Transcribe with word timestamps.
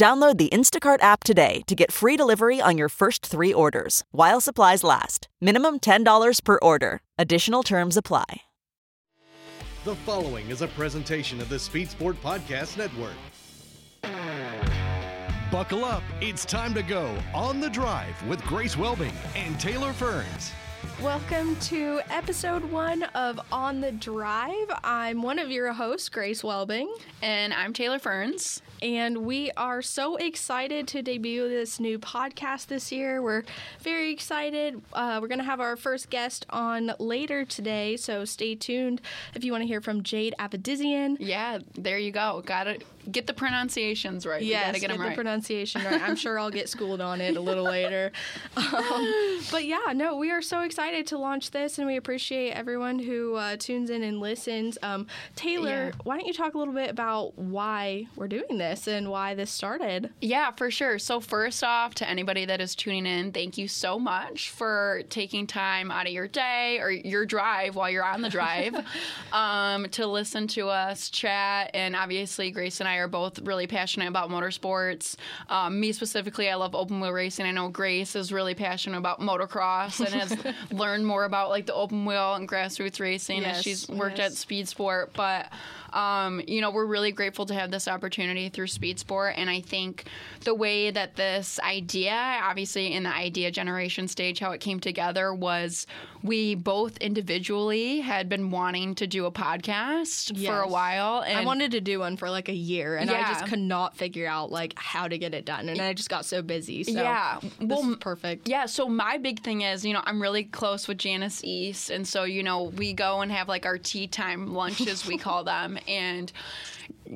Download 0.00 0.38
the 0.38 0.48
Instacart 0.48 1.02
app 1.02 1.24
today 1.24 1.60
to 1.66 1.74
get 1.74 1.92
free 1.92 2.16
delivery 2.16 2.58
on 2.58 2.78
your 2.78 2.88
first 2.88 3.26
three 3.26 3.52
orders 3.52 4.02
while 4.12 4.40
supplies 4.40 4.82
last. 4.82 5.28
Minimum 5.42 5.80
$10 5.80 6.42
per 6.42 6.58
order. 6.62 7.02
Additional 7.18 7.62
terms 7.62 7.98
apply. 7.98 8.40
The 9.84 9.94
following 9.96 10.48
is 10.48 10.62
a 10.62 10.68
presentation 10.68 11.38
of 11.38 11.50
the 11.50 11.58
Speed 11.58 11.90
Sport 11.90 12.16
Podcast 12.22 12.78
Network. 12.78 13.12
Buckle 15.52 15.84
up. 15.84 16.02
It's 16.22 16.46
time 16.46 16.72
to 16.72 16.82
go 16.82 17.14
on 17.34 17.60
the 17.60 17.68
drive 17.68 18.26
with 18.26 18.42
Grace 18.44 18.76
Woelbing 18.76 19.12
and 19.36 19.60
Taylor 19.60 19.92
Ferns. 19.92 20.52
Welcome 21.02 21.56
to 21.56 22.02
episode 22.10 22.62
one 22.62 23.04
of 23.14 23.40
On 23.50 23.80
the 23.80 23.90
Drive. 23.90 24.70
I'm 24.84 25.22
one 25.22 25.38
of 25.38 25.50
your 25.50 25.72
hosts, 25.72 26.10
Grace 26.10 26.42
Woelbing. 26.42 26.88
And 27.22 27.54
I'm 27.54 27.72
Taylor 27.72 27.98
Ferns. 27.98 28.60
And 28.82 29.24
we 29.24 29.50
are 29.56 29.80
so 29.80 30.16
excited 30.16 30.86
to 30.88 31.00
debut 31.00 31.48
this 31.48 31.80
new 31.80 31.98
podcast 31.98 32.66
this 32.66 32.92
year. 32.92 33.22
We're 33.22 33.44
very 33.80 34.12
excited. 34.12 34.82
Uh, 34.92 35.20
we're 35.22 35.28
going 35.28 35.38
to 35.38 35.44
have 35.44 35.60
our 35.60 35.76
first 35.76 36.10
guest 36.10 36.44
on 36.50 36.92
later 36.98 37.46
today, 37.46 37.96
so 37.96 38.26
stay 38.26 38.54
tuned 38.54 39.00
if 39.34 39.42
you 39.42 39.52
want 39.52 39.62
to 39.62 39.68
hear 39.68 39.80
from 39.80 40.02
Jade 40.02 40.34
Avedisian. 40.38 41.16
Yeah, 41.18 41.60
there 41.78 41.98
you 41.98 42.12
go. 42.12 42.42
Got 42.44 42.64
to 42.64 42.78
get 43.10 43.26
the 43.26 43.32
pronunciations 43.32 44.26
right. 44.26 44.42
Yes, 44.42 44.66
gotta 44.66 44.80
get, 44.80 44.88
get 44.90 44.98
them 44.98 45.08
the 45.08 45.14
pronunciation 45.14 45.82
right. 45.84 46.00
I'm 46.02 46.16
sure 46.16 46.38
I'll 46.38 46.50
get 46.50 46.68
schooled 46.74 47.00
on 47.00 47.20
it 47.20 47.36
a 47.36 47.40
little 47.40 47.64
later. 47.64 48.12
Um, 48.56 49.40
but 49.50 49.64
yeah, 49.64 49.92
no, 49.94 50.16
we 50.16 50.30
are 50.30 50.42
so 50.42 50.62
excited 50.62 51.06
to 51.08 51.18
launch 51.18 51.50
this, 51.50 51.78
and 51.78 51.86
we 51.86 51.96
appreciate 51.96 52.52
everyone 52.52 52.98
who 52.98 53.34
uh, 53.34 53.56
tunes 53.58 53.90
in 53.90 54.02
and 54.02 54.20
listens. 54.20 54.78
Um, 54.82 55.06
Taylor, 55.36 55.86
Yeah. 55.86 55.90
why 56.04 56.16
don't 56.18 56.26
you 56.26 56.32
talk 56.32 56.54
a 56.54 56.58
little 56.58 56.74
bit 56.74 56.90
about 56.90 57.36
why 57.38 58.06
we're 58.16 58.28
doing 58.28 58.58
this 58.58 58.86
and 58.86 59.10
why 59.10 59.34
this 59.34 59.50
started? 59.50 60.10
Yeah, 60.20 60.50
for 60.52 60.70
sure. 60.70 60.98
So, 60.98 61.20
first 61.20 61.62
off, 61.64 61.94
to 61.96 62.08
anybody 62.08 62.44
that 62.46 62.60
is 62.60 62.74
tuning 62.74 63.06
in, 63.06 63.32
thank 63.32 63.56
you 63.58 63.68
so 63.68 63.98
much 63.98 64.50
for 64.50 65.02
taking 65.10 65.46
time 65.46 65.90
out 65.90 66.06
of 66.06 66.12
your 66.12 66.28
day 66.28 66.78
or 66.80 66.90
your 66.90 67.24
drive 67.26 67.76
while 67.76 67.90
you're 67.90 68.04
on 68.04 68.22
the 68.22 68.28
drive 68.28 68.74
um, 69.32 69.88
to 69.90 70.06
listen 70.06 70.46
to 70.48 70.68
us 70.68 71.10
chat. 71.10 71.70
And 71.74 71.94
obviously, 71.96 72.50
Grace 72.50 72.80
and 72.80 72.88
I 72.88 72.89
are 72.96 73.08
both 73.08 73.38
really 73.40 73.66
passionate 73.66 74.08
about 74.08 74.30
motorsports. 74.30 75.16
Um, 75.48 75.80
me 75.80 75.92
specifically, 75.92 76.48
I 76.50 76.54
love 76.54 76.74
open 76.74 77.00
wheel 77.00 77.12
racing. 77.12 77.46
I 77.46 77.50
know 77.52 77.68
Grace 77.68 78.16
is 78.16 78.32
really 78.32 78.54
passionate 78.54 78.98
about 78.98 79.20
motocross 79.20 80.00
and 80.00 80.08
has 80.20 80.36
learned 80.72 81.06
more 81.06 81.24
about 81.24 81.50
like 81.50 81.66
the 81.66 81.74
open 81.74 82.04
wheel 82.04 82.34
and 82.34 82.48
grassroots 82.48 83.00
racing 83.00 83.42
Yes, 83.42 83.58
as 83.58 83.62
she's 83.62 83.88
worked 83.88 84.18
yes. 84.18 84.32
at 84.32 84.36
Speed 84.36 84.68
Sport. 84.68 85.10
But 85.14 85.48
um, 85.92 86.40
you 86.46 86.60
know, 86.60 86.70
we're 86.70 86.86
really 86.86 87.12
grateful 87.12 87.46
to 87.46 87.54
have 87.54 87.70
this 87.70 87.88
opportunity 87.88 88.48
through 88.48 88.68
Speed 88.68 88.98
Sport. 88.98 89.34
And 89.36 89.50
I 89.50 89.60
think 89.60 90.04
the 90.44 90.54
way 90.54 90.90
that 90.90 91.16
this 91.16 91.58
idea, 91.60 92.40
obviously 92.42 92.92
in 92.92 93.02
the 93.04 93.14
idea 93.14 93.50
generation 93.50 94.08
stage, 94.08 94.38
how 94.38 94.52
it 94.52 94.60
came 94.60 94.80
together 94.80 95.34
was 95.34 95.86
we 96.22 96.54
both 96.54 96.96
individually 96.98 98.00
had 98.00 98.28
been 98.28 98.50
wanting 98.50 98.94
to 98.96 99.06
do 99.06 99.26
a 99.26 99.32
podcast 99.32 100.44
for 100.44 100.60
a 100.60 100.68
while. 100.68 101.22
And 101.22 101.38
I 101.38 101.44
wanted 101.44 101.70
to 101.72 101.80
do 101.80 102.00
one 102.00 102.16
for 102.16 102.30
like 102.30 102.48
a 102.48 102.54
year, 102.54 102.96
and 102.96 103.10
I 103.10 103.20
just 103.28 103.46
could 103.46 103.58
not 103.58 103.96
figure 103.96 104.26
out 104.26 104.50
like 104.50 104.74
how 104.76 105.08
to 105.08 105.16
get 105.16 105.34
it 105.34 105.44
done, 105.44 105.68
and 105.68 105.80
I 105.80 105.94
just 105.94 106.10
got 106.10 106.24
so 106.24 106.42
busy. 106.42 106.84
So 106.84 106.92
Yeah. 106.92 107.38
this 107.42 107.54
Well, 107.60 107.90
is 107.90 107.96
perfect. 107.96 108.48
Yeah, 108.48 108.66
so 108.66 108.88
my 108.88 109.18
big 109.18 109.40
thing 109.42 109.62
is, 109.62 109.84
you 109.84 109.92
know, 109.92 110.02
I'm 110.04 110.20
really 110.20 110.44
close 110.44 110.88
with 110.88 110.98
Janice 110.98 111.42
East. 111.44 111.90
And 111.90 112.06
so, 112.06 112.24
you 112.24 112.42
know, 112.42 112.64
we 112.64 112.92
go 112.92 113.20
and 113.20 113.32
have 113.32 113.48
like 113.48 113.64
our 113.66 113.78
tea 113.78 114.06
time 114.06 114.52
lunches, 114.54 115.06
we 115.06 115.16
call 115.16 115.44
them. 115.44 115.78
And 115.88 116.32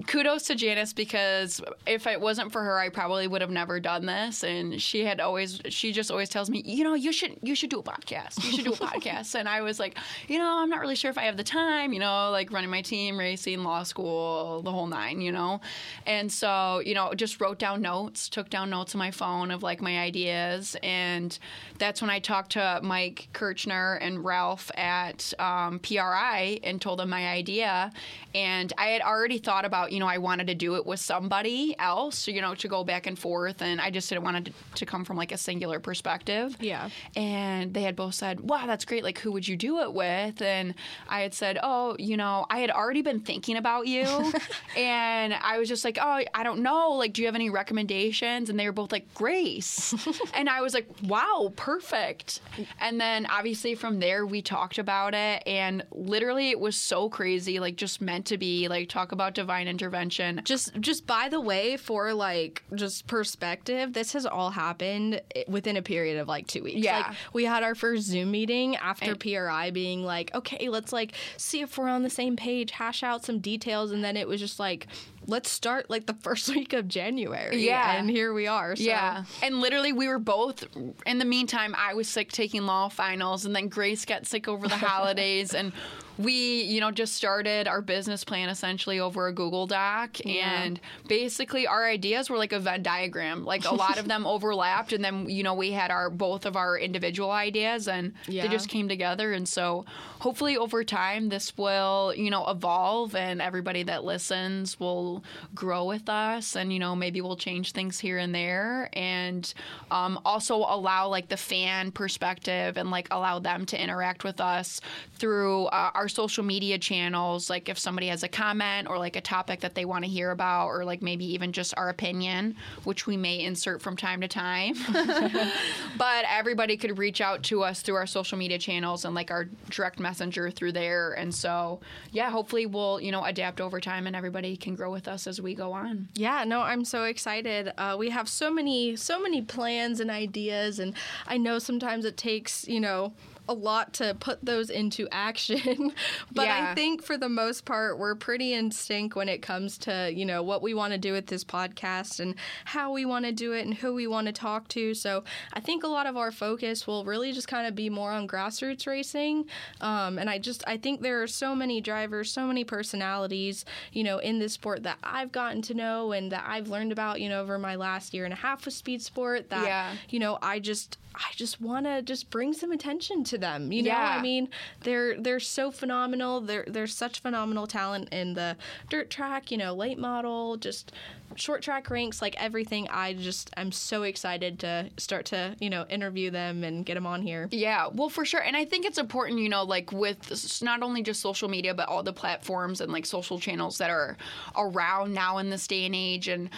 kudos 0.06 0.44
to 0.44 0.54
Janice 0.54 0.92
because 0.92 1.60
if 1.86 2.06
it 2.06 2.20
wasn't 2.20 2.52
for 2.52 2.62
her, 2.62 2.78
I 2.78 2.88
probably 2.88 3.26
would 3.26 3.40
have 3.40 3.50
never 3.50 3.80
done 3.80 4.06
this. 4.06 4.42
And 4.42 4.80
she 4.80 5.04
had 5.04 5.20
always, 5.20 5.60
she 5.68 5.92
just 5.92 6.10
always 6.10 6.28
tells 6.28 6.50
me, 6.50 6.62
you 6.64 6.84
know, 6.84 6.94
you 6.94 7.12
should, 7.12 7.36
you 7.42 7.54
should 7.54 7.70
do 7.70 7.78
a 7.78 7.82
podcast. 7.82 8.42
You 8.44 8.52
should 8.52 8.64
do 8.64 8.72
a 8.72 8.76
podcast. 8.88 9.34
And 9.34 9.48
I 9.48 9.62
was 9.62 9.78
like, 9.78 9.96
you 10.28 10.38
know, 10.38 10.58
I'm 10.58 10.68
not 10.68 10.80
really 10.80 10.96
sure 10.96 11.10
if 11.10 11.18
I 11.18 11.22
have 11.22 11.36
the 11.36 11.44
time, 11.44 11.92
you 11.92 12.00
know, 12.00 12.30
like 12.30 12.50
running 12.52 12.70
my 12.70 12.82
team, 12.82 13.18
racing, 13.18 13.62
law 13.62 13.82
school, 13.82 14.62
the 14.62 14.72
whole 14.72 14.86
nine, 14.86 15.20
you 15.20 15.32
know? 15.32 15.60
And 16.06 16.30
so, 16.30 16.80
you 16.84 16.94
know, 16.94 17.14
just 17.14 17.40
wrote 17.40 17.58
down 17.58 17.82
notes, 17.82 18.28
took 18.28 18.50
down 18.50 18.70
notes 18.70 18.94
on 18.94 18.98
my 18.98 19.10
phone 19.10 19.50
of 19.50 19.62
like 19.62 19.80
my 19.80 19.98
ideas. 19.98 20.76
And 20.82 21.38
that's 21.78 22.00
when 22.00 22.10
I 22.10 22.18
talked 22.18 22.52
to 22.52 22.80
Mike 22.82 23.28
Kerchner 23.32 23.98
and 24.00 24.24
Ralph 24.24 24.70
at 24.76 25.32
um, 25.38 25.78
PRI 25.78 26.58
and 26.62 26.80
told 26.80 26.98
them 26.98 27.10
my 27.10 27.28
idea. 27.28 27.92
And 28.34 28.72
I 28.76 28.88
had 28.88 29.02
already 29.02 29.38
thought 29.38 29.64
about, 29.64 29.83
you 29.90 30.00
know, 30.00 30.06
I 30.06 30.18
wanted 30.18 30.46
to 30.48 30.54
do 30.54 30.76
it 30.76 30.86
with 30.86 31.00
somebody 31.00 31.74
else, 31.78 32.26
you 32.28 32.40
know, 32.40 32.54
to 32.56 32.68
go 32.68 32.84
back 32.84 33.06
and 33.06 33.18
forth. 33.18 33.62
And 33.62 33.80
I 33.80 33.90
just 33.90 34.08
didn't 34.08 34.24
want 34.24 34.36
it 34.36 34.44
to, 34.46 34.78
to 34.80 34.86
come 34.86 35.04
from 35.04 35.16
like 35.16 35.32
a 35.32 35.38
singular 35.38 35.80
perspective. 35.80 36.56
Yeah. 36.60 36.90
And 37.16 37.72
they 37.74 37.82
had 37.82 37.96
both 37.96 38.14
said, 38.14 38.40
wow, 38.40 38.66
that's 38.66 38.84
great. 38.84 39.04
Like, 39.04 39.18
who 39.18 39.32
would 39.32 39.46
you 39.46 39.56
do 39.56 39.80
it 39.80 39.92
with? 39.92 40.42
And 40.42 40.74
I 41.08 41.20
had 41.20 41.34
said, 41.34 41.58
oh, 41.62 41.96
you 41.98 42.16
know, 42.16 42.46
I 42.50 42.58
had 42.58 42.70
already 42.70 43.02
been 43.02 43.20
thinking 43.20 43.56
about 43.56 43.86
you. 43.86 44.32
and 44.76 45.34
I 45.34 45.58
was 45.58 45.68
just 45.68 45.84
like, 45.84 45.98
oh, 46.00 46.22
I 46.34 46.42
don't 46.42 46.60
know. 46.60 46.92
Like, 46.92 47.12
do 47.12 47.22
you 47.22 47.28
have 47.28 47.34
any 47.34 47.50
recommendations? 47.50 48.50
And 48.50 48.58
they 48.58 48.66
were 48.66 48.72
both 48.72 48.92
like, 48.92 49.12
Grace. 49.14 49.94
and 50.34 50.48
I 50.48 50.60
was 50.60 50.74
like, 50.74 50.88
wow, 51.02 51.52
perfect. 51.56 52.40
And 52.80 53.00
then 53.00 53.26
obviously 53.26 53.74
from 53.74 54.00
there, 54.00 54.26
we 54.26 54.42
talked 54.42 54.78
about 54.78 55.14
it. 55.14 55.42
And 55.46 55.84
literally, 55.92 56.50
it 56.50 56.60
was 56.60 56.76
so 56.76 57.08
crazy, 57.08 57.60
like, 57.60 57.76
just 57.76 58.00
meant 58.00 58.26
to 58.26 58.38
be. 58.38 58.68
Like, 58.68 58.88
talk 58.88 59.12
about 59.12 59.34
divine 59.34 59.68
intervention. 59.74 60.40
Just 60.44 60.74
just 60.80 61.06
by 61.06 61.28
the 61.28 61.40
way, 61.40 61.76
for 61.76 62.14
like 62.14 62.62
just 62.74 63.06
perspective, 63.06 63.92
this 63.92 64.12
has 64.12 64.24
all 64.26 64.50
happened 64.50 65.20
within 65.48 65.76
a 65.76 65.82
period 65.82 66.18
of 66.18 66.28
like 66.28 66.46
two 66.46 66.62
weeks. 66.62 66.80
Yeah. 66.84 66.98
Like 66.98 67.16
we 67.32 67.44
had 67.44 67.62
our 67.64 67.74
first 67.74 68.04
Zoom 68.04 68.30
meeting 68.30 68.76
after 68.76 69.10
And- 69.12 69.20
PRI 69.20 69.70
being 69.72 70.04
like, 70.04 70.32
okay, 70.34 70.68
let's 70.68 70.92
like 70.92 71.12
see 71.36 71.60
if 71.60 71.76
we're 71.76 71.88
on 71.88 72.02
the 72.04 72.10
same 72.10 72.36
page, 72.36 72.70
hash 72.70 73.02
out 73.02 73.24
some 73.24 73.40
details, 73.40 73.90
and 73.90 74.04
then 74.04 74.16
it 74.16 74.28
was 74.28 74.40
just 74.40 74.60
like, 74.60 74.86
let's 75.26 75.50
start 75.50 75.90
like 75.90 76.06
the 76.06 76.14
first 76.26 76.48
week 76.50 76.72
of 76.72 76.86
January. 76.86 77.64
Yeah. 77.66 77.96
And 77.96 78.08
here 78.08 78.32
we 78.32 78.46
are. 78.46 78.76
So. 78.76 78.84
Yeah. 78.84 79.24
And 79.42 79.60
literally, 79.60 79.92
we 79.92 80.06
were 80.06 80.18
both, 80.20 80.64
in 81.04 81.18
the 81.18 81.24
meantime, 81.24 81.74
I 81.76 81.94
was 81.94 82.08
sick 82.08 82.30
taking 82.30 82.64
law 82.66 82.88
finals, 82.88 83.44
and 83.44 83.54
then 83.56 83.68
Grace 83.68 84.04
got 84.04 84.26
sick 84.26 84.46
over 84.48 84.68
the 84.68 84.76
holidays. 84.76 85.52
and 85.54 85.72
we, 86.18 86.62
you 86.62 86.80
know, 86.80 86.90
just 86.90 87.14
started 87.14 87.66
our 87.66 87.82
business 87.82 88.24
plan 88.24 88.48
essentially 88.48 89.00
over 89.00 89.26
a 89.26 89.32
Google 89.32 89.66
Doc. 89.66 90.24
And 90.26 90.80
basically, 91.08 91.66
our 91.66 91.84
ideas 91.84 92.30
were 92.30 92.38
like 92.38 92.52
a 92.52 92.60
Venn 92.60 92.82
diagram. 92.82 93.44
Like 93.44 93.64
a 93.64 93.74
lot 93.84 93.98
of 93.98 94.06
them 94.08 94.26
overlapped. 94.26 94.92
And 94.92 95.04
then, 95.04 95.28
you 95.28 95.42
know, 95.42 95.54
we 95.54 95.72
had 95.72 95.90
our 95.90 96.10
both 96.10 96.46
of 96.46 96.56
our 96.56 96.78
individual 96.78 97.30
ideas, 97.30 97.88
and 97.88 98.12
Yeah. 98.28 98.42
they 98.42 98.48
just 98.48 98.68
came 98.68 98.88
together. 98.88 99.32
And 99.32 99.48
so 99.48 99.84
hopefully, 100.20 100.56
over 100.56 100.84
time, 100.84 101.28
this 101.30 101.56
will, 101.58 102.12
you 102.16 102.30
know, 102.30 102.46
evolve, 102.48 103.14
and 103.16 103.42
everybody 103.42 103.82
that 103.84 104.04
listens 104.04 104.78
will 104.78 105.24
grow 105.54 105.84
with 105.84 106.08
us. 106.08 106.54
And, 106.56 106.72
you 106.72 106.78
know, 106.78 106.94
maybe 106.94 107.20
we'll 107.20 107.36
change 107.36 107.72
things 107.72 107.98
here 107.98 108.18
and 108.18 108.34
there. 108.34 108.88
And 108.92 109.52
um, 109.90 110.20
also 110.24 110.56
allow 110.58 111.08
like 111.08 111.28
the 111.28 111.36
fan 111.36 111.90
perspective 111.90 112.76
and 112.76 112.90
like 112.90 113.08
allow 113.10 113.38
them 113.38 113.66
to 113.66 113.82
interact 113.82 114.24
with 114.24 114.40
us 114.40 114.80
through 115.14 115.66
uh, 115.66 115.90
our 115.94 116.03
social 116.08 116.44
media 116.44 116.78
channels. 116.78 117.50
Like 117.50 117.68
if 117.68 117.78
somebody 117.78 118.08
has 118.08 118.22
a 118.22 118.28
comment 118.28 118.88
or 118.88 118.98
like 118.98 119.16
a 119.16 119.20
topic 119.20 119.60
that 119.60 119.74
they 119.74 119.84
want 119.84 120.04
to 120.04 120.10
hear 120.10 120.30
about, 120.30 120.68
or 120.68 120.84
like 120.84 121.02
maybe 121.02 121.24
even 121.32 121.52
just 121.52 121.74
our 121.76 121.88
opinion, 121.88 122.56
which 122.84 123.06
we 123.06 123.16
may 123.16 123.40
insert 123.40 123.82
from 123.82 123.96
time 123.96 124.20
to 124.20 124.28
time. 124.28 124.74
but 125.98 126.24
everybody 126.28 126.76
could 126.76 126.98
reach 126.98 127.20
out 127.20 127.42
to 127.44 127.62
us 127.62 127.82
through 127.82 127.96
our 127.96 128.06
social 128.06 128.38
media 128.38 128.58
channels 128.58 129.04
and 129.04 129.14
like 129.14 129.30
our 129.30 129.44
direct 129.70 130.00
messenger 130.00 130.50
through 130.50 130.72
there. 130.72 131.12
And 131.12 131.34
so, 131.34 131.80
yeah, 132.12 132.30
hopefully 132.30 132.66
we'll, 132.66 133.00
you 133.00 133.12
know, 133.12 133.24
adapt 133.24 133.60
over 133.60 133.80
time 133.80 134.06
and 134.06 134.16
everybody 134.16 134.56
can 134.56 134.74
grow 134.74 134.90
with 134.90 135.08
us 135.08 135.26
as 135.26 135.40
we 135.40 135.54
go 135.54 135.72
on. 135.72 136.08
Yeah, 136.14 136.44
no, 136.44 136.60
I'm 136.62 136.84
so 136.84 137.04
excited. 137.04 137.72
Uh, 137.78 137.96
we 137.98 138.10
have 138.10 138.28
so 138.28 138.50
many, 138.50 138.96
so 138.96 139.20
many 139.20 139.42
plans 139.42 140.00
and 140.00 140.10
ideas, 140.10 140.78
and 140.78 140.94
I 141.26 141.38
know 141.38 141.58
sometimes 141.58 142.04
it 142.04 142.16
takes, 142.16 142.66
you 142.66 142.80
know, 142.80 143.12
a 143.48 143.52
lot 143.54 143.92
to 143.94 144.14
put 144.20 144.44
those 144.44 144.70
into 144.70 145.06
action. 145.12 145.92
but 146.32 146.46
Yeah. 146.46 146.68
I 146.70 146.74
think 146.74 147.02
for 147.02 147.16
the 147.18 147.28
most 147.28 147.64
part, 147.64 147.98
we're 147.98 148.14
pretty 148.14 148.54
in 148.54 148.70
sync 148.70 149.14
when 149.16 149.28
it 149.28 149.42
comes 149.42 149.76
to, 149.78 150.10
you 150.12 150.24
know, 150.24 150.42
what 150.42 150.62
we 150.62 150.72
want 150.74 150.92
to 150.92 150.98
do 150.98 151.12
with 151.12 151.26
this 151.26 151.44
podcast 151.44 152.20
and 152.20 152.34
how 152.64 152.92
we 152.92 153.04
want 153.04 153.24
to 153.26 153.32
do 153.32 153.52
it 153.52 153.64
and 153.66 153.74
who 153.74 153.94
we 153.94 154.06
want 154.06 154.26
to 154.28 154.32
talk 154.32 154.68
to. 154.68 154.94
So 154.94 155.24
I 155.52 155.60
think 155.60 155.84
a 155.84 155.88
lot 155.88 156.06
of 156.06 156.16
our 156.16 156.30
focus 156.32 156.86
will 156.86 157.04
really 157.04 157.32
just 157.32 157.48
kind 157.48 157.66
of 157.66 157.74
be 157.74 157.90
more 157.90 158.12
on 158.12 158.26
grassroots 158.26 158.86
racing. 158.86 159.44
Um, 159.80 160.18
and 160.18 160.30
I 160.30 160.38
just, 160.38 160.64
I 160.66 160.76
think 160.76 161.02
there 161.02 161.22
are 161.22 161.26
so 161.26 161.54
many 161.54 161.80
drivers, 161.80 162.30
so 162.32 162.46
many 162.46 162.64
personalities, 162.64 163.64
you 163.92 164.04
know, 164.04 164.18
in 164.18 164.38
this 164.38 164.54
sport 164.54 164.82
that 164.84 164.98
I've 165.04 165.32
gotten 165.32 165.60
to 165.62 165.74
know 165.74 166.12
and 166.12 166.32
that 166.32 166.44
I've 166.46 166.68
learned 166.68 166.92
about, 166.92 167.20
you 167.20 167.28
know, 167.28 167.40
over 167.42 167.58
my 167.58 167.74
last 167.76 168.14
year 168.14 168.24
and 168.24 168.32
a 168.32 168.36
half 168.36 168.64
with 168.64 168.74
speed 168.74 169.02
sport 169.02 169.50
that, 169.50 169.64
Yeah. 169.66 169.94
you 170.08 170.18
know, 170.18 170.38
I 170.40 170.58
just, 170.60 170.96
I 171.14 171.30
just 171.36 171.60
want 171.60 171.86
to 171.86 172.02
just 172.02 172.30
bring 172.30 172.52
some 172.52 172.72
attention 172.72 173.22
to 173.24 173.33
them. 173.38 173.72
You 173.72 173.82
know, 173.82 173.88
Yeah. 173.90 174.16
I 174.18 174.22
mean, 174.22 174.48
they're 174.80 175.18
they're 175.20 175.40
so 175.40 175.70
phenomenal. 175.70 176.40
They're 176.40 176.64
they're 176.66 176.86
such 176.86 177.20
phenomenal 177.20 177.66
talent 177.66 178.08
in 178.12 178.34
the 178.34 178.56
dirt 178.90 179.10
track. 179.10 179.50
You 179.50 179.58
know, 179.58 179.74
late 179.74 179.98
model, 179.98 180.56
just 180.56 180.92
short 181.36 181.62
track 181.62 181.90
ranks, 181.90 182.22
like 182.22 182.40
everything. 182.40 182.88
I 182.88 183.14
just 183.14 183.50
I'm 183.56 183.72
so 183.72 184.02
excited 184.02 184.58
to 184.60 184.90
start 184.96 185.26
to 185.26 185.56
you 185.60 185.70
know 185.70 185.84
interview 185.88 186.30
them 186.30 186.64
and 186.64 186.84
get 186.84 186.94
them 186.94 187.06
on 187.06 187.22
here. 187.22 187.48
Yeah, 187.50 187.88
well, 187.92 188.08
for 188.08 188.24
sure. 188.24 188.40
And 188.40 188.56
I 188.56 188.64
think 188.64 188.84
it's 188.84 188.98
important, 188.98 189.40
you 189.40 189.48
know, 189.48 189.64
like 189.64 189.92
with 189.92 190.62
not 190.62 190.82
only 190.82 191.02
just 191.02 191.20
social 191.20 191.48
media, 191.48 191.74
but 191.74 191.88
all 191.88 192.02
the 192.02 192.12
platforms 192.12 192.80
and 192.80 192.92
like 192.92 193.06
social 193.06 193.38
channels 193.38 193.78
that 193.78 193.90
are 193.90 194.16
around 194.56 195.12
now 195.12 195.38
in 195.38 195.50
this 195.50 195.66
day 195.66 195.86
and 195.86 195.94
age. 195.94 196.28
And 196.28 196.50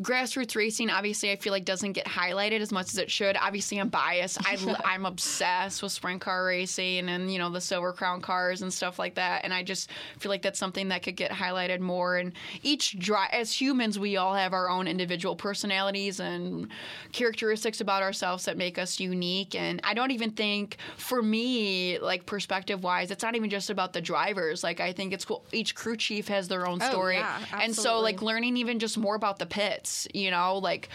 grassroots 0.00 0.56
racing, 0.56 0.90
obviously, 0.90 1.30
I 1.30 1.36
feel 1.36 1.52
like 1.52 1.64
doesn't 1.64 1.92
get 1.92 2.06
highlighted 2.06 2.60
as 2.60 2.72
much 2.72 2.88
as 2.88 2.98
it 2.98 3.10
should. 3.10 3.36
Obviously, 3.36 3.78
I'm 3.78 3.88
biased. 3.88 4.38
I, 4.46 4.56
I'm 4.84 5.06
obsessed 5.06 5.82
with 5.82 5.92
sprint 5.92 6.20
car 6.20 6.44
racing 6.46 7.08
and, 7.08 7.32
you 7.32 7.38
know, 7.38 7.50
the 7.50 7.60
Silver 7.60 7.92
Crown 7.92 8.20
cars 8.20 8.62
and 8.62 8.72
stuff 8.72 8.98
like 8.98 9.14
that. 9.16 9.44
And 9.44 9.52
I 9.52 9.62
just 9.62 9.90
feel 10.18 10.30
like 10.30 10.42
that's 10.42 10.58
something 10.58 10.88
that 10.88 11.02
could 11.02 11.16
get 11.16 11.30
highlighted 11.30 11.80
more. 11.80 12.16
And 12.16 12.32
each 12.62 12.98
dri 12.98 13.18
as 13.32 13.52
humans, 13.52 13.98
we 13.98 14.09
all 14.16 14.34
have 14.34 14.52
our 14.52 14.68
own 14.68 14.86
individual 14.86 15.36
personalities 15.36 16.20
and 16.20 16.68
characteristics 17.12 17.80
about 17.80 18.02
ourselves 18.02 18.44
that 18.44 18.56
make 18.56 18.78
us 18.78 19.00
unique. 19.00 19.54
And 19.54 19.80
I 19.84 19.94
don't 19.94 20.10
even 20.10 20.30
think, 20.32 20.76
for 20.96 21.22
me, 21.22 21.98
like 21.98 22.26
perspective 22.26 22.82
wise, 22.82 23.10
it's 23.10 23.22
not 23.22 23.34
even 23.34 23.50
just 23.50 23.70
about 23.70 23.92
the 23.92 24.00
drivers. 24.00 24.62
Like, 24.62 24.80
I 24.80 24.92
think 24.92 25.12
it's 25.12 25.24
cool. 25.24 25.44
Each 25.52 25.74
crew 25.74 25.96
chief 25.96 26.28
has 26.28 26.48
their 26.48 26.66
own 26.66 26.80
story. 26.80 26.90
Oh, 26.90 26.90
story. 26.90 27.16
yeah, 27.16 27.60
and 27.62 27.74
so, 27.74 28.00
like, 28.00 28.22
learning 28.22 28.56
even 28.56 28.78
just 28.78 28.96
more 28.98 29.14
about 29.14 29.38
the 29.38 29.46
pits, 29.46 30.06
you 30.14 30.30
know, 30.30 30.58
like 30.58 30.88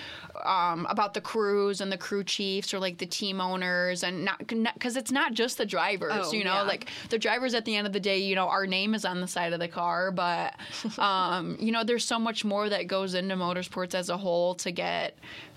um, 0.44 0.85
about 0.89 1.13
the 1.13 1.21
crews 1.21 1.81
and 1.81 1.91
the 1.91 1.97
crew 1.97 2.23
chiefs 2.23 2.73
or 2.73 2.79
like 2.79 2.97
the 2.97 3.06
team 3.06 3.39
owners 3.41 4.03
and 4.03 4.25
not 4.25 4.39
because 4.39 4.95
it's 4.97 5.11
not 5.11 5.33
just 5.33 5.57
the 5.57 5.65
drivers, 5.65 6.11
Oh, 6.27 6.31
you 6.33 6.44
know, 6.44 6.53
yeah. 6.56 6.61
like 6.63 6.88
the 7.09 7.18
drivers 7.18 7.53
at 7.53 7.65
the 7.65 7.75
end 7.75 7.88
of 7.88 7.94
the 7.94 8.00
day, 8.00 8.19
you 8.19 8.35
know, 8.35 8.47
our 8.47 8.65
name 8.65 8.94
is 8.95 9.06
on 9.06 9.21
the 9.21 9.27
side 9.27 9.53
of 9.53 9.59
the 9.59 9.68
car, 9.68 10.11
but 10.11 10.56
um, 11.00 11.57
you 11.59 11.71
know, 11.71 11.83
there's 11.83 12.06
so 12.06 12.18
much 12.19 12.44
more 12.45 12.69
that 12.69 12.88
goes 12.88 13.05
into 13.13 13.36
motorsports 13.36 13.94
as 13.94 14.10
a 14.10 14.18
whole 14.18 14.56
to 14.56 14.72
get 14.72 15.16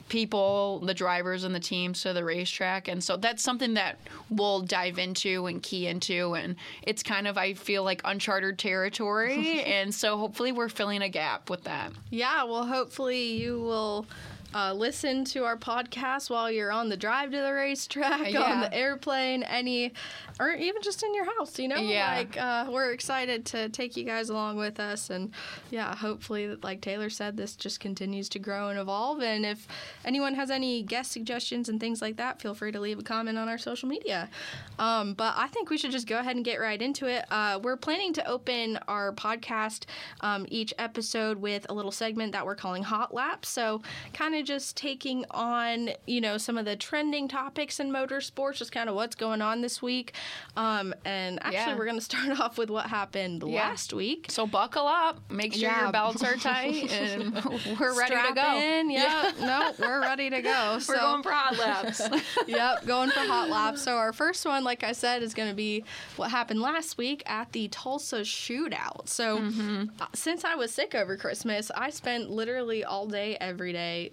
people, 0.09 0.81
the 0.81 0.95
drivers 0.95 1.45
and 1.45 1.55
the 1.55 1.61
teams 1.61 2.03
to 2.03 2.13
the 2.13 2.25
racetrack. 2.25 2.89
And 2.89 3.03
so 3.03 3.17
that's 3.17 3.43
something 3.43 3.75
that 3.75 3.99
we'll 4.31 4.61
dive 4.61 4.99
into 4.99 5.47
and 5.47 5.63
key 5.63 5.87
into. 5.87 6.35
And 6.35 6.57
it's 6.83 7.03
kind 7.03 7.27
of, 7.27 7.39
I 7.39 7.55
feel 7.55 7.85
like, 7.85 8.01
uncharted 8.05 8.59
territory. 8.59 9.63
and 9.67 9.95
so 9.95 10.17
hopefully 10.17 10.53
we're 10.53 10.69
filling 10.69 11.03
a 11.03 11.09
gap 11.09 11.51
with 11.51 11.65
that. 11.65 11.93
Yeah, 12.11 12.45
well, 12.45 12.67
hopefully 12.67 13.33
you 13.33 13.61
will. 13.61 14.07
Uh, 14.55 14.73
listen 14.73 15.25
to 15.27 15.45
our 15.45 15.59
podcast 15.59 16.31
while 16.31 16.51
you're 16.51 16.73
on 16.73 16.89
the 16.89 16.97
drive 16.97 17.31
to 17.31 17.37
the 17.37 17.53
racetrack, 17.53 18.35
on 18.35 18.61
the 18.61 18.73
airplane, 18.73 19.43
any, 19.43 19.93
or 20.41 20.51
even 20.53 20.81
just 20.81 21.03
in 21.03 21.15
your 21.15 21.27
house. 21.37 21.59
You 21.59 21.69
know, 21.69 21.77
Yeah. 21.77 22.17
like 22.17 22.37
uh, 22.41 22.67
we're 22.71 22.93
excited 22.93 23.45
to 23.47 23.69
take 23.69 23.95
you 23.97 24.05
guys 24.05 24.31
along 24.31 24.57
with 24.57 24.81
us, 24.81 25.11
and 25.11 25.33
yeah, 25.71 25.95
hopefully, 25.95 26.57
like 26.63 26.81
Taylor 26.81 27.11
said, 27.11 27.37
this 27.37 27.57
just 27.57 27.79
continues 27.79 28.29
to 28.31 28.39
grow 28.39 28.69
and 28.71 28.79
evolve. 28.79 29.21
And 29.23 29.45
if 29.45 29.69
anyone 30.05 30.35
has 30.35 30.51
any 30.51 30.83
guest 30.83 31.13
suggestions 31.13 31.69
and 31.69 31.79
things 31.79 32.01
like 32.01 32.17
that, 32.17 32.41
feel 32.41 32.55
free 32.55 32.73
to 32.73 32.81
leave 32.81 32.99
a 32.99 33.03
comment 33.03 33.37
on 33.37 33.49
our 33.51 33.59
social 33.59 33.89
media. 33.89 34.31
Um, 34.79 35.13
but 35.13 35.35
I 35.37 35.49
think 35.49 35.69
we 35.69 35.77
should 35.77 35.91
just 35.91 36.07
go 36.07 36.19
ahead 36.21 36.37
and 36.37 36.45
get 36.45 36.59
right 36.59 36.81
into 36.81 37.07
it. 37.07 37.27
Uh, 37.31 37.61
we're 37.63 37.77
planning 37.77 38.15
to 38.15 38.27
open 38.27 38.79
our 38.89 39.13
podcast 39.13 39.85
um, 40.23 40.47
each 40.49 40.73
episode 40.79 41.37
with 41.39 41.67
a 41.69 41.75
little 41.75 41.93
segment 41.93 42.33
that 42.33 42.47
we're 42.47 42.55
calling 42.55 42.83
Hot 42.83 43.13
Laps. 43.13 43.49
So, 43.51 43.83
kind 44.15 44.35
of 44.35 44.38
just 44.43 44.77
taking 44.77 45.25
on, 45.31 45.91
you 46.07 46.21
know, 46.21 46.39
some 46.39 46.59
of 46.59 46.65
the 46.65 46.77
trending 46.77 47.29
topics 47.29 47.81
in 47.81 47.91
motorsports, 47.91 48.57
just 48.57 48.73
kind 48.73 48.89
of 48.89 48.95
what's 48.95 49.15
going 49.17 49.43
on 49.43 49.61
this 49.61 49.81
week. 49.83 50.15
Um, 50.57 50.95
and 51.05 51.39
actually, 51.43 51.55
Yeah. 51.55 51.77
we're 51.77 51.85
going 51.85 51.99
to 51.99 52.05
start 52.05 52.39
off 52.41 52.59
with 52.59 52.71
what 52.71 52.87
happened 52.87 53.43
Yeah. 53.47 53.61
last 53.69 53.93
week. 53.93 54.27
So 54.31 54.47
buckle 54.47 54.87
up, 54.87 55.21
make 55.31 55.53
sure 55.53 55.63
Yeah. 55.63 55.83
your 55.83 55.93
belts 55.93 56.23
are 56.23 56.37
tight, 56.37 56.91
and 56.93 57.35
we're 57.81 57.97
ready 57.99 58.15
Strap 58.15 58.29
to 58.29 58.35
go. 58.35 58.57
In. 58.59 58.91
Yep. 58.91 59.35
no, 59.41 59.73
we're 59.79 60.01
ready 60.01 60.31
to 60.31 60.43
go. 60.43 60.73
We're 60.75 60.81
So- 60.81 60.95
going 61.01 61.23
for 61.23 61.33
hot 61.33 61.57
laps. 61.59 62.01
yep, 62.47 62.87
going 62.87 63.11
for 63.11 63.21
hot 63.21 63.49
laps. 63.49 63.83
So 63.83 63.97
our 63.97 64.13
first 64.13 64.45
one, 64.47 64.65
like 64.65 64.83
I 64.85 64.93
said, 64.93 65.23
is 65.23 65.35
going 65.35 65.49
to 65.49 65.55
be 65.55 65.85
what 66.17 66.31
happened 66.31 66.61
last 66.61 66.99
week 66.99 67.23
at 67.27 67.53
the 67.53 67.69
Tulsa 67.69 68.21
shootout. 68.21 69.09
So 69.09 69.39
Mm-hmm. 69.39 69.85
uh, 70.01 70.07
since 70.15 70.45
I 70.45 70.55
was 70.55 70.73
sick 70.73 70.95
over 70.95 71.17
Christmas, 71.17 71.71
I 71.75 71.91
spent 71.91 72.31
literally 72.31 72.85
all 72.85 73.07
day 73.07 73.37
every 73.41 73.73
day 73.73 74.11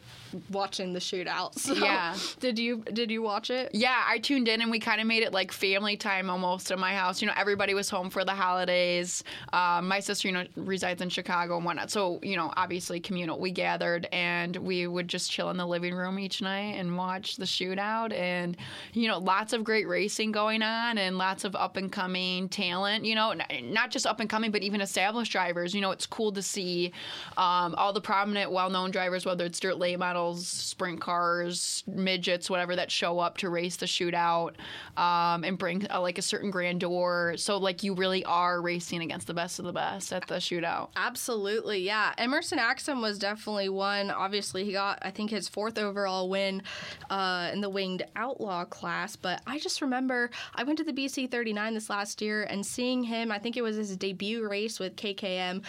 watching 0.52 0.94
the 0.94 1.00
shootout. 1.00 1.54
So 1.66 1.74
Yeah. 1.74 2.16
did 2.40 2.60
you 2.60 2.84
did 2.94 3.10
you 3.12 3.22
watch 3.22 3.50
it? 3.50 3.72
Yeah, 3.74 4.04
I 4.08 4.20
tuned 4.20 4.48
in 4.48 4.62
and 4.62 4.70
we 4.70 4.80
kind 4.80 5.02
of 5.02 5.08
made 5.08 5.24
it 5.24 5.34
like 5.34 5.52
family 5.52 5.98
time 5.98 6.30
almost 6.30 6.72
at 6.72 6.78
my 6.80 6.94
house. 6.94 7.22
You 7.22 7.28
know, 7.28 7.34
everybody 7.36 7.74
was 7.74 7.90
home 7.90 8.10
for 8.10 8.24
the 8.24 8.34
holidays. 8.34 9.24
Um, 9.54 9.88
my 9.88 10.00
sister, 10.00 10.28
you 10.28 10.34
know, 10.34 10.46
resides 10.56 11.02
in 11.02 11.10
Chicago 11.10 11.56
and 11.58 11.66
whatnot. 11.66 11.90
So, 11.92 12.20
you 12.22 12.36
know, 12.36 12.52
obviously 12.56 13.00
communal. 13.00 13.40
We 13.40 13.52
gathered 13.52 14.08
and 14.12 14.56
we 14.58 14.88
would 14.88 15.08
just 15.08 15.32
chill 15.32 15.50
in 15.50 15.58
the 15.58 15.66
living 15.66 15.94
room 15.94 16.20
each 16.20 16.42
night 16.42 16.76
and 16.78 16.98
watch 16.98 17.38
the 17.38 17.46
shootout. 17.46 18.14
And, 18.14 18.56
you 18.94 19.08
know, 19.08 19.18
lots 19.18 19.54
of 19.54 19.64
great 19.64 19.88
racing 19.88 20.32
going 20.32 20.62
on 20.62 20.98
and 20.98 21.18
lots 21.18 21.44
of 21.44 21.56
up 21.56 21.78
and 21.78 21.92
coming 21.92 22.50
talent, 22.50 23.06
you 23.06 23.16
know, 23.16 23.34
not 23.64 23.92
just 23.92 24.06
up 24.06 24.20
and 24.20 24.30
coming, 24.30 24.52
but 24.52 24.62
even 24.62 24.82
established 24.82 25.32
drivers. 25.32 25.74
You 25.74 25.82
know, 25.82 25.92
it's 25.92 26.06
cool 26.06 26.32
to 26.34 26.42
see 26.42 26.92
um, 27.38 27.76
all 27.76 27.94
the 27.94 28.02
prominent, 28.02 28.52
well 28.52 28.70
known 28.70 28.92
drivers, 28.92 29.26
whether 29.26 29.46
it's 29.46 29.60
dirt 29.60 29.78
late 29.78 30.00
models, 30.16 30.48
sprint 30.48 31.02
cars, 31.02 31.84
midgets, 31.88 32.50
whatever, 32.50 32.76
that 32.76 32.90
show 32.90 33.20
up 33.20 33.38
to 33.38 33.50
race 33.50 33.76
the 33.76 33.86
shootout 33.86 34.54
um, 34.96 35.44
and 35.44 35.58
bring 35.58 35.86
uh, 35.92 36.00
like 36.00 36.18
a 36.18 36.22
certain 36.22 36.50
grandeur. 36.52 37.36
So, 37.38 37.58
like, 37.58 37.84
you 37.84 37.94
really 37.94 38.24
are 38.24 38.62
racing 38.62 39.02
against 39.02 39.28
the 39.28 39.34
best 39.34 39.60
of 39.60 39.66
the 39.66 39.74
best 39.74 40.14
at 40.14 40.26
the 40.28 40.36
shootout. 40.36 40.90
Absolutely, 40.96 41.80
yeah. 41.80 42.14
Emerson 42.18 42.60
Axsom 42.60 43.02
was 43.02 43.20
definitely 43.20 43.68
one. 43.68 44.10
Obviously, 44.10 44.64
he 44.64 44.72
got 44.72 45.00
I 45.02 45.12
think 45.12 45.32
his 45.32 45.50
fourth 45.50 45.78
overall 45.78 46.30
win 46.30 46.64
uh, 47.10 47.50
in 47.52 47.60
the 47.60 47.70
winged 47.70 48.04
outlaw 48.16 48.64
class. 48.64 49.18
But 49.18 49.42
I 49.46 49.60
just 49.60 49.82
remember 49.82 50.30
I 50.56 50.64
went 50.64 50.78
to 50.78 50.86
the 50.86 50.94
BC 50.94 51.30
39 51.30 51.74
this 51.74 51.90
last 51.90 52.22
year 52.22 52.44
and 52.44 52.66
seeing 52.66 53.04
him. 53.04 53.32
I 53.32 53.40
think 53.40 53.58
it 53.58 53.62
was 53.62 53.76
his 53.76 53.98
debut 53.98 54.48
race 54.48 54.80
with 54.80 54.96
KKM. 54.96 55.64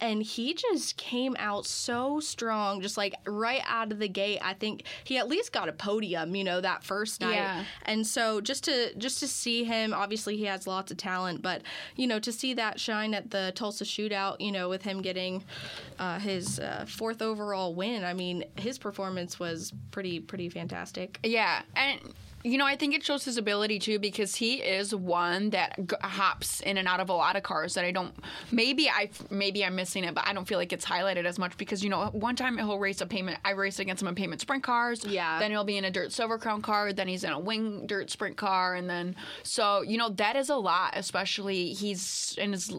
And 0.00 0.22
he 0.22 0.54
just 0.54 0.96
came 0.96 1.36
out 1.38 1.66
so 1.66 2.20
strong, 2.20 2.80
just 2.80 2.96
like 2.96 3.14
right 3.26 3.62
out 3.66 3.92
of 3.92 3.98
the 3.98 4.08
gate. 4.08 4.38
I 4.42 4.54
think 4.54 4.84
he 5.04 5.18
at 5.18 5.28
least 5.28 5.52
got 5.52 5.68
a 5.68 5.72
podium, 5.72 6.34
you 6.34 6.44
know, 6.44 6.60
that 6.60 6.82
first 6.82 7.20
night. 7.20 7.34
Yeah. 7.34 7.64
And 7.84 8.06
so 8.06 8.40
just 8.40 8.64
to 8.64 8.94
just 8.96 9.20
to 9.20 9.28
see 9.28 9.64
him, 9.64 9.92
obviously 9.92 10.36
he 10.36 10.44
has 10.44 10.66
lots 10.66 10.90
of 10.90 10.96
talent, 10.96 11.42
but 11.42 11.62
you 11.96 12.06
know 12.06 12.18
to 12.20 12.32
see 12.32 12.54
that 12.54 12.80
shine 12.80 13.14
at 13.14 13.30
the 13.30 13.52
Tulsa 13.54 13.84
Shootout, 13.84 14.40
you 14.40 14.52
know, 14.52 14.68
with 14.68 14.82
him 14.82 15.02
getting 15.02 15.44
uh, 15.98 16.18
his 16.18 16.58
uh, 16.58 16.86
fourth 16.88 17.22
overall 17.22 17.74
win, 17.74 18.04
I 18.04 18.14
mean 18.14 18.44
his 18.56 18.78
performance 18.78 19.38
was 19.38 19.72
pretty 19.90 20.20
pretty 20.20 20.48
fantastic. 20.48 21.18
Yeah, 21.22 21.62
and 21.76 22.00
you 22.42 22.58
know, 22.58 22.66
I 22.66 22.76
think 22.76 22.94
it 22.94 23.02
shows 23.04 23.24
his 23.24 23.36
ability 23.36 23.78
too 23.78 23.98
because 23.98 24.34
he 24.34 24.54
is 24.54 24.94
one 24.94 25.50
that 25.50 25.76
g- 25.78 25.96
hops 26.02 26.60
in 26.60 26.78
and 26.78 26.88
out 26.88 27.00
of 27.00 27.08
a 27.08 27.12
lot 27.12 27.36
of 27.36 27.42
cars 27.42 27.74
that 27.74 27.84
I 27.84 27.90
don't. 27.92 28.14
Maybe 28.50 28.88
I 28.88 29.10
maybe 29.30 29.64
I'm 29.64 29.74
missing 29.74 30.04
it, 30.04 30.14
but 30.14 30.26
I 30.26 30.32
don't 30.32 30.46
feel 30.46 30.58
like 30.58 30.72
it's 30.72 30.84
highlighted 30.84 31.24
as 31.24 31.38
much 31.38 31.56
because 31.56 31.82
you 31.84 31.90
know, 31.90 32.06
one 32.12 32.36
time 32.36 32.56
he'll 32.58 32.78
race 32.78 33.00
a 33.00 33.06
pavement. 33.06 33.38
I 33.44 33.50
raced 33.50 33.80
against 33.80 34.02
him 34.02 34.08
in 34.08 34.14
pavement 34.14 34.40
sprint 34.40 34.62
cars. 34.62 35.04
Yeah. 35.04 35.38
Then 35.38 35.50
he'll 35.50 35.64
be 35.64 35.76
in 35.76 35.84
a 35.84 35.90
dirt 35.90 36.12
silver 36.12 36.38
crown 36.38 36.62
car. 36.62 36.92
Then 36.92 37.08
he's 37.08 37.24
in 37.24 37.30
a 37.32 37.38
wing 37.38 37.86
dirt 37.86 38.10
sprint 38.10 38.36
car, 38.36 38.74
and 38.74 38.88
then 38.88 39.16
so 39.42 39.82
you 39.82 39.98
know 39.98 40.08
that 40.10 40.36
is 40.36 40.48
a 40.50 40.56
lot. 40.56 40.92
Especially 40.96 41.72
he's 41.72 42.34
in 42.38 42.52
his 42.52 42.72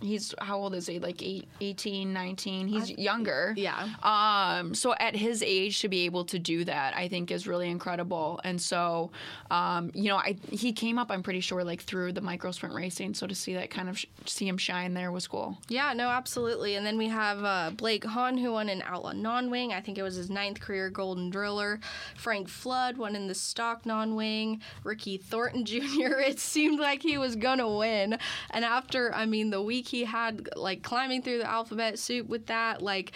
he's 0.00 0.34
how 0.40 0.58
old 0.58 0.74
is 0.74 0.86
he? 0.86 0.98
Like 0.98 1.22
eight, 1.22 1.48
18, 1.60 2.12
19? 2.12 2.68
He's 2.68 2.90
younger. 2.90 3.54
yeah. 3.56 3.88
Um, 4.02 4.74
so 4.74 4.94
at 5.00 5.16
his 5.16 5.42
age 5.42 5.80
to 5.80 5.88
be 5.88 6.04
able 6.04 6.24
to 6.26 6.38
do 6.38 6.64
that, 6.64 6.96
I 6.96 7.08
think 7.08 7.30
is 7.30 7.46
really 7.46 7.68
incredible. 7.68 8.40
And 8.44 8.60
so, 8.60 9.07
um, 9.50 9.90
you 9.94 10.08
know, 10.08 10.16
I 10.16 10.36
he 10.50 10.72
came 10.72 10.98
up, 10.98 11.10
I'm 11.10 11.22
pretty 11.22 11.40
sure, 11.40 11.64
like 11.64 11.82
through 11.82 12.12
the 12.12 12.20
micro 12.20 12.50
sprint 12.50 12.74
racing. 12.74 13.14
So 13.14 13.26
to 13.26 13.34
see 13.34 13.54
that 13.54 13.70
kind 13.70 13.88
of 13.88 13.98
sh- 13.98 14.06
see 14.26 14.46
him 14.46 14.58
shine 14.58 14.94
there 14.94 15.12
was 15.12 15.26
cool. 15.26 15.58
Yeah, 15.68 15.92
no, 15.92 16.08
absolutely. 16.08 16.76
And 16.76 16.86
then 16.86 16.96
we 16.98 17.08
have 17.08 17.44
uh, 17.44 17.70
Blake 17.76 18.04
Hahn, 18.04 18.38
who 18.38 18.52
won 18.52 18.68
an 18.68 18.82
Outlaw 18.86 19.12
non 19.12 19.50
wing. 19.50 19.72
I 19.72 19.80
think 19.80 19.98
it 19.98 20.02
was 20.02 20.14
his 20.14 20.30
ninth 20.30 20.60
career 20.60 20.90
Golden 20.90 21.30
Driller. 21.30 21.80
Frank 22.16 22.48
Flud 22.48 22.96
won 22.96 23.16
in 23.16 23.28
the 23.28 23.34
stock 23.34 23.84
non 23.84 24.14
wing. 24.14 24.60
Ricky 24.84 25.16
Thornton 25.16 25.64
Jr., 25.64 26.18
it 26.20 26.38
seemed 26.38 26.80
like 26.80 27.02
he 27.02 27.18
was 27.18 27.36
to 27.58 27.68
win. 27.68 28.18
And 28.50 28.64
after, 28.64 29.14
I 29.14 29.26
mean, 29.26 29.50
the 29.50 29.62
week 29.62 29.88
he 29.88 30.04
had, 30.04 30.48
like, 30.56 30.82
climbing 30.82 31.22
through 31.22 31.38
the 31.38 31.50
alphabet 31.50 31.98
soup 31.98 32.28
with 32.28 32.46
that, 32.46 32.82
like, 32.82 33.12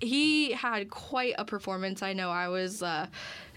he 0.00 0.52
had 0.52 0.90
quite 0.90 1.34
a 1.38 1.44
performance. 1.44 2.02
I 2.02 2.12
know 2.12 2.30
I 2.30 2.48
was 2.48 2.82
uh, 2.82 3.06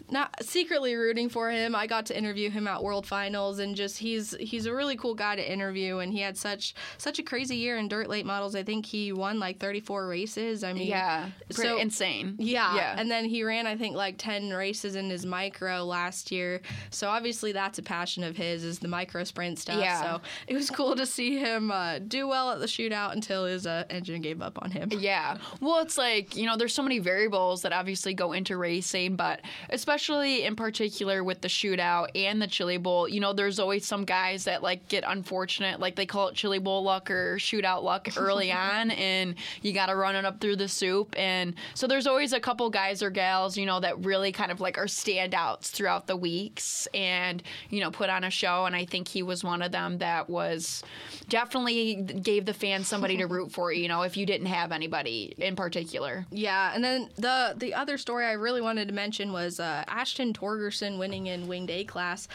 not 0.09 0.35
secretly 0.43 0.95
rooting 0.95 1.29
for 1.29 1.49
him. 1.51 1.75
I 1.75 1.87
got 1.87 2.05
to 2.07 2.17
interview 2.17 2.49
him 2.49 2.67
at 2.67 2.81
World 2.83 3.05
Finals, 3.05 3.59
and 3.59 3.75
just 3.75 3.97
he's 3.97 4.35
he's 4.39 4.65
a 4.65 4.73
really 4.73 4.95
cool 4.95 5.13
guy 5.15 5.35
to 5.35 5.51
interview. 5.51 5.97
And 5.97 6.13
he 6.13 6.21
had 6.21 6.37
such 6.37 6.73
such 6.97 7.19
a 7.19 7.23
crazy 7.23 7.57
year 7.57 7.77
in 7.77 7.87
dirt 7.87 8.07
late 8.09 8.25
models. 8.25 8.55
I 8.55 8.63
think 8.63 8.85
he 8.85 9.11
won 9.11 9.39
like 9.39 9.59
34 9.59 10.07
races. 10.07 10.63
I 10.63 10.73
mean, 10.73 10.87
Yeah, 10.87 11.29
so 11.49 11.77
insane. 11.77 12.35
yeah. 12.39 12.75
yeah. 12.75 12.95
And 12.97 13.11
then 13.11 13.25
he 13.25 13.43
ran, 13.43 13.67
I 13.67 13.75
think, 13.75 13.95
like 13.95 14.15
10 14.17 14.51
races 14.51 14.95
in 14.95 15.09
his 15.09 15.25
micro 15.25 15.83
last 15.83 16.31
year. 16.31 16.61
So 16.89 17.09
obviously 17.09 17.51
that's 17.51 17.77
a 17.77 17.83
passion 17.83 18.23
of 18.23 18.37
his 18.37 18.63
is 18.63 18.79
the 18.79 18.87
micro 18.87 19.23
sprint 19.25 19.59
stuff. 19.59 19.79
Yeah. 19.79 20.01
So 20.01 20.21
it 20.47 20.53
was 20.53 20.69
cool 20.69 20.95
to 20.95 21.05
see 21.05 21.37
him 21.37 21.69
uh, 21.71 21.99
do 21.99 22.27
well 22.27 22.51
at 22.51 22.59
the 22.59 22.65
shootout 22.65 23.11
until 23.13 23.45
his 23.45 23.67
uh, 23.67 23.83
engine 23.89 24.21
gave 24.21 24.41
up 24.41 24.57
on 24.61 24.71
him. 24.71 24.89
Yeah. 24.91 25.37
Well, 25.59 25.79
it's 25.81 25.97
like, 25.97 26.35
you 26.37 26.45
know, 26.45 26.55
there's 26.55 26.73
so 26.73 26.83
many 26.83 26.99
variables 26.99 27.63
that 27.63 27.73
obviously 27.73 28.13
go 28.13 28.31
into 28.33 28.55
racing, 28.57 29.15
but 29.17 29.41
especially 29.69 29.96
in 29.97 30.55
particular 30.55 31.23
with 31.23 31.41
the 31.41 31.47
shootout 31.47 32.09
and 32.15 32.41
the 32.41 32.47
Chili 32.47 32.77
Bowl, 32.77 33.07
you 33.07 33.19
know, 33.19 33.33
there's 33.33 33.59
always 33.59 33.85
some 33.85 34.05
guys 34.05 34.45
that 34.45 34.63
like 34.63 34.87
get 34.87 35.03
unfortunate, 35.07 35.79
like 35.79 35.95
they 35.95 36.05
call 36.05 36.27
it 36.29 36.35
Chili 36.35 36.59
Bowl 36.59 36.83
luck 36.83 37.09
or 37.09 37.37
shootout 37.37 37.83
luck 37.83 38.09
early 38.17 38.51
on, 38.51 38.91
and 38.91 39.35
you 39.61 39.73
got 39.73 39.87
to 39.87 39.95
run 39.95 40.15
it 40.15 40.25
up 40.25 40.39
through 40.39 40.55
the 40.55 40.67
soup. 40.67 41.15
And 41.17 41.55
so 41.73 41.87
there's 41.87 42.07
always 42.07 42.33
a 42.33 42.39
couple 42.39 42.69
guys 42.69 43.01
or 43.01 43.09
gals, 43.09 43.57
you 43.57 43.65
know, 43.65 43.79
that 43.79 44.03
really 44.05 44.31
kind 44.31 44.51
of 44.51 44.61
like 44.61 44.77
are 44.77 44.85
standouts 44.85 45.71
throughout 45.71 46.07
the 46.07 46.15
weeks 46.15 46.87
and, 46.93 47.43
you 47.69 47.79
know, 47.79 47.91
put 47.91 48.09
on 48.09 48.23
a 48.23 48.29
show. 48.29 48.65
And 48.65 48.75
I 48.75 48.85
think 48.85 49.07
he 49.07 49.23
was 49.23 49.43
one 49.43 49.61
of 49.61 49.71
them 49.71 49.97
that 49.99 50.29
was 50.29 50.83
definitely 51.29 51.95
gave 51.95 52.45
the 52.45 52.53
fans 52.53 52.87
somebody 52.87 53.17
to 53.17 53.25
root 53.25 53.51
for, 53.51 53.71
you 53.71 53.87
know, 53.87 54.03
if 54.03 54.17
you 54.17 54.25
didn't 54.25 54.47
have 54.47 54.71
anybody 54.71 55.33
in 55.37 55.55
particular. 55.55 56.25
Yeah, 56.31 56.71
and 56.73 56.83
then 56.83 57.09
the 57.15 57.55
the 57.57 57.73
other 57.73 57.97
story 57.97 58.25
I 58.25 58.33
really 58.33 58.61
wanted 58.61 58.87
to 58.87 58.93
mention 58.93 59.31
was 59.31 59.59
uh, 59.59 59.83
Ashton 59.87 60.33
Torgerson 60.33 60.97
winning 60.97 61.27
in 61.27 61.47
winged 61.47 61.69
A 61.69 61.83
class. 61.83 62.27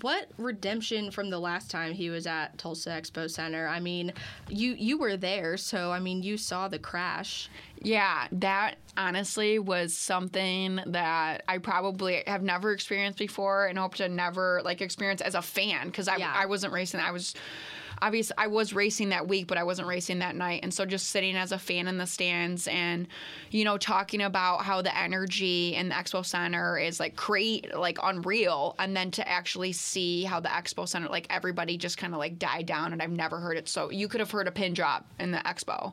What 0.00 0.30
redemption 0.38 1.10
from 1.10 1.28
the 1.28 1.38
last 1.38 1.70
time 1.70 1.92
he 1.92 2.08
was 2.08 2.26
at 2.26 2.56
Tulsa 2.56 2.88
Expo 2.88 3.30
Center? 3.30 3.68
I 3.68 3.78
mean, 3.78 4.14
you 4.48 4.72
you 4.72 4.96
were 4.96 5.18
there, 5.18 5.58
so 5.58 5.92
I 5.92 5.98
mean, 6.00 6.22
you 6.22 6.38
saw 6.38 6.68
the 6.68 6.78
crash. 6.78 7.50
Yeah, 7.82 8.26
that 8.32 8.76
honestly 8.96 9.58
was 9.58 9.92
something 9.94 10.80
that 10.86 11.42
I 11.46 11.58
probably 11.58 12.22
have 12.26 12.42
never 12.42 12.72
experienced 12.72 13.18
before 13.18 13.66
and 13.66 13.78
hope 13.78 13.96
to 13.96 14.08
never 14.08 14.62
like 14.64 14.80
experience 14.80 15.20
as 15.20 15.34
a 15.34 15.42
fan 15.42 15.88
because 15.88 16.08
I, 16.08 16.16
Yeah. 16.16 16.32
I 16.34 16.46
wasn't 16.46 16.72
racing. 16.72 17.00
I 17.00 17.10
was 17.10 17.34
obviously 18.02 18.34
I 18.36 18.48
was 18.48 18.74
racing 18.74 19.08
that 19.10 19.28
week, 19.28 19.46
but 19.46 19.56
I 19.56 19.62
wasn't 19.64 19.88
racing 19.88 20.18
that 20.18 20.36
night. 20.36 20.60
And 20.62 20.74
so 20.74 20.84
just 20.84 21.06
sitting 21.10 21.36
as 21.36 21.52
a 21.52 21.58
fan 21.58 21.88
in 21.88 21.96
the 21.96 22.06
stands 22.06 22.66
and 22.68 23.06
you 23.50 23.64
know 23.64 23.78
talking 23.78 24.20
about 24.20 24.64
how 24.64 24.82
the 24.82 24.94
energy 24.96 25.74
in 25.74 25.88
the 25.88 25.94
expo 25.94 26.24
center 26.26 26.76
is 26.78 26.98
like 27.00 27.16
great, 27.16 27.74
like 27.74 27.98
unreal, 28.02 28.74
and 28.78 28.96
then 28.96 29.10
to 29.12 29.26
actually 29.28 29.72
see 29.72 30.24
how 30.24 30.40
the 30.40 30.48
expo 30.48 30.86
center 30.86 31.08
like 31.08 31.26
everybody 31.30 31.76
just 31.78 31.96
kind 31.96 32.12
of 32.12 32.18
like 32.18 32.38
died 32.38 32.66
down, 32.66 32.92
and 32.92 33.00
I've 33.00 33.10
never 33.10 33.38
heard 33.38 33.56
it 33.56 33.68
so. 33.68 33.90
You 33.90 34.08
could 34.08 34.20
have 34.20 34.30
heard 34.30 34.48
a 34.48 34.52
pin 34.52 34.74
drop 34.74 35.06
in 35.20 35.30
the 35.30 35.38
expo 35.38 35.92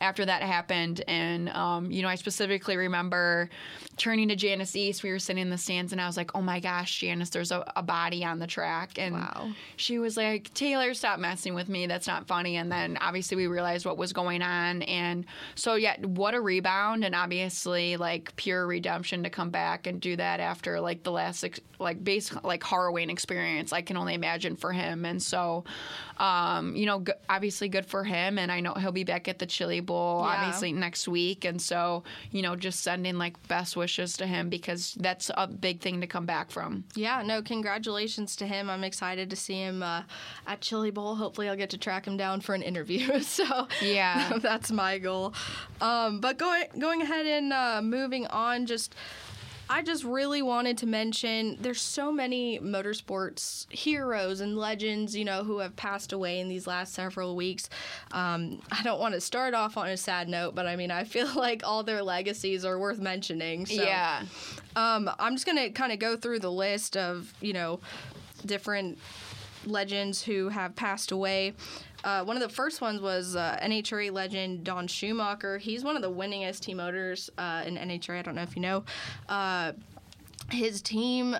after 0.00 0.24
that 0.26 0.42
happened, 0.42 1.02
and 1.08 1.48
um, 1.50 1.90
you 1.90 2.02
know 2.02 2.08
I 2.08 2.16
specifically 2.16 2.76
remember 2.76 3.48
turning 3.96 4.28
to 4.28 4.36
Janice 4.36 4.76
East. 4.76 5.02
We 5.02 5.10
were 5.10 5.18
sitting 5.18 5.40
in 5.42 5.48
the 5.50 5.56
stands, 5.58 5.92
and 5.92 6.00
I 6.00 6.06
was 6.06 6.16
like, 6.18 6.34
"Oh 6.34 6.42
my 6.42 6.60
gosh, 6.60 7.00
Janice, 7.00 7.30
there's 7.30 7.50
a, 7.52 7.64
a 7.76 7.82
body 7.82 8.24
on 8.24 8.38
the 8.38 8.46
track," 8.46 8.98
and 8.98 9.14
Wow. 9.14 9.52
she 9.76 9.98
was 9.98 10.16
like, 10.18 10.52
Taylor, 10.52 10.92
stop 10.92 11.18
messing 11.18 11.45
with 11.54 11.68
me. 11.68 11.86
That's 11.86 12.06
not 12.06 12.26
funny. 12.26 12.56
And 12.56 12.70
then 12.70 12.98
obviously 13.00 13.36
we 13.36 13.46
realized 13.46 13.86
what 13.86 13.96
was 13.98 14.12
going 14.12 14.42
on. 14.42 14.82
And 14.82 15.26
so, 15.54 15.74
yeah, 15.74 15.96
what 16.00 16.34
a 16.34 16.40
rebound. 16.40 17.04
And 17.04 17.14
obviously, 17.14 17.96
like, 17.96 18.34
pure 18.36 18.66
redemption 18.66 19.22
to 19.24 19.30
come 19.30 19.50
back 19.50 19.86
and 19.86 20.00
do 20.00 20.16
that 20.16 20.40
after, 20.40 20.80
like, 20.80 21.02
the 21.02 21.12
last, 21.12 21.44
like, 21.78 22.02
basic, 22.02 22.42
like, 22.44 22.62
harrowing 22.64 23.10
experience. 23.10 23.72
I 23.72 23.82
can 23.82 23.96
only 23.96 24.14
imagine 24.14 24.56
for 24.56 24.72
him. 24.72 25.04
And 25.04 25.22
so, 25.22 25.64
um, 26.18 26.74
you 26.76 26.86
know, 26.86 27.00
g- 27.00 27.12
obviously 27.28 27.68
good 27.68 27.86
for 27.86 28.04
him. 28.04 28.38
And 28.38 28.50
I 28.50 28.60
know 28.60 28.74
he'll 28.74 28.92
be 28.92 29.04
back 29.04 29.28
at 29.28 29.38
the 29.38 29.46
Chili 29.46 29.80
Bowl, 29.80 30.22
Yeah. 30.24 30.36
obviously, 30.36 30.72
next 30.72 31.06
week. 31.08 31.44
And 31.44 31.60
so, 31.60 32.04
you 32.30 32.42
know, 32.42 32.56
just 32.56 32.80
sending, 32.80 33.18
like, 33.18 33.46
best 33.48 33.76
wishes 33.76 34.16
to 34.18 34.26
him 34.26 34.48
because 34.48 34.94
that's 34.98 35.30
a 35.36 35.46
big 35.46 35.80
thing 35.80 36.00
to 36.00 36.06
come 36.06 36.26
back 36.26 36.50
from. 36.50 36.84
Yeah, 36.94 37.22
no, 37.24 37.42
congratulations 37.42 38.36
to 38.36 38.46
him. 38.46 38.70
I'm 38.70 38.84
excited 38.84 39.28
to 39.30 39.36
see 39.36 39.54
him 39.60 39.82
uh, 39.82 40.02
at 40.46 40.60
Chili 40.60 40.90
Bowl. 40.90 41.16
Hopefully, 41.16 41.35
I'll 41.38 41.56
get 41.56 41.70
to 41.70 41.78
track 41.78 42.06
him 42.06 42.16
down 42.16 42.40
for 42.40 42.54
an 42.54 42.62
interview. 42.62 43.20
so 43.20 43.68
Yeah. 43.82 44.38
that's 44.42 44.70
my 44.70 44.98
goal. 44.98 45.34
Um, 45.80 46.20
but 46.20 46.38
going 46.38 46.64
going 46.78 47.02
ahead 47.02 47.26
and 47.26 47.52
uh, 47.52 47.80
moving 47.82 48.26
on, 48.26 48.66
just 48.66 48.94
I 49.68 49.82
just 49.82 50.04
really 50.04 50.42
wanted 50.42 50.78
to 50.78 50.86
mention 50.86 51.56
there's 51.60 51.80
so 51.80 52.12
many 52.12 52.60
motorsports 52.60 53.70
heroes 53.72 54.40
and 54.40 54.56
legends, 54.56 55.16
you 55.16 55.24
know, 55.24 55.42
who 55.42 55.58
have 55.58 55.74
passed 55.74 56.12
away 56.12 56.38
in 56.38 56.48
these 56.48 56.66
last 56.68 56.94
several 56.94 57.34
weeks. 57.34 57.68
Um, 58.12 58.62
I 58.70 58.82
don't 58.84 59.00
want 59.00 59.14
to 59.14 59.20
start 59.20 59.54
off 59.54 59.76
on 59.76 59.88
a 59.88 59.96
sad 59.96 60.28
note, 60.28 60.54
but 60.54 60.66
I 60.66 60.76
mean, 60.76 60.92
I 60.92 61.04
feel 61.04 61.28
like 61.36 61.62
all 61.64 61.82
their 61.82 62.02
legacies 62.02 62.64
are 62.64 62.78
worth 62.78 63.00
mentioning. 63.00 63.66
So. 63.66 63.82
yeah. 63.82 64.24
Um, 64.76 65.10
I'm 65.18 65.34
just 65.34 65.46
gonna 65.46 65.70
kind 65.70 65.92
of 65.92 65.98
go 65.98 66.16
through 66.16 66.40
the 66.40 66.52
list 66.52 66.96
of 66.96 67.32
you 67.40 67.52
know 67.52 67.80
different 68.44 68.98
legends 69.66 70.22
who 70.22 70.48
have 70.48 70.74
passed 70.76 71.12
away. 71.12 71.54
Uh, 72.04 72.24
one 72.24 72.36
of 72.36 72.42
the 72.42 72.48
first 72.48 72.80
ones 72.80 73.00
was 73.00 73.34
uh, 73.36 73.58
NHRA 73.62 74.12
legend 74.12 74.64
Don 74.64 74.86
Schumacher. 74.86 75.58
He's 75.58 75.82
one 75.82 75.96
of 75.96 76.02
the 76.02 76.10
winningest 76.10 76.60
team 76.60 76.76
motors 76.76 77.30
uh, 77.38 77.64
in 77.66 77.76
NHRA. 77.76 78.18
I 78.18 78.22
don't 78.22 78.34
know 78.34 78.42
if 78.42 78.54
you 78.54 78.62
know. 78.62 78.84
Uh, 79.28 79.72
his 80.50 80.80
team 80.80 81.36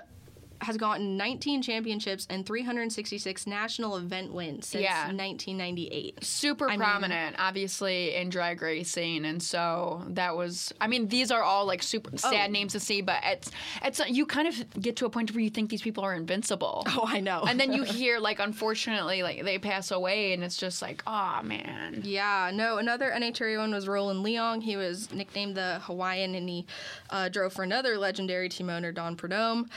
has 0.60 0.76
gotten 0.76 1.16
19 1.16 1.62
championships 1.62 2.26
and 2.30 2.44
366 2.46 3.46
national 3.46 3.96
event 3.96 4.32
wins 4.32 4.66
since 4.68 4.82
Yeah. 4.82 5.10
1998. 5.12 6.24
super 6.24 6.68
mean- 6.68 6.78
prominent, 6.78 7.36
obviously, 7.38 8.14
in 8.14 8.28
drag 8.28 8.62
racing, 8.62 9.24
and 9.24 9.42
so 9.42 10.02
that 10.08 10.36
was. 10.36 10.72
I 10.80 10.86
mean, 10.86 11.08
these 11.08 11.30
are 11.30 11.42
all 11.42 11.66
like 11.66 11.82
super 11.82 12.16
sad 12.16 12.48
Oh. 12.50 12.52
names 12.52 12.72
to 12.72 12.80
see, 12.80 13.00
but 13.02 13.20
it's 13.24 13.50
it's 13.84 14.00
you 14.08 14.26
kind 14.26 14.48
of 14.48 14.80
get 14.80 14.96
to 14.96 15.06
a 15.06 15.10
point 15.10 15.32
where 15.32 15.40
you 15.42 15.50
think 15.50 15.70
these 15.70 15.82
people 15.82 16.04
are 16.04 16.14
invincible. 16.14 16.82
Oh, 16.88 17.04
I 17.06 17.20
know. 17.20 17.42
And 17.48 17.58
then 17.60 17.72
you 17.72 17.82
hear 17.96 18.18
like, 18.18 18.38
unfortunately, 18.40 19.22
like 19.22 19.44
they 19.44 19.58
pass 19.58 19.90
away, 19.90 20.32
and 20.32 20.42
it's 20.44 20.56
just 20.56 20.82
like, 20.82 21.02
oh 21.06 21.40
man. 21.42 22.00
Yeah, 22.04 22.50
no, 22.52 22.78
another 22.78 23.10
NHRA 23.14 23.58
one 23.58 23.72
was 23.72 23.88
Roland 23.88 24.24
Leong. 24.24 24.62
He 24.62 24.76
was 24.76 25.12
nicknamed 25.12 25.56
the 25.56 25.80
Hawaiian, 25.84 26.34
and 26.34 26.48
he 26.48 26.66
uh, 27.10 27.28
drove 27.28 27.52
for 27.52 27.62
another 27.62 27.98
legendary 27.98 28.48
team 28.48 28.70
owner, 28.70 28.92
Don 28.92 29.16
Prudhomme. 29.16 29.68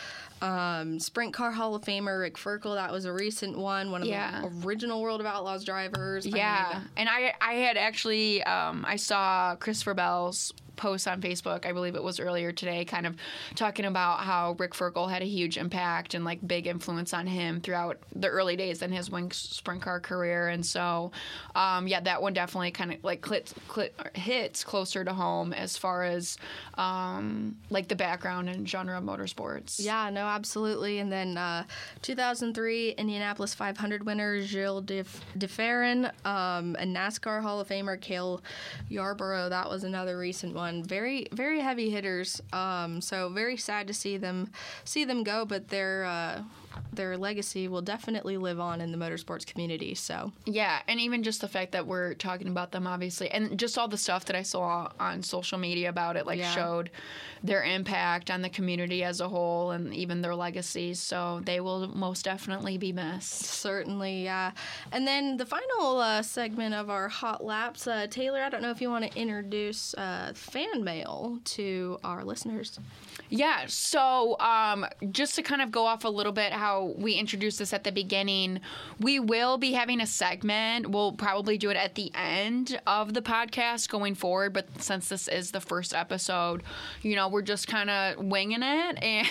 Um, 0.42 1.00
Sprint 1.00 1.34
Car 1.34 1.52
Hall 1.52 1.76
of 1.76 1.84
Famer 1.84 2.20
Rick 2.20 2.36
Ferkel, 2.38 2.76
that 2.76 2.92
was 2.92 3.06
a 3.06 3.12
recent 3.14 3.58
one, 3.58 3.92
one 3.92 4.02
of 4.02 4.08
Yeah. 4.08 4.42
the 4.42 4.68
original 4.68 5.02
World 5.02 5.20
of 5.20 5.26
Outlaws 5.26 5.64
drivers. 5.66 6.26
I 6.26 6.30
Yeah, 6.38 6.70
mean, 6.74 6.90
and 6.98 7.10
I 7.10 7.34
I 7.42 7.54
had 7.56 7.78
actually 7.78 8.42
um, 8.44 8.86
I 8.88 8.96
saw 8.96 9.56
Christopher 9.58 9.94
Bell's 9.94 10.54
post 10.80 11.08
on 11.08 11.22
Facebook. 11.22 11.66
I 11.66 11.74
believe 11.74 11.96
it 11.96 12.02
was 12.02 12.20
earlier 12.20 12.52
today, 12.52 12.86
kind 12.86 13.06
of 13.06 13.16
talking 13.56 13.86
about 13.86 14.22
how 14.22 14.56
Rick 14.58 14.74
Ferkel 14.74 15.10
had 15.12 15.22
a 15.22 15.26
huge 15.26 15.58
impact 15.58 16.14
and 16.14 16.24
like 16.24 16.46
big 16.48 16.66
influence 16.66 17.14
on 17.14 17.28
him 17.28 17.60
throughout 17.60 18.00
the 18.16 18.30
early 18.30 18.56
days 18.56 18.82
in 18.82 18.92
his 18.92 19.12
wing 19.12 19.32
sprint 19.32 19.82
car 19.82 20.00
career. 20.00 20.48
And 20.48 20.66
so, 20.66 21.12
um, 21.54 21.88
yeah, 21.88 22.00
that 22.00 22.22
one 22.22 22.34
definitely 22.34 22.72
kind 22.72 22.94
of 22.94 23.04
like 23.04 23.22
clit, 23.22 23.54
clit, 23.68 23.92
hits 24.16 24.64
closer 24.64 25.04
to 25.04 25.14
home 25.14 25.52
as 25.52 25.78
far 25.78 26.04
as 26.04 26.38
um, 26.76 27.58
like 27.70 27.90
the 27.90 27.96
background 27.96 28.50
and 28.50 28.68
genre 28.68 28.98
of 28.98 29.04
motorsports. 29.04 29.84
Yeah, 29.84 30.10
no, 30.10 30.22
absolutely. 30.22 31.00
And 31.00 31.12
then 31.12 31.38
uh, 31.38 31.66
2003 32.04 32.92
Indianapolis 32.92 33.54
500 33.54 34.06
winner 34.06 34.42
Gilles 34.42 34.82
Def- 34.82 35.22
de 35.38 35.48
Ferran, 35.48 36.06
um, 36.26 36.78
a 36.80 36.86
NASCAR 36.86 37.42
Hall 37.42 37.60
of 37.60 37.68
Famer 37.68 38.00
Cale 38.00 38.42
Yarborough. 38.88 39.50
That 39.50 39.70
was 39.70 39.84
another 39.84 40.18
recent 40.18 40.56
one. 40.56 40.69
Everyone. 40.70 40.84
Very 40.88 41.28
very 41.32 41.60
heavy 41.60 41.90
hitters. 41.90 42.42
Um, 42.54 43.02
so 43.02 43.30
very 43.30 43.58
sad 43.58 43.88
to 43.88 43.94
see 43.94 44.18
them 44.18 44.52
see 44.84 45.06
them 45.06 45.24
go, 45.24 45.46
but 45.46 45.70
their 45.70 46.06
uh, 46.06 46.44
their 46.94 47.18
legacy 47.18 47.68
will 47.68 47.82
definitely 47.82 48.38
live 48.38 48.60
on 48.60 48.82
in 48.82 48.92
the 48.92 48.98
motorsports 48.98 49.46
community. 49.46 49.96
So 49.96 50.32
Yeah, 50.46 50.80
and 50.88 51.00
even 51.00 51.24
just 51.24 51.42
the 51.42 51.48
fact 51.48 51.72
that 51.72 51.86
we're 51.88 52.14
talking 52.14 52.48
about 52.48 52.72
them, 52.72 52.86
obviously, 52.88 53.30
and 53.30 53.58
just 53.58 53.78
all 53.78 53.88
the 53.88 53.98
stuff 53.98 54.26
that 54.26 54.36
I 54.36 54.42
saw 54.44 54.92
on 55.00 55.24
social 55.24 55.58
media 55.58 55.90
about 55.90 56.16
it, 56.18 56.26
like 56.26 56.40
Yeah. 56.40 56.54
showed 56.54 56.90
their 57.44 57.64
impact 57.64 58.30
on 58.30 58.42
the 58.42 58.50
community 58.50 59.04
as 59.04 59.22
a 59.22 59.30
whole 59.30 59.72
and 59.72 59.94
even 59.94 60.22
their 60.22 60.36
legacies. 60.36 61.00
So 61.00 61.42
they 61.46 61.60
will 61.60 61.88
most 61.88 62.26
definitely 62.26 62.78
be 62.78 62.92
missed. 62.92 63.30
certainly, 63.34 64.24
yeah. 64.24 64.52
And 64.92 65.08
then 65.08 65.38
the 65.38 65.46
final 65.46 66.00
uh, 66.00 66.22
segment 66.22 66.74
of 66.76 66.90
our 66.90 67.08
hot 67.08 67.44
laps, 67.44 67.88
uh, 67.88 68.08
Taylor. 68.10 68.42
I 68.42 68.50
don't 68.50 68.62
know 68.62 68.72
if 68.72 68.82
you 68.82 68.90
want 68.90 69.10
to 69.10 69.18
introduce 69.20 69.94
uh, 69.96 70.32
fan 70.36 70.84
mail 70.84 71.40
to 71.46 71.98
our 72.04 72.24
listeners. 72.24 72.80
Yeah, 73.30 73.66
so 73.68 74.40
um, 74.40 74.86
just 75.12 75.36
to 75.36 75.44
kind 75.44 75.62
of 75.62 75.72
go 75.72 75.86
off 75.86 76.04
a 76.04 76.10
little 76.10 76.32
bit 76.32 76.52
how 76.52 76.94
we 76.98 77.14
introduced 77.14 77.60
this 77.60 77.74
at 77.74 77.84
the 77.84 77.92
beginning, 77.92 78.62
we 79.00 79.20
will 79.20 79.58
be 79.58 79.74
having 79.74 80.02
a 80.02 80.08
segment. 80.08 80.90
We'll 80.90 81.12
probably 81.12 81.58
do 81.58 81.70
it 81.70 81.78
at 81.78 81.96
the 81.96 82.12
end 82.16 82.80
of 82.88 83.14
the 83.14 83.22
podcast 83.22 83.90
going 83.90 84.16
forward, 84.16 84.54
but 84.54 84.66
since 84.82 85.10
this 85.10 85.28
is 85.28 85.52
the 85.52 85.62
first 85.62 85.94
episode, 85.94 86.64
you 87.02 87.16
know, 87.16 87.28
we're 87.28 87.42
just 87.42 87.68
kind 87.68 87.90
of 87.90 88.18
winging 88.18 88.64
it 88.64 89.04
and 89.04 89.28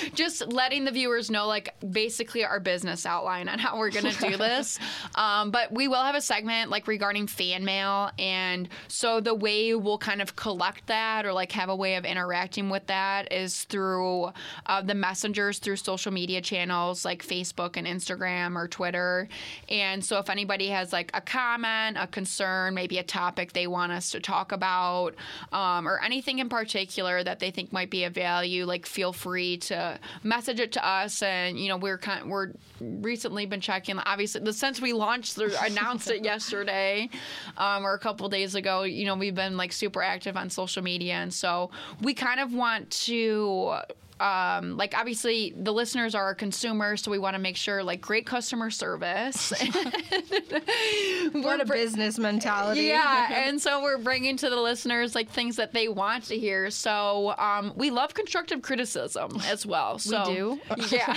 just 0.14 0.46
letting 0.52 0.84
the 0.84 0.90
viewers 0.90 1.30
know, 1.30 1.46
like, 1.46 1.74
basically 1.90 2.44
our 2.44 2.60
business 2.60 3.06
outline 3.06 3.48
on 3.48 3.58
how 3.58 3.78
we're 3.78 3.90
going 3.90 4.12
to 4.12 4.30
do 4.30 4.36
this. 4.36 4.78
Um, 5.14 5.50
but 5.50 5.72
we 5.72 5.88
will 5.88 6.02
have 6.02 6.14
a 6.14 6.20
segment, 6.20 6.70
like, 6.70 6.86
regarding 6.86 7.26
fan 7.26 7.64
mail. 7.64 8.10
And 8.18 8.68
so 8.88 9.20
the 9.20 9.34
way 9.34 9.74
we'll 9.74 9.98
kind 9.98 10.22
of 10.22 10.36
collect 10.36 10.86
that 10.86 11.26
or, 11.26 11.32
like, 11.32 11.52
have 11.52 11.68
a 11.68 11.76
way 11.76 11.96
of 11.96 12.04
interacting 12.04 12.70
with 12.70 12.86
that 12.90 13.32
is 13.32 13.62
through 13.64 14.32
uh, 14.66 14.82
the 14.82 14.96
messengers 14.96 15.60
through 15.60 15.76
social 15.76 16.12
media 16.12 16.40
channels 16.40 17.04
like 17.04 17.24
Facebook 17.24 17.76
and 17.76 17.86
Instagram 17.86 18.56
or 18.56 18.66
Twitter. 18.66 19.28
And 19.68 20.04
so 20.04 20.18
if 20.18 20.28
anybody 20.28 20.68
has, 20.70 20.92
like, 20.92 21.12
a 21.14 21.20
comment, 21.20 21.96
a 22.00 22.08
concern, 22.08 22.74
maybe 22.74 22.98
a 22.98 23.04
topic 23.04 23.52
they 23.52 23.68
want 23.68 23.92
us 23.92 24.10
to 24.10 24.18
talk 24.18 24.50
about, 24.50 25.14
um, 25.52 25.86
or 25.86 26.00
anything 26.02 26.40
in 26.40 26.48
particular 26.48 27.22
that 27.22 27.38
they 27.38 27.52
think 27.52 27.72
might 27.72 27.90
be 27.90 28.02
of 28.02 28.12
value, 28.12 28.64
like, 28.64 28.86
feel 28.86 29.12
free 29.12 29.56
to 29.58 29.96
message 30.24 30.58
it 30.58 30.72
to 30.72 30.84
us. 30.84 31.22
And, 31.22 31.60
you 31.60 31.68
know, 31.68 31.76
we're 31.76 31.98
kind 31.98 32.28
we're 32.28 32.50
recently 32.80 33.46
been 33.46 33.60
checking, 33.60 33.98
obviously, 34.00 34.40
the 34.40 34.52
since 34.52 34.80
we 34.80 34.92
launched, 34.92 35.38
or 35.38 35.50
announced 35.62 36.10
it 36.10 36.24
yesterday 36.32 37.08
um, 37.56 37.84
or 37.86 37.94
a 37.94 37.98
couple 38.00 38.28
days 38.28 38.56
ago, 38.56 38.82
you 38.82 39.06
know, 39.06 39.14
we've 39.14 39.34
been 39.36 39.56
like 39.56 39.72
super 39.72 40.02
active 40.02 40.36
on 40.36 40.50
social 40.50 40.82
media. 40.82 41.14
And 41.14 41.32
so 41.32 41.70
we 42.02 42.14
kind 42.14 42.40
of 42.40 42.52
want 42.52 42.79
to 42.88 43.82
um, 44.20 44.76
like 44.76 44.94
obviously 44.96 45.54
the 45.56 45.72
listeners 45.72 46.14
are 46.14 46.22
our 46.22 46.34
consumers, 46.34 47.02
so 47.02 47.10
we 47.10 47.18
want 47.18 47.34
to 47.34 47.40
make 47.40 47.56
sure 47.56 47.82
like 47.82 48.00
great 48.00 48.26
customer 48.26 48.70
service. 48.70 49.52
What 51.32 51.60
a 51.60 51.64
business 51.64 52.18
mentality. 52.18 52.82
yeah, 52.82 53.28
and 53.46 53.60
so 53.60 53.82
we're 53.82 53.98
bringing 53.98 54.36
to 54.38 54.50
the 54.50 54.56
listeners 54.56 55.14
like 55.14 55.30
things 55.30 55.56
that 55.56 55.72
they 55.72 55.88
want 55.88 56.24
to 56.24 56.38
hear. 56.38 56.70
So 56.70 57.34
um, 57.38 57.72
we 57.76 57.90
love 57.90 58.14
constructive 58.14 58.62
criticism 58.62 59.40
as 59.46 59.64
well. 59.64 59.98
So 59.98 60.24
do? 60.24 60.60
yeah. 60.90 61.16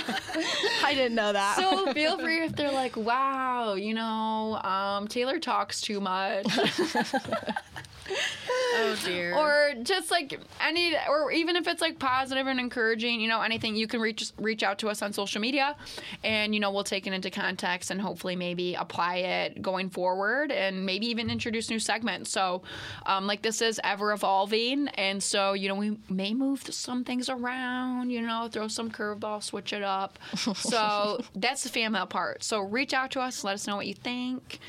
I 0.82 0.94
didn't 0.94 1.14
know 1.14 1.32
that. 1.32 1.56
So 1.56 1.92
feel 1.92 2.18
free 2.18 2.44
if 2.44 2.54
they're 2.54 2.72
like, 2.72 2.96
wow, 2.96 3.74
you 3.74 3.94
know, 3.94 4.60
um, 4.62 5.08
Taylor 5.08 5.38
talks 5.38 5.80
too 5.80 6.00
much. 6.00 6.46
Oh 8.74 8.98
dear. 9.04 9.34
or 9.34 9.74
just 9.82 10.10
like 10.10 10.38
any 10.60 10.94
or 11.08 11.30
even 11.32 11.56
if 11.56 11.66
it's 11.66 11.80
like 11.80 11.98
positive 11.98 12.46
and 12.46 12.58
encouraging 12.60 13.20
you 13.20 13.28
know 13.28 13.40
anything 13.40 13.76
you 13.76 13.86
can 13.86 14.00
reach 14.00 14.32
reach 14.38 14.62
out 14.62 14.78
to 14.78 14.88
us 14.88 15.02
on 15.02 15.12
social 15.12 15.40
media. 15.40 15.76
And 16.22 16.54
you 16.54 16.60
know 16.60 16.70
we'll 16.70 16.84
take 16.84 17.06
it 17.06 17.12
into 17.12 17.30
context 17.30 17.90
and 17.90 18.00
hopefully 18.00 18.36
maybe 18.36 18.74
apply 18.74 19.16
it 19.16 19.62
going 19.62 19.90
forward 19.90 20.52
and 20.52 20.84
maybe 20.84 21.06
even 21.06 21.30
introduce 21.30 21.70
new 21.70 21.78
segments. 21.78 22.30
So 22.30 22.62
um, 23.06 23.26
like 23.26 23.42
this 23.42 23.62
is 23.62 23.80
ever 23.84 24.12
evolving. 24.12 24.88
And 24.88 25.22
so 25.22 25.52
you 25.52 25.68
know 25.68 25.74
we 25.74 25.96
may 26.08 26.34
move 26.34 26.62
some 26.74 27.04
things 27.04 27.28
around 27.28 28.10
you 28.10 28.20
know 28.20 28.48
throw 28.50 28.68
some 28.68 28.90
curveball 28.90 29.42
switch 29.42 29.72
it 29.72 29.82
up. 29.82 30.18
So 30.54 31.20
that's 31.34 31.62
the 31.62 31.68
fan 31.68 31.92
mail 31.92 32.06
part. 32.06 32.42
So 32.42 32.60
reach 32.60 32.92
out 32.94 33.10
to 33.12 33.20
us. 33.20 33.44
Let 33.44 33.54
us 33.54 33.66
know 33.66 33.76
what 33.76 33.86
you 33.86 33.94
think 33.94 34.60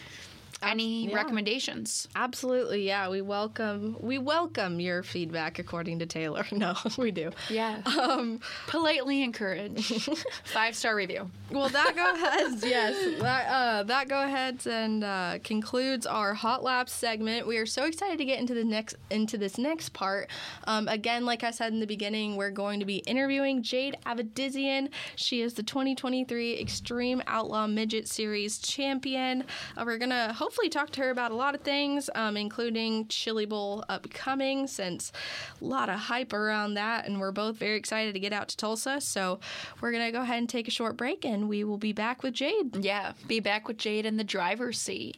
any 0.61 1.07
yeah. 1.07 1.15
recommendations 1.15 2.07
Absolutely, 2.15 2.85
yeah. 2.85 3.09
We 3.09 3.21
welcome 3.21 3.97
we 3.99 4.17
welcome 4.17 4.79
your 4.79 5.03
feedback, 5.03 5.59
according 5.59 5.99
to 5.99 6.05
Taylor. 6.05 6.45
No, 6.55 6.73
we 6.97 7.11
do. 7.11 7.31
Yeah. 7.49 7.81
Um, 7.99 8.39
Politely 8.67 9.23
encourage. 9.23 10.09
Five 10.45 10.73
star 10.73 10.95
review. 10.95 11.29
well, 11.51 11.67
that 11.67 11.93
go 11.95 12.13
ahead. 12.13 12.63
yes, 12.63 13.19
that, 13.21 13.47
uh, 13.47 13.83
that 13.83 14.07
go 14.07 14.23
ahead 14.23 14.65
and 14.65 15.03
uh, 15.03 15.39
concludes 15.43 16.05
our 16.05 16.33
hot 16.33 16.63
laps 16.63 16.93
segment. 16.93 17.45
We 17.45 17.57
are 17.57 17.65
so 17.65 17.83
excited 17.83 18.17
to 18.19 18.25
get 18.25 18.39
into 18.39 18.53
the 18.53 18.63
next 18.63 18.95
into 19.09 19.37
this 19.37 19.57
next 19.57 19.89
part. 19.89 20.29
Um, 20.65 20.87
again, 20.87 21.25
like 21.25 21.43
I 21.43 21.51
said 21.51 21.73
in 21.73 21.81
the 21.81 21.87
beginning, 21.87 22.37
we're 22.37 22.51
going 22.51 22.79
to 22.79 22.85
be 22.85 22.97
interviewing 22.99 23.61
Jade 23.61 23.97
Avedisian. 24.05 24.89
She 25.17 25.41
is 25.41 25.55
the 25.55 25.63
2023 25.63 26.63
Xtreme 26.63 27.21
Outlaw 27.27 27.67
Midget 27.67 28.07
Series 28.07 28.59
champion. 28.59 29.43
Uh, 29.75 29.83
we're 29.85 29.97
gonna 29.97 30.31
hopefully 30.45 30.69
talk 30.69 30.91
to 30.91 31.01
her 31.01 31.09
about 31.09 31.31
a 31.31 31.35
lot 31.35 31.55
of 31.55 31.61
things, 31.61 32.07
um, 32.13 32.37
including 32.37 33.07
Chili 33.07 33.47
Bowl 33.47 33.83
upcoming, 33.89 34.67
since 34.67 35.11
a 35.59 35.65
lot 35.65 35.89
of 35.89 35.95
hype 35.95 36.33
around 36.33 36.75
that, 36.75 37.07
and 37.07 37.19
we're 37.19 37.31
both 37.31 37.55
very 37.55 37.75
excited 37.75 38.13
to 38.13 38.19
get 38.19 38.31
out 38.31 38.47
to 38.47 38.55
Tulsa. 38.55 39.01
So 39.01 39.39
we're 39.81 39.91
gonna 39.91 40.11
go 40.11 40.21
ahead 40.21 40.37
and 40.37 40.47
take 40.47 40.67
a 40.67 40.71
short 40.71 40.97
break, 40.97 41.25
and 41.25 41.49
we 41.49 41.63
will 41.63 41.79
be 41.79 41.93
back 41.93 42.21
with 42.21 42.35
Jade. 42.35 42.75
Yeah, 42.75 43.13
be 43.27 43.39
back 43.39 43.67
with 43.67 43.79
Jade 43.79 44.05
in 44.05 44.17
the 44.17 44.23
driver's 44.23 44.79
seat. 44.79 45.17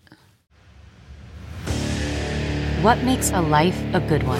What 2.82 3.04
makes 3.04 3.30
a 3.32 3.42
life 3.42 3.78
a 3.94 4.00
good 4.00 4.24
one? 4.24 4.40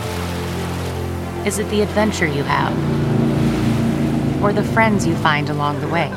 Is 1.46 1.60
it 1.60 1.70
the 1.70 1.82
adventure 1.82 2.28
you 2.28 2.44
have? 2.44 2.72
Or 4.42 4.54
the 4.54 4.64
friends 4.64 5.06
you 5.06 5.18
find 5.18 5.50
along 5.50 5.82
the 5.82 5.90
way? 5.90 6.10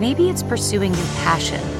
Maybe 0.00 0.28
it's 0.28 0.42
pursuing 0.42 0.94
your 0.94 1.06
passion 1.22 1.79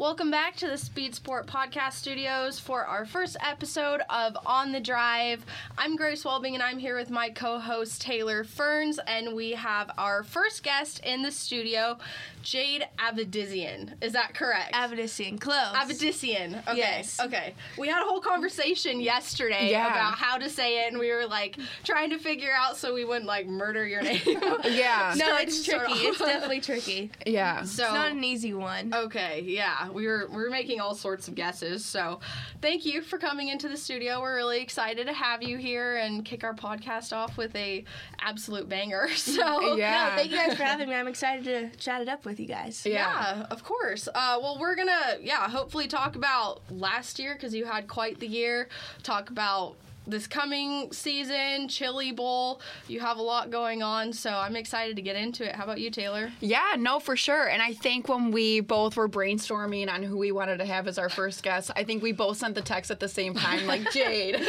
Welcome 0.00 0.30
back 0.30 0.56
to 0.56 0.66
the 0.66 0.78
Speed 0.78 1.14
Sport 1.14 1.46
Podcast 1.46 1.92
Studios 1.92 2.58
for 2.58 2.86
our 2.86 3.04
first 3.04 3.36
episode 3.46 4.00
of 4.08 4.34
On 4.46 4.72
the 4.72 4.80
Drive. 4.80 5.44
I'm 5.76 5.94
Grace 5.94 6.24
Woelbing 6.24 6.54
and 6.54 6.62
I'm 6.62 6.78
here 6.78 6.96
with 6.96 7.10
my 7.10 7.28
co 7.28 7.58
host 7.58 8.00
Taylor 8.00 8.42
Ferns, 8.42 8.98
and 9.06 9.34
we 9.34 9.50
have 9.50 9.90
our 9.98 10.22
first 10.22 10.62
guest 10.62 11.00
in 11.04 11.20
the 11.20 11.30
studio, 11.30 11.98
Jade 12.42 12.86
Avedizian. 12.98 13.94
Is 14.02 14.12
that 14.12 14.34
correct? 14.34 14.72
Avedissian, 14.74 15.40
close. 15.40 15.74
Avedizian. 15.74 16.60
Okay. 16.68 16.76
Yes. 16.78 17.20
Okay. 17.20 17.54
We 17.78 17.88
had 17.88 18.02
a 18.02 18.06
whole 18.06 18.20
conversation 18.20 19.00
yesterday 19.00 19.70
Yeah. 19.70 19.88
about 19.90 20.14
how 20.18 20.38
to 20.38 20.48
say 20.48 20.84
it, 20.84 20.90
and 20.92 20.98
we 20.98 21.10
were 21.12 21.26
like 21.26 21.56
trying 21.84 22.10
to 22.10 22.18
figure 22.18 22.52
out 22.56 22.76
so 22.76 22.94
we 22.94 23.04
wouldn't 23.04 23.26
like 23.26 23.46
murder 23.46 23.86
your 23.86 24.02
name. 24.02 24.20
Yeah. 24.64 25.14
no, 25.18 25.24
Start- 25.26 25.42
it's 25.42 25.64
tricky. 25.64 25.92
It's 25.92 26.18
definitely 26.18 26.60
tricky. 26.60 27.10
Yeah. 27.26 27.62
So 27.64 27.84
It's 27.84 27.92
not 27.92 28.10
an 28.12 28.22
easy 28.24 28.54
one. 28.54 28.92
Okay, 28.94 29.42
yeah, 29.46 29.88
we 29.90 30.06
were 30.06 30.26
we 30.30 30.36
were 30.36 30.50
making 30.50 30.80
all 30.80 30.94
sorts 30.94 31.28
of 31.28 31.34
guesses. 31.34 31.84
So, 31.84 32.20
thank 32.62 32.84
you 32.84 33.02
for 33.02 33.18
coming 33.18 33.48
into 33.48 33.68
the 33.68 33.76
studio. 33.76 34.20
We're 34.20 34.36
really 34.36 34.60
excited 34.60 35.06
to 35.06 35.12
have 35.12 35.42
you 35.42 35.56
here 35.58 35.96
and 35.96 36.24
kick 36.24 36.44
our 36.44 36.54
podcast 36.54 37.12
off 37.16 37.36
with 37.36 37.54
a 37.56 37.84
absolute 38.20 38.68
banger. 38.68 39.08
So, 39.30 39.76
Yeah. 39.76 40.10
No, 40.10 40.16
thank 40.16 40.30
you 40.30 40.36
guys 40.36 40.56
for 40.56 40.62
having 40.64 40.88
me. 40.88 40.94
I'm 40.94 41.08
excited 41.08 41.44
to 41.44 41.76
chat 41.78 42.00
it 42.02 42.08
up 42.08 42.24
with 42.24 42.29
you 42.38 42.46
guys. 42.46 42.84
yeah, 42.86 43.46
of 43.50 43.64
course. 43.64 44.08
Uh, 44.08 44.38
well, 44.40 44.58
we're 44.60 44.76
gonna 44.76 45.16
yeah, 45.20 45.48
hopefully 45.48 45.88
talk 45.88 46.14
about 46.16 46.60
last 46.70 47.18
year 47.18 47.34
because 47.34 47.54
you 47.54 47.64
had 47.64 47.88
quite 47.88 48.20
the 48.20 48.26
year. 48.26 48.68
Talk 49.02 49.30
about 49.30 49.76
this 50.10 50.26
coming 50.26 50.92
season, 50.92 51.68
Chili 51.68 52.12
Bowl. 52.12 52.60
You 52.88 53.00
have 53.00 53.18
a 53.18 53.22
lot 53.22 53.50
going 53.50 53.82
on, 53.82 54.12
so 54.12 54.30
I'm 54.30 54.56
excited 54.56 54.96
to 54.96 55.02
get 55.02 55.16
into 55.16 55.48
it. 55.48 55.54
How 55.54 55.64
about 55.64 55.80
you, 55.80 55.90
Taylor? 55.90 56.32
Yeah, 56.40 56.74
no, 56.78 57.00
for 57.00 57.16
sure. 57.16 57.48
And 57.48 57.62
I 57.62 57.72
think 57.74 58.08
when 58.08 58.30
we 58.30 58.60
both 58.60 58.96
were 58.96 59.08
brainstorming 59.08 59.88
on 59.88 60.02
who 60.02 60.18
we 60.18 60.32
wanted 60.32 60.58
to 60.58 60.64
have 60.64 60.88
as 60.88 60.98
our 60.98 61.08
first 61.08 61.42
guest, 61.42 61.70
I 61.76 61.84
think 61.84 62.02
we 62.02 62.12
both 62.12 62.38
sent 62.38 62.54
the 62.54 62.62
text 62.62 62.90
at 62.90 63.00
the 63.00 63.08
same 63.08 63.34
time, 63.34 63.66
like 63.66 63.90
Jade. 63.92 64.36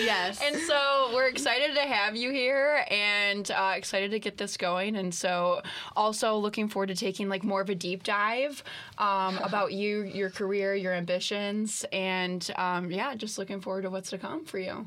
Yes. 0.00 0.40
And 0.42 0.56
so 0.56 1.10
we're 1.12 1.28
excited 1.28 1.74
to 1.74 1.82
have 1.82 2.16
you 2.16 2.30
here 2.30 2.84
and 2.90 3.50
uh, 3.50 3.74
excited 3.76 4.10
to 4.12 4.18
get 4.18 4.38
this 4.38 4.56
going. 4.56 4.96
And 4.96 5.14
so 5.14 5.62
also 5.94 6.36
looking 6.36 6.68
forward 6.68 6.88
to 6.88 6.94
taking 6.94 7.28
like 7.28 7.44
more 7.44 7.60
of 7.60 7.68
a 7.68 7.74
deep 7.74 8.02
dive 8.02 8.62
um, 8.98 9.38
about 9.38 9.72
you, 9.72 10.02
your 10.02 10.30
career, 10.30 10.74
your 10.74 10.92
ambitions, 10.92 11.84
and 11.92 12.50
um, 12.56 12.90
yeah, 12.90 13.14
just 13.14 13.38
looking 13.38 13.60
forward 13.60 13.82
to 13.82 13.90
what's 13.90 14.10
to 14.10 14.18
come 14.18 14.44
for 14.44 14.58
you. 14.58 14.86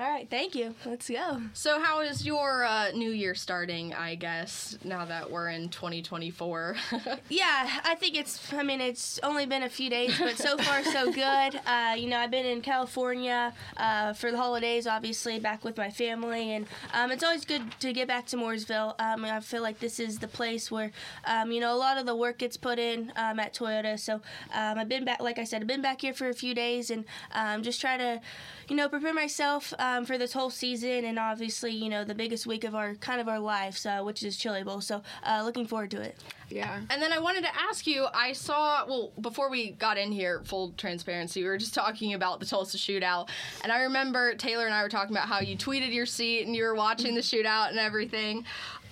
All 0.00 0.08
right, 0.08 0.26
thank 0.30 0.54
you. 0.54 0.74
Let's 0.86 1.10
go. 1.10 1.42
so, 1.52 1.78
how 1.78 2.00
is 2.00 2.24
your 2.24 2.64
uh, 2.64 2.90
new 2.92 3.10
year 3.10 3.34
starting? 3.34 3.92
I 3.92 4.14
guess 4.14 4.78
now 4.82 5.04
that 5.04 5.30
we're 5.30 5.50
in 5.50 5.68
2024. 5.68 6.76
Yeah, 7.28 7.80
I 7.84 7.94
think 7.96 8.16
it's. 8.16 8.52
I 8.52 8.62
mean, 8.62 8.80
it's 8.80 9.20
only 9.22 9.44
been 9.44 9.62
a 9.62 9.68
few 9.68 9.90
days, 9.90 10.18
but 10.18 10.38
so 10.38 10.56
far 10.56 10.82
so 10.82 11.12
good. 11.12 11.60
Uh, 11.66 11.94
you 11.96 12.08
know, 12.08 12.18
I've 12.18 12.30
been 12.30 12.46
in 12.46 12.62
California 12.62 13.52
uh, 13.76 14.14
for 14.14 14.30
the 14.30 14.36
holidays, 14.38 14.86
obviously, 14.86 15.38
back 15.38 15.64
with 15.64 15.76
my 15.76 15.90
family, 15.90 16.52
and 16.52 16.66
um, 16.94 17.12
it's 17.12 17.22
always 17.22 17.44
good 17.44 17.62
to 17.80 17.92
get 17.92 18.08
back 18.08 18.26
to 18.28 18.36
Mooresville. 18.36 18.98
Um, 18.98 19.24
I 19.24 19.40
feel 19.40 19.62
like 19.62 19.80
this 19.80 20.00
is 20.00 20.18
the 20.18 20.28
place 20.28 20.70
where, 20.70 20.92
um, 21.24 21.52
you 21.52 21.60
know, 21.60 21.74
a 21.74 21.76
lot 21.76 21.98
of 21.98 22.06
the 22.06 22.16
work 22.16 22.38
gets 22.38 22.56
put 22.56 22.78
in 22.78 23.12
um, 23.16 23.38
at 23.38 23.52
Toyota. 23.54 23.98
So 23.98 24.14
um, 24.54 24.78
I've 24.78 24.88
been 24.88 25.04
back, 25.04 25.20
like 25.20 25.38
I 25.38 25.44
said, 25.44 25.60
I've 25.60 25.68
been 25.68 25.82
back 25.82 26.00
here 26.00 26.14
for 26.14 26.28
a 26.28 26.34
few 26.34 26.54
days, 26.54 26.90
and 26.90 27.04
um, 27.32 27.62
just 27.62 27.80
try 27.80 27.96
to, 27.96 28.20
you 28.68 28.76
know, 28.76 28.88
prepare 28.88 29.14
myself 29.14 29.72
um, 29.90 30.04
for 30.04 30.18
this 30.18 30.32
whole 30.32 30.50
season, 30.50 31.04
and 31.04 31.18
obviously, 31.18 31.72
you 31.72 31.88
know, 31.88 32.04
the 32.04 32.14
biggest 32.14 32.46
week 32.46 32.64
of 32.64 32.74
our 32.74 32.94
kind 32.96 33.20
of 33.20 33.28
our 33.28 33.38
lives, 33.38 33.84
uh, 33.86 34.00
which 34.02 34.22
is 34.22 34.36
Chili 34.36 34.62
Bowl. 34.62 34.80
So 34.80 35.02
uh, 35.24 35.42
looking 35.44 35.66
forward 35.66 35.90
to 35.92 36.00
it. 36.00 36.16
Yeah. 36.48 36.80
And 36.90 37.00
then 37.00 37.12
I 37.12 37.18
wanted 37.18 37.44
to 37.44 37.50
ask 37.56 37.86
you 37.86 38.06
I 38.12 38.32
saw, 38.32 38.84
well, 38.86 39.12
before 39.20 39.50
we 39.50 39.70
got 39.72 39.96
in 39.96 40.10
here, 40.10 40.42
full 40.44 40.72
transparency, 40.76 41.42
we 41.42 41.48
were 41.48 41.58
just 41.58 41.74
talking 41.74 42.14
about 42.14 42.40
the 42.40 42.46
Tulsa 42.46 42.76
shootout. 42.76 43.28
And 43.62 43.72
I 43.72 43.82
remember 43.82 44.34
Taylor 44.34 44.66
and 44.66 44.74
I 44.74 44.82
were 44.82 44.88
talking 44.88 45.14
about 45.14 45.28
how 45.28 45.40
you 45.40 45.56
tweeted 45.56 45.92
your 45.94 46.06
seat 46.06 46.46
and 46.46 46.56
you 46.56 46.64
were 46.64 46.74
watching 46.74 47.14
the 47.14 47.20
shootout 47.20 47.70
and 47.70 47.78
everything. 47.78 48.44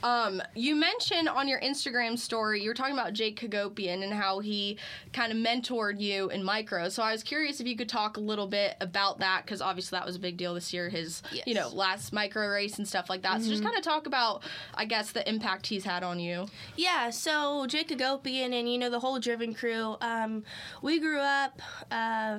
Um, 0.03 0.41
you 0.55 0.77
mentioned 0.77 1.29
on 1.29 1.49
your 1.49 1.61
Instagram 1.61 2.19
story, 2.19 2.63
you 2.63 2.69
were 2.69 2.75
talking 2.75 2.95
about 2.95 3.13
Jake 3.13 3.41
Hagopian 3.41 4.03
and 4.05 4.13
how 4.13 4.39
he 4.39 4.79
kind 5.13 5.33
of 5.33 5.39
mentored 5.39 6.01
you 6.01 6.31
in 6.31 6.43
micro. 6.45 6.89
So 6.89 7.03
I 7.03 7.13
was 7.13 7.23
curious 7.23 7.61
if 7.61 7.67
you 7.67 7.77
could 7.77 7.89
talk 7.89 8.17
a 8.17 8.21
little 8.21 8.47
bit 8.47 8.77
about 8.81 9.19
that 9.21 9.45
because 9.45 9.61
obviously 9.61 9.97
that 9.99 10.07
was 10.07 10.17
a 10.17 10.21
big 10.21 10.37
deal 10.37 10.55
this 10.55 10.73
year, 10.73 10.89
his, 10.89 11.23
you 11.47 11.55
know, 11.55 11.69
last 11.69 12.13
micro 12.13 12.47
race 12.49 12.79
and 12.79 12.87
stuff 12.87 13.11
like 13.11 13.23
that. 13.23 13.43
So 13.43 13.49
just 13.49 13.63
kind 13.63 13.77
of 13.77 13.83
talk 13.83 14.07
about, 14.07 14.43
I 14.75 14.85
guess, 14.85 15.13
the 15.13 15.29
impact 15.29 15.67
he's 15.67 15.85
had 15.85 16.03
on 16.03 16.21
you. 16.21 16.47
Yeah, 16.77 17.11
so 17.11 17.67
Jake 17.67 17.89
Hagopian 17.89 18.59
and 18.59 18.71
you 18.71 18.79
know 18.79 18.91
the 18.91 19.01
whole 19.01 19.19
Driven 19.19 19.55
crew. 19.55 19.97
Um, 20.01 20.45
we 20.83 21.01
grew 21.01 21.19
up. 21.19 21.61
Uh, 21.91 22.39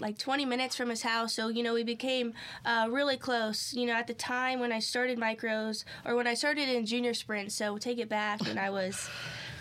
like 0.00 0.18
20 0.18 0.44
minutes 0.44 0.76
from 0.76 0.90
his 0.90 1.02
house, 1.02 1.32
so 1.34 1.48
you 1.48 1.62
know 1.62 1.74
we 1.74 1.84
became 1.84 2.34
uh, 2.64 2.88
really 2.90 3.16
close. 3.16 3.72
You 3.74 3.86
know, 3.86 3.94
at 3.94 4.06
the 4.06 4.14
time 4.14 4.60
when 4.60 4.72
I 4.72 4.78
started 4.78 5.18
micros, 5.18 5.84
or 6.04 6.14
when 6.16 6.26
I 6.26 6.34
started 6.34 6.68
in 6.68 6.86
junior 6.86 7.14
sprint. 7.14 7.52
So 7.52 7.78
take 7.78 7.98
it 7.98 8.08
back 8.08 8.40
when 8.42 8.58
I 8.58 8.70
was, 8.70 9.08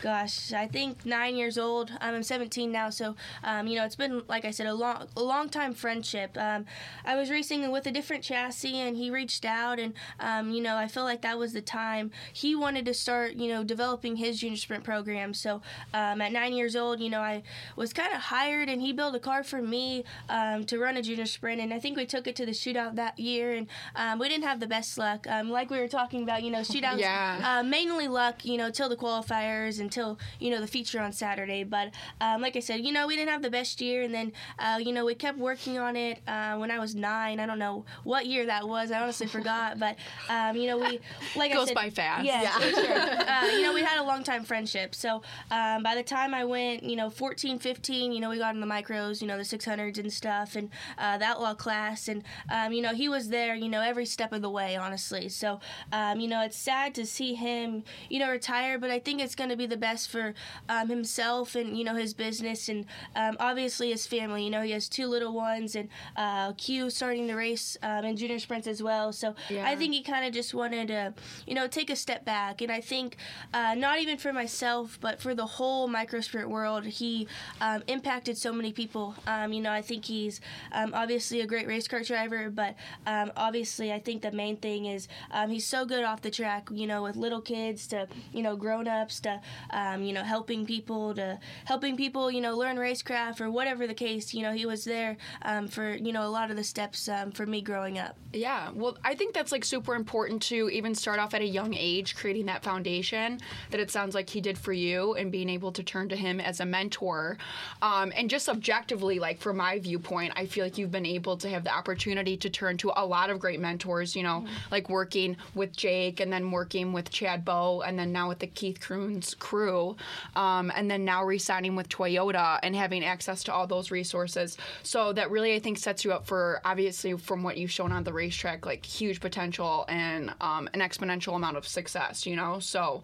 gosh, 0.03 0.51
I 0.51 0.67
think 0.67 1.05
nine 1.05 1.37
years 1.37 1.57
old. 1.57 1.89
Um, 2.01 2.15
I'm 2.15 2.23
17 2.23 2.69
now, 2.69 2.89
so 2.89 3.15
um, 3.41 3.67
you 3.67 3.77
know 3.77 3.85
it's 3.85 3.95
been 3.95 4.21
like 4.27 4.43
I 4.43 4.51
said 4.51 4.67
a 4.67 4.73
long, 4.73 5.07
a 5.15 5.23
long 5.23 5.47
time 5.47 5.73
friendship. 5.73 6.37
Um, 6.37 6.65
I 7.05 7.15
was 7.15 7.29
racing 7.31 7.71
with 7.71 7.87
a 7.87 7.91
different 7.91 8.21
chassis, 8.21 8.75
and 8.75 8.97
he 8.97 9.09
reached 9.09 9.45
out, 9.45 9.79
and 9.79 9.93
um, 10.19 10.51
you 10.51 10.61
know 10.61 10.75
I 10.75 10.89
feel 10.89 11.05
like 11.05 11.21
that 11.21 11.39
was 11.39 11.53
the 11.53 11.61
time 11.61 12.11
he 12.33 12.53
wanted 12.53 12.83
to 12.85 12.93
start, 12.93 13.33
you 13.35 13.47
know, 13.47 13.63
developing 13.63 14.17
his 14.17 14.41
junior 14.41 14.57
sprint 14.57 14.83
program. 14.83 15.33
So 15.33 15.61
um, 15.93 16.19
at 16.21 16.33
nine 16.33 16.51
years 16.51 16.75
old, 16.75 16.99
you 16.99 17.09
know, 17.09 17.21
I 17.21 17.43
was 17.77 17.93
kind 17.93 18.13
of 18.13 18.19
hired, 18.19 18.67
and 18.67 18.81
he 18.81 18.91
built 18.91 19.15
a 19.15 19.19
car 19.19 19.41
for 19.41 19.61
me 19.61 20.03
um, 20.27 20.65
to 20.65 20.77
run 20.79 20.97
a 20.97 21.01
junior 21.01 21.25
sprint, 21.25 21.61
and 21.61 21.73
I 21.73 21.79
think 21.79 21.95
we 21.95 22.05
took 22.05 22.27
it 22.27 22.35
to 22.35 22.45
the 22.45 22.51
shootout 22.51 22.95
that 22.95 23.17
year, 23.17 23.53
and 23.53 23.67
um, 23.95 24.19
we 24.19 24.27
didn't 24.27 24.43
have 24.43 24.59
the 24.59 24.67
best 24.67 24.97
luck. 24.97 25.25
Um, 25.29 25.49
like 25.49 25.69
we 25.69 25.79
were 25.79 25.87
talking 25.87 26.23
about, 26.23 26.43
you 26.43 26.51
know, 26.51 26.59
shootouts, 26.59 26.99
Yeah. 27.03 27.59
uh, 27.59 27.63
mainly 27.63 28.09
luck, 28.09 28.43
you 28.43 28.57
know, 28.57 28.69
till 28.69 28.89
the 28.89 28.97
qualifiers, 28.97 29.79
until 29.93 30.17
you 30.39 30.49
know 30.49 30.59
the 30.59 30.67
feature 30.67 30.99
on 30.99 31.11
Saturday. 31.11 31.63
But 31.63 31.91
um, 32.19 32.41
like 32.41 32.55
I 32.55 32.59
said, 32.59 32.81
you 32.81 32.91
know, 32.91 33.07
we 33.07 33.15
didn't 33.15 33.29
have 33.29 33.41
the 33.41 33.49
best 33.49 33.79
year, 33.81 34.03
and 34.03 34.13
then 34.13 34.31
uh, 34.59 34.79
you 34.81 34.91
know 34.91 35.05
we 35.05 35.15
kept 35.15 35.37
working 35.37 35.77
on 35.77 35.95
it 35.95 36.19
uh, 36.27 36.55
when 36.57 36.71
I 36.71 36.79
was 36.79 36.95
nine. 36.95 37.39
I 37.39 37.45
don't 37.45 37.59
know 37.59 37.85
what 38.03 38.25
year 38.25 38.45
that 38.47 38.67
was. 38.67 38.91
I 38.91 39.01
honestly 39.01 39.27
forgot, 39.27 39.79
but 39.79 39.95
um, 40.29 40.55
you 40.55 40.67
know 40.67 40.77
we 40.77 40.99
like 41.35 41.51
I 41.51 41.55
Goes 41.55 41.67
said, 41.67 41.75
by 41.75 41.89
fast. 41.89 42.25
Yeah, 42.25 42.49
for 42.59 42.69
sure. 42.69 43.29
uh, 43.29 43.45
you 43.55 43.61
know 43.61 43.73
we 43.73 43.81
had 43.81 43.99
a 43.99 44.03
long 44.03 44.23
time 44.23 44.43
friendship. 44.43 44.95
So 44.95 45.21
um, 45.51 45.83
by 45.83 45.95
the 45.95 46.03
time 46.03 46.33
I 46.33 46.43
went, 46.45 46.83
you 46.83 46.95
know, 46.95 47.09
14, 47.09 47.59
15, 47.59 48.11
you 48.11 48.19
know, 48.19 48.29
we 48.29 48.37
got 48.37 48.55
in 48.55 48.61
the 48.61 48.67
micros, 48.67 49.21
you 49.21 49.27
know, 49.27 49.37
the 49.37 49.43
600s 49.43 49.97
and 49.99 50.11
stuff, 50.11 50.55
and 50.55 50.69
uh, 50.97 51.17
the 51.17 51.25
outlaw 51.25 51.53
class, 51.53 52.07
and 52.07 52.23
um, 52.51 52.73
you 52.73 52.81
know 52.81 52.93
he 52.93 53.09
was 53.09 53.29
there, 53.29 53.55
you 53.55 53.69
know, 53.69 53.81
every 53.81 54.05
step 54.05 54.33
of 54.33 54.41
the 54.41 54.49
way, 54.49 54.75
honestly. 54.75 55.29
So 55.29 55.59
um, 55.91 56.19
you 56.19 56.27
know 56.27 56.41
it's 56.41 56.57
sad 56.57 56.95
to 56.95 57.05
see 57.05 57.35
him, 57.35 57.83
you 58.09 58.19
know, 58.19 58.29
retire, 58.31 58.79
but 58.79 58.89
I 58.89 58.99
think 58.99 59.21
it's 59.21 59.35
going 59.35 59.49
to 59.49 59.55
be 59.57 59.65
the 59.65 59.77
best 59.87 60.09
for 60.13 60.33
um, 60.69 60.87
himself 60.89 61.55
and 61.59 61.77
you 61.77 61.83
know 61.87 61.95
his 61.95 62.13
business 62.25 62.69
and 62.69 62.85
um, 63.21 63.35
obviously 63.39 63.87
his 63.95 64.07
family. 64.07 64.41
You 64.45 64.51
know, 64.55 64.61
he 64.69 64.71
has 64.71 64.87
two 64.97 65.07
little 65.15 65.33
ones 65.33 65.75
and 65.79 65.87
uh, 66.15 66.53
Q 66.53 66.89
starting 66.89 67.27
the 67.27 67.35
race 67.35 67.77
um, 67.83 68.05
in 68.05 68.15
junior 68.15 68.39
sprints 68.39 68.67
as 68.67 68.81
well. 68.81 69.11
So 69.11 69.27
Yeah. 69.49 69.65
I 69.71 69.75
think 69.75 69.93
he 69.93 70.01
kind 70.13 70.25
of 70.25 70.31
just 70.33 70.53
wanted 70.53 70.87
to, 70.87 71.13
you 71.47 71.55
know, 71.57 71.67
take 71.67 71.89
a 71.89 71.95
step 72.05 72.21
back. 72.25 72.61
And 72.61 72.71
I 72.71 72.81
think 72.81 73.17
uh, 73.53 73.75
not 73.75 73.99
even 74.03 74.17
for 74.17 74.31
myself, 74.33 74.97
but 75.01 75.15
for 75.21 75.33
the 75.35 75.45
whole 75.57 75.87
micro 75.87 76.21
sprint 76.21 76.49
world, 76.49 76.83
he 76.85 77.27
um, 77.59 77.83
impacted 77.87 78.37
so 78.37 78.51
many 78.53 78.71
people. 78.71 79.15
Um, 79.27 79.51
you 79.55 79.61
know, 79.61 79.71
I 79.71 79.81
think 79.81 80.05
he's 80.05 80.39
um, 80.71 80.91
obviously 80.93 81.41
a 81.41 81.47
great 81.53 81.67
race 81.67 81.87
car 81.87 82.01
driver, 82.03 82.49
but 82.49 82.75
um, 83.05 83.31
obviously 83.35 83.91
I 83.91 83.99
think 83.99 84.21
the 84.21 84.31
main 84.31 84.57
thing 84.57 84.85
is 84.95 85.07
um, 85.31 85.49
he's 85.49 85.65
so 85.75 85.85
good 85.85 86.03
off 86.03 86.21
the 86.21 86.31
track. 86.31 86.69
You 86.71 86.87
know, 86.87 87.03
with 87.03 87.15
little 87.15 87.41
kids 87.41 87.87
to 87.87 88.07
you 88.31 88.43
know 88.45 88.55
grown 88.55 88.87
ups 88.87 89.19
to 89.25 89.41
um, 89.71 90.03
you 90.03 90.13
know 90.13 90.23
helping 90.23 90.65
people 90.65 91.13
to 91.15 91.39
helping 91.65 91.97
people 91.97 92.31
you 92.31 92.41
know 92.41 92.55
learn 92.57 92.77
racecraft 92.77 93.41
or 93.41 93.49
whatever 93.49 93.87
the 93.87 93.93
case. 93.93 94.33
You 94.33 94.43
know, 94.43 94.53
he 94.53 94.65
was 94.65 94.83
there 94.83 95.17
um, 95.43 95.67
for 95.67 95.95
you 95.95 96.11
know 96.11 96.25
a 96.27 96.29
lot 96.29 96.51
of 96.51 96.57
the 96.57 96.63
steps 96.63 97.07
um, 97.09 97.31
for 97.31 97.45
me 97.45 97.61
growing 97.61 97.97
up. 97.97 98.17
Yeah, 98.33 98.71
well, 98.73 98.97
I 99.03 99.13
think 99.15 99.33
that's 99.33 99.51
like 99.51 99.63
super 99.63 99.95
important 99.95 100.41
to 100.43 100.69
even 100.69 100.95
start 100.95 101.19
off 101.19 101.33
at 101.33 101.41
a 101.41 101.47
young 101.47 101.73
age, 101.73 102.15
creating 102.15 102.47
that 102.47 102.63
foundation 102.63 103.39
that 103.69 103.79
it 103.79 103.91
sounds 103.91 104.15
like 104.15 104.29
he 104.29 104.41
did 104.41 104.57
for 104.57 104.73
you 104.73 105.13
and 105.13 105.31
being 105.31 105.49
able 105.49 105.71
to 105.71 105.83
turn 105.83 106.09
to 106.09 106.15
him 106.15 106.39
as 106.39 106.59
a 106.59 106.65
mentor. 106.65 107.37
Um, 107.81 108.11
and 108.15 108.29
just 108.29 108.49
objectively, 108.49 109.19
like 109.19 109.39
from 109.39 109.57
my 109.57 109.79
viewpoint, 109.79 110.33
I 110.35 110.47
feel 110.47 110.63
like 110.65 110.77
you've 110.77 110.91
been 110.91 111.05
able 111.05 111.37
to 111.37 111.49
have 111.49 111.63
the 111.63 111.73
opportunity 111.73 112.37
to 112.37 112.49
turn 112.49 112.77
to 112.77 112.91
a 112.95 113.05
lot 113.05 113.29
of 113.29 113.39
great 113.39 113.59
mentors, 113.59 114.15
you 114.15 114.23
know, 114.23 114.45
like 114.71 114.89
working 114.89 115.37
with 115.53 115.75
Jake 115.75 116.19
and 116.19 116.33
then 116.33 116.51
working 116.51 116.93
with 116.93 117.11
Chad 117.11 117.45
Boat 117.45 117.81
and 117.81 117.99
then 117.99 118.11
now 118.11 118.29
with 118.29 118.39
the 118.39 118.47
Keith 118.47 118.79
Kunz's 118.79 119.35
crew. 119.53 119.95
Um, 120.35 120.71
and 120.75 120.89
then 120.89 121.05
now 121.05 121.23
re 121.23 121.37
signing 121.37 121.75
with 121.75 121.87
Toyota 121.87 122.59
and 122.63 122.75
having 122.75 123.05
access 123.05 123.43
to 123.43 123.53
all 123.53 123.67
those 123.67 123.91
resources. 123.91 124.57
So 124.81 125.13
that 125.13 125.29
really, 125.29 125.53
I 125.53 125.59
think, 125.59 125.77
sets 125.77 126.03
you 126.03 126.11
up 126.11 126.25
for 126.25 126.59
obviously 126.65 127.15
from 127.17 127.43
what 127.43 127.57
you've 127.57 127.69
shown 127.69 127.91
on 127.91 128.03
the 128.03 128.11
racetrack, 128.11 128.65
like 128.65 128.83
huge 128.83 129.19
potential 129.19 129.85
and 129.89 130.33
um, 130.41 130.67
an 130.73 130.79
exponential 130.79 131.35
amount 131.35 131.57
of 131.57 131.67
success, 131.67 132.25
you 132.25 132.35
know? 132.35 132.57
So 132.57 133.03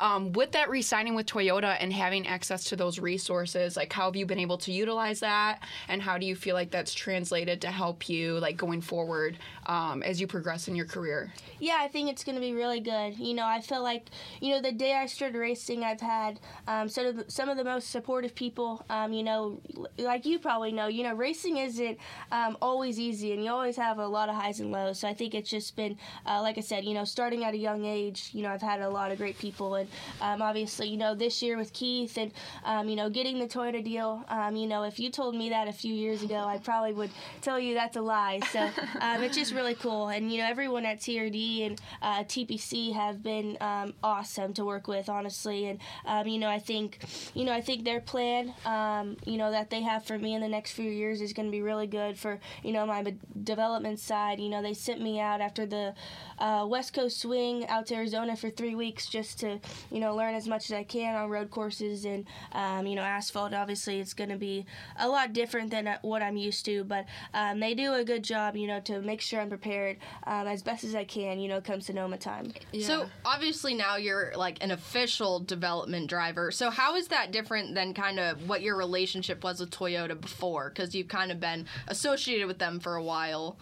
um, 0.00 0.32
with 0.32 0.52
that 0.52 0.70
re 0.70 0.80
signing 0.80 1.14
with 1.14 1.26
Toyota 1.26 1.76
and 1.78 1.92
having 1.92 2.26
access 2.26 2.64
to 2.64 2.76
those 2.76 2.98
resources, 2.98 3.76
like 3.76 3.92
how 3.92 4.06
have 4.06 4.16
you 4.16 4.24
been 4.24 4.38
able 4.38 4.56
to 4.58 4.72
utilize 4.72 5.20
that? 5.20 5.60
And 5.88 6.00
how 6.00 6.16
do 6.16 6.24
you 6.24 6.34
feel 6.34 6.54
like 6.54 6.70
that's 6.70 6.94
translated 6.94 7.60
to 7.60 7.68
help 7.68 8.08
you, 8.08 8.38
like 8.38 8.56
going 8.56 8.80
forward 8.80 9.36
um, 9.66 10.02
as 10.02 10.18
you 10.18 10.26
progress 10.26 10.66
in 10.66 10.74
your 10.74 10.86
career? 10.86 11.30
Yeah, 11.58 11.76
I 11.78 11.88
think 11.88 12.08
it's 12.08 12.24
going 12.24 12.36
to 12.36 12.40
be 12.40 12.54
really 12.54 12.80
good. 12.80 13.18
You 13.18 13.34
know, 13.34 13.44
I 13.44 13.60
feel 13.60 13.82
like, 13.82 14.06
you 14.40 14.54
know, 14.54 14.62
the 14.62 14.72
day 14.72 14.94
I 14.94 15.04
started 15.06 15.38
racing, 15.38 15.84
I've 15.90 16.00
had 16.00 16.40
um, 16.68 16.88
sort 16.88 17.08
of 17.08 17.24
some 17.28 17.48
of 17.48 17.56
the 17.56 17.64
most 17.64 17.90
supportive 17.90 18.34
people. 18.34 18.84
Um, 18.88 19.12
you 19.12 19.22
know, 19.22 19.60
like 19.98 20.24
you 20.24 20.38
probably 20.38 20.72
know, 20.72 20.86
you 20.86 21.02
know, 21.02 21.14
racing 21.14 21.56
isn't 21.56 21.98
um, 22.30 22.56
always 22.62 22.98
easy, 22.98 23.32
and 23.32 23.44
you 23.44 23.50
always 23.50 23.76
have 23.76 23.98
a 23.98 24.06
lot 24.06 24.28
of 24.28 24.36
highs 24.36 24.60
and 24.60 24.70
lows. 24.70 25.00
So 25.00 25.08
I 25.08 25.14
think 25.14 25.34
it's 25.34 25.50
just 25.50 25.74
been, 25.74 25.98
uh, 26.26 26.40
like 26.42 26.58
I 26.58 26.60
said, 26.60 26.84
you 26.84 26.94
know, 26.94 27.04
starting 27.04 27.44
at 27.44 27.54
a 27.54 27.58
young 27.58 27.84
age, 27.84 28.30
you 28.32 28.42
know, 28.42 28.50
I've 28.50 28.62
had 28.62 28.80
a 28.80 28.88
lot 28.88 29.10
of 29.10 29.18
great 29.18 29.38
people, 29.38 29.74
and 29.74 29.88
um, 30.20 30.42
obviously, 30.42 30.88
you 30.88 30.96
know, 30.96 31.14
this 31.14 31.42
year 31.42 31.56
with 31.56 31.72
Keith 31.72 32.16
and, 32.16 32.32
um, 32.64 32.88
you 32.88 32.96
know, 32.96 33.10
getting 33.10 33.38
the 33.38 33.46
Toyota 33.46 33.82
deal, 33.84 34.24
um, 34.28 34.54
you 34.54 34.68
know, 34.68 34.84
if 34.84 35.00
you 35.00 35.10
told 35.10 35.34
me 35.34 35.50
that 35.50 35.66
a 35.66 35.72
few 35.72 35.92
years 35.92 36.22
ago, 36.22 36.36
I 36.36 36.58
probably 36.58 36.92
would 36.92 37.10
tell 37.42 37.58
you 37.58 37.74
that's 37.74 37.96
a 37.96 38.00
lie. 38.00 38.40
So 38.52 38.70
it's 39.02 39.36
just 39.36 39.52
really 39.52 39.74
cool, 39.74 40.08
and 40.08 40.32
you 40.32 40.38
know, 40.38 40.48
everyone 40.48 40.86
at 40.86 41.00
TRD 41.00 41.66
and 41.66 41.80
uh, 42.00 42.22
TPC 42.24 42.92
have 42.92 43.22
been 43.22 43.56
awesome 44.02 44.54
to 44.54 44.64
work 44.64 44.86
with, 44.86 45.08
honestly, 45.08 45.66
and 45.66 45.79
um, 46.04 46.26
you 46.26 46.38
know, 46.38 46.48
I 46.48 46.58
think, 46.58 46.98
you 47.34 47.44
know, 47.44 47.52
I 47.52 47.60
think 47.60 47.84
their 47.84 48.00
plan, 48.00 48.54
um, 48.64 49.16
you 49.24 49.36
know, 49.36 49.50
that 49.50 49.70
they 49.70 49.82
have 49.82 50.04
for 50.04 50.18
me 50.18 50.34
in 50.34 50.40
the 50.40 50.48
next 50.48 50.72
few 50.72 50.90
years 50.90 51.20
is 51.20 51.32
going 51.32 51.46
to 51.46 51.52
be 51.52 51.62
really 51.62 51.86
good 51.86 52.18
for, 52.18 52.38
you 52.62 52.72
know, 52.72 52.86
my 52.86 53.14
development 53.42 53.98
side. 53.98 54.40
You 54.40 54.48
know, 54.48 54.62
they 54.62 54.74
sent 54.74 55.00
me 55.00 55.20
out 55.20 55.40
after 55.40 55.66
the 55.66 55.94
uh, 56.38 56.66
West 56.68 56.92
Coast 56.92 57.20
swing 57.20 57.66
out 57.68 57.86
to 57.86 57.94
Arizona 57.94 58.36
for 58.36 58.50
three 58.50 58.74
weeks 58.74 59.08
just 59.08 59.40
to, 59.40 59.58
you 59.90 60.00
know, 60.00 60.14
learn 60.14 60.34
as 60.34 60.46
much 60.46 60.70
as 60.70 60.72
I 60.72 60.84
can 60.84 61.14
on 61.14 61.30
road 61.30 61.50
courses 61.50 62.04
and, 62.04 62.26
um, 62.52 62.86
you 62.86 62.96
know, 62.96 63.02
asphalt. 63.02 63.54
Obviously, 63.54 64.00
it's 64.00 64.14
going 64.14 64.30
to 64.30 64.36
be 64.36 64.66
a 64.98 65.08
lot 65.08 65.32
different 65.32 65.70
than 65.70 65.86
uh, 65.86 65.98
what 66.02 66.22
I'm 66.22 66.36
used 66.36 66.64
to, 66.66 66.84
but 66.84 67.06
um, 67.34 67.60
they 67.60 67.74
do 67.74 67.94
a 67.94 68.04
good 68.04 68.22
job, 68.22 68.56
you 68.56 68.66
know, 68.66 68.80
to 68.80 69.00
make 69.00 69.20
sure 69.20 69.40
I'm 69.40 69.48
prepared 69.48 69.98
um, 70.26 70.46
as 70.46 70.62
best 70.62 70.84
as 70.84 70.94
I 70.94 71.04
can, 71.04 71.38
you 71.38 71.48
know, 71.48 71.60
come 71.60 71.80
Sonoma 71.80 72.16
time. 72.18 72.52
So 72.80 73.08
obviously 73.24 73.74
now 73.74 73.96
you're 73.96 74.32
like 74.36 74.62
an 74.62 74.70
official 74.70 75.40
development 75.40 75.69
driver. 76.06 76.50
So 76.50 76.70
how 76.70 76.96
is 76.96 77.08
that 77.08 77.32
different 77.32 77.74
than 77.74 77.94
kind 77.94 78.18
of 78.18 78.48
what 78.48 78.62
your 78.62 78.76
relationship 78.76 79.44
was 79.44 79.60
with 79.60 79.70
Toyota 79.70 80.20
before? 80.20 80.70
Because 80.70 80.94
you've 80.94 81.08
kind 81.08 81.30
of 81.30 81.40
been 81.40 81.66
associated 81.88 82.46
with 82.46 82.58
them 82.58 82.80
for 82.80 82.96
a 82.96 83.02
while. 83.02 83.56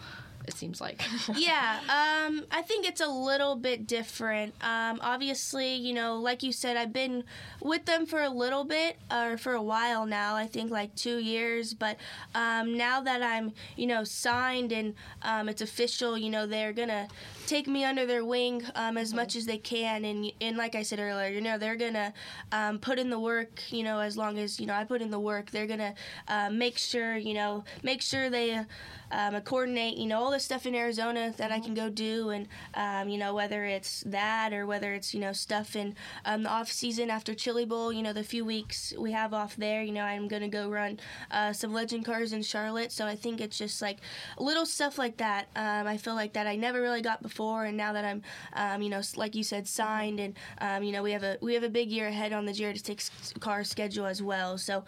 It 0.47 0.55
seems 0.55 0.81
like. 0.81 1.03
yeah, 1.35 1.79
um, 1.83 2.43
I 2.49 2.63
think 2.63 2.87
it's 2.87 3.01
a 3.01 3.07
little 3.07 3.55
bit 3.55 3.85
different. 3.85 4.55
Um, 4.63 4.99
obviously, 5.01 5.75
you 5.75 5.93
know, 5.93 6.15
like 6.15 6.41
you 6.41 6.51
said, 6.51 6.75
I've 6.75 6.93
been 6.93 7.23
with 7.61 7.85
them 7.85 8.07
for 8.07 8.23
a 8.23 8.29
little 8.29 8.63
bit 8.63 8.97
or 9.11 9.37
for 9.37 9.53
a 9.53 9.61
while 9.61 10.07
now. 10.07 10.35
I 10.35 10.47
think 10.47 10.71
like 10.71 10.95
two 10.95 11.19
years. 11.19 11.75
But 11.75 11.97
um, 12.33 12.75
now 12.75 12.99
that 13.01 13.21
I'm, 13.21 13.53
you 13.75 13.85
know, 13.85 14.03
signed 14.03 14.71
and 14.71 14.95
um, 15.21 15.49
it's 15.49 15.61
official, 15.61 16.17
you 16.17 16.31
know, 16.31 16.47
they're 16.47 16.73
gonna 16.73 17.09
take 17.49 17.67
me 17.67 17.83
under 17.83 18.05
their 18.05 18.23
wing 18.23 18.63
um, 18.75 18.95
as 18.97 19.13
much 19.13 19.35
as 19.35 19.45
they 19.45 19.57
can. 19.57 20.05
And 20.05 20.31
and 20.39 20.55
like 20.55 20.75
I 20.75 20.83
said 20.83 20.99
earlier, 20.99 21.29
you 21.29 21.41
know, 21.41 21.57
they're 21.57 21.75
gonna 21.75 22.13
um, 22.51 22.77
put 22.77 22.99
in 22.99 23.09
the 23.09 23.19
work. 23.19 23.63
You 23.71 23.83
know, 23.83 23.99
as 23.99 24.15
long 24.15 24.37
as 24.37 24.59
you 24.59 24.67
know 24.67 24.73
I 24.73 24.83
put 24.83 25.01
in 25.01 25.09
the 25.09 25.19
work, 25.19 25.49
they're 25.49 25.67
gonna 25.67 25.95
uh, 26.27 26.49
make 26.51 26.77
sure, 26.77 27.17
you 27.17 27.33
know, 27.33 27.63
make 27.83 28.01
sure 28.01 28.29
they 28.29 28.63
um, 29.11 29.39
coordinate, 29.41 29.97
you 29.97 30.07
know, 30.07 30.19
all 30.19 30.31
the 30.31 30.39
stuff 30.39 30.65
in 30.65 30.75
Arizona 30.75 31.33
that 31.37 31.51
I 31.51 31.59
can 31.59 31.73
go 31.73 31.89
do, 31.89 32.29
and 32.29 32.47
um, 32.75 33.09
you 33.09 33.17
know 33.17 33.33
whether 33.33 33.65
it's 33.65 34.03
that 34.05 34.53
or 34.53 34.65
whether 34.65 34.93
it's 34.93 35.13
you 35.13 35.19
know 35.19 35.33
stuff 35.33 35.75
in 35.75 35.95
um, 36.25 36.43
the 36.43 36.49
off 36.49 36.71
season 36.71 37.09
after 37.09 37.33
Chili 37.33 37.65
Bowl, 37.65 37.91
you 37.91 38.01
know 38.01 38.13
the 38.13 38.23
few 38.23 38.45
weeks 38.45 38.93
we 38.97 39.11
have 39.11 39.33
off 39.33 39.55
there, 39.55 39.81
you 39.81 39.91
know 39.91 40.03
I'm 40.03 40.27
gonna 40.27 40.49
go 40.49 40.69
run 40.69 40.99
uh, 41.31 41.53
some 41.53 41.73
legend 41.73 42.05
cars 42.05 42.33
in 42.33 42.43
Charlotte, 42.43 42.91
so 42.91 43.05
I 43.05 43.15
think 43.15 43.41
it's 43.41 43.57
just 43.57 43.81
like 43.81 43.97
little 44.37 44.65
stuff 44.65 44.97
like 44.97 45.17
that. 45.17 45.47
Um, 45.55 45.87
I 45.87 45.97
feel 45.97 46.15
like 46.15 46.33
that 46.33 46.47
I 46.47 46.55
never 46.55 46.81
really 46.81 47.01
got 47.01 47.21
before, 47.23 47.38
and 47.39 47.77
now 47.77 47.93
that 47.93 48.05
I'm, 48.05 48.21
um, 48.53 48.81
you 48.81 48.89
know, 48.89 49.01
like 49.15 49.35
you 49.35 49.43
said, 49.43 49.67
signed, 49.67 50.19
and 50.19 50.33
um, 50.59 50.83
you 50.83 50.91
know 50.91 51.03
we 51.03 51.11
have 51.11 51.23
a 51.23 51.37
we 51.41 51.53
have 51.53 51.63
a 51.63 51.69
big 51.69 51.89
year 51.89 52.07
ahead 52.07 52.33
on 52.33 52.45
the 52.45 52.53
Jared 52.53 52.85
Six 52.85 53.11
car 53.39 53.63
schedule 53.63 54.05
as 54.05 54.21
well. 54.21 54.57
So 54.57 54.83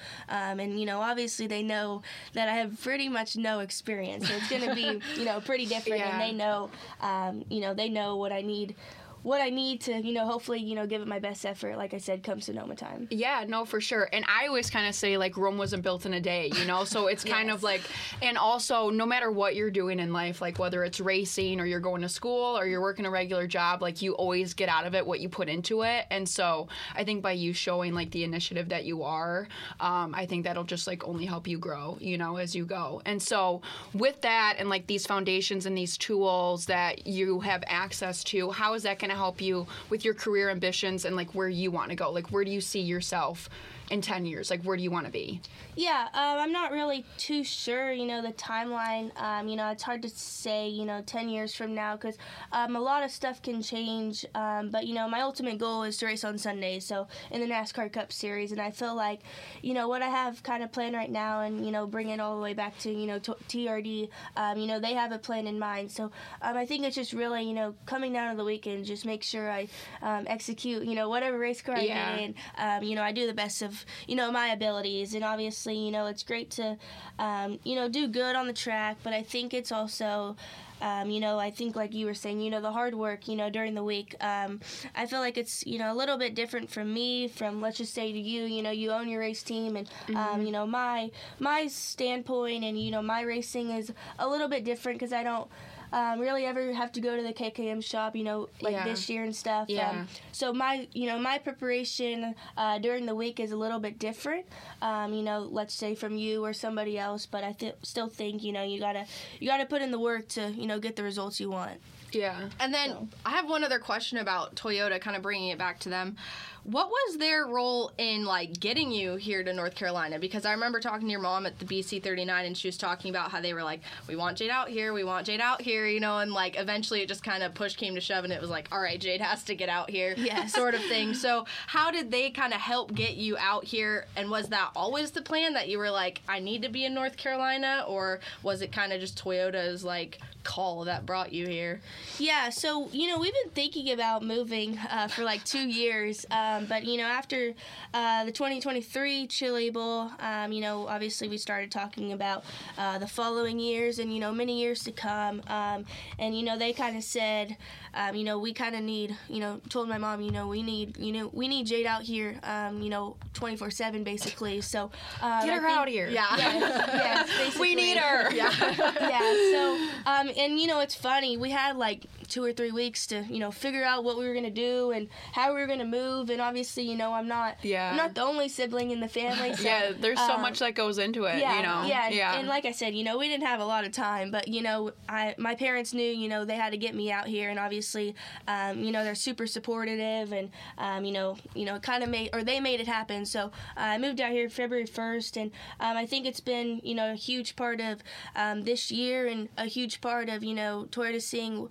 and 0.60 0.80
you 0.80 0.86
know 0.86 1.00
obviously 1.00 1.48
they 1.48 1.64
know 1.64 2.02
that 2.34 2.50
I 2.50 2.54
have 2.54 2.82
pretty 2.82 3.10
much 3.10 3.36
no 3.36 3.60
experience, 3.60 4.28
so 4.28 4.36
it's 4.36 4.50
gonna 4.50 4.76
be 4.76 5.02
you 5.18 5.26
know 5.26 5.40
pretty 5.40 5.66
different, 5.66 6.00
yeah. 6.00 6.12
and 6.12 6.22
they 6.22 6.34
know, 6.34 6.70
um, 7.02 7.44
you 7.50 7.62
know, 7.62 7.74
they 7.74 7.90
know 7.90 8.18
what 8.18 8.32
I 8.32 8.42
need 8.42 8.76
what 9.24 9.42
I 9.42 9.50
need 9.50 9.82
to, 9.82 10.02
you 10.02 10.14
know, 10.14 10.26
hopefully, 10.26 10.60
you 10.60 10.76
know, 10.76 10.88
give 10.88 11.02
it 11.02 11.08
my 11.08 11.20
best 11.20 11.46
effort. 11.46 11.78
Like 11.78 11.94
I 11.94 11.98
said, 11.98 12.24
come 12.24 12.42
Sonoma 12.42 12.76
time. 12.76 13.08
Yeah, 13.12 13.46
no, 13.48 13.66
for 13.66 13.80
sure. 13.80 14.10
And 14.12 14.26
I 14.28 14.48
always 14.48 14.70
kind 14.70 14.88
of 14.88 14.96
say 14.96 15.18
like 15.18 15.38
Rome 15.38 15.58
wasn't 15.58 15.84
built 15.84 16.06
in 16.06 16.14
a 16.14 16.20
day, 16.20 16.52
you 16.56 16.66
know. 16.66 16.84
So 16.84 17.08
it's 17.08 17.24
kind 17.24 17.52
of 17.52 17.64
like, 17.64 17.82
and 18.22 18.38
also 18.38 18.90
no 18.90 19.06
matter 19.06 19.32
what 19.32 19.56
you're 19.56 19.72
doing 19.72 20.00
in 20.00 20.12
life, 20.12 20.42
like 20.42 20.60
whether 20.60 20.84
it's 20.84 21.00
racing 21.00 21.60
or 21.60 21.66
you're 21.66 21.80
going 21.80 22.02
to 22.02 22.10
school 22.10 22.58
or 22.58 22.66
you're 22.66 22.82
working 22.82 23.06
a 23.06 23.12
regular 23.12 23.48
job, 23.48 23.82
like 23.82 24.02
you 24.02 24.14
always 24.14 24.54
get 24.54 24.70
out 24.70 24.86
of 24.86 24.96
it 24.96 25.06
what 25.06 25.20
you 25.20 25.30
put 25.30 25.50
into 25.50 25.84
it. 25.84 26.06
And 26.10 26.28
so 26.28 26.68
I 26.96 27.04
think 27.04 27.22
by 27.22 27.34
you 27.34 27.54
showing 27.54 27.94
like 27.94 28.12
the 28.12 28.24
initiative 28.24 28.70
that 28.70 28.86
you 28.86 29.04
are, 29.04 29.48
um, 29.80 30.16
I 30.16 30.26
think 30.26 30.46
that'll 30.46 30.64
just 30.64 30.88
like 30.88 31.08
only 31.08 31.26
help 31.26 31.48
you 31.48 31.60
grow, 31.60 31.98
you 32.02 32.18
know, 32.18 32.38
as 32.38 32.56
you 32.56 32.66
go. 32.66 33.02
And 33.06 33.22
so 33.22 33.62
with 33.94 34.22
that 34.22 34.56
and 34.58 34.70
like 34.70 34.88
these 34.88 35.06
foundations 35.06 35.66
and 35.66 35.78
these 35.78 35.98
tools 35.98 36.66
that 36.66 37.06
you 37.06 37.40
have 37.42 37.64
access 37.68 38.24
to, 38.26 38.52
how 38.52 38.74
is 38.74 38.84
that 38.84 39.00
going 39.00 39.11
to 39.12 39.18
help 39.18 39.42
you 39.42 39.68
with 39.90 40.04
your 40.04 40.14
career 40.14 40.50
ambitions 40.50 41.06
and 41.06 41.16
like 41.16 41.34
where 41.36 41.50
you 41.50 41.72
want 41.72 41.90
to 41.90 41.96
go? 41.96 42.12
Like 42.12 42.32
where 42.32 42.44
do 42.44 42.52
you 42.52 42.62
see 42.62 42.82
yourself 42.82 43.50
in 43.92 44.02
10 44.02 44.26
years? 44.26 44.50
Like, 44.50 44.64
where 44.64 44.78
do 44.78 44.82
you 44.82 44.90
want 44.90 45.06
to 45.06 45.12
be? 45.12 45.42
Yeah, 45.76 46.08
um, 46.14 46.40
I'm 46.40 46.52
not 46.52 46.72
really 46.72 47.06
too 47.18 47.44
sure, 47.44 47.92
you 47.92 48.06
know, 48.06 48.22
the 48.22 48.32
timeline. 48.34 49.12
Um, 49.22 49.48
you 49.48 49.58
know, 49.58 49.70
it's 49.70 49.84
hard 49.84 50.02
to 50.04 50.10
say, 50.10 50.70
you 50.70 50.86
know, 50.86 51.02
10 51.06 51.30
years 51.30 51.54
from 51.54 51.76
now 51.76 51.98
because 51.98 52.18
um, 52.54 52.76
a 52.76 52.80
lot 52.80 53.04
of 53.04 53.12
stuff 53.12 53.42
can 53.42 53.62
change. 53.62 54.26
Um, 54.34 54.70
but, 54.70 54.88
you 54.88 54.96
know, 54.96 55.08
my 55.10 55.22
ultimate 55.22 55.58
goal 55.58 55.84
is 55.84 55.98
to 55.98 56.06
race 56.06 56.24
on 56.24 56.38
Sundays, 56.38 56.86
so 56.86 57.08
in 57.32 57.42
the 57.42 57.48
NASCAR 57.48 57.92
Cup 57.92 58.14
Series. 58.14 58.54
And 58.54 58.62
I 58.62 58.72
feel 58.72 58.96
like, 58.96 59.22
you 59.62 59.74
know, 59.74 59.90
what 59.90 60.02
I 60.02 60.08
have 60.08 60.42
kind 60.42 60.64
of 60.64 60.72
planned 60.72 60.96
right 60.96 61.12
now 61.12 61.42
and, 61.42 61.66
you 61.66 61.72
know, 61.72 61.86
bring 61.86 62.10
it 62.10 62.20
all 62.20 62.36
the 62.38 62.42
way 62.42 62.54
back 62.54 62.78
to, 62.80 62.92
you 62.92 63.08
know, 63.08 63.20
t- 63.20 63.34
TRD, 63.50 64.10
um, 64.38 64.58
you 64.58 64.68
know, 64.68 64.80
they 64.80 64.94
have 64.94 65.12
a 65.12 65.20
plan 65.20 65.48
in 65.48 65.60
mind. 65.60 65.92
So 65.92 66.06
um, 66.42 66.56
I 66.56 66.66
think 66.66 66.86
it's 66.86 66.96
just 66.96 67.12
really, 67.12 67.44
you 67.44 67.54
know, 67.54 67.76
coming 67.86 68.14
down 68.14 68.32
to 68.32 68.38
the 68.38 68.46
weekend, 68.46 68.86
just 68.86 69.06
make 69.06 69.22
sure 69.22 69.52
I 69.52 69.68
execute, 70.02 70.86
you 70.86 70.96
know, 70.96 71.10
whatever 71.10 71.38
race 71.38 71.62
car 71.62 71.78
yeah. 71.78 72.14
I 72.14 72.18
get 72.18 72.80
in. 72.82 72.88
you 72.88 72.96
know, 72.96 73.04
I 73.04 73.12
do 73.12 73.28
the 73.28 73.34
best 73.34 73.62
of 73.62 73.81
you 74.08 74.16
know 74.16 74.32
my 74.32 74.48
abilities 74.48 75.14
and 75.14 75.24
obviously 75.24 75.78
you 75.78 75.92
know 75.92 76.06
it's 76.06 76.24
great 76.24 76.50
to 76.50 76.78
um, 77.20 77.60
you 77.64 77.76
know 77.76 77.88
do 77.90 78.08
good 78.08 78.36
on 78.36 78.48
the 78.48 78.54
track 78.54 78.98
but 79.04 79.14
i 79.14 79.22
think 79.22 79.54
it's 79.54 79.72
also 79.72 80.36
um, 80.82 81.12
you 81.12 81.20
know, 81.20 81.38
I 81.38 81.52
think 81.52 81.76
like 81.76 81.94
you 81.94 82.08
were 82.08 82.14
saying, 82.14 82.42
you 82.42 82.50
know, 82.50 82.60
the 82.60 82.72
hard 82.72 82.96
work, 82.96 83.28
you 83.28 83.36
know, 83.36 83.50
during 83.50 83.76
the 83.76 83.84
week. 83.84 84.16
Um, 84.20 84.60
I 84.96 85.06
feel 85.06 85.20
like 85.20 85.38
it's, 85.38 85.66
you 85.66 85.78
know, 85.78 85.94
a 85.94 85.96
little 85.96 86.18
bit 86.18 86.34
different 86.34 86.70
from 86.70 86.92
me. 86.92 87.28
From 87.28 87.62
let's 87.62 87.78
just 87.78 87.94
say 87.94 88.12
to 88.12 88.20
you, 88.20 88.44
you 88.46 88.64
know, 88.64 88.72
you 88.72 88.92
own 88.92 89.08
your 89.08 89.20
race 89.20 89.44
team, 89.44 89.76
and 89.76 89.88
um, 90.10 90.16
mm-hmm. 90.16 90.46
you 90.46 90.52
know, 90.52 90.66
my 90.66 91.12
my 91.40 91.68
standpoint 91.68 92.64
and 92.64 92.82
you 92.82 92.92
know 92.92 93.02
my 93.02 93.22
racing 93.22 93.70
is 93.70 93.94
a 94.18 94.28
little 94.28 94.48
bit 94.48 94.64
different 94.64 95.00
because 95.00 95.14
I 95.14 95.24
don't 95.24 95.48
um, 95.92 96.20
really 96.20 96.46
ever 96.46 96.74
have 96.74 96.92
to 96.94 97.02
go 97.02 97.16
to 97.16 97.24
the 97.24 97.34
KKM 97.34 97.84
shop, 97.84 98.16
you 98.16 98.24
know, 98.24 98.50
like 98.62 98.74
yeah. 98.74 98.86
this 98.86 99.10
year 99.10 99.24
and 99.24 99.36
stuff. 99.36 99.68
Yeah. 99.70 99.90
Um, 99.90 100.08
so 100.32 100.54
my, 100.54 100.88
you 100.94 101.08
know, 101.08 101.20
my 101.20 101.38
preparation 101.38 102.36
uh, 102.58 102.80
during 102.80 103.06
the 103.06 103.16
week 103.16 103.40
is 103.40 103.52
a 103.52 103.58
little 103.58 103.80
bit 103.80 104.00
different. 104.00 104.46
Um, 104.82 105.14
you 105.14 105.24
know, 105.24 105.40
let's 105.40 105.74
say 105.74 105.96
from 105.96 106.16
you 106.16 106.44
or 106.44 106.54
somebody 106.54 106.98
else, 106.98 107.26
but 107.26 107.44
I 107.44 107.54
th- 107.54 107.76
still 107.84 108.08
think, 108.08 108.44
you 108.44 108.52
know, 108.52 108.64
you 108.64 108.80
gotta 108.80 109.06
you 109.40 109.48
gotta 109.48 109.66
put 109.66 109.82
in 109.82 109.92
the 109.92 110.00
work 110.00 110.28
to, 110.30 110.52
you 110.52 110.68
know, 110.68 110.80
get 110.80 110.96
the 110.96 111.04
results 111.04 111.40
you 111.40 111.50
want. 111.50 111.80
Yeah. 112.12 112.50
And 112.60 112.74
then 112.74 112.90
so. 112.90 113.08
I 113.26 113.32
have 113.32 113.50
one 113.50 113.64
other 113.64 113.80
question 113.80 114.18
about 114.18 114.56
Toyota, 114.56 115.00
kind 115.00 115.16
of 115.16 115.22
bringing 115.22 115.50
it 115.50 115.58
back 115.58 115.80
to 115.82 115.90
them. 115.90 116.18
What 116.64 116.90
was 116.90 117.18
their 117.18 117.48
role 117.48 117.92
in 117.98 118.24
like 118.24 118.60
getting 118.60 118.92
you 118.92 119.16
here 119.16 119.44
to 119.44 119.52
North 119.52 119.74
Carolina? 119.74 120.20
Because 120.20 120.46
I 120.46 120.52
remember 120.52 120.80
talking 120.80 121.08
to 121.08 121.12
your 121.12 121.20
mom 121.20 121.48
at 121.48 121.58
the 121.58 121.66
BC 121.66 122.04
39 122.04 122.46
and 122.46 122.56
she 122.56 122.68
was 122.68 122.78
talking 122.78 123.10
about 123.10 123.32
how 123.32 123.42
they 123.42 123.54
were 123.54 123.64
like, 123.64 123.82
we 124.08 124.16
want 124.16 124.38
Jade 124.38 124.52
out 124.52 124.70
here, 124.70 124.94
we 124.94 125.04
want 125.04 125.26
Jade 125.26 125.42
out 125.42 125.62
here, 125.62 125.88
you 125.88 126.00
know, 126.00 126.20
and 126.20 126.32
like 126.32 126.60
eventually 126.60 127.02
it 127.02 127.08
just 127.08 127.24
kind 127.24 127.42
of 127.42 127.56
push 127.56 127.76
came 127.76 127.96
to 127.96 128.02
shove 128.02 128.24
and 128.24 128.32
it 128.32 128.40
was 128.40 128.52
like, 128.52 128.68
all 128.72 128.80
right, 128.80 129.00
Jade 129.00 129.22
has 129.22 129.44
to 129.46 129.56
get 129.56 129.70
out 129.70 129.90
here, 129.90 130.14
yeah, 130.18 130.46
sort 130.46 130.76
of 130.76 130.82
thing. 130.84 131.16
So 131.16 131.46
how 131.66 131.90
did 131.90 132.12
they 132.12 132.30
kind 132.30 132.54
of 132.54 132.62
help 132.62 132.94
get 132.94 133.16
you 133.16 133.38
out 133.40 133.64
here? 133.64 134.06
And 134.16 134.30
was 134.30 134.50
that 134.50 134.70
always 134.76 135.12
the 135.12 135.24
plan 135.24 135.54
that 135.54 135.68
you 135.68 135.80
were 135.80 135.90
like, 135.90 136.22
I 136.30 136.40
need 136.40 136.62
to 136.62 136.70
be 136.70 136.86
in 136.86 136.94
North 136.94 137.18
Carolina, 137.18 137.86
or 137.88 138.20
was 138.44 138.62
it 138.62 138.72
kind 138.72 138.94
of 138.94 139.00
just 139.00 139.22
Toyota's 139.22 139.84
like 139.84 140.20
call 140.44 140.86
that 140.86 141.06
brought 141.06 141.34
you 141.34 141.48
here? 141.48 141.82
Yeah, 142.20 142.50
so 142.50 142.88
you 142.92 143.08
know 143.08 143.20
we've 143.20 143.34
been 143.44 143.52
thinking 143.54 143.92
about 143.92 144.24
moving 144.24 144.78
uh, 144.90 145.08
for 145.08 145.24
like 145.24 145.44
two 145.44 145.68
years. 145.68 146.26
Um, 146.52 146.66
but 146.66 146.86
you 146.86 146.98
know, 146.98 147.06
after 147.06 147.54
uh, 147.94 148.26
the 148.26 148.32
2023 148.32 149.28
Chili 149.28 149.70
Bowl, 149.70 150.12
um, 150.20 150.52
you 150.52 150.62
know, 150.62 150.88
obviously 150.88 151.28
we 151.28 151.38
started 151.38 151.72
talking 151.72 152.14
about 152.14 152.44
uh, 152.78 152.98
the 152.98 153.08
following 153.08 153.60
years 153.60 154.00
and 154.00 154.14
you 154.14 154.20
know 154.20 154.32
many 154.32 154.60
years 154.60 154.84
to 154.84 154.92
come. 154.92 155.42
Um, 155.48 155.86
and 156.20 156.38
you 156.38 156.44
know, 156.44 156.58
they 156.58 156.74
kind 156.74 156.98
of 156.98 157.04
said, 157.04 157.58
um, 157.94 158.16
you 158.16 158.24
know, 158.24 158.40
we 158.40 158.54
kind 158.54 158.76
of 158.76 158.82
need, 158.82 159.16
you 159.30 159.40
know, 159.40 159.62
told 159.70 159.88
my 159.90 159.98
mom, 159.98 160.22
you 160.22 160.32
know, 160.32 160.48
we 160.48 160.64
need, 160.64 160.98
you 160.98 161.12
know, 161.12 161.30
we 161.34 161.48
need 161.48 161.66
Jade 161.66 161.86
out 161.86 162.04
here, 162.04 162.40
um, 162.44 162.82
you 162.82 162.90
know, 162.90 163.16
24/7 163.34 164.04
basically. 164.04 164.62
So 164.62 164.92
uh, 165.22 165.46
get 165.46 165.56
her 165.56 165.68
think, 165.68 165.78
out 165.78 165.88
here. 165.88 166.10
Yeah, 166.10 166.38
yeah, 166.38 167.52
we 167.60 167.76
need 167.76 167.98
her. 167.98 168.34
Yeah, 168.34 168.52
yeah. 169.00 169.20
So 169.52 169.74
um, 170.06 170.32
and 170.38 170.60
you 170.60 170.68
know, 170.68 170.80
it's 170.80 170.96
funny. 170.96 171.38
We 171.38 171.52
had 171.52 171.78
like 171.78 172.06
two 172.32 172.44
or 172.44 172.54
three 172.54 172.72
weeks 172.72 173.06
to 173.08 173.26
you 173.30 173.40
know 173.40 173.52
figure 173.52 173.84
out 173.84 174.06
what 174.06 174.18
we 174.18 174.26
were 174.26 174.34
gonna 174.34 174.50
do 174.50 174.92
and 174.92 175.10
how 175.34 175.54
we 175.54 175.60
were 175.60 175.68
gonna 175.68 175.86
move. 175.86 176.30
And 176.30 176.42
obviously, 176.42 176.84
you 176.84 176.96
know, 176.96 177.14
I'm 177.14 177.28
not 177.28 177.58
yeah. 177.62 177.92
I'm 177.92 177.98
not 177.98 178.16
the 178.16 178.24
only 178.24 178.48
sibling 178.48 178.92
in 178.92 179.02
the 179.02 179.08
family. 179.10 179.54
So, 179.54 179.64
yeah, 179.64 179.92
there's 180.00 180.18
so 180.18 180.36
um, 180.36 180.42
much 180.42 180.60
that 180.60 180.74
goes 180.74 180.98
into 180.98 181.26
it. 181.26 181.40
Yeah, 181.40 181.58
you 181.58 181.64
know. 181.64 181.84
Yeah, 181.86 182.10
yeah. 182.10 182.40
And 182.40 182.48
like 182.48 182.66
I 182.66 182.72
said, 182.72 182.96
you 182.96 183.04
know, 183.04 183.18
we 183.18 183.28
didn't 183.28 183.46
have 183.46 183.60
a 183.60 183.66
lot 183.66 183.84
of 183.84 183.92
time, 183.92 184.32
but 184.32 184.48
you 184.48 184.62
know, 184.62 184.92
I 185.10 185.36
my 185.38 185.56
parents 185.56 185.94
knew, 185.94 186.04
you 186.10 186.30
know, 186.30 186.46
they 186.46 186.56
had 186.56 186.72
to 186.72 186.78
get 186.78 186.96
me 186.96 187.12
out 187.12 187.28
here, 187.28 187.50
and 187.50 187.60
obviously, 187.60 188.16
um, 188.48 188.82
you 188.82 188.92
know, 188.92 189.04
they're 189.04 189.14
super 189.14 189.46
supportive, 189.46 190.32
and 190.32 190.50
um, 190.78 191.04
you 191.04 191.12
know, 191.12 191.36
you 191.54 191.66
know, 191.66 191.80
kind 191.80 192.02
of 192.02 192.10
made 192.10 192.30
or 192.34 192.44
they 192.44 192.62
made 192.62 192.80
it 192.80 192.88
happen. 192.88 193.26
So 193.26 193.46
uh, 193.46 193.50
I 193.76 193.98
moved 193.98 194.22
out 194.22 194.32
here 194.32 194.50
February 194.50 194.88
1st, 194.88 195.42
and 195.42 195.52
um, 195.82 195.98
I 195.98 196.06
think 196.06 196.26
it's 196.26 196.40
been 196.40 196.80
you 196.84 196.96
know 196.96 197.12
a 197.12 197.16
huge 197.16 197.58
part 197.58 197.82
of 197.82 198.02
um, 198.38 198.64
this 198.64 198.90
year 198.90 199.28
and 199.28 199.50
a 199.58 199.66
huge 199.66 200.00
part 200.00 200.30
of 200.30 200.44
you 200.44 200.54
know 200.54 200.88
Toyota 200.92 201.22
seeing 201.22 201.68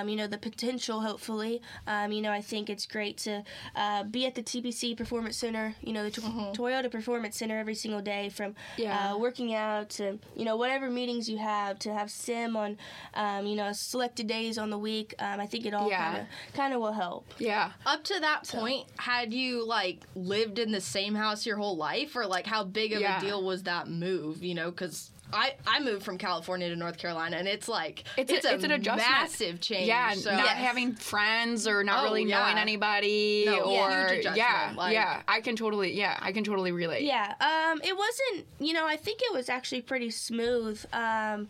um, 0.00 0.08
you 0.08 0.16
know, 0.16 0.26
the 0.26 0.38
potential, 0.38 1.00
hopefully. 1.00 1.60
Um, 1.86 2.12
you 2.12 2.22
know, 2.22 2.32
I 2.32 2.40
think 2.40 2.70
it's 2.70 2.86
great 2.86 3.16
to 3.18 3.42
uh, 3.76 4.04
be 4.04 4.26
at 4.26 4.34
the 4.34 4.42
TPC 4.42 4.96
Performance 4.96 5.36
Center, 5.36 5.74
you 5.82 5.92
know, 5.92 6.02
the 6.04 6.10
to- 6.10 6.20
Toyota 6.20 6.90
Performance 6.90 7.36
Center 7.36 7.58
every 7.58 7.74
single 7.74 8.00
day 8.00 8.28
from 8.28 8.54
Yeah. 8.76 9.12
uh, 9.12 9.18
working 9.18 9.54
out 9.54 9.90
to, 9.90 10.18
you 10.36 10.44
know, 10.44 10.56
whatever 10.56 10.90
meetings 10.90 11.28
you 11.28 11.38
have 11.38 11.78
to 11.80 11.92
have 11.92 12.10
sim 12.10 12.56
on, 12.56 12.78
um, 13.14 13.46
you 13.46 13.56
know, 13.56 13.72
selected 13.72 14.26
days 14.26 14.58
on 14.58 14.70
the 14.70 14.78
week. 14.78 15.14
Um, 15.18 15.40
I 15.40 15.46
think 15.46 15.66
it 15.66 15.74
all 15.74 15.88
Yeah. 15.88 16.04
kind 16.12 16.18
of 16.18 16.54
kind 16.54 16.74
of 16.74 16.80
will 16.80 16.92
help. 16.92 17.32
Yeah. 17.38 17.72
Up 17.86 18.04
to 18.04 18.20
that 18.20 18.46
point, 18.48 18.86
had 18.98 19.32
you 19.32 19.64
like 19.66 20.04
lived 20.14 20.58
in 20.58 20.72
the 20.72 20.80
same 20.80 21.14
house 21.14 21.46
your 21.46 21.56
whole 21.56 21.76
life, 21.76 22.16
or 22.16 22.26
like 22.26 22.46
how 22.46 22.64
big 22.64 22.92
of 22.92 23.00
Yeah. 23.00 23.18
a 23.18 23.20
deal 23.20 23.42
was 23.42 23.64
that 23.64 23.88
move? 23.88 24.42
You 24.42 24.54
know, 24.54 24.70
because 24.70 25.10
I 25.32 25.54
I 25.66 25.80
moved 25.80 26.02
from 26.04 26.18
California 26.18 26.68
to 26.68 26.76
North 26.76 26.98
Carolina, 26.98 27.36
and 27.36 27.46
it's 27.48 27.68
like 27.68 28.04
It's, 28.16 28.32
it's, 28.32 28.44
a, 28.44 28.50
a, 28.50 28.54
it's 28.54 28.64
an 28.64 28.70
adjustment. 28.72 29.08
massive 29.08 29.60
change. 29.60 29.86
Yeah, 29.88 30.12
so. 30.14 30.30
not 30.36 30.48
having 30.48 30.94
friends 30.94 31.66
or 31.66 31.82
not 31.84 32.00
Oh, 32.00 32.04
really 32.04 32.24
yeah. 32.24 32.40
knowing 32.42 32.58
anybody 32.58 33.44
No, 33.46 33.60
or 33.60 33.90
huge 34.08 34.20
adjustment, 34.20 34.36
yeah, 34.36 34.72
like- 34.76 34.94
yeah. 34.94 35.22
I 35.28 35.40
can 35.40 35.56
totally 35.56 35.92
yeah, 35.96 36.18
I 36.20 36.32
can 36.32 36.44
totally 36.44 36.72
relate. 36.72 37.02
Yeah, 37.04 37.34
um, 37.40 37.80
it 37.82 37.96
wasn't. 37.96 38.46
You 38.58 38.72
know, 38.72 38.86
I 38.86 38.96
think 38.96 39.20
it 39.22 39.32
was 39.32 39.48
actually 39.48 39.82
pretty 39.82 40.10
smooth. 40.10 40.84
Um, 40.92 41.48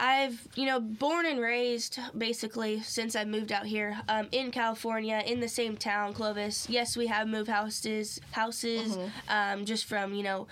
I've, 0.00 0.48
you 0.56 0.66
know, 0.66 0.80
born 0.80 1.26
and 1.26 1.38
raised 1.38 1.98
basically 2.16 2.80
since 2.82 3.14
I 3.14 3.24
moved 3.24 3.52
out 3.52 3.66
here 3.66 4.00
um, 4.08 4.26
in 4.32 4.50
California, 4.50 5.22
in 5.24 5.38
the 5.38 5.48
same 5.48 5.76
town, 5.76 6.12
Clovis. 6.12 6.66
Yes, 6.68 6.96
we 6.96 7.06
have 7.06 7.28
moved 7.28 7.48
houses, 7.48 8.20
houses, 8.32 8.96
um, 9.28 9.64
just 9.64 9.84
from 9.84 10.12
you 10.14 10.24
know 10.24 10.48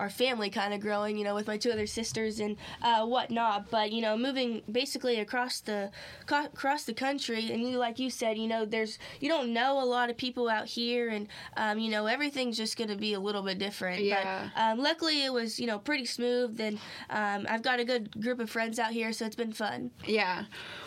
our 0.00 0.10
family 0.10 0.50
kind 0.50 0.72
of 0.74 0.80
growing, 0.80 1.16
you 1.18 1.24
know, 1.24 1.34
with 1.34 1.46
my 1.46 1.56
two 1.58 1.70
other 1.70 1.86
sisters 1.86 2.40
and 2.40 2.56
uh, 2.82 3.04
whatnot. 3.06 3.70
But 3.70 3.92
you 3.92 4.00
know, 4.00 4.16
moving 4.16 4.62
basically 4.70 5.20
across 5.20 5.60
the 5.60 5.90
co- 6.26 6.46
across 6.46 6.84
the 6.84 6.94
country, 6.94 7.50
and 7.52 7.62
you, 7.62 7.78
like 7.78 7.98
you 7.98 8.10
said, 8.10 8.38
you 8.38 8.48
know, 8.48 8.64
there's 8.64 8.98
you 9.20 9.28
don't 9.28 9.52
know 9.52 9.80
a 9.80 9.84
lot 9.84 10.10
of 10.10 10.16
people 10.16 10.48
out 10.48 10.66
here, 10.66 11.10
and 11.10 11.28
um, 11.56 11.78
you 11.78 11.90
know, 11.90 12.06
everything's 12.06 12.56
just 12.56 12.76
going 12.76 12.88
to 12.88 12.96
be 12.96 13.12
a 13.12 13.20
little 13.20 13.42
bit 13.42 13.58
different. 13.58 14.02
Yeah. 14.02 14.48
But 14.54 14.60
um, 14.60 14.78
luckily, 14.78 15.24
it 15.24 15.32
was 15.32 15.60
you 15.60 15.66
know 15.66 15.78
pretty 15.78 16.06
smooth, 16.06 16.58
and 16.60 16.78
um, 17.10 17.46
I've 17.48 17.62
got 17.62 17.78
a 17.78 17.84
good 17.84 18.20
group 18.20 18.40
of 18.40 18.48
friends 18.50 18.78
out 18.78 18.92
here, 18.92 19.12
so 19.12 19.26
it's 19.26 19.36
been 19.36 19.52
fun. 19.52 19.90
Yeah. 20.06 20.44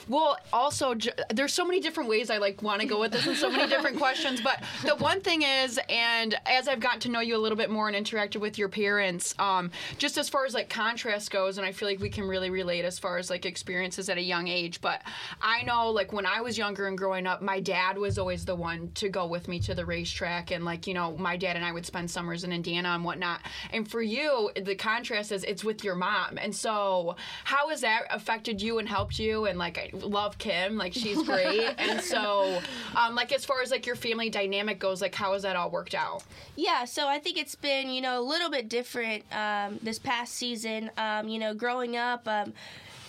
Well, 0.09 0.37
also, 0.51 0.95
j- 0.95 1.11
there's 1.33 1.53
so 1.53 1.65
many 1.65 1.79
different 1.79 2.09
ways 2.09 2.29
I 2.29 2.37
like 2.37 2.61
want 2.61 2.81
to 2.81 2.87
go 2.87 2.99
with 2.99 3.11
this, 3.11 3.25
and 3.27 3.37
so 3.37 3.49
many 3.49 3.69
different 3.69 3.97
questions. 4.05 4.41
But 4.41 4.61
the 4.85 4.95
one 4.95 5.21
thing 5.21 5.43
is, 5.43 5.79
and 5.87 6.35
as 6.45 6.67
I've 6.67 6.79
gotten 6.81 6.99
to 7.01 7.09
know 7.09 7.19
you 7.21 7.35
a 7.35 7.43
little 7.43 7.57
bit 7.57 7.69
more 7.69 7.87
and 7.87 7.95
interacted 7.95 8.37
with 8.41 8.57
your 8.57 8.69
parents, 8.69 9.02
um, 9.39 9.71
just 9.97 10.17
as 10.17 10.29
far 10.29 10.45
as 10.45 10.53
like 10.53 10.69
contrast 10.69 11.31
goes, 11.31 11.57
and 11.57 11.65
I 11.65 11.71
feel 11.71 11.87
like 11.87 11.99
we 11.99 12.09
can 12.09 12.27
really 12.27 12.49
relate 12.49 12.85
as 12.85 12.99
far 12.99 13.17
as 13.17 13.29
like 13.29 13.45
experiences 13.45 14.09
at 14.09 14.17
a 14.17 14.21
young 14.21 14.47
age. 14.47 14.81
But 14.81 15.01
I 15.41 15.63
know, 15.63 15.89
like 15.91 16.13
when 16.13 16.25
I 16.25 16.41
was 16.41 16.57
younger 16.57 16.87
and 16.87 16.97
growing 16.97 17.27
up, 17.27 17.41
my 17.41 17.59
dad 17.59 17.97
was 17.97 18.17
always 18.17 18.45
the 18.45 18.55
one 18.55 18.91
to 18.95 19.09
go 19.09 19.25
with 19.27 19.47
me 19.47 19.59
to 19.61 19.75
the 19.75 19.85
racetrack, 19.85 20.51
and 20.51 20.65
like 20.65 20.87
you 20.87 20.93
know, 20.93 21.15
my 21.17 21.37
dad 21.37 21.55
and 21.55 21.65
I 21.65 21.71
would 21.71 21.85
spend 21.85 22.09
summers 22.09 22.43
in 22.43 22.51
Indiana 22.51 22.89
and 22.89 23.03
whatnot. 23.03 23.41
And 23.71 23.89
for 23.89 24.01
you, 24.01 24.51
the 24.55 24.75
contrast 24.75 25.31
is 25.31 25.43
it's 25.43 25.63
with 25.63 25.83
your 25.83 25.95
mom, 25.95 26.37
and 26.37 26.55
so 26.55 27.15
how 27.43 27.69
has 27.69 27.81
that 27.81 28.03
affected 28.09 28.61
you 28.61 28.79
and 28.79 28.87
helped 28.87 29.19
you? 29.19 29.45
And 29.45 29.59
like 29.59 29.77
I 29.77 29.89
love 29.93 30.37
Kim, 30.37 30.77
like 30.77 30.93
she's 30.93 31.21
great, 31.23 31.75
and 31.77 32.01
so 32.01 32.61
um, 32.95 33.15
like 33.15 33.33
as 33.33 33.45
far 33.45 33.61
as 33.61 33.71
like 33.71 33.85
your 33.85 33.95
family 33.95 34.29
dynamic 34.29 34.79
goes, 34.79 35.01
like 35.01 35.15
how 35.15 35.33
has 35.33 35.43
that 35.43 35.55
all 35.55 35.69
worked 35.69 35.95
out? 35.95 36.23
Yeah, 36.55 36.85
so 36.85 37.07
I 37.07 37.19
think 37.19 37.37
it's 37.37 37.55
been, 37.55 37.89
you 37.89 38.01
know, 38.01 38.19
a 38.19 38.21
little 38.21 38.49
bit 38.49 38.69
different 38.69 38.82
um, 39.31 39.79
this 39.81 39.99
past 39.99 40.33
season. 40.33 40.91
Um, 40.97 41.27
you 41.27 41.39
know, 41.39 41.53
growing 41.53 41.97
up, 41.97 42.27
um, 42.27 42.53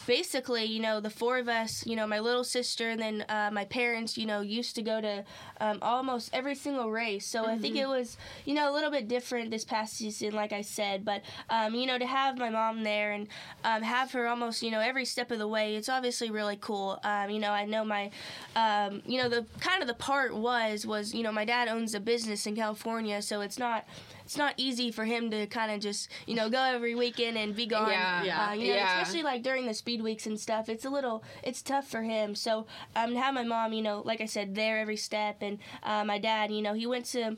basically, 0.06 0.64
you 0.64 0.80
know, 0.80 1.00
the 1.00 1.10
four 1.10 1.38
of 1.38 1.48
us, 1.48 1.87
you 1.87 1.96
know, 1.96 2.06
my 2.06 2.20
little 2.20 2.44
sister 2.44 2.90
and 2.90 3.00
then 3.00 3.24
uh, 3.28 3.50
my 3.52 3.64
parents, 3.64 4.18
you 4.18 4.26
know, 4.26 4.40
used 4.40 4.74
to 4.76 4.82
go 4.82 5.00
to 5.00 5.24
um, 5.60 5.78
almost 5.82 6.30
every 6.32 6.54
single 6.54 6.90
race. 6.90 7.26
So 7.26 7.46
I 7.46 7.56
think 7.58 7.76
it 7.76 7.87
was, 7.87 8.16
you 8.44 8.54
know, 8.54 8.70
a 8.70 8.72
little 8.72 8.90
bit 8.90 9.08
different 9.08 9.50
this 9.50 9.64
past 9.64 9.94
season, 9.94 10.32
like 10.34 10.52
I 10.52 10.62
said. 10.62 11.04
But, 11.04 11.22
um, 11.48 11.74
you 11.74 11.87
know, 11.87 11.98
to 11.98 12.06
have 12.06 12.38
my 12.38 12.50
mom 12.50 12.82
there 12.82 13.12
and 13.12 13.28
um, 13.64 13.82
have 13.82 14.12
her 14.12 14.26
almost, 14.26 14.62
you 14.62 14.70
know, 14.70 14.80
every 14.80 15.04
step 15.04 15.30
of 15.30 15.38
the 15.38 15.48
way, 15.48 15.76
it's 15.76 15.88
obviously 15.88 16.30
really 16.30 16.58
cool. 16.60 17.00
Um, 17.02 17.30
you 17.30 17.38
know, 17.38 17.50
I 17.50 17.64
know 17.64 17.84
my, 17.84 18.10
um, 18.56 19.02
you 19.06 19.22
know, 19.22 19.28
the 19.28 19.46
kind 19.60 19.80
of 19.80 19.88
the 19.88 19.94
part 19.94 20.34
was, 20.34 20.87
was, 20.87 21.14
you 21.14 21.22
know, 21.22 21.32
my 21.32 21.44
dad 21.44 21.68
owns 21.68 21.94
a 21.94 22.00
business 22.00 22.46
in 22.46 22.56
California, 22.56 23.22
so 23.22 23.40
it's 23.40 23.58
not 23.58 23.87
it's 24.24 24.37
not 24.37 24.54
easy 24.56 24.90
for 24.90 25.04
him 25.04 25.30
to 25.30 25.46
kind 25.46 25.70
of 25.70 25.80
just 25.80 26.08
you 26.26 26.34
know 26.34 26.48
go 26.48 26.62
every 26.62 26.94
weekend 26.94 27.37
and 27.37 27.54
be 27.54 27.66
gone. 27.66 27.90
Yeah. 27.90 28.24
Yeah. 28.24 28.48
Uh, 28.48 28.52
you 28.54 28.68
know, 28.68 28.74
Yeah. 28.76 29.00
especially 29.00 29.22
like 29.22 29.42
during 29.42 29.66
the 29.66 29.74
speed 29.74 30.02
weeks 30.02 30.26
and 30.26 30.38
stuff. 30.40 30.68
It's 30.68 30.84
a 30.84 30.90
little 30.90 31.22
it's 31.42 31.62
tough 31.62 31.87
for 31.88 32.02
him. 32.02 32.34
So 32.34 32.66
um, 32.96 33.12
to 33.14 33.20
have 33.20 33.34
my 33.34 33.44
mom, 33.44 33.72
you 33.72 33.82
know, 33.82 34.02
like 34.04 34.20
I 34.20 34.26
said, 34.26 34.54
there 34.54 34.78
every 34.78 34.96
step, 34.96 35.38
and 35.42 35.58
uh, 35.82 36.04
my 36.04 36.18
dad, 36.18 36.50
you 36.50 36.62
know, 36.62 36.74
he 36.74 36.87
went 36.87 37.06
to. 37.06 37.37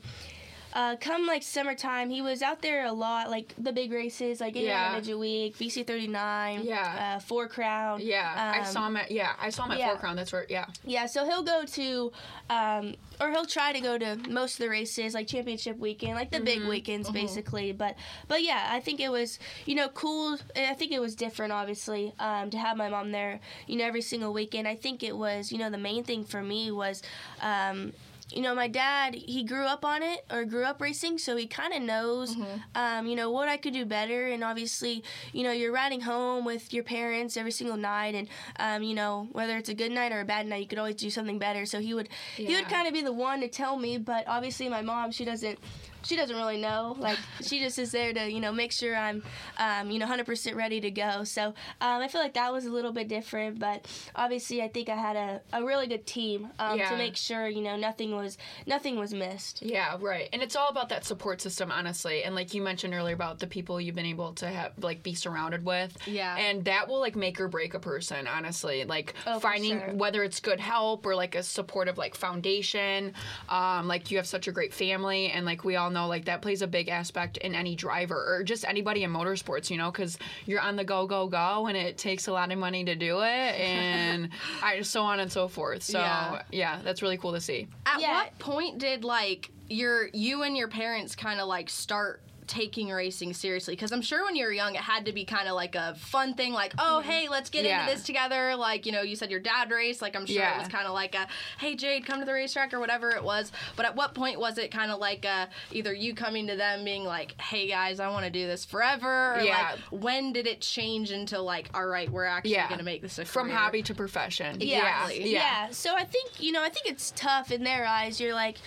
Uh, 0.77 0.95
come 0.97 1.25
like 1.25 1.41
summertime, 1.41 2.07
he 2.07 2.21
was 2.21 2.43
out 2.43 2.61
there 2.61 2.85
a 2.85 2.91
lot, 2.91 3.31
like 3.31 3.51
the 3.57 3.73
big 3.73 3.91
races, 3.91 4.39
like 4.39 4.55
Indiana 4.55 4.89
Yeah. 4.91 4.95
Midget 4.95 5.17
Week, 5.17 5.57
BC 5.57 5.87
39, 5.87 6.61
Yeah. 6.63 7.15
uh, 7.15 7.19
Four 7.19 7.47
Crown. 7.47 7.99
Yeah, 7.99 8.53
I 8.53 8.59
um, 8.59 8.65
saw 8.65 8.85
him 8.85 8.95
at 8.95 9.09
yeah, 9.09 9.31
I 9.41 9.49
saw 9.49 9.65
him 9.65 9.71
at 9.71 9.79
yeah. 9.79 9.87
Four 9.87 9.97
Crown. 9.97 10.15
That's 10.15 10.31
where 10.31 10.45
yeah. 10.49 10.67
yeah, 10.85 11.07
so 11.07 11.25
he'll 11.25 11.41
go 11.41 11.65
to, 11.65 12.11
um, 12.51 12.93
or 13.19 13.31
he'll 13.31 13.47
try 13.47 13.73
to 13.73 13.79
go 13.79 13.97
to 13.97 14.17
most 14.29 14.53
of 14.53 14.59
the 14.59 14.69
races, 14.69 15.15
like 15.15 15.25
championship 15.25 15.79
weekend, 15.79 16.13
like 16.13 16.29
the 16.29 16.41
big 16.41 16.63
weekends, 16.67 17.09
basically. 17.09 17.71
But, 17.71 17.95
but 18.27 18.43
yeah, 18.43 18.67
I 18.69 18.79
think 18.79 18.99
it 18.99 19.09
was, 19.09 19.39
you 19.65 19.73
know, 19.73 19.87
cool. 19.89 20.37
I 20.55 20.75
think 20.75 20.91
it 20.91 21.01
was 21.01 21.15
different, 21.15 21.53
obviously, 21.53 22.13
um, 22.19 22.51
to 22.51 22.57
have 22.59 22.77
my 22.77 22.87
mom 22.87 23.11
there, 23.11 23.39
you 23.65 23.77
know, 23.77 23.85
every 23.85 24.03
single 24.03 24.31
weekend. 24.31 24.67
I 24.67 24.75
think 24.75 25.01
it 25.01 25.17
was, 25.17 25.51
you 25.51 25.57
know, 25.57 25.71
the 25.71 25.79
main 25.79 26.03
thing 26.03 26.23
for 26.23 26.43
me 26.43 26.69
was, 26.69 27.01
um, 27.41 27.93
you 28.29 28.41
know, 28.41 28.53
my 28.53 28.67
dad, 28.67 29.15
he 29.15 29.43
grew 29.43 29.65
up 29.65 29.85
on 29.85 30.03
it 30.03 30.25
or 30.29 30.43
grew 30.43 30.65
up 30.65 30.81
racing, 30.81 31.17
so 31.17 31.37
he 31.37 31.47
kind 31.47 31.73
of 31.73 31.81
knows, 31.81 32.35
um, 32.75 33.07
you 33.07 33.15
know, 33.15 33.31
what 33.31 33.47
I 33.47 33.57
could 33.57 33.73
do 33.73 33.85
better. 33.85 34.27
And 34.27 34.43
obviously, 34.43 35.03
you 35.31 35.43
know, 35.43 35.51
you're 35.51 35.71
riding 35.71 36.01
home 36.01 36.43
with 36.43 36.73
your 36.73 36.83
parents 36.83 37.37
every 37.37 37.51
single 37.51 37.77
night, 37.77 38.15
and, 38.15 38.27
um, 38.59 38.83
you 38.83 38.95
know, 38.95 39.29
whether 39.31 39.55
it's 39.57 39.69
a 39.69 39.73
good 39.73 39.91
night 39.91 40.11
or 40.11 40.19
a 40.19 40.25
bad 40.25 40.45
night, 40.45 40.61
you 40.61 40.67
could 40.67 40.77
always 40.77 40.95
do 40.95 41.09
something 41.09 41.39
better. 41.39 41.65
So 41.65 41.79
he 41.79 41.93
would, 41.93 42.09
he 42.35 42.53
would 42.55 42.67
kind 42.69 42.87
of 42.87 42.93
be 42.93 43.01
the 43.01 43.13
one 43.13 43.39
to 43.41 43.47
tell 43.47 43.77
me, 43.77 43.97
but 43.97 44.27
obviously, 44.27 44.67
my 44.67 44.81
mom, 44.81 45.11
she 45.11 45.23
doesn't. 45.23 45.57
She 46.03 46.15
doesn't 46.15 46.35
really 46.35 46.57
know. 46.59 46.95
Like 46.99 47.17
she 47.41 47.59
just 47.59 47.77
is 47.79 47.91
there 47.91 48.13
to, 48.13 48.31
you 48.31 48.39
know, 48.39 48.51
make 48.51 48.71
sure 48.71 48.95
I'm, 48.95 49.23
um, 49.57 49.89
you 49.91 49.99
know, 49.99 50.05
100% 50.07 50.55
ready 50.55 50.79
to 50.81 50.91
go. 50.91 51.23
So 51.23 51.47
um, 51.47 51.53
I 52.01 52.07
feel 52.07 52.21
like 52.21 52.33
that 52.35 52.51
was 52.53 52.65
a 52.65 52.69
little 52.69 52.91
bit 52.91 53.07
different, 53.07 53.59
but 53.59 53.85
obviously 54.15 54.61
I 54.61 54.67
think 54.67 54.89
I 54.89 54.95
had 54.95 55.15
a, 55.15 55.41
a 55.53 55.63
really 55.63 55.87
good 55.87 56.05
team 56.05 56.49
um, 56.59 56.77
Yeah. 56.77 56.89
to 56.91 56.97
make 56.97 57.15
sure, 57.17 57.47
you 57.47 57.61
know, 57.61 57.75
nothing 57.75 58.15
was 58.15 58.37
nothing 58.65 58.97
was 58.97 59.13
missed. 59.13 59.61
Yeah, 59.61 59.97
right. 59.99 60.29
And 60.33 60.41
it's 60.41 60.55
all 60.55 60.69
about 60.69 60.89
that 60.89 61.05
support 61.05 61.41
system, 61.41 61.71
honestly. 61.71 62.23
And 62.23 62.35
like 62.35 62.53
you 62.53 62.61
mentioned 62.61 62.93
earlier 62.93 63.13
about 63.15 63.39
the 63.39 63.47
people 63.47 63.79
you've 63.81 63.95
been 63.95 64.05
able 64.05 64.33
to 64.35 64.47
have 64.47 64.71
like 64.81 65.03
be 65.03 65.13
surrounded 65.15 65.65
with. 65.65 65.97
Yeah. 66.07 66.35
And 66.37 66.63
that 66.65 66.87
will 66.87 66.99
like 66.99 67.15
make 67.15 67.39
or 67.41 67.47
break 67.47 67.73
a 67.73 67.79
person, 67.79 68.27
honestly. 68.27 68.85
Like 68.85 69.13
Oh, 69.25 69.39
finding 69.39 69.79
sure. 69.79 69.93
whether 69.93 70.23
it's 70.23 70.39
good 70.39 70.59
help 70.59 71.05
or 71.05 71.15
like 71.15 71.35
a 71.35 71.43
supportive 71.43 71.97
like 71.97 72.15
foundation. 72.15 73.13
Um, 73.49 73.87
like 73.87 74.11
you 74.11 74.17
have 74.17 74.27
such 74.27 74.47
a 74.47 74.51
great 74.51 74.73
family 74.73 75.31
and 75.31 75.45
like 75.45 75.63
we 75.63 75.75
all 75.75 75.86
know 75.93 76.07
like 76.07 76.25
that 76.25 76.41
plays 76.41 76.61
a 76.61 76.67
big 76.67 76.89
aspect 76.89 77.37
in 77.37 77.55
any 77.55 77.75
driver 77.75 78.15
or 78.35 78.43
just 78.43 78.65
anybody 78.65 79.03
in 79.03 79.11
motorsports, 79.11 79.69
you 79.69 79.77
know, 79.77 79.91
because 79.91 80.17
you're 80.45 80.61
on 80.61 80.75
the 80.75 80.83
go, 80.83 81.05
go, 81.07 81.27
go 81.27 81.67
and 81.67 81.77
it 81.77 81.97
takes 81.97 82.27
a 82.27 82.31
lot 82.31 82.51
of 82.51 82.57
money 82.59 82.83
to 82.85 82.95
do 82.95 83.19
it 83.21 83.25
and 83.59 84.29
I 84.63 84.81
so 84.81 85.03
on 85.03 85.19
and 85.19 85.31
so 85.31 85.47
forth. 85.47 85.83
So 85.83 85.99
Yeah. 85.99 86.41
yeah, 86.51 86.79
that's 86.83 87.01
really 87.01 87.17
cool 87.17 87.33
to 87.33 87.41
see. 87.41 87.67
At 87.85 87.99
Yeah. 88.01 88.13
what 88.13 88.39
point 88.39 88.77
did 88.79 89.03
like 89.03 89.49
your 89.69 90.07
you 90.13 90.43
and 90.43 90.55
your 90.55 90.67
parents 90.69 91.15
kind 91.15 91.39
of 91.41 91.47
like 91.47 91.69
start 91.69 92.21
taking 92.47 92.89
racing 92.89 93.33
seriously? 93.33 93.73
Because 93.75 93.91
I'm 93.91 94.01
sure 94.01 94.23
when 94.25 94.35
you 94.35 94.45
were 94.45 94.51
young, 94.51 94.75
it 94.75 94.81
had 94.81 95.05
to 95.05 95.13
be 95.13 95.25
kind 95.25 95.47
of 95.47 95.55
like 95.55 95.75
a 95.75 95.95
fun 95.95 96.33
thing, 96.33 96.53
like 96.53 96.73
oh 96.79 96.99
mm-hmm. 97.01 97.09
hey, 97.09 97.27
let's 97.29 97.49
get 97.49 97.65
Yeah. 97.65 97.81
into 97.83 97.93
this 97.95 98.03
together. 98.03 98.55
Like 98.55 98.85
you 98.85 98.91
know, 98.91 99.01
you 99.01 99.15
said 99.15 99.29
your 99.31 99.39
dad 99.39 99.69
raced. 99.71 100.01
Like 100.01 100.15
I'm 100.15 100.25
sure 100.25 100.37
Yeah. 100.37 100.55
it 100.55 100.59
was 100.59 100.67
kind 100.69 100.87
of 100.87 100.93
like 100.93 101.15
a 101.15 101.27
hey 101.59 101.75
Jade, 101.75 102.05
come 102.05 102.19
to 102.19 102.25
the 102.25 102.33
racetrack 102.33 102.73
or 102.73 102.79
whatever 102.79 103.09
it 103.11 103.23
was. 103.23 103.51
But 103.75 103.85
at 103.85 103.95
what 103.95 104.13
point 104.15 104.39
was 104.39 104.57
it 104.57 104.71
kind 104.71 104.91
of 104.91 104.99
like 104.99 105.25
a, 105.25 105.49
either 105.71 105.93
you 105.93 106.13
coming 106.15 106.47
to 106.47 106.55
them 106.55 106.83
being 106.83 107.03
like 107.03 107.39
hey 107.41 107.67
guys, 107.67 107.99
I 107.99 108.09
want 108.09 108.25
to 108.25 108.31
do 108.31 108.47
this 108.47 108.65
forever, 108.65 109.35
or 109.35 109.41
Yeah. 109.41 109.71
like 109.91 110.01
when 110.03 110.33
did 110.33 110.47
it 110.47 110.61
change 110.61 111.11
into 111.11 111.39
like 111.41 111.69
all 111.73 111.85
right, 111.85 112.09
we're 112.09 112.25
actually 112.25 112.51
Yeah. 112.51 112.69
gonna 112.69 112.83
make 112.83 113.01
this 113.01 113.19
a 113.19 113.25
From 113.25 113.47
career? 113.47 113.57
hobby 113.57 113.81
to 113.83 113.93
profession. 113.93 114.61
Exactly. 114.61 115.31
Yeah. 115.31 115.65
Yeah. 115.67 115.69
So 115.71 115.95
I 115.95 116.03
think 116.03 116.39
you 116.39 116.51
know 116.51 116.63
I 116.63 116.69
think 116.69 116.87
it's 116.87 117.11
tough 117.15 117.51
in 117.51 117.63
their 117.63 117.85
eyes. 117.85 118.19
You're 118.19 118.33
like. 118.33 118.57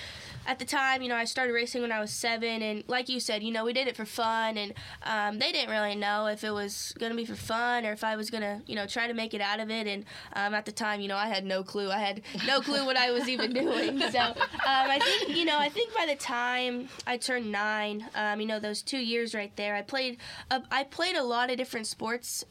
At 0.46 0.58
the 0.58 0.64
time, 0.64 1.02
you 1.02 1.08
know, 1.08 1.16
I 1.16 1.24
started 1.24 1.52
racing 1.52 1.82
when 1.82 1.92
I 1.92 2.00
was 2.00 2.10
seven, 2.10 2.62
and 2.62 2.84
like 2.88 3.08
you 3.08 3.20
said, 3.20 3.42
you 3.42 3.52
know, 3.52 3.64
we 3.64 3.72
did 3.72 3.86
it 3.88 3.96
for 3.96 4.04
fun, 4.04 4.56
and 4.56 4.74
um, 5.02 5.38
they 5.38 5.52
didn't 5.52 5.70
really 5.70 5.94
know 5.94 6.26
if 6.26 6.42
it 6.44 6.50
was 6.50 6.94
gonna 6.98 7.14
be 7.14 7.24
for 7.24 7.36
fun 7.36 7.84
or 7.86 7.92
if 7.92 8.02
I 8.02 8.16
was 8.16 8.30
gonna, 8.30 8.62
you 8.66 8.74
know, 8.74 8.86
try 8.86 9.06
to 9.06 9.14
make 9.14 9.34
it 9.34 9.40
out 9.40 9.60
of 9.60 9.70
it. 9.70 9.86
And 9.86 10.04
um, 10.34 10.54
at 10.54 10.66
the 10.66 10.72
time, 10.72 11.00
you 11.00 11.08
know, 11.08 11.16
I 11.16 11.28
had 11.28 11.44
no 11.44 11.62
clue. 11.62 11.90
I 11.90 11.98
had 11.98 12.22
no 12.46 12.60
clue 12.60 12.84
what 12.84 12.96
I 12.96 13.10
was 13.10 13.28
even 13.28 13.52
doing. 13.52 14.00
So 14.10 14.18
um, 14.18 14.34
I 14.64 14.98
think, 14.98 15.36
you 15.36 15.44
know, 15.44 15.56
I 15.56 15.68
think 15.68 15.94
by 15.94 16.04
the 16.06 16.16
time 16.16 16.88
I 17.06 17.16
turned 17.16 17.52
nine, 17.52 18.08
um, 18.14 18.40
you 18.40 18.46
know, 18.46 18.58
those 18.58 18.82
two 18.82 18.98
years 18.98 19.34
right 19.34 19.54
there, 19.56 19.76
I 19.76 19.82
played, 19.82 20.18
uh, 20.50 20.60
I 20.70 20.82
played 20.84 21.16
a 21.16 21.22
lot 21.22 21.50
of 21.50 21.56
different 21.56 21.86
sports. 21.86 22.44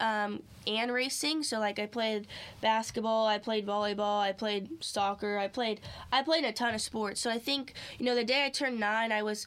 And 0.76 0.92
racing. 0.92 1.42
So 1.42 1.58
like 1.58 1.78
I 1.78 1.86
played 1.86 2.26
basketball, 2.60 3.26
I 3.26 3.38
played 3.38 3.66
volleyball, 3.66 4.20
I 4.20 4.32
played 4.32 4.82
soccer, 4.82 5.38
I 5.38 5.48
played 5.48 5.80
I 6.12 6.22
played 6.22 6.44
a 6.44 6.52
ton 6.52 6.74
of 6.74 6.80
sports. 6.80 7.20
So 7.20 7.30
I 7.30 7.38
think 7.38 7.74
you 7.98 8.06
know, 8.06 8.14
the 8.14 8.24
day 8.24 8.44
I 8.44 8.50
turned 8.50 8.78
nine, 8.78 9.12
I 9.12 9.22
was 9.22 9.46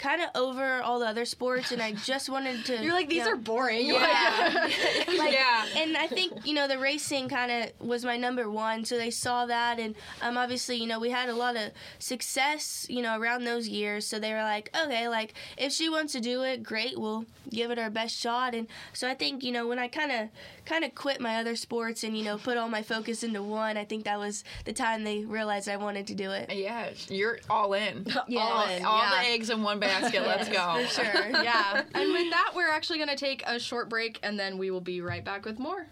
kind 0.00 0.22
of 0.22 0.28
over 0.34 0.80
all 0.80 0.98
the 0.98 1.06
other 1.06 1.24
sports, 1.24 1.70
and 1.72 1.80
I 1.80 1.92
just 2.04 2.28
wanted 2.28 2.64
to. 2.66 2.82
You're 2.82 2.94
like 2.94 3.08
these 3.08 3.18
you 3.18 3.24
know, 3.24 3.32
are 3.32 3.36
boring. 3.36 3.86
yeah. 3.86 4.50
like, 5.18 5.32
Yeah. 5.32 5.66
And 5.76 5.96
I 5.96 6.06
think 6.06 6.46
you 6.46 6.54
know 6.54 6.66
the 6.66 6.78
racing 6.78 7.28
kind 7.28 7.50
of 7.52 7.86
was 7.86 8.04
my 8.04 8.16
number 8.16 8.50
one, 8.50 8.84
so 8.84 8.96
they 8.96 9.10
saw 9.10 9.46
that, 9.46 9.78
and 9.78 9.94
um, 10.22 10.36
obviously 10.36 10.76
you 10.76 10.86
know 10.86 10.98
we 10.98 11.10
had 11.10 11.28
a 11.28 11.34
lot 11.34 11.56
of 11.56 11.70
success 11.98 12.86
you 12.88 13.02
know 13.02 13.18
around 13.18 13.44
those 13.44 13.68
years, 13.68 14.06
so 14.06 14.18
they 14.18 14.32
were 14.32 14.42
like, 14.42 14.70
okay, 14.84 15.08
like 15.08 15.34
if 15.56 15.72
she 15.72 15.88
wants 15.88 16.12
to 16.14 16.20
do 16.20 16.42
it, 16.42 16.62
great, 16.62 16.98
we'll 16.98 17.26
give 17.50 17.70
it 17.70 17.78
our 17.78 17.90
best 17.90 18.16
shot, 18.16 18.54
and 18.54 18.66
so 18.92 19.08
I 19.08 19.14
think 19.14 19.44
you 19.44 19.52
know 19.52 19.68
when 19.68 19.78
I 19.78 19.88
kind 19.88 20.10
of 20.10 20.28
kind 20.70 20.84
of 20.84 20.94
quit 20.94 21.20
my 21.20 21.40
other 21.40 21.56
sports 21.56 22.04
and 22.04 22.16
you 22.16 22.22
know 22.22 22.38
put 22.38 22.56
all 22.56 22.68
my 22.68 22.82
focus 22.82 23.24
into 23.24 23.42
one, 23.42 23.76
I 23.76 23.84
think 23.84 24.04
that 24.04 24.20
was 24.20 24.44
the 24.64 24.72
time 24.72 25.02
they 25.02 25.24
realized 25.24 25.68
I 25.68 25.76
wanted 25.76 26.06
to 26.06 26.14
do 26.14 26.30
it. 26.30 26.52
Yeah, 26.54 26.90
you're 27.08 27.40
all 27.50 27.72
in. 27.72 28.06
Yeah. 28.28 28.40
all, 28.40 28.68
in, 28.68 28.84
all 28.84 29.02
yeah. 29.02 29.10
the 29.10 29.28
eggs 29.30 29.50
in 29.50 29.64
one 29.64 29.80
basket. 29.80 30.22
Let's 30.22 30.48
go. 30.60 30.80
For 30.86 31.02
sure. 31.02 31.30
yeah. 31.42 31.82
And 31.92 32.12
with 32.12 32.30
that, 32.30 32.52
we're 32.54 32.70
actually 32.70 32.98
going 32.98 33.08
to 33.08 33.16
take 33.16 33.42
a 33.48 33.58
short 33.58 33.90
break 33.90 34.20
and 34.22 34.38
then 34.38 34.58
we 34.58 34.70
will 34.70 34.80
be 34.80 35.00
right 35.00 35.24
back 35.24 35.44
with 35.44 35.58
more. 35.58 35.88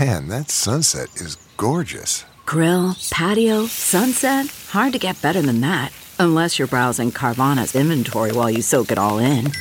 Man, 0.00 0.26
that 0.28 0.50
sunset 0.50 1.08
is 1.14 1.36
gorgeous. 1.56 2.24
Grill, 2.44 2.96
patio, 3.12 3.66
sunset. 3.66 4.46
Hard 4.70 4.92
to 4.92 4.98
get 4.98 5.22
better 5.22 5.40
than 5.40 5.60
that. 5.60 5.92
Unless 6.18 6.58
you're 6.58 6.68
browsing 6.68 7.12
Carvana's 7.12 7.76
inventory 7.76 8.32
while 8.32 8.50
you 8.50 8.60
soak 8.60 8.90
it 8.90 8.98
all 8.98 9.18
in. 9.18 9.52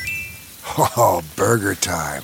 Oh, 0.77 1.21
burger 1.35 1.75
time. 1.75 2.23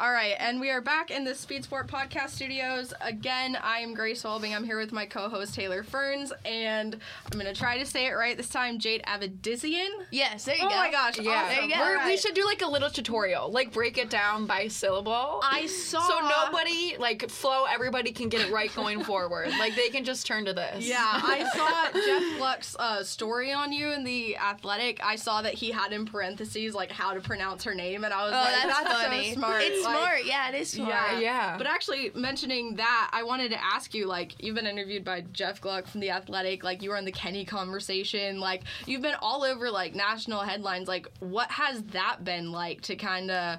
All 0.00 0.10
right, 0.12 0.34
and 0.38 0.58
we 0.60 0.70
are 0.70 0.80
back 0.80 1.10
in 1.10 1.24
the 1.24 1.34
Speed 1.34 1.64
Sport 1.64 1.86
Podcast 1.86 2.30
Studios. 2.30 2.94
Again, 3.02 3.58
I 3.62 3.80
am 3.80 3.92
Grace 3.92 4.22
Woelbing. 4.22 4.56
I'm 4.56 4.64
here 4.64 4.78
with 4.78 4.92
my 4.92 5.04
co-host 5.04 5.54
Taylor 5.54 5.82
Ferns, 5.82 6.32
and 6.46 6.96
I'm 7.30 7.38
gonna 7.38 7.52
try 7.52 7.76
to 7.76 7.84
say 7.84 8.06
it 8.06 8.12
right 8.12 8.34
this 8.34 8.48
time. 8.48 8.78
Jade 8.78 9.02
Avedisian. 9.06 9.88
Yes, 10.10 10.46
there 10.46 10.54
you 10.56 10.62
Oh 10.64 10.70
go. 10.70 10.74
my 10.74 10.90
gosh! 10.90 11.18
Yeah, 11.18 11.44
awesome. 11.52 11.68
go. 11.68 11.76
We're- 11.78 12.00
All 12.00 12.06
we 12.06 12.16
should 12.16 12.32
do 12.32 12.46
like 12.46 12.62
a 12.62 12.66
little 12.66 12.88
tutorial, 12.88 13.50
like 13.52 13.74
break 13.74 13.98
it 13.98 14.08
down 14.08 14.46
by 14.46 14.68
syllable. 14.68 15.40
I 15.44 15.66
saw. 15.66 16.00
so 16.08 16.18
nobody 16.46 16.96
like 16.98 17.28
flow. 17.28 17.64
Everybody 17.70 18.10
can 18.12 18.30
get 18.30 18.40
it 18.40 18.50
right 18.50 18.74
going 18.74 19.04
forward. 19.04 19.50
Like 19.58 19.74
they 19.76 19.90
can 19.90 20.04
just 20.04 20.26
turn 20.26 20.46
to 20.46 20.54
this. 20.54 20.86
Yeah, 20.88 20.96
I 21.04 21.44
saw 21.92 22.00
Jeff 22.00 22.38
Gluck's 22.38 22.74
uh, 22.78 23.04
story 23.04 23.52
on 23.52 23.70
you 23.70 23.92
in 23.92 24.04
the 24.04 24.38
Athletic. 24.38 24.98
I 25.04 25.16
saw 25.16 25.42
that 25.42 25.52
he 25.52 25.70
had 25.70 25.92
in 25.92 26.06
parentheses 26.06 26.74
like 26.74 26.90
how 26.90 27.12
to 27.12 27.20
pronounce 27.20 27.64
her 27.64 27.74
name, 27.74 28.04
and 28.04 28.14
I 28.14 28.22
was 28.24 28.32
Oh, 28.32 28.36
like, 28.36 28.62
that's, 28.62 28.82
"That's 28.88 29.02
funny. 29.04 29.28
so 29.34 29.40
smart." 29.40 29.62
It's 29.62 29.89
smart. 29.98 30.24
Yeah, 30.24 30.48
it 30.48 30.54
is 30.54 30.70
smart. 30.70 30.90
Yeah, 30.90 31.18
Yeah. 31.18 31.58
But 31.58 31.66
actually, 31.66 32.10
mentioning 32.14 32.76
that, 32.76 33.10
I 33.12 33.22
wanted 33.22 33.50
to 33.50 33.62
ask 33.62 33.94
you, 33.94 34.06
like, 34.06 34.42
you've 34.42 34.54
been 34.54 34.66
interviewed 34.66 35.04
by 35.04 35.22
Jeff 35.32 35.60
Gluck 35.60 35.86
from 35.86 36.00
The 36.00 36.10
Athletic, 36.10 36.64
like, 36.64 36.82
you 36.82 36.90
were 36.90 36.96
on 36.96 37.04
the 37.04 37.12
Kenny 37.12 37.44
conversation, 37.44 38.40
like, 38.40 38.62
you've 38.86 39.02
been 39.02 39.16
all 39.20 39.44
over, 39.44 39.70
like, 39.70 39.94
national 39.94 40.40
headlines. 40.40 40.88
Like, 40.88 41.08
what 41.20 41.50
has 41.50 41.82
that 41.84 42.24
been 42.24 42.52
like 42.52 42.80
to 42.82 42.96
kind 42.96 43.30
of, 43.30 43.58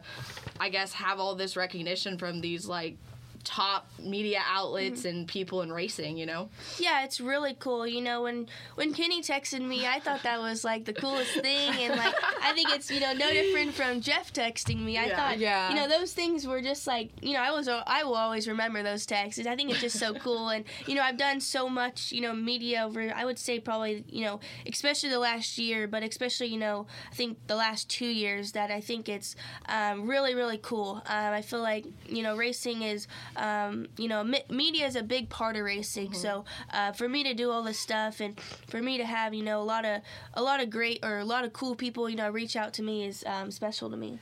I 0.60 0.70
guess, 0.70 0.94
have 0.94 1.20
all 1.20 1.36
this 1.36 1.56
recognition 1.56 2.18
from 2.18 2.42
these, 2.42 2.68
like, 2.68 2.98
top 3.44 3.88
media 4.00 4.42
outlets 4.48 5.06
and 5.06 5.28
people 5.28 5.62
in 5.62 5.72
racing, 5.72 6.18
you 6.18 6.26
know? 6.26 6.50
Yeah, 6.80 7.04
it's 7.04 7.20
really 7.22 7.56
cool. 7.60 7.88
You 7.88 8.02
know, 8.02 8.24
when 8.24 8.48
when 8.76 8.94
Kenny 8.94 9.22
texted 9.22 9.62
me, 9.62 9.86
I 9.86 10.00
thought 10.00 10.24
that 10.24 10.40
was 10.40 10.64
like 10.64 10.86
the 10.86 10.94
coolest 10.94 11.34
thing, 11.42 11.74
and 11.82 11.96
like 11.96 12.14
I 12.42 12.54
think 12.54 12.70
it's 12.72 12.90
you 12.92 13.00
know 13.00 13.14
no 13.14 13.32
different 13.34 13.76
from 13.76 14.02
Jeff 14.02 14.32
texting 14.34 14.82
me. 14.84 14.98
I 14.98 15.08
Yeah. 15.08 15.16
thought 15.16 15.38
Yeah. 15.40 15.70
you 15.70 15.76
know 15.76 15.88
those 15.88 16.14
things 16.14 16.46
were 16.48 16.62
just 16.62 16.88
like 16.88 17.10
you 17.22 17.34
know 17.34 17.40
I 17.40 17.52
was 17.52 17.68
I 17.68 18.04
will 18.04 18.16
always 18.16 18.48
remember 18.48 18.84
those 18.84 19.06
texts. 19.06 19.46
I 19.46 19.56
think 19.56 19.72
it's 19.72 19.82
just 19.82 20.00
so 20.00 20.14
cool, 20.14 20.50
and 20.50 20.66
you 20.86 20.96
know 20.96 21.02
I've 21.02 21.18
done 21.18 21.40
so 21.40 21.70
much 21.70 22.12
you 22.12 22.22
know 22.22 22.34
media 22.34 22.84
over 22.86 23.12
I 23.16 23.26
would 23.26 23.40
say 23.40 23.60
probably 23.60 24.04
you 24.10 24.24
know 24.26 24.40
especially 24.68 25.10
the 25.10 25.20
last 25.20 25.58
year, 25.58 25.88
but 25.88 26.04
especially 26.04 26.48
you 26.48 26.60
know 26.60 26.88
I 27.12 27.16
think 27.16 27.38
the 27.48 27.56
last 27.56 27.90
two 27.90 28.06
years 28.08 28.52
that 28.54 28.72
I 28.72 28.82
think 28.82 29.10
it's 29.10 29.36
um, 29.68 30.08
really 30.10 30.34
really 30.36 30.58
cool. 30.62 31.02
Um, 31.08 31.34
I 31.34 31.42
feel 31.42 31.62
like 31.62 31.86
you 32.08 32.24
know 32.24 32.36
racing 32.36 32.82
is 32.82 33.08
um, 33.36 33.88
you 33.98 34.08
know 34.08 34.24
me- 34.24 34.44
media 34.50 34.86
is 34.86 34.96
a 34.96 35.04
big 35.04 35.30
part 35.30 35.56
of 35.56 35.64
racing. 35.64 36.14
So 36.14 36.46
uh, 36.74 36.92
for 36.92 37.08
me 37.08 37.24
to 37.24 37.34
do 37.34 37.52
all 37.52 37.64
this 37.64 37.80
stuff 37.80 38.20
and 38.20 38.40
for 38.68 38.82
me 38.82 38.98
to 38.98 39.06
have 39.06 39.34
you 39.34 39.44
know 39.44 39.62
a 39.62 39.64
lot 39.64 39.86
of 39.86 40.02
a 40.34 40.42
lot 40.42 40.62
of 40.62 40.70
great 40.70 41.00
or 41.04 41.20
a 41.20 41.26
lot 41.26 41.44
of 41.44 41.54
cool 41.54 41.76
people 41.76 42.10
you 42.10 42.16
know 42.16 42.30
reach 42.30 42.56
out 42.56 42.74
to 42.74 42.84
me 42.84 43.06
is 43.06 43.24
um, 43.26 43.52
special 43.52 43.90
to 43.90 43.98
me. 43.98 44.20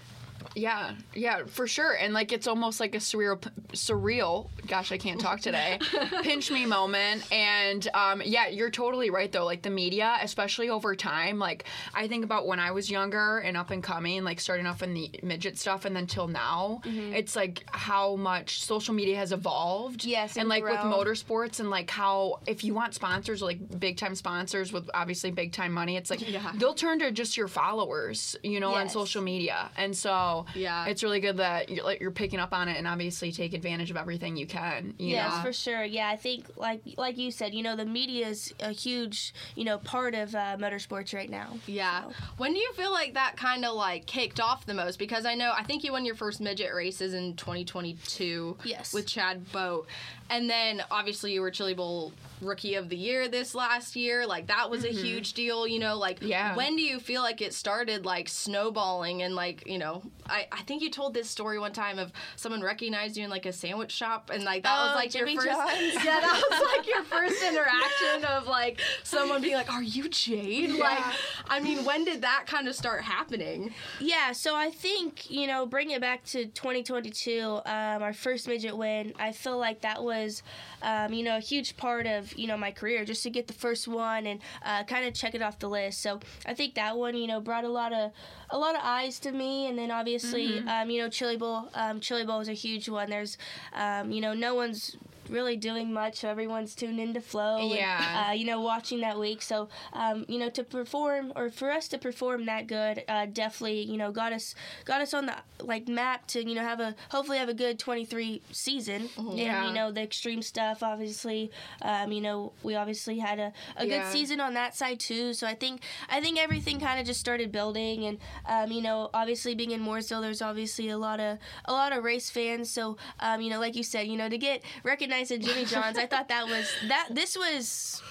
Yeah, 0.56 0.96
yeah, 1.14 1.46
for 1.46 1.68
sure. 1.68 1.94
And 1.94 2.14
like 2.14 2.32
it's 2.32 2.48
almost 2.48 2.80
like 2.80 2.96
a 2.96 3.00
surreal, 3.00 3.40
surreal. 3.74 4.50
Gosh, 4.68 4.92
I 4.92 4.98
can't 4.98 5.20
talk 5.20 5.40
today. 5.40 5.80
pinch 6.24 6.52
me 6.52 6.66
moment. 6.66 7.24
And 7.32 7.88
um, 7.94 8.22
yeah, 8.26 8.48
you're 8.48 8.70
totally 8.70 9.10
right 9.10 9.32
though. 9.32 9.46
Like 9.46 9.62
the 9.62 9.70
media, 9.70 10.18
especially 10.22 10.70
over 10.70 10.96
time. 10.96 11.40
Like 11.40 11.66
I 11.94 12.08
think 12.08 12.24
about 12.24 12.46
when 12.48 12.60
I 12.60 12.72
was 12.72 12.90
younger 12.90 13.40
and 13.40 13.56
up 13.58 13.72
and 13.72 13.84
coming, 13.84 14.24
like 14.24 14.40
starting 14.40 14.66
off 14.66 14.84
in 14.84 14.94
the 14.94 15.12
midget 15.24 15.58
stuff, 15.58 15.86
and 15.86 15.96
then 15.96 16.08
till 16.08 16.28
now, 16.28 16.82
Mm-hmm. 16.90 17.14
it's 17.14 17.36
like 17.36 17.64
how 17.72 18.16
much 18.16 18.64
social 18.64 18.94
media 18.94 19.16
has 19.18 19.32
evolved. 19.32 20.06
Yes, 20.06 20.34
and 20.34 20.42
and 20.42 20.50
like 20.50 20.64
with 20.64 20.74
motorsports 20.80 21.60
and 21.60 21.70
like 21.70 21.90
how 21.90 22.40
if 22.48 22.64
you 22.64 22.74
want 22.74 22.94
sponsors, 22.94 23.42
like 23.42 23.80
big 23.80 23.98
time 23.98 24.16
sponsors 24.16 24.72
with 24.74 24.90
obviously 24.94 25.32
big 25.32 25.52
time 25.52 25.72
money, 25.72 25.98
it's 25.98 26.10
like 26.10 26.20
they'll 26.56 26.74
turn 26.74 27.00
to 27.00 27.12
just 27.12 27.38
your 27.38 27.48
followers, 27.48 28.36
you 28.44 28.60
know, 28.60 28.74
on 28.76 28.90
social 28.90 29.22
media. 29.22 29.70
And 29.78 29.96
so 29.96 30.10
Yeah. 30.56 30.86
it's 30.88 31.04
really 31.04 31.20
good 31.20 31.38
that 31.38 31.70
you're, 31.70 31.84
like, 31.86 32.00
you're 32.02 32.12
picking 32.12 32.40
up 32.40 32.54
on 32.54 32.68
it 32.68 32.78
and 32.78 32.88
obviously 32.88 33.32
take 33.32 33.54
advantage 33.54 33.92
of 33.92 33.98
everything 33.98 34.36
you 34.38 34.48
can. 34.48 34.94
You 34.98 35.10
Yes, 35.10 35.36
know? 35.38 35.44
for 35.44 35.54
sure. 35.54 35.84
Yeah, 35.84 36.10
I 36.10 36.16
think 36.16 36.46
like 36.58 36.82
like 36.98 37.18
you 37.18 37.32
said, 37.32 37.54
you 37.54 37.64
know, 37.64 37.76
the 37.76 37.86
media 37.86 38.28
is 38.28 38.54
a 38.60 38.72
huge 38.72 39.34
you 39.56 39.64
know 39.66 39.78
part 39.78 40.16
of 40.16 40.34
uh, 40.36 40.58
motorsports 40.60 41.14
right 41.14 41.30
now. 41.30 41.58
Yeah. 41.68 42.04
When 42.38 42.54
do 42.54 42.60
you 42.60 42.72
feel 42.74 42.92
like 42.92 43.14
that 43.16 43.36
kind 43.38 43.66
of 43.66 43.76
like 43.76 44.06
kicked 44.06 44.40
off 44.40 44.66
the 44.66 44.74
most? 44.74 45.00
Because 45.00 45.26
I 45.26 45.36
know 45.36 45.52
I 45.56 45.64
think 45.64 45.84
you 45.84 45.92
won 45.92 46.06
your 46.06 46.16
first 46.16 46.40
midget 46.42 46.74
races 46.74 47.14
in 47.14 47.36
2022. 47.36 48.58
Yes. 48.64 48.94
With 48.94 49.08
Chad 49.08 49.52
Boat, 49.52 49.88
and 50.30 50.50
then 50.50 50.84
obviously 50.92 51.34
you 51.34 51.42
were 51.42 51.52
Chili 51.52 51.74
Bowl 51.74 52.14
Rookie 52.42 52.76
of 52.76 52.90
the 52.90 52.96
Year 52.98 53.28
this 53.28 53.54
last 53.56 53.96
year. 53.96 54.26
Like 54.26 54.48
that 54.48 54.70
was 54.70 54.84
a 54.86 54.90
huge 54.90 55.34
deal. 55.34 55.68
You 55.68 55.80
know, 55.80 55.98
like 55.98 56.20
Yeah. 56.22 56.56
when 56.56 56.76
do 56.76 56.82
you 56.82 57.00
feel 57.00 57.22
like 57.22 57.42
it 57.42 57.54
started 57.54 58.06
like 58.06 58.30
snowballing 58.30 59.22
and 59.24 59.36
like 59.36 59.68
you 59.68 59.78
know 59.78 60.02
I 60.28 60.48
I 60.52 60.62
think 60.62 60.82
you 60.82 60.90
told 60.90 61.14
this 61.14 61.30
story 61.30 61.60
one 61.60 61.74
time 61.74 62.00
of 62.00 62.12
someone 62.36 62.62
recognized 62.62 63.18
you 63.18 63.24
in 63.24 63.30
like 63.30 63.46
a 63.46 63.54
sandwich 63.54 63.92
shop 63.92 64.30
and 64.34 64.44
like 64.44 64.64
that 64.64 64.78
was 64.82 64.92
Oh, 64.94 64.96
like 64.96 65.12
Jimmy 65.12 65.34
your 65.34 65.42
first 65.44 65.54
John's. 65.54 65.94
yeah 66.06 66.20
that 66.20 66.44
was 66.50 66.62
like 66.78 66.88
your 66.88 67.04
first 67.04 67.42
interaction 67.44 68.26
of 68.26 68.48
like 68.48 68.80
someone 69.04 69.42
being 69.42 69.56
like 69.56 69.72
are 69.72 69.84
you 69.84 70.10
Jade 70.10 70.72
like 70.72 71.04
I 71.48 71.60
mean 71.60 71.84
when 71.86 72.06
did 72.06 72.22
that 72.22 72.46
kind 72.48 72.68
of 72.68 72.76
start 72.76 73.02
happening 73.04 73.74
Yeah, 74.00 74.32
so 74.32 74.56
I 74.56 74.70
think, 74.72 75.30
you 75.30 75.48
know, 75.48 75.66
bring 75.66 75.92
it 75.92 76.02
back 76.02 76.24
to 76.26 76.46
2022, 76.46 77.42
um, 77.66 78.02
our 78.04 78.14
first 78.14 78.48
midget 78.48 78.76
win, 78.78 79.14
I 79.20 79.32
feel 79.32 79.58
like 79.58 79.82
that 79.82 80.04
was, 80.04 80.42
um, 80.82 81.14
you 81.14 81.24
know, 81.24 81.38
a 81.38 81.40
huge 81.42 81.76
part 81.78 82.06
of, 82.08 82.29
you 82.38 82.48
know, 82.48 82.58
my 82.58 82.72
career 82.72 83.06
just 83.06 83.24
to 83.24 83.30
get 83.30 83.48
the 83.48 83.54
first 83.54 83.88
one 83.88 84.26
and 84.28 84.40
uh, 84.64 84.84
kind 84.84 85.06
of 85.06 85.14
check 85.14 85.36
it 85.36 85.42
off 85.42 85.60
the 85.60 85.70
list. 85.70 86.02
So 86.02 86.20
I 86.46 86.54
think 86.54 86.76
that 86.76 86.98
one, 86.98 87.16
you 87.16 87.28
know, 87.28 87.40
brought 87.40 87.64
a 87.64 87.70
lot 87.70 87.94
of 87.94 88.12
a 88.50 88.58
lot 88.58 88.76
of 88.76 88.82
eyes 88.84 89.20
to 89.20 89.32
me. 89.32 89.68
And 89.68 89.78
then 89.78 89.92
obviously, 89.92 90.60
um, 90.68 90.90
you 90.90 91.02
know, 91.02 91.10
Chili 91.10 91.38
Bowl, 91.38 91.70
um, 91.74 92.00
Chili 92.00 92.26
Bowl 92.26 92.40
is 92.40 92.50
a 92.50 92.54
huge 92.54 92.90
one. 92.90 93.10
There's, 93.10 93.38
um, 93.74 94.12
you 94.12 94.22
know, 94.22 94.34
no 94.34 94.56
one's 94.56 94.98
really 95.30 95.56
doing 95.58 95.94
much. 95.94 96.20
So 96.20 96.30
everyone's 96.30 96.76
tuned 96.76 97.00
into 97.00 97.22
flow 97.22 97.58
and, 97.62 97.72
Yeah. 97.80 98.28
uh, 98.30 98.34
you 98.34 98.46
know 98.46 98.62
watching 98.62 99.02
that 99.02 99.20
week. 99.20 99.42
So 99.42 99.70
um, 99.94 100.26
you 100.28 100.40
know 100.40 100.50
to 100.50 100.64
perform 100.64 101.32
or 101.36 101.50
for 101.50 101.72
us 101.72 101.88
to 101.90 101.98
perform 101.98 102.46
that 102.46 102.68
good 102.68 103.04
uh, 103.08 103.26
definitely 103.32 103.82
you 103.84 103.98
know 103.98 104.12
got 104.12 104.34
us 104.34 104.56
got 104.86 105.02
us 105.02 105.14
on 105.14 105.26
the 105.28 105.36
like 105.62 105.88
map 105.88 106.26
to 106.28 106.48
you 106.48 106.56
know 106.56 106.62
have 106.62 106.80
a 106.80 106.96
hopefully 107.10 107.38
have 107.38 107.50
a 107.50 107.54
good 107.54 107.78
23 107.80 108.42
season. 108.52 109.10
And 109.18 109.38
Yeah. 109.38 109.68
you 109.68 109.74
know 109.74 109.92
the 109.92 110.02
Xtreme 110.02 110.44
stuff 110.44 110.82
obviously 110.84 111.52
um, 111.82 112.12
you 112.12 112.22
know 112.22 112.54
we 112.64 112.76
obviously 112.76 113.20
had 113.20 113.40
a, 113.40 113.54
a 113.78 113.86
Yeah. 113.86 114.00
good 114.04 114.12
season 114.12 114.40
on 114.40 114.54
that 114.56 114.76
side 114.76 115.00
too. 115.00 115.34
So 115.34 115.46
I 115.48 115.56
think 115.56 115.82
I 116.10 116.22
think 116.22 116.40
everything 116.40 116.80
kind 116.80 117.00
of 117.00 117.06
just 117.06 117.20
started 117.20 117.52
building. 117.52 118.06
And 118.06 118.18
um, 118.46 118.72
you 118.72 118.82
know 118.82 119.10
obviously 119.14 119.56
being 119.56 119.72
in 119.72 119.82
Mooresville 119.82 120.22
there's 120.22 120.42
obviously 120.42 120.90
a 120.90 120.98
lot 120.98 121.20
of 121.20 121.38
a 121.66 121.72
lot 121.74 121.92
of 121.96 122.04
race 122.04 122.30
fans. 122.30 122.70
So 122.70 122.98
um, 123.20 123.42
you 123.42 123.50
know 123.50 123.60
like 123.60 123.76
you 123.76 123.84
said 123.84 124.08
you 124.08 124.18
know 124.18 124.30
to 124.30 124.38
get 124.38 124.64
recognized 124.84 125.19
at 125.22 125.42
Jimmy 125.42 125.66
John's 125.66 125.98
I 125.98 126.06
thought 126.06 126.30
that 126.30 126.48
was 126.48 126.72
that 126.88 127.10
this 127.12 127.38
was 127.38 128.02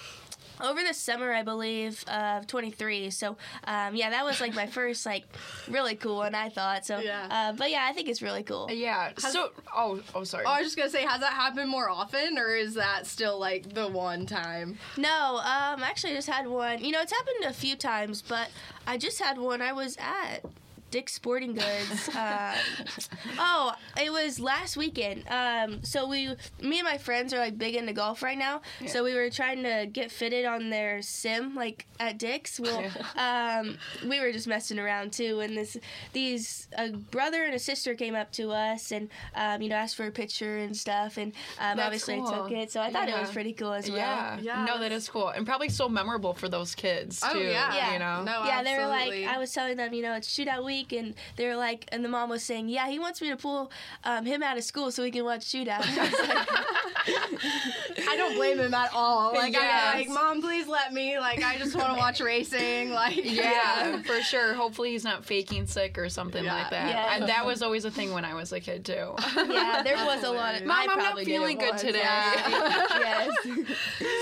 over 0.61 0.83
the 0.83 0.95
summer, 0.95 1.33
I 1.33 1.43
believe, 1.43 2.05
of 2.09 2.47
23. 2.47 3.11
So, 3.11 3.37
um, 3.65 3.95
yeah, 3.95 4.11
that 4.11 4.25
was 4.25 4.41
like 4.41 4.55
my 4.55 4.67
first 4.67 5.07
like 5.07 5.25
really 5.69 5.95
cool 5.95 6.17
one. 6.17 6.35
I 6.35 6.49
thought 6.49 6.85
so. 6.85 6.99
Yeah. 6.99 7.27
Uh, 7.31 7.53
but 7.53 7.71
yeah, 7.71 7.87
I 7.89 7.93
think 7.93 8.09
it's 8.09 8.23
really 8.23 8.43
cool. 8.43 8.69
Yeah. 8.71 9.13
So, 9.19 9.51
oh, 9.75 10.01
oh, 10.15 10.25
sorry. 10.25 10.45
Oh, 10.47 10.51
I 10.51 10.59
was 10.59 10.67
just 10.67 10.77
gonna 10.77 10.91
say, 10.91 11.05
has 11.05 11.21
that 11.21 11.33
happened 11.33 11.71
more 11.71 11.89
often, 11.89 12.39
or 12.39 12.55
is 12.55 12.75
that 12.75 13.07
still 13.07 13.39
like 13.39 13.73
the 13.75 13.89
one 13.89 14.27
time? 14.27 14.79
No, 14.97 15.37
um, 15.39 15.83
actually, 15.83 16.13
I 16.13 16.17
just 16.17 16.29
had 16.29 16.47
one. 16.47 16.85
You 16.85 16.93
know, 16.93 17.01
it's 17.01 17.13
happened 17.13 17.45
a 17.47 17.53
few 17.53 17.77
times, 17.77 18.23
but 18.23 18.49
I 18.87 18.99
just 18.99 19.21
had 19.21 19.39
one. 19.39 19.63
I 19.63 19.73
was 19.73 19.97
at 19.99 20.45
Dick's 20.91 21.13
Sporting 21.15 21.55
Goods. 21.55 22.09
um, 22.17 22.55
oh, 23.39 23.73
it 24.01 24.11
was 24.11 24.41
last 24.41 24.77
weekend. 24.77 25.25
Um, 25.29 25.83
so 25.85 26.09
we, 26.09 26.29
me 26.63 26.79
and 26.79 26.85
my 26.85 26.99
friends 26.99 27.33
are 27.35 27.39
like 27.39 27.59
big 27.59 27.75
into 27.75 27.93
golf 27.93 28.23
right 28.23 28.39
now. 28.39 28.63
So 28.87 29.05
we 29.05 29.15
were 29.15 29.31
trying 29.31 29.63
to 29.65 29.87
get 29.91 30.11
fitted 30.11 30.45
on 30.45 30.71
their 30.71 31.03
sim, 31.03 31.55
like 31.55 31.87
at 32.01 32.19
Dick's. 32.19 32.59
Well, 32.61 32.85
um, 33.17 33.77
we 34.07 34.21
were 34.21 34.33
just 34.33 34.47
messing 34.49 34.79
around 34.79 35.13
too, 35.13 35.41
and 35.41 35.57
this, 35.57 35.77
these, 36.13 36.69
a 36.77 36.91
brother 36.91 37.43
and 37.45 37.55
a 37.55 37.59
sister 37.59 37.95
came 37.95 38.15
up 38.15 38.33
to 38.33 38.51
us 38.51 38.93
and, 38.93 39.09
um, 39.35 39.61
you 39.61 39.69
know, 39.69 39.77
asked 39.77 39.97
for 39.97 40.07
a 40.07 40.11
picture 40.11 40.59
and 40.59 40.77
stuff, 40.77 41.17
and 41.17 41.33
um, 41.59 41.77
That's 41.77 41.87
obviously 41.87 42.15
I 42.15 42.25
took 42.35 42.51
it. 42.53 42.73
So 42.73 42.81
I 42.81 42.91
thought 42.91 43.09
it 43.09 43.19
was 43.19 43.31
pretty 43.31 43.53
cool 43.53 43.73
as 43.73 43.89
well. 43.89 43.99
yeah. 43.99 44.39
Yeah, 44.41 44.65
No, 44.65 44.79
that 44.79 44.93
is 44.93 45.09
cool. 45.09 45.29
And 45.29 45.45
probably 45.47 45.69
so 45.69 45.89
memorable 45.89 46.33
for 46.35 46.49
those 46.49 46.75
kids, 46.75 47.21
too. 47.21 47.27
Oh, 47.31 47.39
yeah. 47.39 47.75
Yeah. 47.75 47.93
You 47.93 47.99
know? 47.99 48.23
No, 48.23 48.45
yeah, 48.45 48.63
they 48.63 48.77
were 48.79 48.87
like, 48.87 49.13
I 49.27 49.39
was 49.39 49.53
telling 49.53 49.77
them, 49.77 49.93
you 49.93 50.03
know, 50.03 50.15
it's 50.15 50.29
shootout 50.35 50.65
week, 50.65 50.78
and 50.93 51.15
they're 51.37 51.57
like, 51.57 51.87
and 51.93 52.05
the 52.05 52.09
mom 52.09 52.31
was 52.31 52.43
saying, 52.43 52.69
yeah, 52.69 52.89
he 52.89 52.99
wants 52.99 53.21
me 53.21 53.29
to 53.31 53.37
pull 53.37 53.71
um, 54.05 54.25
him 54.25 54.43
out 54.43 54.57
of 54.57 54.65
school 54.65 54.91
so 54.91 55.03
we 55.03 55.11
can 55.11 55.25
watch 55.25 55.41
shootout. 55.41 55.85
And 58.13 58.21
I 58.21 58.29
was 58.29 58.31
like, 58.31 58.31
I 58.31 58.31
don't 58.31 58.35
blame 58.37 58.59
him 58.67 58.75
at 58.75 58.91
all. 58.95 59.33
Like, 59.39 59.53
Yes. 59.53 59.95
I'm 59.95 59.99
like, 60.01 60.09
mom, 60.09 60.41
please 60.43 60.67
let 60.67 60.93
me. 60.93 61.19
Like, 61.19 61.43
I 61.43 61.57
just 61.59 61.75
want 61.77 61.89
to 61.93 61.99
watch 61.99 62.21
racing. 62.21 62.91
Like, 62.91 63.19
Yeah, 63.25 64.01
for 64.07 64.21
sure. 64.23 64.55
Hopefully 64.55 64.91
he's 64.93 65.05
not 65.05 65.25
faking 65.25 65.67
sick 65.67 65.99
or 65.99 66.09
something 66.09 66.45
Yeah. 66.45 66.55
like 66.55 66.71
that. 66.71 66.89
Yeah. 66.89 67.25
I- 67.25 67.27
that 67.29 67.45
was 67.47 67.63
always 67.63 67.85
a 67.85 67.91
thing 67.91 68.13
when 68.13 68.25
I 68.25 68.35
was 68.35 68.53
a 68.53 68.61
kid 68.61 68.85
too. 68.85 69.15
yeah, 69.37 69.83
there 69.85 69.97
was 70.05 70.25
a 70.25 70.31
lot 70.31 70.55
of. 70.57 70.65
Mom, 70.65 70.77
I 70.77 70.81
I'm 70.83 70.87
not 70.87 70.99
probably 70.99 71.25
did 71.25 71.31
it 71.31 71.35
feeling 71.35 71.59
good 71.59 71.71
once, 71.71 71.83
today. 71.83 71.99
yeah. 72.01 72.87
yes. 72.99 73.31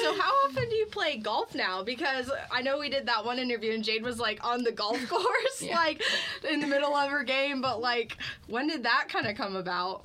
So 0.02 0.14
how 0.20 0.32
often 0.46 0.68
do 0.68 0.74
you 0.76 0.86
play 0.86 1.16
golf 1.18 1.54
now? 1.54 1.82
Because 1.82 2.30
I 2.50 2.62
know 2.62 2.78
we 2.78 2.88
did 2.88 3.06
that 3.06 3.24
one 3.24 3.38
interview 3.38 3.72
and 3.72 3.84
Jade 3.84 4.02
was 4.02 4.18
like 4.18 4.44
on 4.44 4.62
the 4.64 4.72
golf 4.72 5.06
course, 5.08 5.60
Yeah. 5.62 5.76
like 5.76 6.02
in 6.48 6.60
the 6.60 6.66
middle 6.66 6.94
of 6.94 7.10
her 7.10 7.22
game. 7.24 7.60
But 7.60 7.80
like, 7.80 8.16
when 8.48 8.66
did 8.68 8.82
that 8.84 9.06
kind 9.08 9.26
of 9.26 9.36
come 9.36 9.56
about? 9.56 10.04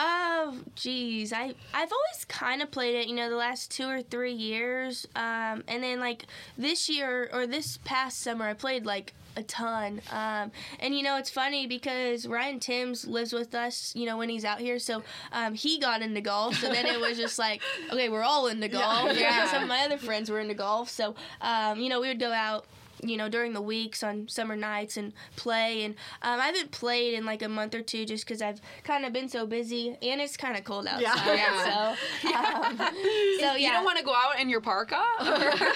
Oh, 0.00 0.60
geez, 0.76 1.32
I 1.32 1.54
I've 1.74 1.92
always 1.92 2.24
kind 2.28 2.62
of 2.62 2.70
played 2.70 2.94
it, 2.94 3.08
you 3.08 3.16
know, 3.16 3.28
the 3.28 3.36
last 3.36 3.72
two 3.72 3.88
or 3.88 4.00
three 4.00 4.32
years, 4.32 5.08
um, 5.16 5.64
and 5.66 5.82
then 5.82 5.98
like 5.98 6.26
this 6.56 6.88
year 6.88 7.28
or 7.32 7.48
this 7.48 7.78
past 7.78 8.20
summer, 8.20 8.46
I 8.46 8.54
played 8.54 8.86
like 8.86 9.12
a 9.36 9.42
ton. 9.42 10.00
Um, 10.12 10.52
and 10.78 10.94
you 10.94 11.02
know, 11.02 11.16
it's 11.16 11.30
funny 11.30 11.66
because 11.66 12.28
Ryan 12.28 12.60
Timms 12.60 13.08
lives 13.08 13.32
with 13.32 13.56
us, 13.56 13.92
you 13.96 14.06
know, 14.06 14.16
when 14.16 14.28
he's 14.28 14.44
out 14.44 14.60
here, 14.60 14.78
so 14.78 15.02
um, 15.32 15.54
he 15.54 15.80
got 15.80 16.00
into 16.00 16.20
golf. 16.20 16.54
So 16.56 16.68
then 16.68 16.86
it 16.86 17.00
was 17.00 17.18
just 17.18 17.38
like, 17.40 17.60
okay, 17.90 18.08
we're 18.08 18.22
all 18.22 18.46
into 18.46 18.68
golf. 18.68 19.18
Yeah. 19.18 19.42
And 19.42 19.50
some 19.50 19.62
of 19.64 19.68
my 19.68 19.80
other 19.80 19.98
friends 19.98 20.30
were 20.30 20.38
into 20.38 20.54
golf, 20.54 20.90
so 20.90 21.16
um, 21.40 21.80
you 21.80 21.88
know, 21.88 22.00
we 22.00 22.06
would 22.06 22.20
go 22.20 22.32
out 22.32 22.66
you 23.02 23.16
know, 23.16 23.28
during 23.28 23.52
the 23.52 23.60
weeks 23.60 24.02
on 24.02 24.28
summer 24.28 24.56
nights 24.56 24.96
and 24.96 25.12
play. 25.36 25.84
And 25.84 25.94
um, 26.22 26.40
I 26.40 26.46
haven't 26.46 26.70
played 26.70 27.14
in 27.14 27.24
like 27.24 27.42
a 27.42 27.48
month 27.48 27.74
or 27.74 27.82
two 27.82 28.04
just 28.04 28.24
because 28.26 28.42
I've 28.42 28.60
kind 28.84 29.04
of 29.04 29.12
been 29.12 29.28
so 29.28 29.46
busy 29.46 29.96
and 30.02 30.20
it's 30.20 30.36
kind 30.36 30.56
of 30.56 30.64
cold 30.64 30.86
outside. 30.86 31.38
Yeah. 31.38 31.96
So, 32.22 32.28
um, 32.34 32.76
so 32.78 32.84
yeah. 32.84 33.56
You 33.56 33.70
don't 33.70 33.84
want 33.84 33.98
to 33.98 34.04
go 34.04 34.12
out 34.14 34.40
in 34.40 34.48
your 34.48 34.60
parka? 34.60 35.00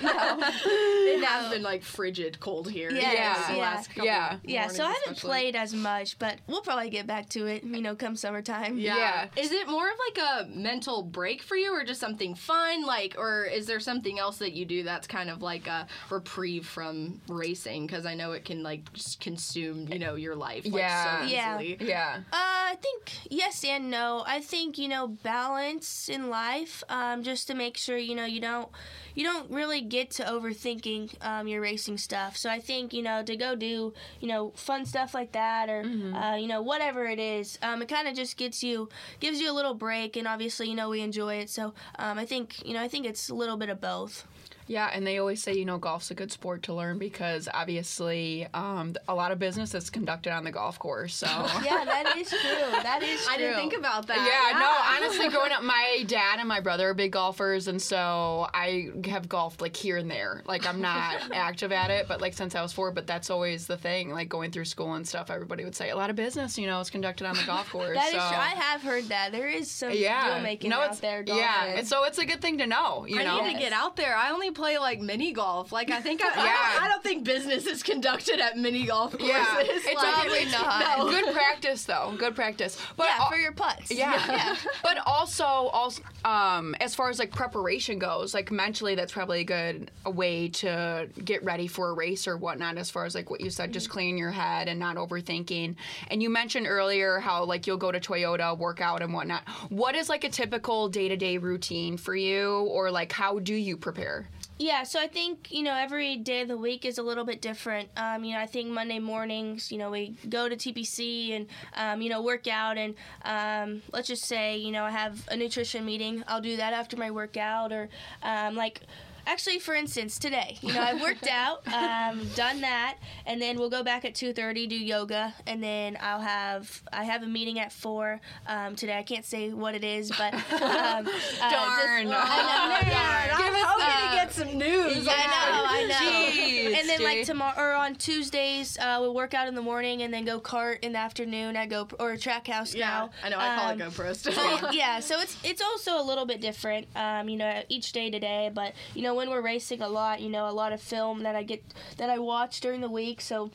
It 0.04 1.24
has 1.24 1.50
been 1.52 1.62
like 1.62 1.82
frigid 1.82 2.40
cold 2.40 2.70
here. 2.70 2.90
Yes, 2.90 3.12
Yeah. 3.14 3.46
the 3.48 3.56
yeah. 3.58 3.62
last 3.62 3.88
couple 3.90 4.04
Yeah. 4.04 4.36
yeah, 4.44 4.68
so 4.68 4.84
I 4.84 4.88
haven't 4.88 5.02
especially. 5.12 5.28
played 5.28 5.56
as 5.56 5.74
much, 5.74 6.18
but 6.18 6.38
we'll 6.46 6.62
probably 6.62 6.90
get 6.90 7.06
back 7.06 7.28
to 7.30 7.46
it, 7.46 7.64
you 7.64 7.80
know, 7.82 7.94
come 7.94 8.16
summertime. 8.16 8.78
Yeah. 8.78 8.96
Yeah. 8.96 9.28
Is 9.42 9.52
it 9.52 9.68
more 9.68 9.86
of 9.88 9.94
like 10.16 10.24
a 10.24 10.48
mental 10.48 11.02
break 11.02 11.42
for 11.42 11.56
you 11.56 11.72
or 11.72 11.84
just 11.84 12.00
something 12.00 12.34
fun? 12.34 12.84
Like, 12.86 13.14
or 13.18 13.44
is 13.44 13.66
there 13.66 13.80
something 13.80 14.18
else 14.18 14.38
that 14.38 14.52
you 14.52 14.64
do 14.64 14.82
that's 14.82 15.06
kind 15.06 15.30
of 15.30 15.42
like 15.42 15.66
a 15.66 15.86
reprieve 16.10 16.66
from 16.66 17.11
racing? 17.28 17.86
Because 17.86 18.06
I 18.06 18.14
know 18.14 18.32
it 18.32 18.44
can 18.44 18.62
like 18.62 18.92
just 18.92 19.20
consume, 19.20 19.88
you 19.92 19.98
know, 19.98 20.14
your 20.14 20.34
life 20.36 20.64
like, 20.64 20.74
Yeah. 20.74 21.20
so 21.20 21.26
Yeah. 21.26 21.60
easily. 21.60 21.88
yeah. 21.88 22.16
Uh, 22.32 22.72
I 22.72 22.76
think 22.80 23.12
yes 23.30 23.64
and 23.64 23.90
no. 23.90 24.24
I 24.26 24.40
think 24.40 24.78
you 24.78 24.88
know 24.88 25.08
balance 25.08 26.08
in 26.08 26.30
life, 26.30 26.82
um, 26.88 27.22
just 27.22 27.46
to 27.48 27.54
make 27.54 27.76
sure 27.76 27.96
you 27.98 28.14
know 28.14 28.24
you 28.24 28.40
don't 28.40 28.68
you 29.14 29.24
don't 29.24 29.50
really 29.50 29.82
get 29.82 30.10
to 30.12 30.22
overthinking 30.24 31.12
um, 31.24 31.46
your 31.46 31.60
racing 31.60 31.98
stuff. 31.98 32.36
So 32.36 32.48
I 32.48 32.60
think 32.60 32.92
you 32.92 33.02
know 33.02 33.22
to 33.22 33.36
go 33.36 33.54
do 33.54 33.92
you 34.20 34.28
know 34.28 34.52
fun 34.56 34.86
stuff 34.86 35.12
like 35.14 35.32
that 35.32 35.68
or 35.68 35.82
uh, 36.14 36.36
you 36.36 36.46
know 36.48 36.62
whatever 36.62 37.04
it 37.06 37.18
is, 37.18 37.58
um, 37.62 37.82
it 37.82 37.88
kind 37.88 38.08
of 38.08 38.14
just 38.14 38.36
gets 38.36 38.62
you 38.62 38.88
gives 39.20 39.40
you 39.40 39.50
a 39.50 39.54
little 39.54 39.74
break, 39.74 40.16
and 40.16 40.26
obviously 40.26 40.68
you 40.68 40.74
know 40.74 40.88
we 40.88 41.00
enjoy 41.00 41.34
it. 41.36 41.50
So 41.50 41.74
um, 41.98 42.18
I 42.18 42.24
think 42.24 42.66
you 42.66 42.74
know 42.74 42.82
I 42.82 42.88
think 42.88 43.04
it's 43.06 43.28
a 43.28 43.34
little 43.34 43.56
bit 43.56 43.68
of 43.68 43.80
both. 43.80 44.26
Yeah, 44.72 44.88
and 44.90 45.06
they 45.06 45.18
always 45.18 45.42
say, 45.42 45.52
you 45.52 45.66
know, 45.66 45.76
golf's 45.76 46.10
a 46.10 46.14
good 46.14 46.32
sport 46.32 46.62
to 46.62 46.72
learn 46.72 46.96
because 46.96 47.46
obviously 47.52 48.46
um, 48.54 48.94
a 49.06 49.14
lot 49.14 49.30
of 49.30 49.38
business 49.38 49.74
is 49.74 49.90
conducted 49.90 50.32
on 50.32 50.44
the 50.44 50.50
golf 50.50 50.78
course. 50.78 51.14
So. 51.14 51.26
Yeah, 51.62 51.84
that 51.84 52.16
is 52.16 52.28
true. 52.28 52.82
That 52.82 53.02
is 53.02 53.22
true. 53.22 53.32
I 53.34 53.36
didn't 53.36 53.56
think 53.56 53.76
about 53.76 54.06
that. 54.06 54.16
Yeah, 54.16 54.58
no, 54.58 55.06
honestly, 55.06 55.28
growing 55.28 55.52
up, 55.52 55.62
my 55.62 56.04
dad 56.06 56.38
and 56.38 56.48
my 56.48 56.60
brother 56.60 56.88
are 56.88 56.94
big 56.94 57.12
golfers, 57.12 57.68
and 57.68 57.80
so 57.80 58.48
I 58.54 58.90
have 59.04 59.28
golfed 59.28 59.60
like 59.60 59.76
here 59.76 59.98
and 59.98 60.10
there. 60.10 60.42
Like, 60.46 60.66
I'm 60.66 60.80
not 60.80 61.30
active 61.32 61.70
at 61.70 61.90
it, 61.90 62.08
but 62.08 62.20
like 62.20 62.32
since 62.32 62.54
I 62.54 62.62
was 62.62 62.72
four, 62.72 62.90
but 62.90 63.06
that's 63.06 63.28
always 63.28 63.66
the 63.66 63.76
thing. 63.76 64.10
Like, 64.10 64.28
going 64.28 64.50
through 64.50 64.64
school 64.64 64.94
and 64.94 65.06
stuff, 65.06 65.30
everybody 65.30 65.64
would 65.64 65.76
say 65.76 65.90
a 65.90 65.96
lot 65.96 66.08
of 66.08 66.16
business, 66.16 66.58
you 66.58 66.66
know, 66.66 66.80
is 66.80 66.90
conducted 66.90 67.26
on 67.26 67.36
the 67.36 67.44
golf 67.44 67.70
course. 67.70 67.94
That 67.94 68.06
is 68.06 68.12
so. 68.12 68.18
true. 68.18 68.38
I 68.38 68.54
have 68.56 68.82
heard 68.82 69.04
that 69.04 69.32
there 69.32 69.48
is 69.48 69.70
some 69.70 69.92
yeah, 69.92 70.34
deal 70.34 70.42
making 70.42 70.70
no, 70.70 70.80
out 70.80 71.00
there. 71.00 71.22
yeah, 71.26 71.66
and 71.66 71.86
so 71.86 72.04
it's 72.04 72.18
a 72.18 72.24
good 72.24 72.40
thing 72.40 72.58
to 72.58 72.66
know. 72.66 73.04
You 73.06 73.16
know, 73.16 73.20
I 73.20 73.24
know, 73.24 73.46
need 73.46 73.54
to 73.54 73.58
get 73.58 73.72
out 73.72 73.96
there. 73.96 74.16
I 74.16 74.30
only 74.30 74.50
play 74.50 74.61
like 74.62 75.00
mini 75.00 75.32
golf. 75.32 75.72
Like 75.72 75.90
I 75.90 76.00
think 76.00 76.22
I, 76.22 76.28
I, 76.28 76.44
Yeah. 76.44 76.52
don't, 76.74 76.82
I 76.84 76.88
don't 76.88 77.02
think 77.02 77.24
business 77.24 77.66
is 77.66 77.82
conducted 77.82 78.40
at 78.40 78.56
mini 78.56 78.86
golf 78.86 79.12
courses. 79.12 79.28
Yeah, 79.28 79.54
it's 79.60 79.84
like, 79.86 79.96
Probably 79.96 80.44
not. 80.50 80.98
No. 80.98 81.10
good 81.10 81.34
practice 81.34 81.84
though. 81.84 82.14
Good 82.16 82.34
practice. 82.34 82.78
But 82.96 83.06
yeah, 83.08 83.24
al- 83.24 83.30
for 83.30 83.36
your 83.36 83.52
putts. 83.52 83.90
Yeah. 83.90 84.56
but 84.82 84.98
also, 85.06 85.44
also, 85.44 86.02
um, 86.24 86.74
as 86.80 86.94
far 86.94 87.10
as 87.10 87.18
like 87.18 87.30
preparation 87.32 87.98
goes, 87.98 88.32
like 88.34 88.50
mentally, 88.50 88.94
that's 88.94 89.12
probably 89.12 89.40
a 89.40 89.44
good 89.44 89.90
way 90.06 90.48
to 90.48 91.08
get 91.24 91.42
ready 91.44 91.66
for 91.66 91.90
a 91.90 91.92
race 91.92 92.26
or 92.28 92.36
whatnot. 92.36 92.78
As 92.78 92.90
far 92.90 93.04
as 93.04 93.14
like 93.14 93.28
what 93.30 93.40
you 93.40 93.50
said, 93.50 93.72
just 93.72 93.90
clearing 93.90 94.16
your 94.16 94.30
head 94.30 94.68
and 94.68 94.78
not 94.78 94.96
overthinking. 94.96 95.74
And 96.10 96.22
you 96.22 96.30
mentioned 96.30 96.66
earlier 96.68 97.18
how 97.18 97.44
like 97.44 97.66
you'll 97.66 97.76
go 97.76 97.90
to 97.92 98.00
Toyota, 98.00 98.56
work 98.56 98.80
out 98.80 99.02
and 99.02 99.12
whatnot. 99.12 99.48
What 99.70 99.94
is 99.94 100.08
like 100.08 100.24
a 100.24 100.28
typical 100.30 100.88
day 100.88 101.08
to 101.08 101.16
day 101.16 101.38
routine 101.38 101.96
for 101.96 102.14
you, 102.14 102.60
or 102.70 102.90
like 102.90 103.12
how 103.12 103.38
do 103.38 103.54
you 103.54 103.76
prepare? 103.76 104.28
Yeah, 104.62 104.84
so 104.84 105.00
I 105.00 105.08
think 105.08 105.50
you 105.50 105.64
know 105.64 105.74
every 105.74 106.16
day 106.16 106.42
of 106.42 106.48
the 106.48 106.56
week 106.56 106.84
is 106.84 106.96
a 106.96 107.02
little 107.02 107.24
bit 107.24 107.40
different. 107.42 107.88
Um, 107.96 108.22
you 108.22 108.32
know, 108.32 108.38
I 108.40 108.46
think 108.46 108.68
Monday 108.68 109.00
mornings, 109.00 109.72
you 109.72 109.78
know, 109.78 109.90
we 109.90 110.14
go 110.28 110.48
to 110.48 110.54
TPC 110.54 111.34
and 111.34 111.48
um, 111.74 112.00
you 112.00 112.08
know 112.08 112.22
work 112.22 112.46
out, 112.46 112.78
and 112.78 112.94
um, 113.24 113.82
let's 113.92 114.06
just 114.06 114.24
say 114.24 114.56
you 114.56 114.70
know 114.70 114.84
I 114.84 114.90
have 114.90 115.26
a 115.28 115.36
nutrition 115.36 115.84
meeting. 115.84 116.22
I'll 116.28 116.40
do 116.40 116.56
that 116.58 116.72
after 116.74 116.96
my 116.96 117.10
workout, 117.10 117.72
or 117.72 117.88
um, 118.22 118.54
like. 118.54 118.82
Actually, 119.26 119.58
for 119.60 119.74
instance, 119.74 120.18
today, 120.18 120.58
you 120.62 120.72
know, 120.72 120.80
I 120.80 120.94
worked 121.00 121.28
out, 121.30 121.66
um, 121.72 122.26
done 122.34 122.60
that, 122.62 122.96
and 123.26 123.40
then 123.40 123.58
we'll 123.58 123.70
go 123.70 123.82
back 123.82 124.04
at 124.04 124.14
two 124.14 124.32
thirty, 124.32 124.66
do 124.66 124.76
yoga, 124.76 125.32
and 125.46 125.62
then 125.62 125.96
I'll 126.00 126.20
have 126.20 126.82
I 126.92 127.04
have 127.04 127.22
a 127.22 127.26
meeting 127.26 127.58
at 127.60 127.72
four 127.72 128.20
um, 128.46 128.74
today. 128.76 128.98
I 128.98 129.02
can't 129.02 129.24
say 129.24 129.50
what 129.52 129.74
it 129.74 129.84
is, 129.84 130.10
but 130.10 130.34
um, 130.34 130.40
uh, 130.52 131.02
just- 131.04 131.40
Darn. 131.40 131.52
I 131.52 132.02
know, 132.04 132.10
Man, 132.10 132.90
darn. 132.90 133.30
I'm 133.32 133.64
hoping 133.66 134.08
to 134.08 134.14
get 134.14 134.32
some 134.32 134.58
news. 134.58 135.06
I 135.08 135.26
know, 135.26 135.64
I 135.66 135.86
know. 135.88 136.32
Jeez, 136.32 136.80
and 136.80 136.88
then 136.88 137.02
like 137.02 137.24
tomorrow 137.24 137.54
or 137.56 137.72
on 137.74 137.94
Tuesdays, 137.94 138.78
uh, 138.78 138.98
we'll 139.00 139.14
work 139.14 139.34
out 139.34 139.46
in 139.48 139.54
the 139.54 139.62
morning 139.62 140.02
and 140.02 140.12
then 140.12 140.24
go 140.24 140.38
cart 140.40 140.80
in 140.82 140.92
the 140.92 140.98
afternoon 140.98 141.56
at 141.56 141.68
Go 141.68 141.88
or 141.98 142.14
Trackhouse 142.14 142.74
Yeah, 142.74 142.88
now. 142.88 143.10
I 143.22 143.28
know. 143.28 143.38
I 143.38 143.56
call 143.56 143.70
Um, 143.70 143.80
it 143.80 143.84
GoPro 143.90 144.14
still. 144.16 144.32
so, 144.32 144.70
yeah, 144.70 145.00
so 145.00 145.20
it's 145.20 145.36
it's 145.44 145.62
also 145.62 146.00
a 146.00 146.04
little 146.04 146.26
bit 146.26 146.40
different, 146.40 146.86
um, 146.96 147.28
you 147.28 147.36
know, 147.36 147.62
each 147.68 147.92
day 147.92 148.10
today. 148.10 148.50
But 148.52 148.72
you 148.94 149.02
know, 149.02 149.11
when 149.14 149.30
we're 149.30 149.42
racing 149.42 149.82
a 149.82 149.88
lot, 149.88 150.20
you 150.20 150.28
know, 150.28 150.48
a 150.48 150.52
lot 150.52 150.72
of 150.72 150.80
film 150.80 151.22
that 151.22 151.36
I 151.36 151.42
get 151.42 151.62
that 151.96 152.10
I 152.10 152.18
watch 152.18 152.60
during 152.60 152.80
the 152.80 152.90
week. 152.90 153.20
So 153.20 153.50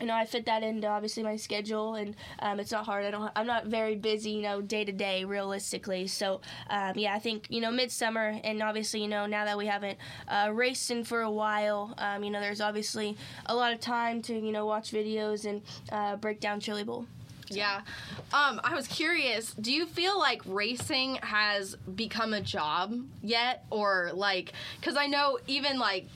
you 0.00 0.06
know, 0.06 0.14
I 0.14 0.26
fit 0.26 0.44
that 0.46 0.62
into 0.62 0.86
obviously 0.86 1.22
my 1.22 1.36
schedule, 1.36 1.94
and 1.94 2.14
um, 2.40 2.60
it's 2.60 2.70
not 2.70 2.84
hard. 2.84 3.04
I 3.04 3.10
don't. 3.10 3.30
I'm 3.34 3.46
not 3.46 3.66
very 3.66 3.96
busy, 3.96 4.30
you 4.30 4.42
know, 4.42 4.60
day 4.60 4.84
to 4.84 4.92
day, 4.92 5.24
realistically. 5.24 6.06
So, 6.06 6.40
um, 6.68 6.92
yeah, 6.96 7.14
I 7.14 7.18
think 7.18 7.46
you 7.48 7.60
know, 7.60 7.70
midsummer, 7.70 8.38
and 8.44 8.62
obviously, 8.62 9.00
you 9.00 9.08
know, 9.08 9.26
now 9.26 9.44
that 9.44 9.56
we 9.56 9.66
haven't 9.66 9.98
uh, 10.28 10.50
raced 10.52 10.90
in 10.90 11.04
for 11.04 11.22
a 11.22 11.30
while, 11.30 11.94
um, 11.98 12.22
you 12.24 12.30
know, 12.30 12.40
there's 12.40 12.60
obviously 12.60 13.16
a 13.46 13.54
lot 13.54 13.72
of 13.72 13.80
time 13.80 14.20
to 14.22 14.34
you 14.34 14.52
know 14.52 14.66
watch 14.66 14.92
videos 14.92 15.46
and 15.46 15.62
uh, 15.90 16.16
break 16.16 16.40
down 16.40 16.60
Chili 16.60 16.84
Bowl. 16.84 17.06
Yeah. 17.48 17.82
Um, 18.32 18.60
I 18.64 18.74
was 18.74 18.86
curious, 18.86 19.52
do 19.54 19.72
you 19.72 19.86
feel 19.86 20.18
like 20.18 20.42
racing 20.44 21.16
has 21.16 21.76
become 21.76 22.34
a 22.34 22.40
job 22.40 22.98
yet? 23.22 23.64
Or 23.70 24.10
like, 24.14 24.52
because 24.80 24.96
I 24.96 25.06
know 25.06 25.38
even 25.46 25.78
like 25.78 26.06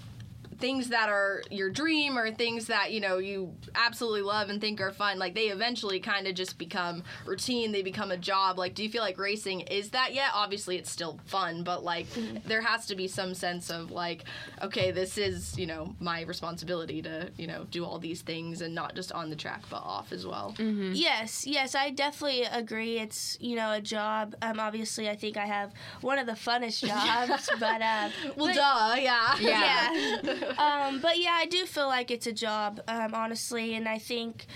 things 0.60 0.88
that 0.90 1.08
are 1.08 1.42
your 1.50 1.70
dream 1.70 2.18
or 2.18 2.30
things 2.30 2.66
that, 2.66 2.92
you 2.92 3.00
know, 3.00 3.18
you 3.18 3.54
absolutely 3.74 4.22
love 4.22 4.50
and 4.50 4.60
think 4.60 4.80
are 4.80 4.92
fun, 4.92 5.18
like 5.18 5.34
they 5.34 5.46
eventually 5.48 6.00
kind 6.00 6.26
of 6.26 6.34
just 6.34 6.58
become 6.58 7.02
routine, 7.26 7.72
they 7.72 7.82
become 7.82 8.10
a 8.10 8.16
job. 8.16 8.58
Like, 8.58 8.74
do 8.74 8.82
you 8.82 8.90
feel 8.90 9.02
like 9.02 9.18
racing 9.18 9.60
is 9.62 9.90
that 9.90 10.14
yet? 10.14 10.30
Obviously, 10.34 10.76
it's 10.76 10.90
still 10.90 11.18
fun, 11.26 11.62
but 11.64 11.82
like 11.82 12.06
there 12.44 12.60
has 12.60 12.86
to 12.86 12.94
be 12.96 13.08
some 13.08 13.34
sense 13.34 13.70
of 13.70 13.90
like, 13.90 14.24
okay, 14.62 14.90
this 14.90 15.16
is, 15.18 15.58
you 15.58 15.66
know, 15.66 15.94
my 16.00 16.22
responsibility 16.22 17.02
to, 17.02 17.30
you 17.36 17.46
know, 17.46 17.64
do 17.70 17.84
all 17.84 17.98
these 17.98 18.22
things 18.22 18.60
and 18.60 18.74
not 18.74 18.94
just 18.94 19.12
on 19.12 19.30
the 19.30 19.36
track, 19.36 19.62
but 19.70 19.78
off 19.82 20.12
as 20.12 20.26
well. 20.26 20.54
Yes, 20.58 21.46
yes, 21.46 21.74
I 21.74 21.90
definitely 21.90 22.42
agree. 22.42 22.98
It's 22.98 23.38
you 23.40 23.56
know 23.56 23.72
a 23.72 23.80
job. 23.80 24.34
Um, 24.42 24.60
obviously, 24.60 25.08
I 25.08 25.16
think 25.16 25.36
I 25.36 25.46
have 25.46 25.72
one 26.00 26.18
of 26.18 26.26
the 26.26 26.32
funnest 26.32 26.86
jobs, 26.86 27.48
but 27.58 27.80
uh, 27.80 28.08
Well, 28.36 28.46
but- 28.48 28.54
duh, 28.54 28.94
yeah. 29.00 29.36
yeah. 29.40 30.46
um, 30.58 31.00
but 31.00 31.18
yeah, 31.18 31.32
I 31.34 31.46
do 31.46 31.66
feel 31.66 31.86
like 31.86 32.10
it's 32.10 32.26
a 32.26 32.32
job, 32.32 32.80
um, 32.88 33.14
honestly, 33.14 33.74
and 33.74 33.88
I 33.88 33.98
think, 33.98 34.46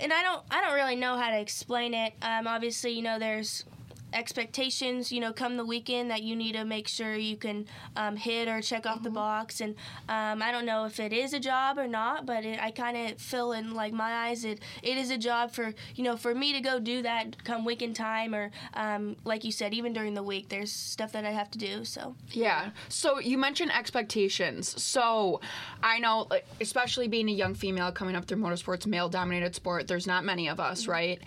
and 0.00 0.12
I 0.12 0.22
don't, 0.22 0.42
I 0.50 0.60
don't 0.60 0.74
really 0.74 0.96
know 0.96 1.16
how 1.16 1.30
to 1.30 1.40
explain 1.40 1.94
it. 1.94 2.12
Um, 2.22 2.46
obviously, 2.46 2.92
you 2.92 3.02
know, 3.02 3.18
there's 3.18 3.64
expectations, 4.14 5.12
you 5.12 5.20
know, 5.20 5.32
come 5.32 5.56
the 5.56 5.64
weekend 5.64 6.10
that 6.10 6.22
you 6.22 6.36
need 6.36 6.52
to 6.52 6.64
make 6.64 6.88
sure 6.88 7.14
you 7.14 7.36
can 7.36 7.66
um, 7.96 8.16
hit 8.16 8.48
or 8.48 8.60
check 8.60 8.86
off 8.86 9.02
the 9.02 9.10
box, 9.10 9.60
and 9.60 9.74
um, 10.08 10.42
I 10.42 10.52
don't 10.52 10.64
know 10.64 10.84
if 10.84 11.00
it 11.00 11.12
is 11.12 11.34
a 11.34 11.40
job 11.40 11.78
or 11.78 11.88
not, 11.88 12.24
but 12.24 12.44
it, 12.44 12.62
I 12.62 12.70
kind 12.70 12.96
of 12.96 13.18
feel 13.20 13.52
in 13.52 13.74
like 13.74 13.92
my 13.92 14.28
eyes, 14.28 14.44
it 14.44 14.60
it 14.82 14.96
is 14.96 15.10
a 15.10 15.18
job 15.18 15.52
for 15.52 15.74
you 15.94 16.04
know 16.04 16.16
for 16.16 16.34
me 16.34 16.52
to 16.52 16.60
go 16.60 16.78
do 16.78 17.02
that 17.02 17.44
come 17.44 17.64
weekend 17.64 17.96
time, 17.96 18.34
or 18.34 18.50
um, 18.74 19.16
like 19.24 19.44
you 19.44 19.52
said, 19.52 19.74
even 19.74 19.92
during 19.92 20.14
the 20.14 20.22
week, 20.22 20.48
there's 20.48 20.72
stuff 20.72 21.12
that 21.12 21.24
I 21.24 21.30
have 21.30 21.50
to 21.52 21.58
do. 21.58 21.84
So 21.84 22.14
Yeah. 22.30 22.70
So 22.88 23.18
you 23.18 23.38
mentioned 23.38 23.72
expectations. 23.72 24.80
So 24.82 25.40
I 25.82 25.98
know, 25.98 26.28
especially 26.60 27.08
being 27.08 27.28
a 27.28 27.32
young 27.32 27.54
female 27.54 27.92
coming 27.92 28.14
up 28.14 28.26
through 28.26 28.38
motorsports, 28.38 28.86
male 28.86 29.08
dominated 29.08 29.54
sport, 29.54 29.88
there's 29.88 30.06
not 30.06 30.24
many 30.24 30.48
of 30.48 30.60
us, 30.60 30.86
right? 30.86 31.20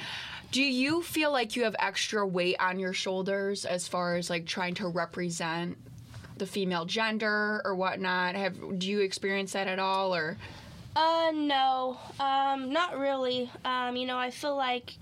Do 0.51 0.61
you 0.61 1.01
feel 1.03 1.31
like 1.31 1.55
you 1.55 1.63
have 1.65 1.75
extra 1.77 2.25
weight 2.25 2.55
on 2.59 2.79
your 2.79 2.93
shoulders 2.93 3.65
as 3.65 3.87
far 3.87 4.15
as 4.15 4.29
like 4.29 4.45
trying 4.45 4.75
to 4.75 4.87
represent 4.87 5.77
the 6.37 6.45
female 6.47 6.85
gender 6.85 7.61
or 7.65 7.75
whatnot? 7.75 8.35
Have 8.35 8.79
do 8.79 8.87
you 8.87 9.01
experience 9.01 9.53
that 9.53 9.67
at 9.67 9.79
all 9.79 10.15
or 10.15 10.37
Uh, 10.95 11.31
no, 11.33 11.97
um, 12.19 12.71
not 12.71 12.97
really. 12.97 13.51
Um, 13.65 13.95
you 13.97 14.07
know, 14.07 14.17
I 14.17 14.31
feel 14.31 14.55
like, 14.55 14.93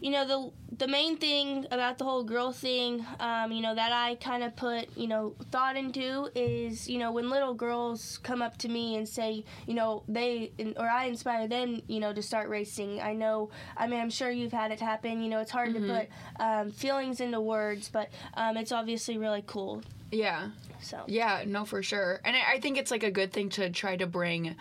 you 0.00 0.10
know, 0.10 0.26
the 0.26 0.50
the 0.80 0.88
main 0.88 1.18
thing 1.18 1.66
about 1.70 1.98
the 1.98 2.04
whole 2.04 2.24
girl 2.24 2.52
thing, 2.52 3.04
um, 3.20 3.52
you 3.52 3.60
know, 3.60 3.74
that 3.74 3.92
I 3.92 4.14
kind 4.14 4.42
of 4.42 4.56
put, 4.56 4.88
you 4.96 5.08
know, 5.08 5.34
thought 5.50 5.76
into 5.76 6.30
is, 6.34 6.88
you 6.88 6.98
know, 6.98 7.12
when 7.12 7.28
little 7.28 7.52
girls 7.52 8.18
come 8.22 8.40
up 8.40 8.56
to 8.58 8.68
me 8.68 8.96
and 8.96 9.06
say, 9.06 9.44
you 9.66 9.74
know, 9.74 10.02
they 10.08 10.52
or 10.78 10.88
I 10.88 11.04
inspire 11.04 11.46
them, 11.46 11.82
you 11.86 12.00
know, 12.00 12.14
to 12.14 12.22
start 12.22 12.48
racing. 12.48 12.98
I 12.98 13.12
know, 13.12 13.50
I 13.76 13.86
mean, 13.86 14.00
I'm 14.00 14.08
sure 14.08 14.30
you've 14.30 14.52
had 14.52 14.72
it 14.72 14.80
happen. 14.80 15.22
You 15.22 15.28
know, 15.28 15.40
it's 15.40 15.50
hard 15.50 15.74
to 15.74 15.80
put 15.80 16.08
um, 16.40 16.72
feelings 16.72 17.20
into 17.20 17.42
words, 17.42 17.90
but 17.92 18.08
um, 18.34 18.56
it's 18.56 18.72
obviously 18.72 19.18
really 19.18 19.44
cool. 19.46 19.82
yeah. 20.10 20.48
So 20.82 21.04
Yeah, 21.06 21.44
no, 21.46 21.66
for 21.66 21.82
sure. 21.82 22.22
And 22.24 22.34
I 22.34 22.54
I 22.54 22.60
think 22.60 22.78
it's 22.78 22.90
like 22.90 23.02
a 23.02 23.10
good 23.10 23.34
thing 23.34 23.50
to 23.50 23.68
try 23.68 23.96
to 23.96 24.06
bring 24.06 24.56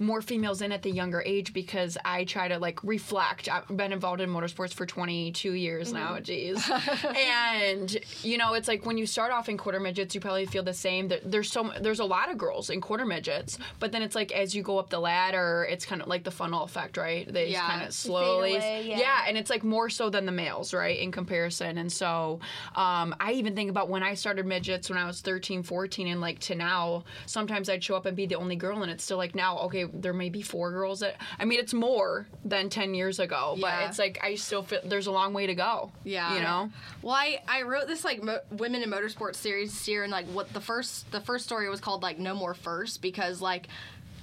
more 0.00 0.22
females 0.22 0.62
in 0.62 0.72
at 0.72 0.82
the 0.82 0.90
younger 0.90 1.22
age 1.26 1.52
because 1.52 1.96
I 2.04 2.24
try 2.24 2.48
to 2.48 2.58
like 2.58 2.82
reflect. 2.82 3.48
I've 3.48 3.68
been 3.76 3.92
involved 3.92 4.20
in 4.20 4.30
motorsports 4.30 4.72
for 4.74 4.86
22 4.86 5.52
years 5.52 5.92
now, 5.92 6.18
geez. 6.20 6.68
and 7.16 7.96
you 8.22 8.38
know, 8.38 8.54
it's 8.54 8.68
like 8.68 8.86
when 8.86 8.98
you 8.98 9.06
start 9.06 9.32
off 9.32 9.48
in 9.48 9.56
quarter 9.56 9.80
midgets, 9.80 10.14
you 10.14 10.20
probably 10.20 10.46
feel 10.46 10.62
the 10.62 10.74
same. 10.74 11.08
There- 11.08 11.20
There's 11.24 11.50
so 11.52 11.70
there's 11.80 12.00
a 12.00 12.04
lot 12.04 12.30
of 12.30 12.38
girls 12.38 12.70
in 12.70 12.80
quarter 12.80 13.04
midgets, 13.04 13.58
but 13.78 13.92
then 13.92 14.02
it's 14.02 14.14
like 14.14 14.32
as 14.32 14.54
you 14.54 14.62
go 14.62 14.78
up 14.78 14.90
the 14.90 14.98
ladder, 15.00 15.66
it's 15.70 15.84
kind 15.84 16.00
of 16.02 16.08
like 16.08 16.24
the 16.24 16.30
funnel 16.30 16.64
effect, 16.64 16.96
right? 16.96 17.30
They 17.32 17.48
Yeah. 17.50 17.66
kind 17.68 17.86
of 17.86 17.92
slowly, 17.92 18.56
away, 18.56 18.84
yeah. 18.86 19.24
and 19.28 19.36
it's 19.36 19.50
like 19.50 19.62
more 19.64 19.88
so 19.90 20.10
than 20.10 20.26
the 20.26 20.32
males, 20.32 20.72
right, 20.72 20.98
in 20.98 21.12
comparison. 21.12 21.78
And 21.78 21.92
so 21.92 22.40
um, 22.74 23.14
I 23.20 23.32
even 23.32 23.54
think 23.54 23.70
about 23.70 23.88
when 23.88 24.02
I 24.02 24.14
started 24.14 24.46
midgets 24.46 24.88
when 24.88 24.98
I 24.98 25.06
was 25.06 25.20
13, 25.20 25.62
14, 25.62 26.06
and 26.08 26.20
like 26.20 26.38
to 26.40 26.54
now, 26.54 27.04
sometimes 27.26 27.68
I'd 27.68 27.82
show 27.84 27.96
up 27.96 28.06
and 28.06 28.16
be 28.16 28.26
the 28.26 28.36
only 28.36 28.56
girl, 28.56 28.82
and 28.82 28.90
it's 28.90 29.04
still 29.04 29.16
like 29.18 29.34
now, 29.34 29.58
okay, 29.60 29.84
there 29.92 30.12
may 30.12 30.28
be 30.28 30.42
four 30.42 30.70
girls 30.70 31.00
that, 31.00 31.16
I 31.38 31.44
mean, 31.44 31.58
it's 31.60 31.74
more 31.74 32.26
than 32.44 32.68
10 32.70 32.94
years 32.94 33.18
ago, 33.18 33.56
but 33.60 33.72
it's 33.88 33.98
like 33.98 34.18
I 34.22 34.34
still 34.36 34.62
feel 34.62 34.80
there's 34.84 35.06
a 35.06 35.12
long 35.12 35.32
way 35.32 35.46
to 35.46 35.54
go. 35.54 35.92
Yeah. 36.04 36.34
You 36.34 36.40
know? 36.40 36.70
Well, 37.02 37.14
I, 37.14 37.42
I 37.48 37.62
wrote 37.62 37.86
this 37.86 38.04
like 38.04 38.22
mo- 38.22 38.40
women 38.50 38.82
in 38.82 38.90
motorsports 38.90 39.36
series 39.36 39.72
this 39.72 39.88
year, 39.88 40.02
and 40.02 40.12
like 40.12 40.26
what 40.26 40.52
the 40.52 40.60
first 40.60 41.10
the 41.10 41.20
first 41.20 41.44
story 41.44 41.68
was 41.68 41.80
called 41.80 42.02
like 42.02 42.18
No 42.18 42.34
More 42.34 42.54
First 42.54 43.02
because 43.02 43.40
like 43.40 43.68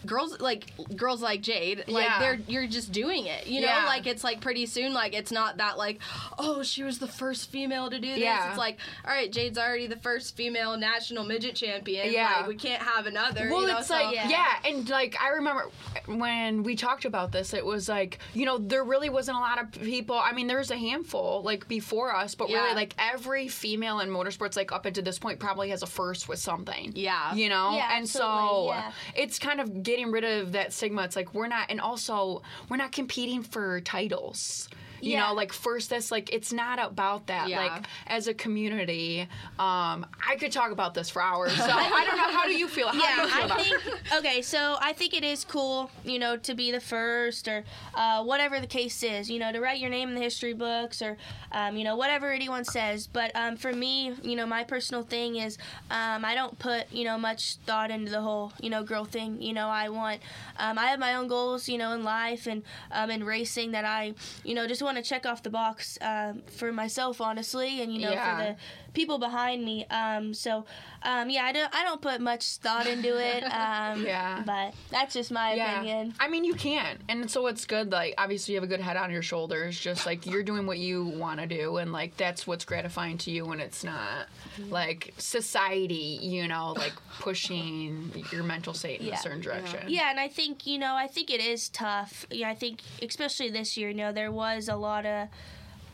girls 0.08 0.39
like 0.39 0.66
girls 0.95 1.22
like 1.22 1.41
Jade 1.41 1.84
like 1.88 2.05
Yeah. 2.05 2.20
they're 2.20 2.39
you're 2.47 2.68
just 2.68 2.91
doing 2.91 3.28
it 3.28 3.45
you 3.47 3.62
know 3.62 3.68
Yeah. 3.68 3.86
like 3.86 4.08
it's 4.08 4.24
like 4.24 4.41
pretty 4.41 4.66
soon 4.66 4.93
like 4.93 5.14
it's 5.14 5.32
not 5.32 5.58
that 5.58 5.78
like 5.78 5.99
oh 6.39 6.64
she 6.64 6.82
was 6.84 6.97
the 6.99 7.08
first 7.08 7.49
female 7.51 7.89
to 7.89 7.99
do 7.99 8.08
this 8.08 8.18
Yeah. 8.20 8.49
it's 8.49 8.58
like 8.58 8.80
all 9.05 9.12
right 9.12 9.32
Jade's 9.32 9.58
already 9.58 9.88
the 9.88 9.97
first 9.97 10.36
female 10.36 10.76
national 10.78 11.24
midget 11.26 11.55
champion 11.55 12.12
Yeah. 12.12 12.38
like 12.38 12.47
we 12.47 12.55
can't 12.55 12.82
have 12.82 13.05
another 13.05 13.49
Well, 13.51 13.62
you 13.62 13.68
know? 13.68 13.78
it's 13.80 13.88
So- 13.88 13.95
like 13.95 14.16
yeah. 14.16 14.53
and 14.66 14.88
like 14.89 15.16
I 15.22 15.30
remember 15.30 15.70
when 16.05 16.64
we 16.64 16.76
talked 16.76 17.05
about 17.05 17.32
this, 17.32 17.53
it 17.53 17.66
was 17.66 17.89
like 17.89 18.20
you 18.34 18.45
know 18.45 18.58
there 18.58 18.84
really 18.84 19.10
wasn't 19.10 19.38
a 19.38 19.39
lot 19.41 19.60
of 19.62 19.72
people. 19.72 20.16
I 20.18 20.32
mean, 20.32 20.47
there's 20.47 20.72
a 20.72 20.78
handful 20.78 21.41
like 21.43 21.68
before 21.68 22.16
us, 22.16 22.36
but 22.36 22.49
Yeah. 22.49 22.64
really 22.64 22.76
like 22.76 22.93
every 22.97 23.47
female 23.47 23.99
in 23.99 24.10
motorsports 24.10 24.55
like 24.55 24.72
up 24.72 24.86
until 24.86 25.03
this 25.03 25.20
point 25.20 25.39
probably 25.39 25.70
has 25.70 25.84
a 25.84 25.88
first 25.88 26.30
with 26.30 26.39
something. 26.39 26.91
Yeah. 26.95 27.34
you 27.34 27.49
know, 27.49 27.76
Yeah, 27.76 27.97
and 27.97 28.08
so 28.08 28.24
absolutely, 28.24 28.68
yeah. 28.78 28.91
it's 29.16 29.39
kind 29.39 29.60
of 29.60 29.84
getting 29.84 29.97
rid 30.06 30.24
of 30.24 30.52
that 30.54 30.74
stigma. 30.74 31.04
It's 31.04 31.16
like 31.16 31.34
we're 31.34 31.48
not, 31.48 31.70
and 31.70 31.82
also 31.82 32.41
we're 32.70 32.78
not 32.78 32.91
competing 32.91 33.43
for 33.43 33.82
titles. 33.82 34.70
You 35.02 35.14
Yeah. 35.14 35.28
know, 35.28 35.34
like 35.34 35.54
first, 35.54 35.89
that's 35.89 36.12
like 36.12 36.34
it's 36.34 36.52
not 36.54 36.80
about 36.80 37.28
that. 37.28 37.50
Yeah. 37.50 37.60
Like 37.62 37.86
as 38.08 38.28
a 38.28 38.34
community, 38.34 39.22
um, 39.60 40.06
I 40.28 40.36
could 40.39 40.52
talk 40.52 40.72
about 40.72 40.93
this 40.93 41.10
for 41.10 41.22
hours. 41.22 41.54
So 41.56 41.64
I 41.70 42.04
don't 42.06 42.18
know. 42.18 42.32
How 42.38 42.45
do 42.45 42.54
you 42.58 42.68
feel? 42.68 42.88
How 42.89 42.93
yeah, 43.02 43.24
you 43.24 43.30
feel 43.30 43.52
I 43.52 43.60
it? 43.60 43.82
think 43.82 44.14
okay. 44.20 44.41
So 44.41 44.78
I 44.82 44.93
think 44.93 45.14
it 45.14 45.24
is 45.24 45.43
cool, 45.45 45.89
you 46.04 46.20
know, 46.20 46.38
to 46.38 46.54
be 46.56 46.72
the 46.72 46.80
first 46.80 47.48
or 47.48 47.64
uh, 47.95 48.24
whatever 48.24 48.60
the 48.60 48.68
case 48.68 49.02
is, 49.04 49.30
you 49.30 49.39
know, 49.39 49.52
to 49.52 49.60
write 49.60 49.80
your 49.80 49.89
name 49.89 50.10
in 50.10 50.16
the 50.16 50.22
history 50.22 50.54
books 50.54 51.02
or 51.02 51.18
um, 51.52 51.78
you 51.78 51.84
know 51.84 51.95
whatever 51.95 52.32
anyone 52.32 52.64
says. 52.66 53.08
But 53.08 53.32
um, 53.36 53.56
for 53.58 53.72
me, 53.74 54.14
you 54.24 54.36
know, 54.36 54.45
my 54.45 54.64
personal 54.64 55.04
thing 55.04 55.36
is 55.38 55.58
um, 55.91 56.26
I 56.26 56.36
don't 56.36 56.58
put 56.60 56.91
you 56.91 57.04
know 57.06 57.18
much 57.18 57.56
thought 57.66 57.91
into 57.91 58.12
the 58.12 58.22
whole 58.22 58.52
you 58.62 58.70
know 58.70 58.84
girl 58.84 59.06
thing. 59.06 59.41
You 59.41 59.54
know, 59.54 59.68
I 59.68 59.89
want 59.89 60.22
um, 60.58 60.78
I 60.78 60.88
have 60.88 61.00
my 61.00 61.16
own 61.16 61.28
goals, 61.28 61.70
you 61.70 61.78
know, 61.78 61.91
in 61.93 62.04
life 62.04 62.48
and 62.48 62.64
um, 62.91 63.10
in 63.12 63.24
racing 63.24 63.72
that 63.72 63.86
I 63.86 64.14
you 64.43 64.54
know 64.56 64.68
just 64.68 64.82
want 64.88 64.98
to 64.98 65.04
check 65.04 65.26
off 65.26 65.44
the 65.44 65.50
box 65.50 65.98
um, 66.02 66.42
for 66.48 66.72
myself, 66.72 67.22
honestly, 67.22 67.82
and 67.82 67.94
you 67.94 68.00
know 68.02 68.12
Yeah. 68.12 68.38
for 68.38 68.44
the 68.44 68.58
people 68.94 69.20
behind 69.20 69.64
me. 69.64 69.86
Um, 69.88 70.34
so 70.34 70.66
um, 71.04 71.30
yeah, 71.30 71.44
I 71.44 71.52
don't 71.52 71.74
I 71.76 71.84
don't 71.84 72.02
put 72.02 72.20
much 72.22 72.58
thought 72.58 72.88
into 72.88 73.18
it. 73.18 73.44
Um, 73.58 74.06
Yeah. 74.06 74.44
but 74.46 74.74
that's 74.92 75.14
just 75.14 75.32
my 75.32 75.52
opinion. 75.52 76.14
I 76.20 76.28
mean, 76.28 76.44
you 76.44 76.54
can, 76.54 76.98
and 77.10 77.30
so 77.30 77.48
it's 77.48 77.66
good. 77.66 77.92
Like, 77.92 78.14
obviously, 78.18 78.54
you 78.54 78.60
have 78.60 78.64
a 78.64 78.68
good 78.72 78.82
head 78.82 78.98
on 78.98 79.12
your 79.12 79.22
shoulders. 79.22 79.80
Just 79.80 80.06
like 80.06 80.26
you're 80.26 80.44
doing 80.44 80.66
what 80.68 80.78
you 80.80 81.04
want 81.06 81.40
to 81.40 81.48
do, 81.48 81.78
and 81.78 81.92
like 81.92 82.18
that's 82.18 82.46
what's 82.48 82.66
gratifying 82.66 83.18
to 83.20 83.32
you. 83.32 83.46
When 83.46 83.60
it's 83.60 83.84
not 83.84 84.28
Mm-hmm. 84.58 84.72
like 84.74 85.14
society, 85.18 86.18
you 86.22 86.48
know, 86.48 86.74
like 86.78 86.94
pushing 87.20 88.12
your 88.32 88.44
mental 88.44 88.74
state 88.74 89.02
in 89.02 89.08
Yeah. 89.08 89.16
a 89.16 89.18
certain 89.18 89.42
direction. 89.42 89.82
Yeah, 89.88 90.10
and 90.10 90.20
I 90.20 90.28
think 90.30 90.66
you 90.66 90.78
know 90.80 90.96
I 90.96 91.08
think 91.08 91.30
it 91.30 91.40
is 91.42 91.70
tough. 91.70 92.26
Yeah, 92.32 92.50
I 92.50 92.56
think 92.56 92.82
especially 93.02 93.50
this 93.52 93.78
year, 93.78 93.90
you 93.90 93.96
know, 93.96 94.12
there 94.12 94.32
was 94.32 94.68
a 94.68 94.76
lot 94.76 95.06
of 95.06 95.28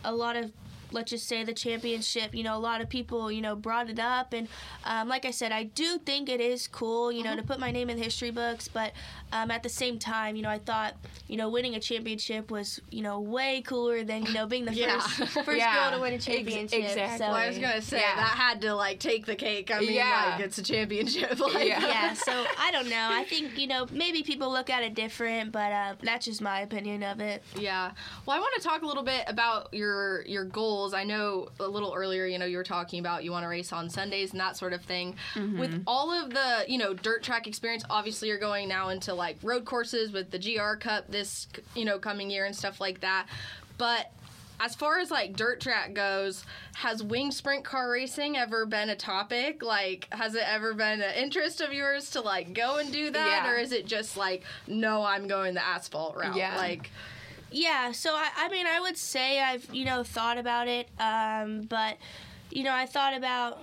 a 0.06 0.14
lot 0.14 0.36
of 0.36 0.52
let's 0.94 1.10
just 1.12 1.28
say 1.28 1.44
the 1.44 1.54
championship 1.54 2.34
you 2.34 2.44
know 2.44 2.56
a 2.56 2.60
lot 2.60 2.82
of 2.82 2.88
people 2.89 3.32
you 3.32 3.41
know 3.41 3.56
brought 3.56 3.89
it 3.89 4.00
up 4.00 4.34
and 4.34 4.48
um, 4.86 5.08
like 5.08 5.26
i 5.26 5.32
said 5.32 5.52
i 5.52 5.64
do 5.64 5.98
think 6.00 6.30
it 6.30 6.39
is 6.39 6.68
cool 6.68 7.12
you 7.12 7.24
know 7.24 7.36
to 7.36 7.44
put 7.44 7.60
my 7.60 7.72
name 7.72 7.89
in 7.89 7.98
the 7.98 8.04
history 8.04 8.32
books 8.32 8.68
but 8.68 8.94
um, 9.32 9.50
at 9.52 9.64
the 9.64 9.70
same 9.70 9.98
time 10.00 10.36
you 10.36 10.41
know 10.44 10.50
i 10.50 10.60
thought 10.60 10.94
you 11.28 11.36
know 11.38 11.50
winning 11.50 11.76
a 11.76 11.80
championship 11.80 12.52
was 12.52 12.80
you 12.91 13.02
know 13.02 13.20
way 13.20 13.62
cooler 13.62 14.04
than 14.04 14.24
you 14.26 14.34
know 14.34 14.46
being 14.46 14.66
the 14.66 14.74
Yeah. 14.84 15.00
first 15.00 15.34
first 15.46 15.58
Yeah. 15.58 15.89
girl 15.89 15.98
to 15.98 16.02
win 16.02 16.12
a 16.14 16.16
Ex- 16.16 16.26
championship 16.26 16.80
exactly. 16.84 17.18
so 17.18 17.26
Well, 17.26 17.34
I 17.36 17.48
was 17.48 17.58
gonna 17.58 17.82
say 17.82 18.00
Yeah. 18.00 18.16
that 18.16 18.36
had 18.38 18.62
to 18.62 18.74
like 18.76 19.00
take 19.00 19.26
the 19.26 19.36
cake. 19.36 19.72
I 19.72 19.80
mean, 19.80 19.94
Yeah. 19.94 20.34
like 20.36 20.46
it's 20.46 20.58
a 20.58 20.64
championship. 20.64 21.39
Like, 21.39 21.68
Yeah. 21.68 21.86
yeah, 21.86 22.14
so 22.14 22.46
I 22.60 22.72
don't 22.72 22.89
know. 22.89 23.10
I 23.12 23.24
think 23.24 23.58
you 23.58 23.68
know 23.68 23.88
maybe 23.91 24.24
people 24.24 24.52
look 24.52 24.70
at 24.70 24.84
it 24.84 24.94
different, 24.94 25.52
but 25.52 25.72
uh, 25.72 25.96
that's 26.02 26.26
just 26.26 26.41
my 26.41 26.62
opinion 26.62 27.02
of 27.04 27.20
it. 27.20 27.44
Yeah. 27.58 27.91
Well, 28.26 28.36
I 28.36 28.39
want 28.39 28.54
to 28.58 28.62
talk 28.68 28.82
a 28.82 28.86
little 28.86 29.04
bit 29.04 29.24
about 29.28 29.74
your 29.74 30.24
your 30.26 30.44
goals 30.46 30.82
goals. 30.84 30.93
I 30.93 31.03
know 31.03 31.49
a 31.59 31.67
little 31.67 31.93
earlier, 31.95 32.25
you 32.25 32.38
know, 32.38 32.45
you 32.45 32.57
were 32.57 32.63
talking 32.63 32.99
about 32.99 33.23
you 33.23 33.31
want 33.31 33.43
to 33.43 33.47
race 33.47 33.71
on 33.71 33.89
Sundays 33.89 34.31
and 34.31 34.39
that 34.39 34.57
sort 34.57 34.73
of 34.73 34.81
thing. 34.84 35.15
Mm-hmm. 35.36 35.59
With 35.59 35.84
all 35.88 36.11
of 36.11 36.31
the, 36.31 36.65
you 36.67 36.77
know, 36.77 36.93
dirt 36.93 37.23
track 37.23 37.47
experience, 37.47 37.84
obviously 37.89 38.27
you're 38.27 38.38
going 38.38 38.67
now 38.67 38.89
into 38.89 39.13
like 39.13 39.38
road 39.43 39.65
courses 39.65 40.11
with 40.11 40.31
the 40.31 40.39
GR 40.39 40.75
Cup 40.75 41.09
this, 41.09 41.47
you 41.75 41.86
know, 41.86 41.99
coming 41.99 42.29
year 42.29 42.45
and 42.45 42.55
stuff 42.55 42.81
like 42.81 42.99
that. 43.01 43.27
But 43.77 44.11
as 44.59 44.75
far 44.75 44.99
as 44.99 45.09
like 45.11 45.36
dirt 45.36 45.59
track 45.59 45.93
goes, 45.93 46.45
has 46.75 47.01
winged 47.03 47.34
sprint 47.34 47.65
car 47.65 47.89
racing 47.89 48.38
ever 48.38 48.65
been 48.65 48.89
a 48.89 48.95
topic? 48.95 49.63
Like, 49.63 50.07
has 50.11 50.36
it 50.36 50.43
ever 50.45 50.73
been 50.73 51.01
an 51.01 51.15
interest 51.15 51.59
of 51.61 51.73
yours 51.73 52.11
to 52.11 52.21
like 52.21 52.53
go 52.53 52.77
and 52.77 52.91
do 52.91 53.09
that, 53.11 53.43
Yeah. 53.45 53.51
or 53.51 53.55
is 53.55 53.71
it 53.71 53.86
just 53.88 54.15
like, 54.15 54.43
no, 54.67 55.03
I'm 55.03 55.27
going 55.27 55.53
the 55.53 55.65
asphalt 55.65 56.15
route? 56.15 56.36
Yeah. 56.36 56.55
Like, 56.57 56.91
Yeah, 57.56 57.91
so 57.91 58.16
I, 58.16 58.30
I 58.36 58.49
mean, 58.49 58.66
I 58.66 58.80
would 58.80 58.97
say 58.97 59.39
I've, 59.39 59.68
you 59.72 59.86
know, 59.86 60.04
thought 60.04 60.39
about 60.39 60.68
it, 60.68 60.89
um, 60.99 61.62
but, 61.62 61.97
you 62.49 62.64
know, 62.64 62.74
I 62.74 62.88
thought 62.88 63.16
about 63.16 63.60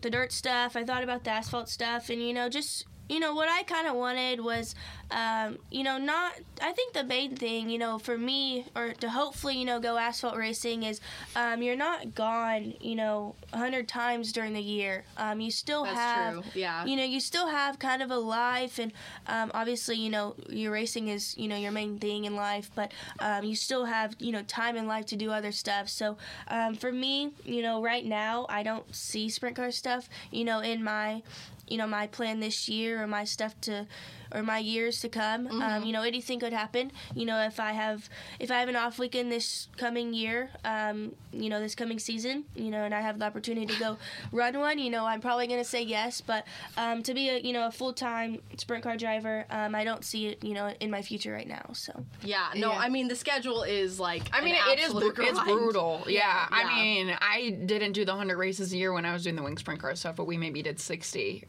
the 0.00 0.08
dirt 0.08 0.32
stuff, 0.32 0.76
I 0.76 0.82
thought 0.82 1.02
about 1.04 1.24
the 1.24 1.30
asphalt 1.30 1.68
stuff, 1.68 2.08
and, 2.08 2.22
you 2.22 2.32
know, 2.32 2.48
just, 2.48 2.86
you 3.08 3.20
know, 3.20 3.34
what 3.34 3.48
I 3.48 3.62
kind 3.62 3.86
of 3.86 3.94
wanted 3.94 4.40
was, 4.40 4.74
um, 5.10 5.58
you 5.70 5.82
know, 5.82 5.96
not, 5.96 6.34
I 6.60 6.72
think 6.72 6.92
the 6.92 7.04
main 7.04 7.34
thing, 7.36 7.70
you 7.70 7.78
know, 7.78 7.98
for 7.98 8.18
me, 8.18 8.66
or 8.76 8.92
to 8.94 9.08
hopefully, 9.08 9.56
you 9.56 9.64
know, 9.64 9.80
go 9.80 9.96
asphalt 9.96 10.36
racing 10.36 10.82
is 10.82 11.00
um, 11.34 11.62
you're 11.62 11.76
not 11.76 12.14
gone, 12.14 12.74
you 12.80 12.94
know, 12.94 13.34
a 13.52 13.56
100 13.56 13.88
times 13.88 14.32
during 14.32 14.52
the 14.52 14.60
year. 14.60 15.04
Um, 15.16 15.40
you 15.40 15.50
still 15.50 15.84
That's 15.84 15.96
have, 15.96 16.32
true, 16.34 16.42
yeah. 16.54 16.84
you 16.84 16.96
know, 16.96 17.04
you 17.04 17.20
still 17.20 17.48
have 17.48 17.78
kind 17.78 18.02
of 18.02 18.10
a 18.10 18.18
life, 18.18 18.78
and 18.78 18.92
um, 19.26 19.50
obviously, 19.54 19.96
you 19.96 20.10
know, 20.10 20.34
your 20.48 20.72
racing 20.72 21.08
is, 21.08 21.36
you 21.38 21.48
know, 21.48 21.56
your 21.56 21.72
main 21.72 21.98
thing 21.98 22.24
in 22.26 22.36
life, 22.36 22.70
but 22.74 22.92
um, 23.20 23.44
you 23.44 23.54
still 23.54 23.86
have, 23.86 24.16
you 24.18 24.32
know, 24.32 24.42
time 24.42 24.76
in 24.76 24.86
life 24.86 25.06
to 25.06 25.16
do 25.16 25.30
other 25.30 25.52
stuff. 25.52 25.88
So 25.88 26.18
um, 26.48 26.74
for 26.74 26.92
me, 26.92 27.32
you 27.44 27.62
know, 27.62 27.82
right 27.82 28.04
now, 28.04 28.44
I 28.50 28.62
don't 28.62 28.94
see 28.94 29.30
sprint 29.30 29.56
car 29.56 29.70
stuff, 29.70 30.10
you 30.30 30.44
know, 30.44 30.60
in 30.60 30.84
my, 30.84 31.22
you 31.70 31.78
know, 31.78 31.86
my 31.86 32.06
plan 32.06 32.40
this 32.40 32.68
year 32.68 33.02
or 33.02 33.06
my 33.06 33.24
stuff 33.24 33.60
to, 33.62 33.86
or 34.34 34.42
my 34.42 34.58
years 34.58 35.00
to 35.00 35.08
come. 35.08 35.46
Um, 35.62 35.84
you 35.84 35.92
know, 35.92 36.02
anything 36.02 36.40
could 36.40 36.52
happen. 36.52 36.92
You 37.14 37.26
know, 37.26 37.40
if 37.42 37.58
I 37.60 37.72
have, 37.72 38.08
if 38.38 38.50
I 38.50 38.60
have 38.60 38.68
an 38.68 38.76
off 38.76 38.98
weekend 38.98 39.30
this 39.32 39.68
coming 39.76 40.14
year, 40.14 40.50
um, 40.64 41.14
you 41.32 41.48
know, 41.48 41.60
this 41.60 41.74
coming 41.74 41.98
season, 41.98 42.44
you 42.54 42.70
know, 42.70 42.84
and 42.84 42.94
I 42.94 43.00
have 43.00 43.18
the 43.18 43.24
opportunity 43.24 43.66
to 43.66 43.78
go 43.78 43.98
run 44.32 44.58
one, 44.58 44.78
you 44.78 44.90
know, 44.90 45.06
I'm 45.06 45.20
probably 45.20 45.46
going 45.46 45.60
to 45.60 45.68
say 45.68 45.82
yes. 45.82 46.20
But 46.20 46.46
um, 46.76 47.02
to 47.02 47.14
be 47.14 47.28
a, 47.28 47.38
you 47.38 47.52
know, 47.52 47.66
a 47.66 47.70
full 47.70 47.92
time 47.92 48.40
sprint 48.56 48.84
car 48.84 48.96
driver, 48.96 49.44
um, 49.50 49.74
I 49.74 49.84
don't 49.84 50.04
see 50.04 50.28
it, 50.28 50.44
you 50.44 50.54
know, 50.54 50.72
in 50.80 50.90
my 50.90 51.02
future 51.02 51.32
right 51.32 51.48
now. 51.48 51.70
So. 51.72 52.04
yeah, 52.22 52.50
no, 52.54 52.72
Yeah. 52.72 52.78
I 52.78 52.88
mean, 52.88 53.08
the 53.08 53.16
schedule 53.16 53.62
is 53.62 53.98
like, 53.98 54.22
I 54.32 54.42
mean, 54.42 54.54
it 54.54 54.78
is 54.78 54.86
absolute 54.86 55.14
bru- 55.14 55.26
it's 55.26 55.40
brutal. 55.40 56.02
Yeah. 56.06 56.20
yeah. 56.20 56.46
I 56.50 56.82
mean, 56.82 57.16
I 57.20 57.50
didn't 57.64 57.92
do 57.92 58.04
the 58.04 58.12
100 58.12 58.36
races 58.36 58.72
a 58.72 58.76
year 58.76 58.92
when 58.92 59.04
I 59.04 59.12
was 59.12 59.24
doing 59.24 59.36
the 59.36 59.42
wing 59.42 59.58
sprint 59.58 59.80
car 59.80 59.94
stuff, 59.96 60.16
but 60.16 60.26
we 60.26 60.36
maybe 60.36 60.62
did 60.62 60.78
60 60.80 61.44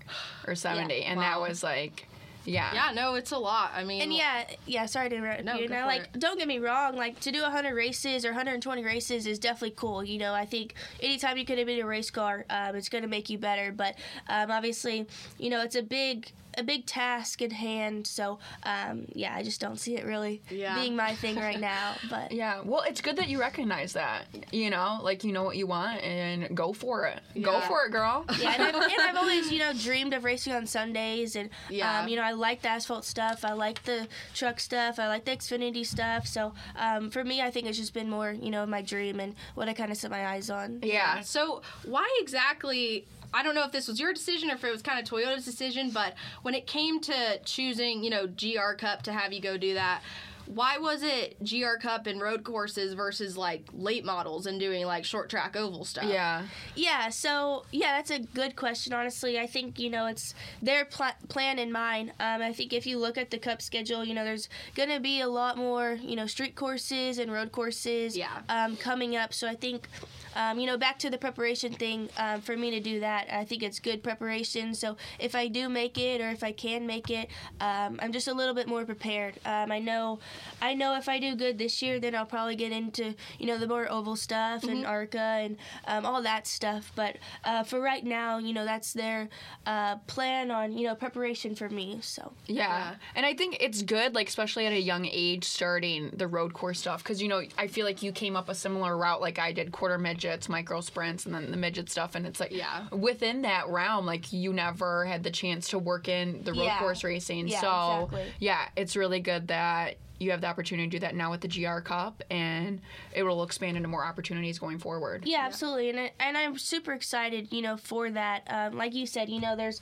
or 0.47 0.55
70, 0.55 1.03
and 1.03 1.19
that 1.21 1.39
was 1.39 1.63
like, 1.63 2.07
yeah, 2.49 2.73
Yeah, 2.73 2.91
no, 2.93 3.15
it's 3.15 3.31
a 3.31 3.37
lot. 3.37 3.71
I 3.75 3.83
mean, 3.83 4.01
And 4.01 4.13
yeah, 4.13 4.45
yeah. 4.65 4.85
Sorry 4.85 5.09
to 5.09 5.15
interrupt 5.15 5.43
No, 5.43 5.55
you. 5.55 5.67
go 5.67 5.73
Now, 5.75 5.85
like, 5.87 6.09
it. 6.13 6.19
don't 6.19 6.37
get 6.37 6.47
me 6.47 6.59
wrong. 6.59 6.95
Like, 6.95 7.19
to 7.21 7.31
do 7.31 7.41
100 7.41 7.73
races 7.73 8.25
or 8.25 8.29
120 8.29 8.83
races 8.83 9.25
is 9.27 9.39
definitely 9.39 9.75
cool. 9.75 10.03
You 10.03 10.17
know, 10.19 10.33
I 10.33 10.45
think 10.45 10.73
anytime 11.01 11.37
you 11.37 11.45
can 11.45 11.63
be 11.65 11.79
a 11.79 11.85
race 11.85 12.09
car, 12.11 12.45
um, 12.49 12.75
it's 12.75 12.89
going 12.89 13.03
to 13.03 13.07
make 13.09 13.29
you 13.29 13.37
better. 13.37 13.71
But 13.71 13.95
um, 14.27 14.51
obviously, 14.51 15.07
you 15.37 15.49
know, 15.49 15.61
it's 15.61 15.75
a 15.75 15.83
big, 15.83 16.31
a 16.59 16.63
big 16.63 16.85
task 16.85 17.41
at 17.41 17.51
hand. 17.51 18.05
So, 18.05 18.39
um, 18.63 19.05
yeah, 19.13 19.33
I 19.35 19.43
just 19.43 19.61
don't 19.61 19.79
see 19.79 19.95
it 19.95 20.05
really 20.05 20.41
Yeah. 20.49 20.75
being 20.75 20.95
my 20.95 21.15
thing 21.15 21.37
right 21.37 21.59
now. 21.75 21.97
But 22.09 22.31
Yeah, 22.31 22.61
well, 22.63 22.83
it's 22.87 23.01
good 23.01 23.15
that 23.17 23.29
you 23.29 23.39
recognize 23.39 23.93
that. 23.93 24.25
You 24.51 24.69
know, 24.69 24.99
like 25.01 25.23
you 25.23 25.31
know 25.31 25.43
what 25.43 25.55
you 25.57 25.67
want 25.67 26.01
and 26.03 26.55
go 26.55 26.73
for 26.73 27.05
it. 27.05 27.21
Go 27.41 27.61
for 27.61 27.85
it, 27.85 27.91
girl. 27.91 28.25
yeah, 28.39 28.53
and 28.53 28.63
I've, 28.63 28.75
and 28.75 29.01
I've 29.01 29.15
always, 29.15 29.51
you 29.51 29.59
know, 29.59 29.71
dreamed 29.73 30.13
of 30.13 30.23
racing 30.23 30.53
on 30.53 30.65
Sundays, 30.67 31.35
and 31.35 31.49
Yeah. 31.69 32.01
um, 32.01 32.07
you 32.07 32.15
know, 32.17 32.23
I 32.23 32.31
like 32.31 32.61
the 32.61 32.69
asphalt 32.69 33.05
stuff, 33.05 33.45
I 33.45 33.53
like 33.53 33.83
the 33.83 34.07
truck 34.33 34.59
stuff, 34.59 34.99
I 34.99 35.07
like 35.07 35.25
the 35.25 35.31
Xfinity 35.31 35.85
stuff. 35.85 36.27
So 36.27 36.53
um, 36.75 37.09
for 37.09 37.23
me, 37.23 37.41
I 37.41 37.51
think 37.51 37.67
it's 37.67 37.77
just 37.77 37.93
been 37.93 38.09
more, 38.09 38.31
you 38.31 38.51
know, 38.51 38.65
my 38.65 38.81
dream 38.81 39.19
and 39.19 39.35
what 39.55 39.69
I 39.69 39.73
kind 39.73 39.91
of 39.91 39.97
set 39.97 40.11
my 40.11 40.27
eyes 40.27 40.49
on. 40.49 40.79
yeah. 40.83 41.21
So 41.21 41.61
why 41.85 42.07
exactly? 42.21 43.07
I 43.33 43.43
don't 43.43 43.55
know 43.55 43.63
if 43.63 43.71
this 43.71 43.87
was 43.87 43.99
your 43.99 44.13
decision 44.13 44.49
or 44.49 44.55
if 44.55 44.63
it 44.63 44.71
was 44.71 44.81
kind 44.81 44.99
of 44.99 45.05
Toyota's 45.05 45.45
decision, 45.45 45.91
but 45.91 46.15
when 46.41 46.55
it 46.55 46.67
came 46.67 46.99
to 47.01 47.39
choosing, 47.45 48.03
you 48.03 48.09
know, 48.09 48.27
GR 48.27 48.73
Cup 48.77 49.03
to 49.03 49.13
have 49.13 49.33
you 49.33 49.41
go 49.41 49.57
do 49.57 49.75
that, 49.75 50.01
why 50.49 50.79
was 50.79 51.03
it 51.03 51.37
GR 51.47 51.77
Cup 51.79 52.07
and 52.07 52.19
road 52.19 52.43
courses 52.43 52.93
versus 52.93 53.37
like 53.37 53.69
late 53.71 54.03
models 54.03 54.47
and 54.47 54.59
doing 54.59 54.83
like 54.87 55.05
short 55.05 55.29
track 55.29 55.55
oval 55.55 55.85
stuff? 55.85 56.05
Yeah. 56.05 56.47
Yeah, 56.75 57.09
so 57.09 57.65
yeah, 57.71 57.97
that's 57.97 58.09
a 58.09 58.17
good 58.19 58.55
question. 58.55 58.91
Honestly, 58.91 59.39
I 59.39 59.45
think 59.45 59.77
you 59.77 59.91
know 59.91 60.07
it's 60.07 60.33
their 60.59 60.85
pl- 60.85 61.13
plan 61.27 61.59
in 61.59 61.71
mind. 61.71 62.13
Um, 62.19 62.41
I 62.41 62.51
think 62.51 62.73
if 62.73 62.87
you 62.87 62.97
look 62.97 63.15
at 63.15 63.29
the 63.29 63.37
cup 63.37 63.61
schedule, 63.61 64.03
you 64.03 64.15
know 64.15 64.23
there's 64.23 64.49
gonna 64.73 64.99
be 64.99 65.21
a 65.21 65.27
lot 65.27 65.55
more 65.55 65.99
you 66.01 66.15
know 66.15 66.25
street 66.25 66.55
courses 66.55 67.19
and 67.19 67.31
road 67.31 67.51
courses. 67.51 68.17
Yeah. 68.17 68.39
Um, 68.49 68.75
coming 68.75 69.15
up, 69.15 69.33
so 69.35 69.47
I 69.47 69.55
think. 69.55 69.87
Um, 70.35 70.59
you 70.59 70.67
know, 70.67 70.77
back 70.77 70.99
to 70.99 71.09
the 71.09 71.17
preparation 71.17 71.73
thing. 71.73 72.07
Um, 72.17 72.39
for 72.41 72.55
me 72.55 72.69
to 72.69 72.79
do 72.79 72.99
that, 72.99 73.27
I 73.33 73.43
think 73.45 73.63
it's 73.63 73.79
good 73.79 74.03
preparation. 74.03 74.75
So 74.75 74.95
if 75.17 75.33
I 75.33 75.47
do 75.47 75.67
make 75.69 75.97
it, 75.97 76.21
or 76.21 76.29
if 76.29 76.43
I 76.43 76.51
can 76.51 76.85
make 76.85 77.09
it, 77.09 77.29
um, 77.59 77.99
I'm 77.99 78.13
just 78.13 78.27
a 78.27 78.33
little 78.33 78.53
bit 78.53 78.67
more 78.67 78.85
prepared. 78.85 79.39
Um, 79.43 79.71
I 79.71 79.79
know, 79.79 80.19
I 80.61 80.73
know 80.73 80.95
if 80.97 81.07
I 81.09 81.19
do 81.19 81.35
good 81.35 81.57
this 81.57 81.81
year, 81.81 81.99
then 81.99 82.15
I'll 82.15 82.25
probably 82.25 82.55
get 82.55 82.71
into 82.71 83.15
you 83.37 83.45
know 83.47 83.57
the 83.57 83.67
more 83.67 83.89
oval 83.89 84.15
stuff 84.15 84.63
and 84.63 84.85
ARCA 84.85 85.19
and 85.19 85.57
um, 85.87 86.05
all 86.05 86.21
that 86.23 86.47
stuff. 86.47 86.91
But 86.95 87.17
uh, 87.43 87.63
for 87.63 87.79
right 87.79 88.03
now, 88.03 88.37
you 88.37 88.53
know, 88.53 88.65
that's 88.65 88.93
their 88.93 89.29
uh, 89.65 89.97
plan 90.07 90.51
on 90.51 90.77
you 90.77 90.87
know 90.87 90.95
preparation 90.95 91.55
for 91.55 91.69
me. 91.69 91.99
So 92.01 92.33
Yeah. 92.47 92.95
And 93.15 93.25
I 93.25 93.33
think 93.33 93.57
it's 93.59 93.81
good, 93.81 94.15
like, 94.15 94.27
especially 94.27 94.65
at 94.65 94.73
a 94.73 94.79
young 94.79 95.05
age, 95.05 95.43
starting 95.45 96.09
the 96.13 96.27
road 96.27 96.53
course 96.53 96.79
stuff. 96.79 97.03
Because, 97.03 97.21
you 97.21 97.27
know, 97.27 97.43
I 97.57 97.67
feel 97.67 97.85
like 97.85 98.01
you 98.03 98.11
came 98.11 98.35
up 98.35 98.49
a 98.49 98.55
similar 98.55 98.97
route, 98.97 99.21
like 99.21 99.39
I 99.39 99.51
did 99.51 99.71
quarter 99.71 99.97
midgets, 99.97 100.49
micro 100.49 100.81
sprints, 100.81 101.25
and 101.25 101.33
then 101.35 101.51
the 101.51 101.57
midget 101.57 101.89
stuff. 101.89 102.15
And 102.15 102.25
it's 102.25 102.39
like, 102.39 102.51
Yeah. 102.51 102.87
within 102.91 103.41
that 103.43 103.67
realm, 103.69 104.05
like, 104.05 104.31
you 104.33 104.53
never 104.53 105.05
had 105.05 105.23
the 105.23 105.31
chance 105.31 105.69
to 105.69 105.79
work 105.79 106.07
in 106.07 106.43
the 106.43 106.53
road 106.53 106.63
Yeah. 106.63 106.79
course 106.79 107.03
racing. 107.03 107.47
Yeah, 107.47 107.61
so, 107.61 108.03
exactly. 108.05 108.33
yeah, 108.39 108.65
it's 108.75 108.95
really 108.95 109.19
good 109.19 109.47
that 109.49 109.97
you 110.19 110.31
have 110.31 110.41
the 110.41 110.47
opportunity 110.47 110.87
to 110.89 110.91
do 110.97 110.99
that 110.99 111.15
now 111.15 111.31
with 111.31 111.41
the 111.41 111.47
GR 111.47 111.79
Cup, 111.79 112.21
and 112.29 112.81
it 113.13 113.23
will 113.23 113.43
expand 113.43 113.77
into 113.77 113.87
more 113.89 114.05
opportunities 114.05 114.59
going 114.59 114.77
forward. 114.79 115.23
yeah, 115.25 115.39
absolutely, 115.45 115.89
and 115.89 115.99
I, 115.99 116.11
and 116.19 116.37
I'm 116.37 116.57
super 116.57 116.91
excited, 116.93 117.51
you 117.51 117.61
know, 117.61 117.77
for 117.77 118.09
that. 118.11 118.43
Um, 118.47 118.77
like 118.77 118.93
you 118.93 119.05
said, 119.05 119.29
you 119.29 119.39
know, 119.39 119.55
there's 119.55 119.81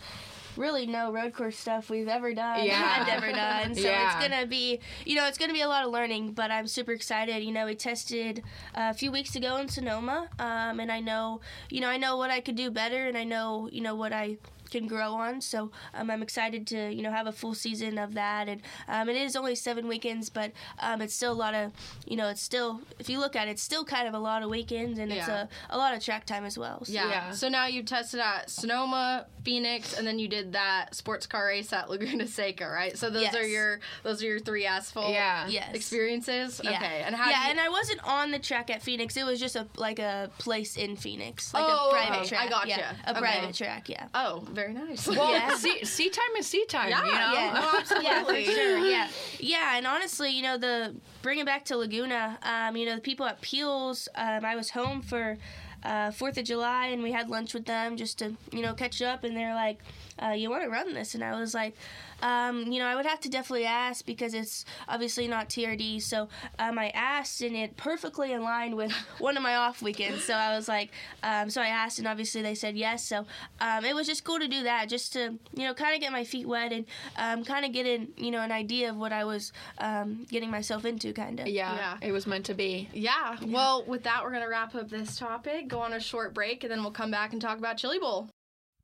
really 0.55 0.87
no 0.87 1.11
road 1.11 1.33
course 1.35 1.55
stuff 1.55 1.87
we've 1.87 2.07
ever 2.07 2.33
done 2.33 2.65
Yeah. 2.65 2.97
I've 2.99 3.05
never 3.07 3.31
done 3.31 3.75
so 3.75 3.81
Yeah. 3.81 4.17
it's 4.17 4.27
gonna 4.27 4.47
be 4.47 4.79
you 5.05 5.15
know 5.15 5.27
it's 5.27 5.37
gonna 5.37 5.53
be 5.53 5.61
a 5.61 5.67
lot 5.67 5.85
of 5.85 5.91
learning 5.91 6.31
but 6.31 6.49
i'm 6.49 6.65
super 6.65 6.93
excited 6.93 7.43
you 7.43 7.51
know 7.51 7.67
we 7.67 7.75
tested 7.75 8.39
uh, 8.73 8.89
a 8.89 8.93
few 8.95 9.11
weeks 9.11 9.35
ago 9.35 9.57
in 9.57 9.69
sonoma 9.69 10.27
um, 10.39 10.79
and 10.79 10.91
i 10.91 10.99
know 10.99 11.41
you 11.69 11.79
know 11.79 11.87
i 11.89 11.97
know 11.97 12.17
what 12.17 12.31
i 12.31 12.39
could 12.39 12.55
do 12.55 12.71
better 12.71 13.05
and 13.05 13.15
i 13.15 13.23
know 13.23 13.69
you 13.71 13.81
know 13.81 13.93
what 13.93 14.11
i 14.11 14.35
can 14.67 14.87
grow 14.87 15.13
on 15.13 15.41
so 15.41 15.71
um, 15.93 16.09
i'm 16.09 16.21
excited 16.21 16.65
to 16.67 16.91
you 16.91 17.01
know 17.01 17.11
have 17.11 17.27
a 17.27 17.31
full 17.31 17.53
season 17.53 17.97
of 17.97 18.13
that 18.13 18.47
and 18.49 18.61
um, 18.87 19.09
it 19.09 19.15
is 19.15 19.35
only 19.35 19.55
seven 19.55 19.87
weekends 19.87 20.29
but 20.29 20.51
um, 20.79 21.01
it's 21.01 21.13
still 21.13 21.31
a 21.31 21.33
lot 21.33 21.53
of 21.53 21.71
you 22.05 22.15
know 22.17 22.27
it's 22.29 22.41
still 22.41 22.81
if 22.99 23.09
you 23.09 23.19
look 23.19 23.35
at 23.35 23.47
it 23.47 23.51
it's 23.51 23.61
still 23.63 23.83
kind 23.85 24.07
of 24.07 24.13
a 24.13 24.19
lot 24.19 24.43
of 24.43 24.49
weekends 24.49 24.99
and 24.99 25.11
it's 25.11 25.27
a, 25.27 25.47
a 25.69 25.77
lot 25.77 25.93
of 25.93 26.03
track 26.03 26.25
time 26.25 26.45
as 26.45 26.57
well 26.57 26.83
so. 26.85 26.91
Yeah. 26.93 27.09
Yeah. 27.09 27.31
So 27.31 27.49
now 27.49 27.65
you 27.67 27.83
tested 27.83 28.19
at 28.19 28.49
Sonoma, 28.49 29.25
Phoenix, 29.43 29.97
and 29.97 30.05
then 30.05 30.19
you 30.19 30.27
did 30.27 30.53
that 30.53 30.93
sports 30.95 31.25
car 31.25 31.45
race 31.47 31.71
at 31.73 31.89
Laguna 31.89 32.27
Seca, 32.27 32.67
right? 32.67 32.97
So 32.97 33.09
those 33.09 33.23
Yes. 33.23 33.35
are 33.35 33.47
your 33.47 33.79
those 34.03 34.21
are 34.21 34.25
your 34.25 34.39
three 34.39 34.65
asphalt 34.65 35.11
Yeah. 35.11 35.47
Yes. 35.47 35.73
experiences. 35.73 36.61
Yeah. 36.63 36.71
Okay. 36.71 37.01
And 37.05 37.15
how? 37.15 37.29
yeah, 37.29 37.45
you- 37.45 37.51
and 37.51 37.59
I 37.59 37.69
wasn't 37.69 38.03
on 38.03 38.31
the 38.31 38.39
track 38.39 38.69
at 38.69 38.81
Phoenix. 38.81 39.15
It 39.17 39.25
was 39.25 39.39
just 39.39 39.55
a 39.55 39.67
like 39.77 39.99
a 39.99 40.29
place 40.37 40.75
in 40.77 40.95
Phoenix, 40.95 41.53
like 41.53 41.63
Oh, 41.67 41.89
a 41.89 41.91
private 41.91 42.19
okay. 42.19 42.27
track. 42.29 42.45
I 42.45 42.49
gotcha. 42.49 42.67
Yeah, 42.69 42.93
a 43.05 43.11
Okay. 43.11 43.19
private 43.19 43.55
track. 43.55 43.89
Yeah. 43.89 44.07
oh, 44.13 44.41
very 44.57 44.73
nice. 44.73 45.07
Well, 45.07 45.31
Yeah. 45.37 45.55
sea, 45.55 45.85
sea 45.85 46.09
time 46.09 46.33
is 46.39 46.47
sea 46.47 46.65
time, 46.65 46.89
Yeah, 46.89 47.05
you 47.05 47.11
know? 47.13 47.33
Yeah, 47.33 47.61
Oh, 47.63 47.77
absolutely. 47.79 48.05
yeah, 48.09 48.23
for 48.23 48.51
sure. 48.51 48.77
Yeah, 48.93 49.07
yeah, 49.39 49.77
and 49.77 49.85
honestly, 49.87 50.31
you 50.31 50.41
know, 50.41 50.57
the 50.57 50.95
bringing 51.21 51.45
back 51.45 51.63
to 51.65 51.77
Laguna, 51.77 52.37
um, 52.41 52.75
you 52.75 52.85
know, 52.87 52.95
the 52.95 53.01
people 53.01 53.25
at 53.25 53.39
Peels, 53.41 54.09
um, 54.15 54.43
I 54.43 54.55
was 54.55 54.71
home 54.71 55.01
for 55.01 55.37
uh, 55.83 56.09
Fourth 56.11 56.37
of 56.37 56.45
July, 56.45 56.87
and 56.87 57.03
we 57.03 57.11
had 57.11 57.29
lunch 57.29 57.53
with 57.53 57.65
them 57.65 57.97
just 57.97 58.17
to, 58.19 58.35
you 58.51 58.61
know, 58.63 58.73
catch 58.73 59.01
up, 59.01 59.23
and 59.23 59.37
they're 59.37 59.53
like, 59.55 59.79
uh, 60.23 60.29
you 60.29 60.49
want 60.49 60.63
to 60.63 60.69
run 60.69 60.93
this?" 60.93 61.15
And 61.15 61.23
I 61.23 61.39
was 61.39 61.53
like, 61.53 61.75
um, 62.21 62.71
"You 62.71 62.79
know, 62.79 62.85
I 62.87 62.95
would 62.95 63.05
have 63.05 63.19
to 63.21 63.29
definitely 63.29 63.65
ask 63.65 64.05
because 64.05 64.33
it's 64.33 64.65
obviously 64.87 65.27
not 65.27 65.49
TRD." 65.49 66.01
So 66.01 66.29
um, 66.59 66.77
I 66.79 66.89
asked, 66.89 67.41
and 67.41 67.55
it 67.55 67.77
perfectly 67.77 68.33
aligned 68.33 68.75
with 68.75 68.91
one 69.19 69.37
of 69.37 69.43
my 69.43 69.55
off 69.55 69.81
weekends. 69.81 70.23
So 70.23 70.33
I 70.33 70.55
was 70.55 70.67
like, 70.67 70.89
um, 71.23 71.49
so 71.49 71.61
I 71.61 71.67
asked, 71.67 71.99
and 71.99 72.07
obviously 72.07 72.41
they 72.41 72.55
said 72.55 72.75
yes. 72.77 73.03
So 73.05 73.25
um, 73.59 73.85
it 73.85 73.93
was 73.95 74.07
just 74.07 74.23
cool 74.23 74.39
to 74.39 74.47
do 74.47 74.63
that, 74.63 74.89
just 74.89 75.13
to 75.13 75.37
you 75.53 75.63
know, 75.65 75.73
kind 75.73 75.93
of 75.95 76.01
get 76.01 76.11
my 76.11 76.23
feet 76.23 76.47
wet 76.47 76.71
and 76.71 76.85
um, 77.17 77.43
kind 77.43 77.65
of 77.65 77.71
get 77.73 77.85
in, 77.85 78.09
you 78.17 78.31
know, 78.31 78.41
an 78.41 78.51
idea 78.51 78.89
of 78.89 78.97
what 78.97 79.11
I 79.11 79.23
was 79.23 79.51
um, 79.79 80.25
getting 80.29 80.49
myself 80.51 80.85
into, 80.85 81.13
kind 81.13 81.39
of. 81.39 81.47
Yeah, 81.47 81.75
Yeah. 81.75 81.97
it 82.07 82.11
was 82.11 82.25
meant 82.27 82.45
to 82.45 82.53
be. 82.53 82.89
Yeah. 82.93 83.37
Well, 83.45 83.83
with 83.85 84.03
that, 84.03 84.23
we're 84.23 84.31
going 84.31 84.43
to 84.43 84.49
wrap 84.49 84.75
up 84.75 84.89
this 84.89 85.17
topic, 85.17 85.67
go 85.67 85.79
on 85.79 85.93
a 85.93 85.99
short 85.99 86.33
break, 86.33 86.63
and 86.63 86.71
then 86.71 86.81
we'll 86.81 86.91
come 86.91 87.11
back 87.11 87.33
and 87.33 87.41
talk 87.41 87.57
about 87.57 87.77
Chili 87.77 87.99
Bowl. 87.99 88.29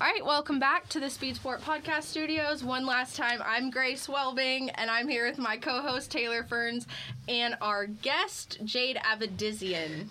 All 0.00 0.08
right, 0.08 0.24
welcome 0.26 0.58
back 0.58 0.88
to 0.88 0.98
the 0.98 1.08
Speed 1.08 1.36
Sport 1.36 1.60
Podcast 1.60 2.02
Studios. 2.02 2.64
One 2.64 2.84
last 2.84 3.14
time, 3.14 3.40
I'm 3.44 3.70
Grace 3.70 4.08
Woelbing, 4.08 4.72
and 4.74 4.90
I'm 4.90 5.06
here 5.06 5.24
with 5.24 5.38
my 5.38 5.56
co-host 5.56 6.10
Taylor 6.10 6.42
Ferns 6.42 6.88
and 7.28 7.56
our 7.60 7.86
guest 7.86 8.58
Jade 8.64 8.96
Avedisian. 8.96 10.08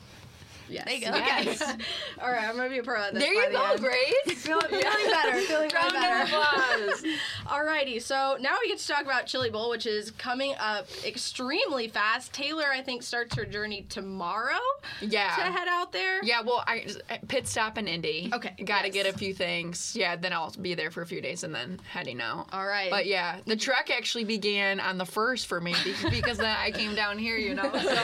Yes. 0.69 0.85
There 0.85 0.93
you 0.95 1.01
go. 1.01 1.11
Yes. 1.15 1.61
All 2.21 2.31
right, 2.31 2.43
I'm 2.47 2.55
gonna 2.55 2.69
be 2.69 2.77
a 2.79 2.83
pro 2.83 3.01
at 3.01 3.13
this. 3.13 3.23
There 3.23 3.33
you 3.33 3.47
the 3.47 3.53
go, 3.57 3.63
end. 3.71 3.79
Grace. 3.81 4.43
Feeling, 4.43 4.67
feeling 4.67 4.81
better. 4.81 5.37
Feeling 5.41 5.71
Round 5.73 5.93
better. 5.93 6.23
applause. 6.23 7.03
Alrighty, 7.45 8.01
so 8.01 8.37
now 8.39 8.57
we 8.61 8.67
get 8.69 8.79
to 8.79 8.87
talk 8.87 9.03
about 9.03 9.25
Chili 9.25 9.49
Bowl, 9.49 9.69
which 9.69 9.85
is 9.85 10.11
coming 10.11 10.53
up 10.59 10.87
extremely 11.05 11.87
fast. 11.87 12.33
Taylor, 12.33 12.65
I 12.71 12.81
think, 12.81 13.03
starts 13.03 13.35
her 13.35 13.45
journey 13.45 13.85
tomorrow 13.89 14.59
Yeah. 15.01 15.35
to 15.35 15.41
head 15.43 15.67
out 15.69 15.91
there. 15.91 16.23
Yeah, 16.23 16.41
well, 16.41 16.63
I 16.67 16.85
uh, 17.09 17.17
pit 17.27 17.47
stop 17.47 17.77
in 17.77 17.87
Indy. 17.87 18.29
Okay, 18.33 18.53
Got 18.63 18.81
to 18.81 18.87
yes. 18.87 18.93
get 18.93 19.05
a 19.13 19.17
few 19.17 19.33
things. 19.33 19.95
Yeah, 19.95 20.15
then 20.15 20.33
I'll 20.33 20.51
be 20.61 20.73
there 20.73 20.91
for 20.91 21.01
a 21.01 21.05
few 21.05 21.21
days 21.21 21.43
and 21.43 21.53
then 21.53 21.79
heading 21.89 22.21
out. 22.21 22.47
All 22.51 22.65
right. 22.65 22.89
But 22.89 23.05
yeah, 23.05 23.37
the 23.45 23.55
trek 23.55 23.89
actually 23.95 24.23
began 24.25 24.79
on 24.79 24.97
the 24.97 25.05
first 25.05 25.47
for 25.47 25.59
me 25.61 25.75
because 26.09 26.37
then 26.37 26.55
I 26.57 26.71
came 26.71 26.95
down 26.95 27.17
here, 27.17 27.37
you 27.37 27.53
know. 27.53 27.71
So 27.73 27.95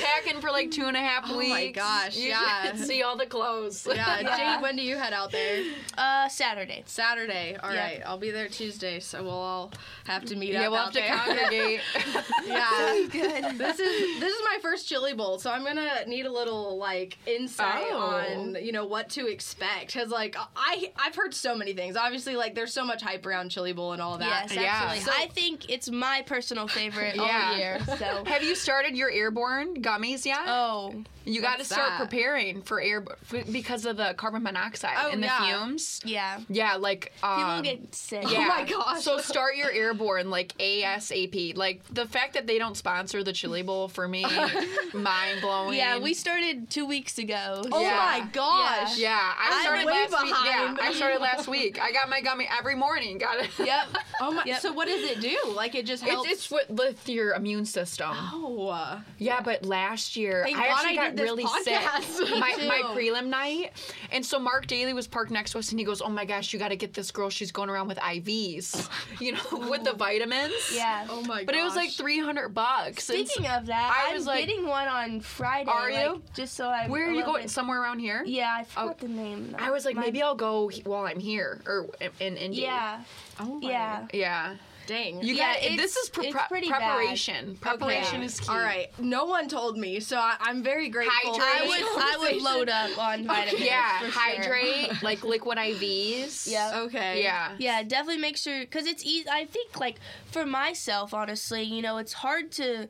packing 0.00 0.40
for 0.40 0.50
like 0.50 0.70
two 0.70 0.86
and 0.86 0.96
a 0.96 1.00
half 1.00 1.24
Oh 1.26 1.38
weeks. 1.38 1.78
My 1.82 2.04
gosh, 2.06 2.16
yeah. 2.16 2.74
See 2.76 3.02
all 3.02 3.16
the 3.16 3.26
clothes. 3.26 3.86
Yeah, 3.94 4.22
Jade, 4.36 4.62
when 4.62 4.76
do 4.76 4.82
you 4.82 4.96
head 4.96 5.12
out 5.12 5.30
there? 5.32 5.64
Uh, 5.98 6.28
Saturday. 6.28 6.82
Saturday. 6.86 7.56
All 7.62 7.72
Yeah. 7.72 7.80
right, 7.84 8.02
I'll 8.06 8.18
be 8.18 8.30
there 8.30 8.48
Tuesday, 8.48 9.00
so 9.00 9.22
we'll 9.22 9.32
all 9.32 9.72
have 10.06 10.24
to 10.26 10.36
meet 10.36 10.52
Yeah, 10.52 10.62
up 10.66 10.70
we'll 10.72 10.80
out 10.80 10.94
have 10.96 11.26
to 11.26 11.34
congregate. 11.34 11.80
yeah. 12.46 13.06
Good. 13.10 13.58
This 13.58 13.78
is 13.78 14.20
this 14.20 14.32
is 14.34 14.40
my 14.44 14.58
first 14.62 14.88
chili 14.88 15.12
bowl, 15.14 15.38
so 15.38 15.50
I'm 15.50 15.64
gonna 15.64 16.04
need 16.06 16.26
a 16.26 16.32
little 16.32 16.76
like 16.78 17.18
insight 17.26 17.84
Oh. 17.90 17.98
on 17.98 18.56
you 18.62 18.72
know 18.72 18.84
what 18.86 19.08
to 19.10 19.26
expect. 19.26 19.94
Cause 19.94 20.08
like 20.08 20.36
I 20.56 20.92
I've 20.96 21.14
heard 21.14 21.34
so 21.34 21.54
many 21.54 21.72
things. 21.74 21.96
Obviously, 21.96 22.36
like 22.36 22.54
there's 22.54 22.72
so 22.72 22.84
much 22.84 23.02
hype 23.02 23.24
around 23.26 23.50
chili 23.50 23.72
bowl 23.72 23.92
and 23.92 24.02
all 24.02 24.18
that. 24.18 24.46
Yes, 24.50 24.54
Yeah. 24.54 24.80
absolutely. 24.90 25.24
I 25.24 25.28
think 25.28 25.70
it's 25.70 25.90
my 25.90 26.22
personal 26.26 26.66
favorite 26.68 27.16
Yeah. 27.16 27.50
all 27.52 27.56
year. 27.58 27.78
So. 27.98 28.24
Have 28.26 28.42
you 28.42 28.54
started 28.54 28.96
your 28.96 29.10
airborne 29.10 29.82
gummies 29.82 30.24
yet? 30.24 30.40
Oh, 30.46 31.02
you 31.24 31.40
got 31.40 31.52
to 31.54 31.58
what's 31.58 31.71
start 31.72 31.90
that? 31.90 31.98
preparing 32.00 32.62
for 32.62 32.80
air 32.80 33.04
because 33.50 33.86
of 33.86 33.96
the 33.96 34.14
carbon 34.14 34.42
monoxide 34.42 34.96
Oh, 34.98 35.10
and 35.10 35.22
the 35.22 35.28
fumes. 35.28 36.00
yeah. 36.04 36.40
Yeah, 36.48 36.76
like 36.76 37.12
People 37.16 37.30
um, 37.30 37.62
get 37.62 37.94
sick. 37.94 38.24
Yeah. 38.30 38.38
Oh 38.44 38.48
my 38.48 38.64
gosh. 38.64 39.02
So 39.02 39.18
start 39.18 39.56
your 39.56 39.70
airborne 39.70 40.30
like 40.30 40.56
ASAP. 40.58 41.56
Like 41.56 41.82
the 41.90 42.06
fact 42.06 42.34
that 42.34 42.46
they 42.46 42.58
don't 42.58 42.76
sponsor 42.76 43.22
the 43.24 43.32
chili 43.32 43.62
bowl 43.62 43.88
for 43.88 44.06
me, 44.08 44.24
mind 44.94 45.40
blowing. 45.40 45.78
Yeah, 45.78 45.98
we 45.98 46.14
started 46.14 46.70
two 46.70 46.86
weeks 46.86 47.18
ago. 47.18 47.62
Oh 47.72 47.80
Yeah. 47.82 47.96
my 47.96 48.26
gosh. 48.32 48.98
Yeah, 48.98 49.18
I 49.18 49.50
I'm 49.52 49.62
started 49.62 49.86
way 49.86 49.92
last 49.92 50.22
week. 50.24 50.34
Yeah. 50.44 50.76
I 50.80 50.92
started 50.94 51.20
last 51.20 51.48
week. 51.48 51.80
I 51.82 51.92
got 51.92 52.08
my 52.08 52.20
gummy 52.20 52.48
every 52.58 52.74
morning. 52.74 53.18
Got 53.18 53.44
it. 53.44 53.50
Yep. 53.58 53.86
Oh 54.20 54.30
my. 54.30 54.42
Yep. 54.46 54.60
So 54.60 54.72
what 54.72 54.86
does 54.86 55.02
it 55.02 55.20
do? 55.20 55.36
Like 55.56 55.74
it 55.74 55.84
just 55.84 56.04
helps. 56.04 56.28
It's, 56.30 56.42
it's 56.42 56.50
with, 56.50 56.70
with 56.70 57.08
your 57.08 57.34
immune 57.34 57.64
system. 57.64 58.10
oh. 58.14 59.00
Yeah, 59.18 59.40
but 59.40 59.64
last 59.64 60.14
year 60.16 60.42
Thank 60.44 60.58
I 60.58 60.68
God 60.68 60.74
actually 60.74 60.90
I 60.90 60.94
got 61.02 61.08
did 61.10 61.18
this 61.18 61.24
really 61.24 61.44
podcast. 61.44 61.61
Sick. 61.64 62.30
Me 62.30 62.40
my, 62.40 62.56
my 62.66 62.78
too. 62.78 62.98
prelim 62.98 63.26
night, 63.26 63.72
and 64.10 64.24
so 64.24 64.38
Mark 64.38 64.66
Daly 64.66 64.92
was 64.92 65.06
parked 65.06 65.30
next 65.30 65.52
to 65.52 65.58
us, 65.58 65.70
and 65.70 65.78
he 65.78 65.84
goes, 65.84 66.00
"Oh 66.02 66.08
my 66.08 66.24
gosh, 66.24 66.52
you 66.52 66.58
got 66.58 66.68
to 66.68 66.76
get 66.76 66.94
this 66.94 67.10
girl. 67.10 67.30
She's 67.30 67.52
going 67.52 67.70
around 67.70 67.88
with 67.88 67.98
IVs, 67.98 68.88
you 69.20 69.32
know, 69.32 69.40
with 69.70 69.84
the 69.84 69.92
oh. 69.92 69.96
vitamins." 69.96 70.52
Yeah. 70.74 71.06
Oh 71.08 71.22
my. 71.22 71.38
Gosh. 71.38 71.46
But 71.46 71.54
it 71.54 71.62
was 71.64 71.76
like 71.76 71.90
three 71.90 72.18
hundred 72.20 72.50
bucks. 72.50 73.04
Speaking 73.04 73.44
so- 73.44 73.50
of 73.56 73.66
that, 73.66 73.92
I 74.04 74.10
I'm 74.10 74.14
was 74.16 74.26
like- 74.26 74.46
getting 74.46 74.66
one 74.66 74.88
on 74.88 75.20
Friday. 75.20 75.70
Are 75.70 75.90
like, 75.90 76.04
you? 76.04 76.22
Just 76.34 76.54
so 76.54 76.68
I. 76.68 76.88
where 76.88 77.08
are 77.08 77.12
you 77.12 77.24
going? 77.24 77.48
Somewhere 77.48 77.82
around 77.82 77.98
here? 78.00 78.22
Yeah, 78.26 78.54
I 78.58 78.64
forgot 78.64 78.98
Oh, 79.02 79.06
the 79.06 79.12
name. 79.12 79.54
I 79.58 79.70
was 79.70 79.84
like, 79.84 79.94
My- 79.96 80.02
maybe 80.02 80.22
I'll 80.22 80.34
go 80.34 80.70
while 80.84 81.06
I'm 81.06 81.20
here 81.20 81.60
or 81.66 81.88
in, 82.20 82.36
Indy. 82.36 82.62
Yeah. 82.62 83.02
Oh 83.40 83.60
my. 83.60 83.68
Yeah. 83.70 84.06
Yeah. 84.12 84.54
Dang. 84.86 85.22
You 85.22 85.34
Yeah, 85.34 85.54
got 85.54 85.62
it's- 85.62 85.76
this 85.76 85.96
is 85.96 86.08
pre- 86.10 86.26
it's 86.26 86.36
pre- 86.36 86.46
pretty 86.48 86.68
bad. 86.68 86.78
preparation. 86.82 87.56
Preparation 87.60 88.16
Okay. 88.16 88.24
is 88.26 88.40
key. 88.40 88.48
All 88.48 88.58
right. 88.58 88.88
No 88.98 89.24
one 89.26 89.48
told 89.48 89.78
me, 89.78 90.00
so 90.00 90.16
I, 90.18 90.36
I'm 90.40 90.62
very 90.62 90.88
grateful. 90.88 91.38
Hydrate. 91.38 91.60
I 91.62 91.66
would. 91.66 92.02
I 92.02 92.16
would 92.32 92.42
load 92.42 92.68
up 92.68 92.98
on 92.98 93.24
vitamins. 93.26 93.60
Yeah, 93.64 93.98
for 94.00 94.04
sure. 94.10 94.20
hydrate 94.20 94.92
like 95.02 95.22
liquid 95.24 95.58
IVs. 95.58 96.50
Yeah. 96.50 96.80
Okay. 96.82 97.22
Yeah. 97.22 97.52
Yeah, 97.58 97.82
definitely 97.82 98.20
make 98.20 98.36
sure 98.36 98.60
because 98.60 98.86
it's 98.86 99.04
easy. 99.04 99.28
I 99.30 99.44
think 99.46 99.78
like 99.78 99.96
for 100.26 100.44
myself, 100.46 101.14
honestly, 101.14 101.62
you 101.62 101.82
know, 101.82 101.98
it's 101.98 102.12
hard 102.12 102.50
to, 102.52 102.88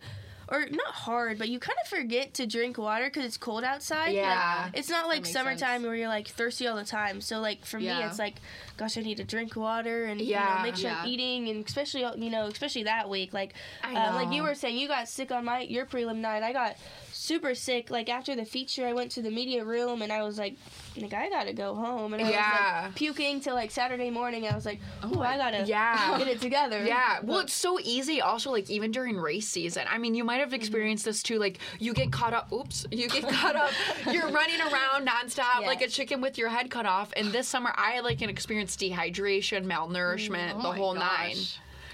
or 0.52 0.66
not 0.70 0.92
hard, 0.92 1.38
but 1.38 1.48
you 1.48 1.58
kind 1.58 1.76
of 1.82 1.88
forget 1.88 2.34
to 2.34 2.46
drink 2.46 2.76
water 2.76 3.06
because 3.06 3.24
it's 3.24 3.38
cold 3.38 3.64
outside. 3.64 4.08
Like, 4.08 4.14
Yeah. 4.14 4.68
it's 4.74 4.90
not 4.90 5.08
like 5.08 5.24
summertime 5.24 5.58
sense. 5.80 5.84
where 5.84 5.94
you're 5.96 6.08
like 6.08 6.28
thirsty 6.28 6.66
all 6.66 6.76
the 6.76 6.84
time. 6.84 7.22
So 7.22 7.40
like 7.40 7.64
for 7.64 7.80
me, 7.80 7.88
it's 7.88 8.18
like, 8.18 8.34
gosh, 8.76 8.98
I 8.98 9.00
need 9.00 9.16
to 9.16 9.24
drink 9.24 9.56
water 9.56 10.04
and 10.04 10.20
you 10.20 10.26
Yeah. 10.26 10.56
know, 10.58 10.62
make 10.62 10.76
sure 10.76 10.90
Yeah. 10.90 11.00
I'm 11.02 11.08
eating 11.08 11.48
and 11.48 11.66
especially 11.66 12.02
you 12.22 12.30
know 12.30 12.46
especially 12.46 12.82
that 12.84 13.08
week 13.08 13.32
like 13.32 13.54
I 13.82 13.94
uh, 13.94 14.14
like 14.14 14.32
you 14.32 14.42
were 14.42 14.54
saying 14.54 14.76
you 14.76 14.88
got 14.88 15.08
sick 15.08 15.32
on 15.32 15.44
my 15.46 15.60
your 15.60 15.86
prelim 15.86 16.16
night. 16.16 16.42
I 16.42 16.52
got 16.52 16.76
super 17.22 17.54
sick. 17.54 17.90
Like 17.90 18.08
after 18.08 18.34
the 18.34 18.44
feature, 18.44 18.86
I 18.86 18.92
went 18.92 19.12
to 19.12 19.22
the 19.22 19.30
media 19.30 19.64
room 19.64 20.02
and 20.02 20.12
I 20.12 20.22
was 20.22 20.38
like, 20.38 20.56
like 20.96 21.14
I 21.14 21.28
gotta 21.28 21.52
go 21.52 21.74
home. 21.74 22.12
And 22.12 22.22
I 22.22 22.26
was 22.26 22.34
Yeah. 22.34 22.82
like 22.84 22.94
puking 22.96 23.40
till 23.40 23.54
like 23.54 23.70
Saturday 23.70 24.10
morning. 24.10 24.46
I 24.46 24.54
was 24.54 24.66
like, 24.66 24.80
oh, 25.02 25.20
I 25.20 25.36
gotta 25.36 25.64
Yeah. 25.64 26.18
get 26.18 26.28
it 26.28 26.40
together. 26.40 26.84
Yeah, 26.84 27.20
well, 27.22 27.38
it's 27.40 27.52
so 27.52 27.78
easy. 27.82 28.20
Also, 28.20 28.50
like 28.50 28.68
even 28.68 28.90
during 28.90 29.16
race 29.16 29.48
season. 29.48 29.86
I 29.88 29.98
mean, 29.98 30.14
you 30.14 30.24
might 30.24 30.40
have 30.40 30.48
mm-hmm. 30.48 30.56
experienced 30.56 31.04
this 31.04 31.22
too. 31.22 31.38
Like 31.38 31.58
you 31.78 31.94
get 31.94 32.10
caught 32.10 32.34
up. 32.34 32.52
Oops, 32.52 32.86
you 32.90 33.08
get 33.08 33.28
caught 33.28 33.56
up. 33.56 33.70
You're 34.12 34.28
running 34.28 34.60
around 34.60 35.06
nonstop 35.06 35.64
like 35.64 35.82
a 35.82 35.88
chicken 35.88 36.20
with 36.20 36.38
your 36.38 36.48
head 36.48 36.70
cut 36.70 36.86
off. 36.86 37.12
And 37.16 37.28
this 37.28 37.46
summer, 37.46 37.72
I 37.76 38.00
like 38.00 38.20
an 38.20 38.30
experienced 38.30 38.80
dehydration, 38.80 39.64
malnourishment, 39.64 40.50
mm-hmm. 40.50 40.66
Oh 40.66 40.72
the 40.72 40.72
whole 40.72 40.94
gosh. 40.94 41.02
nine. 41.02 41.36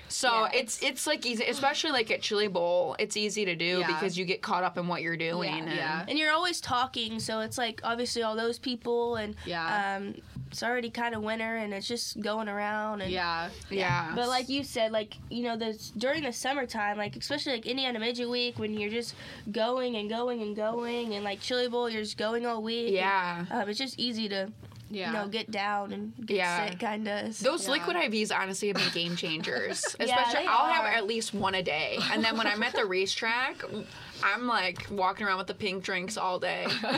So 0.09 0.29
Yeah, 0.31 0.49
it's 0.61 0.83
it's 0.83 1.07
like 1.07 1.25
easy, 1.27 1.45
especially 1.45 1.91
like 1.91 2.11
at 2.11 2.23
Chili 2.23 2.49
Bowl. 2.49 2.97
It's 2.99 3.17
easy 3.17 3.45
to 3.45 3.55
do 3.55 3.79
Yeah. 3.81 3.87
because 3.87 4.17
you 4.19 4.25
get 4.25 4.43
caught 4.43 4.65
up 4.65 4.79
in 4.79 4.89
what 4.89 5.03
you're 5.03 5.17
doing. 5.17 5.53
Yeah. 5.53 5.59
and- 5.59 5.73
Yeah. 5.73 6.05
And 6.09 6.19
you're 6.19 6.33
always 6.33 6.61
talking, 6.61 7.21
so 7.21 7.41
it's 7.41 7.59
like 7.59 7.81
obviously 7.85 8.23
all 8.23 8.35
those 8.37 8.59
people, 8.59 9.17
and 9.17 9.35
Yeah. 9.45 9.97
um, 9.99 10.15
it's 10.51 10.63
already 10.63 10.89
kind 10.89 11.15
of 11.15 11.23
winter, 11.23 11.57
and 11.57 11.75
it's 11.75 11.87
just 11.87 12.21
going 12.21 12.49
around. 12.49 13.03
And, 13.03 13.11
Yeah. 13.13 13.51
yeah. 13.69 14.13
But 14.15 14.29
like 14.29 14.49
you 14.49 14.65
said, 14.65 14.93
like 14.93 15.15
you 15.29 15.43
know, 15.43 15.57
this 15.57 15.91
during 15.91 16.23
the 16.23 16.33
summertime, 16.33 16.97
like 16.97 17.15
especially 17.17 17.53
like 17.53 17.67
Indiana 17.67 17.99
Midget 17.99 18.31
Week, 18.31 18.59
when 18.59 18.73
you're 18.75 18.91
just 18.91 19.15
going 19.53 19.97
and 19.97 20.09
going 20.09 20.41
and 20.43 20.57
going, 20.57 21.15
and 21.15 21.23
like 21.25 21.41
Chili 21.41 21.69
Bowl, 21.69 21.91
you're 21.91 22.03
just 22.03 22.17
going 22.17 22.47
all 22.47 22.63
week. 22.63 22.93
Yeah. 22.95 23.41
And, 23.51 23.63
um, 23.63 23.69
it's 23.69 23.79
just 23.79 23.99
easy 23.99 24.29
to 24.31 24.51
Yeah. 24.91 25.09
you 25.09 25.13
know 25.13 25.29
get 25.29 25.51
down 25.51 25.93
and 25.93 26.13
get 26.25 26.37
Yeah. 26.39 26.71
sick, 26.71 26.79
kind 26.81 27.07
of. 27.09 27.39
Those 27.41 27.65
Yeah. 27.67 27.73
liquid 27.73 27.97
IVs 27.97 28.31
honestly 28.37 28.69
have 28.69 28.77
been 28.79 28.91
game 28.93 29.17
changers. 29.17 29.85
Yeah, 30.01 30.07
Especially, 30.07 30.47
I'll 30.49 30.73
have 30.73 30.85
at 30.87 31.07
least 31.07 31.35
one 31.35 31.55
a 31.55 31.63
day, 31.63 31.99
and 32.13 32.25
then 32.25 32.37
when 32.37 32.47
I'm 32.47 32.63
at 32.63 32.73
the 32.75 32.85
racetrack, 32.97 33.63
I'm 34.23 34.47
like 34.47 34.87
walking 34.91 35.27
around 35.27 35.39
with 35.39 35.47
the 35.47 35.55
pink 35.55 35.83
drinks 35.85 36.17
all 36.17 36.39
day. 36.39 36.65
and 36.85 36.91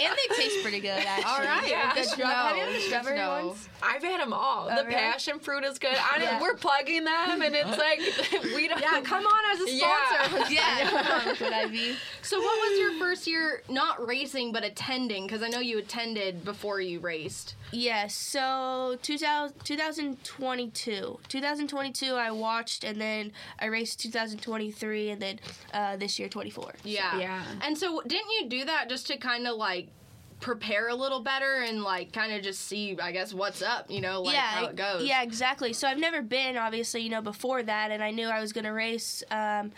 they 0.00 0.34
taste 0.36 0.62
pretty 0.62 0.80
good. 0.80 0.90
Actually. 0.90 1.24
All 1.24 1.38
right. 1.40 1.68
Yeah. 1.68 1.94
Good 1.94 2.04
The 2.04 2.08
to 2.08 2.08
stra- 2.14 2.26
have 2.26 2.56
you 2.56 2.62
had 2.62 2.74
the 2.74 2.80
strawberry 2.80 3.16
know. 3.18 3.46
ones? 3.46 3.68
I've 3.82 4.02
had 4.02 4.20
them 4.20 4.32
all. 4.32 4.68
Oh, 4.70 4.76
the 4.76 4.82
really? 4.84 4.94
passion 4.94 5.38
fruit 5.38 5.64
is 5.64 5.78
good. 5.78 5.94
I 5.96 6.22
Yeah. 6.22 6.40
We're 6.40 6.54
plugging 6.54 7.04
them, 7.04 7.42
and 7.42 7.54
it's 7.54 7.76
like 7.78 8.00
we 8.54 8.68
don't. 8.68 8.80
Yeah, 8.80 9.00
come 9.02 9.26
on 9.26 9.54
as 9.54 9.60
a 9.60 9.68
sponsor. 9.78 10.52
Yeah. 10.52 10.78
Yeah, 10.78 10.90
come 10.90 11.06
on, 11.20 11.28
liquid 11.28 11.74
IV. 11.74 11.98
So, 12.22 12.38
what 12.40 12.70
was 12.70 12.78
your 12.78 12.98
first 12.98 13.26
year 13.26 13.62
not 13.68 14.04
racing 14.06 14.52
but 14.52 14.64
attending? 14.64 15.26
Because 15.26 15.42
I 15.42 15.48
know 15.48 15.60
you 15.60 15.78
attended 15.78 16.44
before 16.44 16.80
you 16.80 17.00
raced. 17.00 17.54
Raced? 17.72 17.84
Yes, 17.84 18.14
so 18.14 18.96
2000, 19.02 19.54
2022. 19.64 21.18
2022 21.28 22.14
I 22.14 22.30
watched 22.30 22.84
and 22.84 23.00
then 23.00 23.32
I 23.58 23.66
raced 23.66 24.00
2023 24.00 25.10
and 25.10 25.22
then 25.22 25.40
uh, 25.72 25.96
this 25.96 26.18
year 26.18 26.28
24. 26.28 26.74
Yeah. 26.84 27.18
Yeah. 27.18 27.42
And 27.62 27.76
so 27.76 28.02
didn't 28.06 28.30
you 28.40 28.48
do 28.48 28.64
that 28.64 28.88
just 28.88 29.06
to 29.08 29.16
kind 29.16 29.46
of 29.46 29.56
like 29.56 29.88
prepare 30.40 30.88
a 30.88 30.94
little 30.94 31.20
better 31.20 31.62
and 31.62 31.82
like 31.82 32.12
kind 32.12 32.32
of 32.32 32.42
just 32.42 32.66
see, 32.66 32.96
I 33.00 33.12
guess, 33.12 33.32
what's 33.32 33.62
up, 33.62 33.90
you 33.90 34.00
know, 34.00 34.22
like 34.22 34.34
yeah, 34.34 34.40
how 34.40 34.66
it 34.66 34.76
goes? 34.76 35.02
Yeah, 35.02 35.22
exactly. 35.22 35.72
So 35.72 35.88
I've 35.88 35.98
never 35.98 36.22
been, 36.22 36.56
obviously, 36.56 37.02
you 37.02 37.10
know, 37.10 37.22
before 37.22 37.62
that, 37.62 37.90
and 37.90 38.02
I 38.02 38.10
knew 38.10 38.28
I 38.28 38.40
was 38.40 38.52
going 38.52 38.64
to 38.64 38.72
race 38.72 39.22
um, 39.30 39.72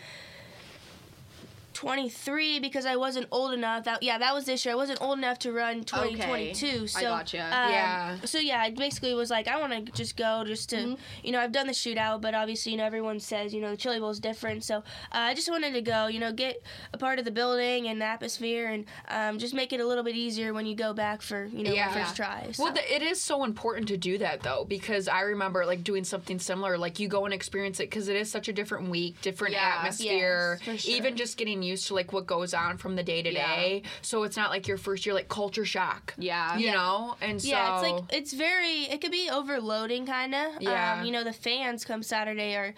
23 1.79 2.59
because 2.59 2.85
I 2.85 2.97
wasn't 2.97 3.27
old 3.31 3.53
enough. 3.53 3.85
That 3.85 4.03
yeah, 4.03 4.17
that 4.17 4.33
was 4.33 4.43
this 4.45 4.65
year. 4.65 4.73
I 4.73 4.75
wasn't 4.75 5.01
old 5.01 5.17
enough 5.17 5.39
to 5.39 5.53
run 5.53 5.83
2022. 5.85 6.67
Okay. 6.67 6.81
I 6.81 6.85
So 6.85 7.01
gotcha. 7.01 7.37
um, 7.39 7.71
Yeah. 7.71 8.17
So 8.25 8.37
yeah, 8.37 8.59
I 8.59 8.71
basically 8.71 9.13
was 9.13 9.29
like, 9.29 9.47
I 9.47 9.57
want 9.59 9.85
to 9.85 9.91
just 9.93 10.17
go, 10.17 10.43
just 10.45 10.69
to, 10.71 10.75
Mm-hmm. 10.75 10.93
you 11.23 11.31
know, 11.31 11.39
I've 11.39 11.51
done 11.53 11.67
the 11.67 11.73
shootout, 11.73 12.19
but 12.21 12.33
obviously, 12.33 12.73
you 12.73 12.77
know, 12.77 12.83
everyone 12.85 13.19
says, 13.19 13.53
you 13.53 13.61
know, 13.61 13.71
the 13.71 13.77
Chili 13.77 13.97
Bowl 13.99 14.09
is 14.09 14.19
different. 14.19 14.63
So 14.63 14.77
uh, 14.79 14.81
I 15.11 15.33
just 15.33 15.49
wanted 15.49 15.73
to 15.73 15.81
go, 15.81 16.07
you 16.07 16.19
know, 16.19 16.31
get 16.33 16.61
a 16.93 16.97
part 16.97 17.17
of 17.17 17.23
the 17.25 17.31
building 17.31 17.87
and 17.87 18.01
the 18.01 18.05
atmosphere, 18.05 18.67
and 18.67 18.85
um, 19.07 19.39
just 19.39 19.53
make 19.53 19.71
it 19.71 19.79
a 19.79 19.87
little 19.87 20.03
bit 20.03 20.15
easier 20.15 20.53
when 20.53 20.65
you 20.65 20.75
go 20.75 20.93
back 20.93 21.21
for, 21.21 21.45
you 21.45 21.63
know, 21.63 21.71
Yeah. 21.73 21.93
first 21.93 22.15
try. 22.15 22.49
So. 22.51 22.63
Well, 22.65 22.73
th- 22.73 22.85
it 22.91 23.01
is 23.01 23.21
so 23.21 23.43
important 23.45 23.87
to 23.87 23.97
do 23.97 24.17
that 24.17 24.41
though, 24.43 24.65
because 24.67 25.07
I 25.07 25.21
remember 25.21 25.65
like 25.65 25.83
doing 25.85 26.03
something 26.03 26.39
similar. 26.39 26.77
Like 26.77 26.99
you 26.99 27.07
go 27.07 27.23
and 27.25 27.33
experience 27.33 27.79
it 27.79 27.89
because 27.89 28.07
it 28.09 28.15
is 28.17 28.29
such 28.29 28.47
a 28.49 28.53
different 28.53 28.89
week, 28.89 29.21
different 29.21 29.53
Yeah. 29.53 29.75
atmosphere. 29.77 30.59
Yes, 30.61 30.65
for 30.65 30.77
sure. 30.77 30.95
Even 30.95 31.15
just 31.15 31.37
getting 31.37 31.61
used 31.69 31.87
to 31.87 31.93
like 31.93 32.11
what 32.13 32.25
goes 32.27 32.53
on 32.53 32.77
from 32.77 32.95
the 32.95 33.03
day 33.03 33.21
to 33.21 33.31
day. 33.31 33.83
So 34.01 34.23
it's 34.23 34.35
not 34.37 34.49
like 34.49 34.67
your 34.67 34.77
first 34.77 35.05
year 35.05 35.15
like 35.15 35.29
culture 35.29 35.65
shock. 35.65 36.13
Yeah. 36.17 36.57
You 36.57 36.65
Yeah. 36.67 36.73
know, 36.73 37.15
and 37.21 37.41
so 37.41 37.47
Yeah, 37.47 37.73
it's 37.75 37.83
like 37.91 38.03
it's 38.19 38.33
very. 38.33 38.83
It 38.83 39.01
could 39.01 39.11
be 39.11 39.29
overloading, 39.31 40.05
kind 40.05 40.33
of. 40.35 40.61
Yeah. 40.61 40.99
Um, 40.99 41.05
you 41.05 41.11
know, 41.11 41.23
the 41.23 41.33
fans 41.33 41.85
come 41.85 42.03
Saturday 42.03 42.55
are 42.55 42.73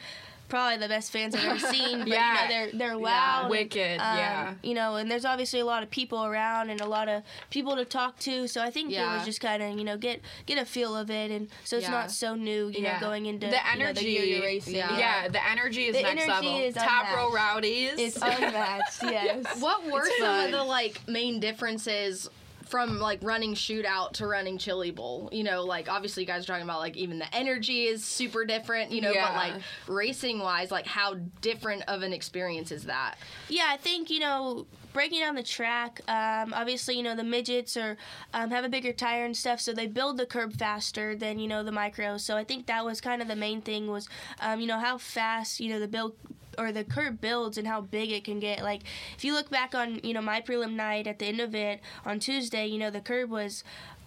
probably 0.52 0.78
the 0.78 0.88
best 0.88 1.12
fans 1.12 1.34
I've 1.34 1.46
ever 1.46 1.60
seen. 1.74 2.00
But, 2.00 2.08
Yeah. 2.10 2.34
You 2.36 2.42
know, 2.42 2.48
they're 2.54 2.72
they're 2.78 2.96
loud. 2.98 3.42
and, 3.44 3.50
Wicked, 3.50 4.00
um, 4.00 4.18
yeah. 4.18 4.54
You 4.62 4.76
know, 4.76 4.98
and 4.98 5.10
there's 5.10 5.26
obviously 5.26 5.60
a 5.62 5.66
lot 5.66 5.82
of 5.82 5.90
people 5.90 6.24
around 6.24 6.70
and 6.70 6.80
a 6.82 6.86
lot 6.86 7.10
of 7.10 7.24
people 7.50 7.76
to 7.78 7.86
talk 7.86 8.20
to. 8.20 8.48
So 8.48 8.62
I 8.62 8.70
think 8.70 8.92
it 8.92 9.00
was 9.00 9.26
just 9.26 9.42
kind 9.42 9.64
of 9.64 9.78
you 9.80 9.84
know 9.84 9.98
get 9.98 10.22
get 10.46 10.60
a 10.60 10.66
feel 10.66 10.96
of 10.96 11.10
it, 11.10 11.32
and 11.32 11.48
so 11.64 11.78
it's 11.78 11.86
Yeah. 11.88 11.92
not 11.92 12.12
so 12.12 12.36
new. 12.36 12.68
You 12.68 12.84
yeah. 12.84 12.94
know, 12.96 13.00
going 13.08 13.26
into 13.26 13.48
the 13.48 13.54
you 13.54 13.80
know, 13.80 13.86
energy. 13.86 14.06
year 14.06 14.24
you're 14.26 14.42
racing. 14.44 14.76
Yeah. 14.76 14.96
yeah. 14.98 15.28
the 15.28 15.44
energy 15.50 15.86
is 15.86 15.96
The 15.96 16.04
next 16.04 16.22
energy 16.28 16.48
level. 16.48 16.60
is 16.62 16.74
Top 16.76 17.16
row 17.16 17.28
unmatched. 17.30 17.36
rowdies. 17.54 17.94
It's 17.98 18.18
unmatched. 18.18 19.04
yes. 19.04 19.46
What 19.60 19.84
were 19.90 20.06
It's 20.06 20.18
some 20.18 20.28
fun. 20.28 20.46
of 20.46 20.52
the 20.52 20.64
like 20.64 21.02
main 21.08 21.40
differences 21.40 22.30
from 22.72 22.98
like 23.00 23.20
running 23.22 23.54
shootout 23.54 24.14
to 24.14 24.26
running 24.26 24.58
chili 24.58 24.90
bowl? 24.92 25.30
You 25.32 25.44
know, 25.44 25.64
like 25.64 25.90
obviously 25.90 26.24
you 26.24 26.28
guys 26.28 26.46
are 26.46 26.48
talking 26.48 26.64
about 26.64 26.80
like 26.80 26.98
even 26.98 27.20
the 27.20 27.36
energy 27.36 27.84
is 27.84 28.04
super 28.04 28.46
different, 28.46 28.92
you 28.92 29.02
know, 29.02 29.12
Yeah. 29.12 29.28
but 29.28 29.36
like 29.36 29.62
racing 29.88 30.40
wise, 30.40 30.72
like 30.72 30.88
how 30.88 31.16
different 31.42 31.84
of 31.88 32.02
an 32.02 32.14
experience 32.14 32.72
is 32.72 32.86
that? 32.86 33.16
Yeah, 33.50 33.66
I 33.68 33.78
think 33.78 34.10
you 34.10 34.20
know 34.20 34.66
breaking 34.94 35.20
down 35.22 35.36
the 35.36 35.44
track. 35.44 36.02
Um, 36.08 36.54
obviously, 36.54 36.96
you 36.98 37.04
know 37.04 37.16
the 37.16 37.24
midgets 37.24 37.76
are 37.78 37.98
um, 38.34 38.50
have 38.50 38.64
a 38.64 38.70
bigger 38.70 38.94
tire 38.94 39.26
and 39.26 39.36
stuff, 39.36 39.60
so 39.60 39.74
they 39.74 39.88
build 39.88 40.18
the 40.18 40.26
curb 40.26 40.54
faster 40.54 41.16
than 41.16 41.38
you 41.38 41.48
know 41.48 41.64
the 41.64 41.72
micros. 41.72 42.22
So 42.22 42.38
I 42.38 42.44
think 42.46 42.68
that 42.68 42.86
was 42.86 43.02
kind 43.02 43.22
of 43.22 43.28
the 43.28 43.36
main 43.36 43.62
thing 43.62 43.88
was 43.92 44.08
um, 44.40 44.62
you 44.62 44.68
know 44.68 44.80
how 44.80 44.98
fast 44.98 45.60
you 45.60 45.70
know 45.70 45.80
the 45.80 45.88
build 45.88 46.16
or 46.58 46.72
the 46.72 46.84
curb 46.84 47.22
builds 47.22 47.58
and 47.58 47.68
how 47.68 47.82
big 47.82 48.12
it 48.12 48.24
can 48.24 48.40
get. 48.40 48.64
Like 48.64 48.82
if 49.16 49.24
you 49.24 49.34
look 49.34 49.50
back 49.50 49.76
on 49.76 50.00
you 50.04 50.14
know 50.14 50.22
my 50.22 50.42
prelim 50.42 50.74
night 50.74 51.08
at 51.08 51.20
the 51.20 51.26
end 51.26 51.40
of 51.40 51.56
it 51.56 51.82
on 52.06 52.20
Tuesday, 52.20 52.66
you 52.68 52.78
know 52.78 52.90
the 52.90 53.02
curb 53.02 53.30
was 53.30 53.64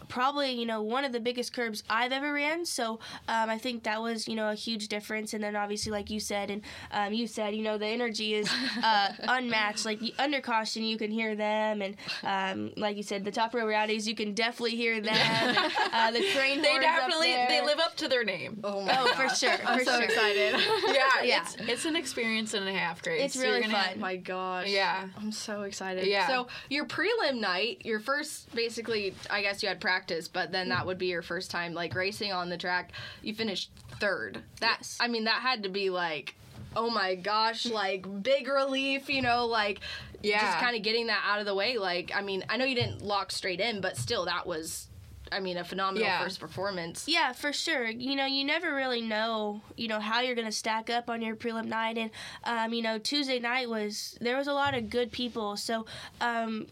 probably 0.09 0.53
you 0.53 0.67
know 0.67 0.83
one 0.83 1.05
of 1.05 1.13
the 1.13 1.21
biggest 1.21 1.53
curbs 1.53 1.83
I've 1.89 2.13
ever 2.13 2.33
ran. 2.33 2.65
So 2.65 3.01
um, 3.29 3.51
I 3.51 3.59
think 3.59 3.83
that 3.85 4.01
was 4.03 4.27
you 4.29 4.35
know 4.37 4.51
a 4.51 4.55
huge 4.55 4.89
difference. 4.89 5.35
And 5.35 5.43
then 5.43 5.57
obviously, 5.57 5.93
like 5.93 6.11
you 6.11 6.21
said, 6.21 6.51
and 6.51 6.63
um, 6.91 7.13
you 7.13 7.27
said, 7.27 7.55
you 7.55 7.63
know 7.63 7.79
the 7.79 7.87
energy 7.87 8.35
is 8.35 8.51
uh, 8.83 9.13
unmatched. 9.29 9.85
Like 9.85 10.01
under 10.19 10.41
caution, 10.41 10.83
you 10.85 10.97
can 10.99 11.11
hear 11.11 11.35
them, 11.35 11.83
and 11.83 11.97
um, 12.23 12.73
like 12.77 12.97
you 12.97 13.03
said, 13.03 13.25
the 13.25 13.31
top 13.33 13.55
row 13.55 13.67
rowdies, 13.67 14.07
you 14.09 14.15
can 14.15 14.35
definitely 14.35 14.77
hear 14.77 15.01
them. 15.01 15.15
and, 15.15 15.57
uh, 15.93 16.11
the 16.11 16.23
train 16.33 16.63
they 16.63 16.79
definitely 16.79 17.33
they 17.49 17.61
live 17.65 17.79
up 17.81 17.97
to 17.97 18.09
their 18.09 18.25
name. 18.25 18.61
Oh 18.65 18.87
Oh, 18.97 19.07
for 19.15 19.29
sure, 19.35 19.51
I'm 19.67 19.79
for 19.79 19.85
so 19.85 19.93
sure. 19.97 20.03
excited. 20.03 20.55
yeah, 20.89 21.23
Yeah. 21.23 21.43
It's, 21.43 21.57
it's 21.69 21.85
an 21.85 21.97
experience 21.97 22.55
and 22.55 22.69
a 22.69 22.73
half, 22.73 23.03
Grace. 23.03 23.23
It's 23.23 23.37
really 23.37 23.61
gonna 23.61 23.73
fun. 23.73 23.83
have- 23.85 23.97
Oh 23.97 24.01
my 24.01 24.17
gosh. 24.17 24.69
Yeah. 24.69 25.09
I'm 25.17 25.33
so 25.33 25.63
excited. 25.63 26.07
Yeah. 26.07 26.27
So 26.29 26.47
your 26.69 26.85
prelim 26.87 27.41
night, 27.41 27.83
your 27.85 28.01
first 28.01 28.55
basically 28.55 29.15
I 29.31 29.43
guess 29.43 29.63
you 29.63 29.69
had 29.69 29.81
practice, 29.81 29.94
but 30.33 30.53
then 30.53 30.69
that 30.69 30.87
would 30.87 30.99
be 30.99 31.07
your 31.07 31.23
first 31.23 31.51
time 31.51 31.75
like 31.75 31.95
racing 31.95 32.33
on 32.33 32.49
the 32.49 32.57
track. 32.57 32.93
You 33.23 33.35
finished 33.35 33.71
third. 34.01 34.43
That 34.61 34.79
Yes. 34.81 34.99
I 35.01 35.09
mean 35.09 35.25
that 35.25 35.41
had 35.43 35.63
to 35.65 35.69
be 35.69 35.91
like 35.91 36.35
oh 36.77 36.91
my 36.91 37.15
gosh, 37.15 37.67
like 37.67 38.05
big 38.23 38.49
relief, 38.49 39.09
you 39.09 39.23
know, 39.23 39.47
like 39.47 39.81
Yeah. 40.23 40.41
just 40.41 40.59
kind 40.59 40.77
of 40.77 40.83
getting 40.83 41.07
that 41.07 41.23
out 41.25 41.39
of 41.39 41.47
the 41.47 41.55
way. 41.55 41.79
Like 41.79 42.11
I 42.15 42.21
mean, 42.23 42.45
I 42.49 42.57
know 42.57 42.65
you 42.65 42.75
didn't 42.75 43.03
lock 43.03 43.31
straight 43.31 43.61
in, 43.61 43.81
but 43.81 43.97
still 43.97 44.25
that 44.25 44.47
was 44.47 44.89
I 45.33 45.41
mean, 45.41 45.57
a 45.57 45.65
phenomenal 45.65 46.07
Yeah. 46.07 46.23
first 46.23 46.39
performance. 46.39 47.07
Yeah, 47.09 47.33
for 47.33 47.53
sure. 47.53 47.87
You 47.87 48.15
know, 48.15 48.27
you 48.27 48.45
never 48.45 48.73
really 48.75 49.01
know, 49.01 49.63
you 49.77 49.89
know, 49.89 49.99
how 49.99 50.21
you're 50.21 50.35
going 50.35 50.47
to 50.47 50.53
stack 50.53 50.91
up 50.91 51.09
on 51.11 51.23
your 51.23 51.35
prelim 51.35 51.65
night. 51.67 51.97
And, 51.97 52.11
um, 52.45 52.73
you 52.75 52.83
know, 52.83 52.99
Tuesday 52.99 53.41
night 53.41 53.69
was, 53.69 54.17
there 54.21 54.37
was 54.37 54.47
a 54.47 54.53
lot 54.53 54.75
of 54.75 54.91
good 54.91 55.11
people. 55.11 55.57
So, 55.57 55.87
um, 56.21 56.67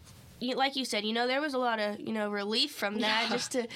like 0.55 0.75
you 0.75 0.85
said, 0.85 1.03
you 1.05 1.13
know, 1.13 1.27
there 1.27 1.41
was 1.41 1.53
a 1.53 1.57
lot 1.57 1.79
of, 1.79 1.99
you 1.99 2.11
know, 2.13 2.29
relief 2.29 2.71
from 2.75 2.99
that 2.99 3.27
just 3.31 3.51
to 3.53 3.67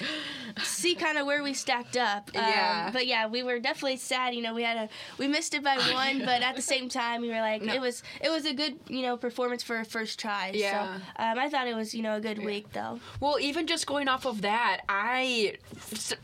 see 0.62 0.94
kind 1.06 1.18
of 1.18 1.26
where 1.26 1.42
we 1.42 1.54
stacked 1.54 1.96
up. 1.96 2.30
Um, 2.34 2.42
Yeah. 2.42 2.90
But 2.92 3.06
yeah, 3.06 3.26
we 3.26 3.42
were 3.42 3.58
definitely 3.58 3.96
sad. 3.96 4.34
You 4.34 4.42
know, 4.42 4.54
we 4.54 4.62
had 4.62 4.76
a, 4.76 4.88
we 5.18 5.28
missed 5.28 5.54
it 5.54 5.62
by 5.64 5.76
one, 5.92 6.20
but 6.20 6.42
at 6.42 6.56
the 6.56 6.62
same 6.62 6.88
time, 6.88 7.22
we 7.22 7.28
were 7.28 7.40
like, 7.40 7.62
it 7.62 7.80
was, 7.80 8.02
it 8.20 8.28
was 8.30 8.44
a 8.44 8.52
good, 8.52 8.78
you 8.88 9.02
know, 9.02 9.16
performance 9.16 9.62
for 9.62 9.78
a 9.80 9.84
first 9.84 10.18
try. 10.18 10.50
Yeah. 10.54 10.96
So, 10.96 11.02
um, 11.22 11.38
I 11.38 11.48
thought 11.48 11.66
it 11.68 11.74
was, 11.74 11.94
you 11.94 12.02
know, 12.02 12.16
a 12.16 12.20
good 12.20 12.38
week 12.44 12.72
though. 12.72 13.00
Well, 13.20 13.38
even 13.40 13.66
just 13.66 13.86
going 13.86 14.08
off 14.08 14.26
of 14.26 14.42
that, 14.42 14.82
I 14.88 15.54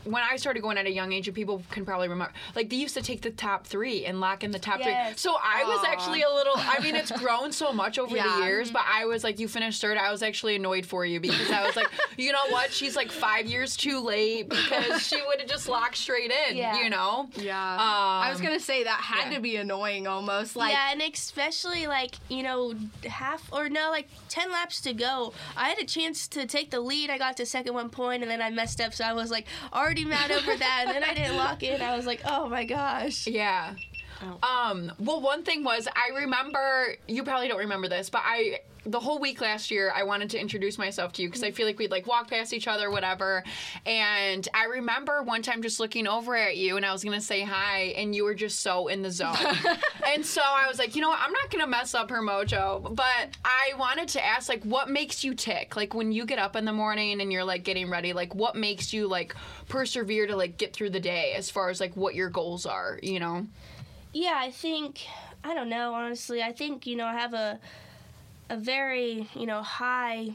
when 0.04 0.22
I 0.22 0.36
started 0.36 0.60
going 0.62 0.78
at 0.78 0.86
a 0.86 0.90
young 0.92 1.12
age, 1.12 1.28
and 1.28 1.34
people 1.34 1.62
can 1.70 1.84
probably 1.84 2.08
remember, 2.08 2.32
like 2.54 2.68
they 2.70 2.76
used 2.76 2.94
to 2.94 3.02
take 3.02 3.22
the 3.22 3.30
top 3.30 3.66
three 3.66 4.04
and 4.06 4.20
lock 4.20 4.44
in 4.44 4.50
the 4.50 4.58
top 4.58 4.82
three. 4.82 4.94
So 5.16 5.36
I 5.42 5.64
was 5.64 5.84
actually 5.86 6.22
a 6.22 6.30
little. 6.30 6.54
I 6.56 6.80
mean, 6.80 6.94
it's 6.94 7.10
grown 7.12 7.52
so 7.52 7.72
much 7.72 7.98
over 7.98 8.14
Yeah. 8.24 8.36
the 8.40 8.44
years, 8.44 8.70
but 8.70 8.82
I 8.86 9.06
was 9.06 9.24
like, 9.24 9.38
you 9.40 9.48
finished 9.48 9.80
third. 9.80 9.96
I 9.98 10.10
was 10.10 10.22
actually 10.34 10.56
annoyed 10.56 10.84
for 10.84 11.06
you 11.06 11.20
because 11.20 11.48
I 11.48 11.64
was 11.64 11.76
like, 11.76 11.86
you 12.16 12.32
know 12.32 12.46
what? 12.48 12.72
She's 12.72 12.96
like 12.96 13.12
five 13.12 13.46
years 13.46 13.76
too 13.76 14.00
late 14.00 14.48
because 14.48 15.06
she 15.06 15.14
would 15.28 15.38
have 15.38 15.48
just 15.48 15.68
locked 15.68 15.96
straight 15.96 16.32
in. 16.48 16.56
Yeah. 16.56 16.82
You 16.82 16.90
know? 16.90 17.28
Yeah. 17.36 17.56
I 17.56 18.28
was 18.30 18.40
Um, 18.40 18.46
going 18.46 18.58
to 18.58 18.64
say 18.64 18.82
that 18.82 19.00
had 19.00 19.30
yeah. 19.30 19.36
to 19.36 19.40
be 19.40 19.54
annoying 19.54 20.08
almost 20.08 20.56
like 20.56 20.72
yeah, 20.72 20.90
and 20.90 21.00
especially 21.00 21.86
like 21.86 22.16
you 22.28 22.42
know 22.42 22.74
half 23.04 23.48
or 23.52 23.68
no 23.68 23.90
like 23.90 24.08
ten 24.28 24.50
laps 24.50 24.80
to 24.80 24.92
go. 24.92 25.32
I 25.56 25.68
had 25.68 25.78
a 25.78 25.84
chance 25.84 26.26
to 26.28 26.46
take 26.46 26.72
the 26.72 26.80
lead. 26.80 27.10
I 27.10 27.16
got 27.18 27.36
to 27.36 27.46
second 27.46 27.74
one 27.74 27.90
point, 27.90 28.22
and 28.22 28.30
then 28.30 28.42
I 28.42 28.50
messed 28.50 28.80
up. 28.80 28.92
So 28.92 29.04
I 29.04 29.12
was 29.12 29.30
like 29.30 29.46
already 29.72 30.04
mad 30.04 30.32
over 30.32 30.56
that. 30.56 30.84
And 30.88 30.96
then 30.96 31.04
I 31.04 31.14
didn't 31.14 31.36
lock 31.36 31.62
in. 31.62 31.80
I 31.80 31.96
was 31.96 32.06
like, 32.06 32.22
oh 32.26 32.48
my 32.48 32.64
gosh. 32.64 33.28
Yeah. 33.28 33.74
Um, 34.42 34.90
well, 34.98 35.20
one 35.20 35.42
thing 35.44 35.62
was 35.64 35.86
I 35.94 36.16
remember 36.18 36.96
you 37.06 37.22
probably 37.22 37.46
don't 37.46 37.58
remember 37.58 37.88
this, 37.88 38.10
but 38.10 38.22
I 38.24 38.60
the 38.86 39.00
whole 39.00 39.18
week 39.18 39.40
last 39.40 39.70
year 39.70 39.92
I 39.94 40.02
wanted 40.02 40.30
to 40.30 40.40
introduce 40.40 40.78
myself 40.78 41.12
to 41.14 41.22
you 41.22 41.28
because 41.28 41.42
I 41.42 41.50
feel 41.50 41.66
like 41.66 41.78
we'd 41.78 41.90
like 41.90 42.06
walk 42.06 42.28
past 42.28 42.52
each 42.52 42.68
other, 42.68 42.90
whatever. 42.90 43.42
And 43.86 44.46
I 44.54 44.64
remember 44.66 45.22
one 45.22 45.42
time 45.42 45.62
just 45.62 45.80
looking 45.80 46.06
over 46.06 46.36
at 46.36 46.56
you 46.56 46.76
and 46.76 46.84
I 46.84 46.92
was 46.92 47.02
gonna 47.02 47.20
say 47.20 47.42
hi, 47.42 47.94
and 47.96 48.14
you 48.14 48.24
were 48.24 48.34
just 48.34 48.60
so 48.60 48.88
in 48.88 49.02
the 49.02 49.10
zone. 49.10 49.36
and 50.08 50.24
so 50.24 50.42
I 50.44 50.66
was 50.68 50.78
like, 50.78 50.94
you 50.94 51.02
know 51.02 51.08
what, 51.08 51.20
I'm 51.20 51.32
not 51.32 51.50
gonna 51.50 51.66
mess 51.66 51.94
up 51.94 52.10
her 52.10 52.20
mojo, 52.20 52.94
but 52.94 53.36
I 53.44 53.72
wanted 53.78 54.08
to 54.08 54.24
ask 54.24 54.48
like, 54.48 54.62
what 54.64 54.90
makes 54.90 55.24
you 55.24 55.34
tick? 55.34 55.76
Like 55.76 55.94
when 55.94 56.12
you 56.12 56.26
get 56.26 56.38
up 56.38 56.56
in 56.56 56.64
the 56.64 56.72
morning 56.72 57.20
and 57.20 57.32
you're 57.32 57.44
like 57.44 57.64
getting 57.64 57.90
ready, 57.90 58.12
like 58.12 58.34
what 58.34 58.56
makes 58.56 58.92
you 58.92 59.08
like 59.08 59.34
persevere 59.68 60.26
to 60.26 60.36
like 60.36 60.58
get 60.58 60.74
through 60.74 60.90
the 60.90 61.00
day 61.00 61.32
as 61.36 61.50
far 61.50 61.70
as 61.70 61.80
like 61.80 61.96
what 61.96 62.14
your 62.14 62.28
goals 62.28 62.66
are, 62.66 62.98
you 63.02 63.18
know? 63.18 63.46
Yeah, 64.12 64.34
I 64.36 64.50
think 64.50 65.00
I 65.42 65.54
don't 65.54 65.68
know. 65.68 65.92
Honestly, 65.92 66.42
I 66.42 66.52
think 66.52 66.86
you 66.86 66.96
know 66.96 67.06
I 67.06 67.14
have 67.14 67.34
a 67.34 67.58
a 68.50 68.56
very 68.56 69.28
you 69.34 69.46
know 69.46 69.62
high. 69.62 70.30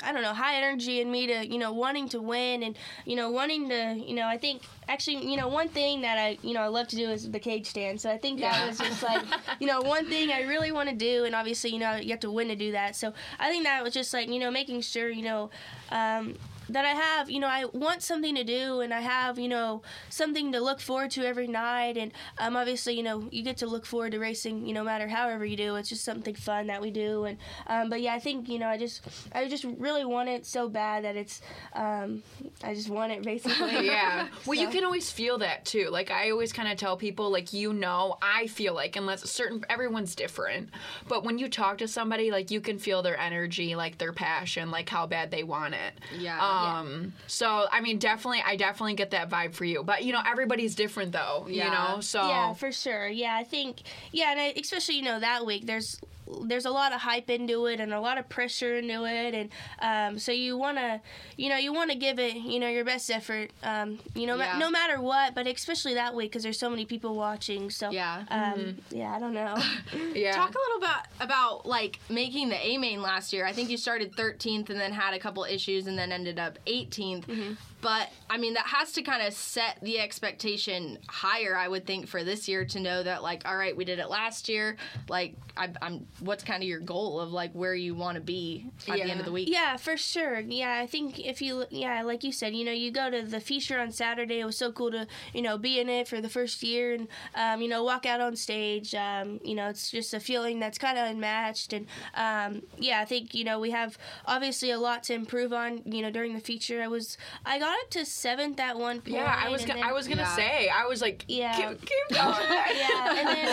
I 0.00 0.12
don't 0.12 0.22
know, 0.22 0.32
high 0.32 0.54
energy 0.58 1.00
in 1.00 1.10
me 1.10 1.26
to, 1.26 1.44
you 1.44 1.58
know, 1.58 1.72
wanting 1.72 2.08
to 2.10 2.20
win 2.22 2.62
and, 2.62 2.78
you 3.04 3.16
know, 3.16 3.30
wanting 3.32 3.68
to, 3.70 3.94
you 3.98 4.14
know, 4.14 4.28
I 4.28 4.38
think 4.38 4.62
actually, 4.86 5.28
you 5.28 5.36
know, 5.36 5.48
one 5.48 5.70
thing 5.70 6.02
that 6.02 6.16
I, 6.16 6.38
you 6.40 6.54
know, 6.54 6.60
I 6.60 6.68
love 6.68 6.86
to 6.88 6.96
do 6.96 7.10
is 7.10 7.28
the 7.28 7.40
cage 7.40 7.66
stand. 7.66 8.00
So 8.00 8.08
I 8.08 8.16
think 8.16 8.38
that 8.38 8.60
Yeah. 8.60 8.66
was 8.66 8.78
just 8.78 9.02
like, 9.02 9.24
you 9.58 9.66
know, 9.66 9.82
one 9.82 10.08
thing 10.08 10.30
I 10.30 10.42
really 10.42 10.70
want 10.70 10.88
to 10.88 10.94
do. 10.94 11.24
And 11.24 11.34
obviously, 11.34 11.70
you 11.72 11.80
know, 11.80 11.96
you 11.96 12.10
have 12.10 12.20
to 12.20 12.30
win 12.30 12.46
to 12.46 12.54
do 12.54 12.70
that. 12.72 12.94
So 12.94 13.12
I 13.40 13.50
think 13.50 13.64
that 13.64 13.82
was 13.82 13.92
just 13.92 14.14
like, 14.14 14.28
you 14.28 14.38
know, 14.38 14.52
making 14.52 14.82
sure, 14.82 15.10
you 15.10 15.22
know, 15.24 15.50
um, 15.90 16.36
that 16.70 16.84
I 16.84 16.90
have, 16.90 17.28
you 17.28 17.40
know, 17.40 17.48
I 17.48 17.66
want 17.66 18.02
something 18.02 18.34
to 18.36 18.44
do 18.44 18.80
and 18.80 18.94
I 18.94 19.00
have, 19.00 19.38
you 19.38 19.48
know, 19.48 19.82
something 20.08 20.52
to 20.52 20.60
look 20.60 20.80
forward 20.80 21.10
to 21.12 21.26
every 21.26 21.46
night. 21.46 21.96
And 21.98 22.12
um, 22.38 22.56
obviously, 22.56 22.94
you 22.94 23.02
know, 23.02 23.28
you 23.30 23.42
get 23.42 23.58
to 23.58 23.66
look 23.66 23.84
forward 23.84 24.12
to 24.12 24.18
racing, 24.18 24.66
you 24.66 24.72
know, 24.72 24.78
no 24.78 24.84
matter 24.84 25.08
however 25.08 25.44
you 25.44 25.56
do. 25.56 25.74
It's 25.74 25.88
just 25.88 26.04
something 26.04 26.36
fun 26.36 26.68
that 26.68 26.80
we 26.80 26.92
do. 26.92 27.24
And 27.24 27.36
um, 27.66 27.90
but 27.90 28.00
yeah, 28.00 28.14
I 28.14 28.20
think 28.20 28.48
you 28.48 28.60
know, 28.60 28.68
I 28.68 28.78
just 28.78 29.02
I 29.32 29.48
just 29.48 29.64
really 29.64 30.04
want 30.04 30.28
it 30.28 30.46
so 30.46 30.68
bad 30.68 31.04
that 31.04 31.16
it's 31.16 31.42
um, 31.72 32.22
I 32.62 32.74
just 32.74 32.88
want 32.88 33.10
it 33.12 33.22
basically. 33.22 33.86
yeah. 33.86 34.28
Well, 34.46 34.58
you 34.58 34.68
can 34.68 34.84
always 34.84 35.10
feel 35.10 35.38
that 35.38 35.64
too. 35.66 35.88
Like 35.90 36.10
I 36.10 36.30
always 36.30 36.52
kind 36.52 36.70
of 36.70 36.78
tell 36.78 36.96
people, 36.96 37.30
like 37.30 37.52
you 37.52 37.72
know, 37.72 38.16
I 38.22 38.46
feel 38.46 38.72
like 38.72 38.96
unless 38.96 39.28
certain 39.28 39.62
everyone's 39.68 40.14
different, 40.14 40.70
but 41.06 41.24
when 41.24 41.38
you 41.38 41.48
talk 41.48 41.78
to 41.78 41.88
somebody, 41.88 42.30
like 42.30 42.50
you 42.50 42.60
can 42.60 42.78
feel 42.78 43.02
their 43.02 43.18
energy, 43.18 43.74
like 43.74 43.98
their 43.98 44.12
passion, 44.12 44.70
like 44.70 44.88
how 44.88 45.06
bad 45.06 45.30
they 45.30 45.42
want 45.42 45.74
it. 45.74 45.94
Yeah. 46.16 46.38
Um. 46.38 46.57
Um, 46.58 47.12
so 47.26 47.66
I 47.70 47.80
mean, 47.80 47.98
definitely, 47.98 48.42
I 48.44 48.56
definitely 48.56 48.94
get 48.94 49.10
that 49.10 49.30
vibe 49.30 49.54
for 49.54 49.64
you. 49.64 49.82
But 49.82 50.04
you 50.04 50.12
know, 50.12 50.22
everybody's 50.26 50.74
different 50.74 51.12
though. 51.12 51.46
You 51.48 51.64
know. 51.64 52.00
So 52.00 52.26
Yeah, 52.26 52.52
for 52.54 52.72
sure. 52.72 53.08
Yeah, 53.08 53.36
I 53.36 53.44
think 53.44 53.82
yeah, 54.12 54.32
and 54.32 54.40
I, 54.40 54.54
especially 54.60 54.96
you 54.96 55.02
know 55.02 55.20
that 55.20 55.46
week 55.46 55.66
there's 55.66 56.00
there's 56.44 56.64
a 56.64 56.70
lot 56.70 56.92
of 56.92 57.00
hype 57.00 57.30
into 57.30 57.66
it 57.66 57.80
and 57.80 57.92
a 57.92 58.00
lot 58.00 58.18
of 58.18 58.28
pressure 58.28 58.76
into 58.76 59.04
it 59.04 59.34
and 59.34 59.50
um, 59.80 60.18
so 60.18 60.32
you 60.32 60.56
want 60.56 60.76
to 60.76 61.00
you 61.36 61.48
know 61.48 61.56
you 61.56 61.72
want 61.72 61.90
to 61.90 61.96
give 61.96 62.18
it 62.18 62.34
you 62.36 62.58
know 62.60 62.68
your 62.68 62.84
best 62.84 63.10
effort 63.10 63.50
um, 63.62 63.98
you 64.14 64.26
know 64.26 64.36
ma- 64.36 64.58
no 64.58 64.70
matter 64.70 65.00
what 65.00 65.34
but 65.34 65.46
especially 65.46 65.94
that 65.94 66.14
week 66.14 66.30
because 66.30 66.42
there's 66.42 66.58
so 66.58 66.68
many 66.70 66.84
people 66.84 67.14
watching 67.14 67.70
so 67.70 67.90
Yeah. 67.90 68.24
um, 68.30 68.76
yeah 68.90 69.14
I 69.14 69.18
don't 69.18 69.34
know 69.34 69.56
yeah. 70.14 70.32
Talk 70.32 70.54
a 70.54 70.58
little 70.58 70.80
bit 70.80 71.06
about 71.20 71.66
like 71.66 71.98
making 72.08 72.48
the 72.48 72.56
A 72.66 72.78
main 72.78 73.00
last 73.02 73.32
year. 73.32 73.46
I 73.46 73.52
think 73.52 73.70
you 73.70 73.76
started 73.76 74.12
13th 74.16 74.70
and 74.70 74.78
then 74.80 74.92
had 74.92 75.14
a 75.14 75.18
couple 75.18 75.44
issues 75.44 75.86
and 75.86 75.98
then 75.98 76.12
ended 76.12 76.38
up 76.38 76.58
18th. 76.66 77.24
Mm-hmm. 77.26 77.52
But 77.80 78.10
I 78.28 78.38
mean, 78.38 78.54
that 78.54 78.66
has 78.66 78.92
to 78.92 79.02
kind 79.02 79.26
of 79.26 79.32
set 79.32 79.78
the 79.82 80.00
expectation 80.00 80.98
higher, 81.08 81.56
I 81.56 81.68
would 81.68 81.86
think, 81.86 82.08
for 82.08 82.24
this 82.24 82.48
year 82.48 82.64
to 82.66 82.80
know 82.80 83.02
that 83.02 83.22
like, 83.22 83.46
all 83.46 83.56
right, 83.56 83.76
we 83.76 83.84
did 83.84 83.98
it 83.98 84.10
last 84.10 84.48
year. 84.48 84.76
Like, 85.08 85.36
I, 85.56 85.70
I'm. 85.80 86.06
What's 86.20 86.44
kind 86.44 86.62
of 86.62 86.68
your 86.68 86.80
goal 86.80 87.20
of 87.20 87.32
like 87.32 87.52
where 87.52 87.74
you 87.74 87.94
want 87.94 88.16
to 88.16 88.20
be 88.20 88.66
at 88.88 88.96
the 88.96 89.02
end 89.02 89.20
of 89.20 89.26
the 89.26 89.32
week? 89.32 89.48
Yeah, 89.50 89.76
for 89.76 89.96
sure. 89.96 90.40
Yeah, 90.40 90.80
I 90.82 90.86
think 90.86 91.20
if 91.20 91.40
you, 91.42 91.64
yeah, 91.70 92.02
like 92.02 92.24
you 92.24 92.32
said, 92.32 92.54
you 92.54 92.64
know, 92.64 92.72
you 92.72 92.90
go 92.90 93.10
to 93.10 93.22
the 93.22 93.40
feature 93.40 93.78
on 93.78 93.92
Saturday. 93.92 94.40
It 94.40 94.44
was 94.44 94.56
so 94.56 94.72
cool 94.72 94.90
to, 94.90 95.06
you 95.32 95.42
know, 95.42 95.58
be 95.58 95.78
in 95.78 95.88
it 95.88 96.08
for 96.08 96.20
the 96.20 96.28
first 96.28 96.62
year 96.62 96.94
and, 96.94 97.08
um, 97.34 97.60
you 97.60 97.68
know, 97.68 97.84
walk 97.84 98.06
out 98.06 98.20
on 98.20 98.34
stage. 98.36 98.94
Um, 98.94 99.40
you 99.44 99.54
know, 99.54 99.68
it's 99.68 99.90
just 99.90 100.14
a 100.14 100.20
feeling 100.20 100.58
that's 100.58 100.78
kind 100.78 100.98
of 100.98 101.08
unmatched. 101.10 101.72
And, 101.72 101.86
um, 102.14 102.62
yeah, 102.78 103.00
I 103.00 103.04
think, 103.04 103.34
you 103.34 103.44
know, 103.44 103.60
we 103.60 103.70
have 103.70 103.98
obviously 104.26 104.70
a 104.70 104.78
lot 104.78 105.02
to 105.04 105.14
improve 105.14 105.52
on, 105.52 105.82
you 105.84 106.02
know, 106.02 106.10
during 106.10 106.34
the 106.34 106.40
feature. 106.40 106.82
I 106.82 106.88
was, 106.88 107.18
I 107.44 107.58
got 107.58 107.67
up 107.72 107.90
to 107.90 108.04
seventh 108.04 108.58
at 108.60 108.78
one 108.78 108.96
point. 109.00 109.14
Yeah, 109.16 109.42
I 109.44 109.48
was. 109.48 109.64
Gonna, 109.64 109.80
then- 109.80 109.88
I 109.88 109.92
was 109.92 110.08
gonna 110.08 110.22
Yeah. 110.22 110.36
say. 110.36 110.68
I 110.68 110.86
was 110.86 111.00
like, 111.00 111.24
Yeah. 111.28 111.52
keep, 111.56 111.80
keep 111.80 112.08
going. 112.16 112.18
yeah, 112.18 113.18
and 113.18 113.28
then 113.28 113.48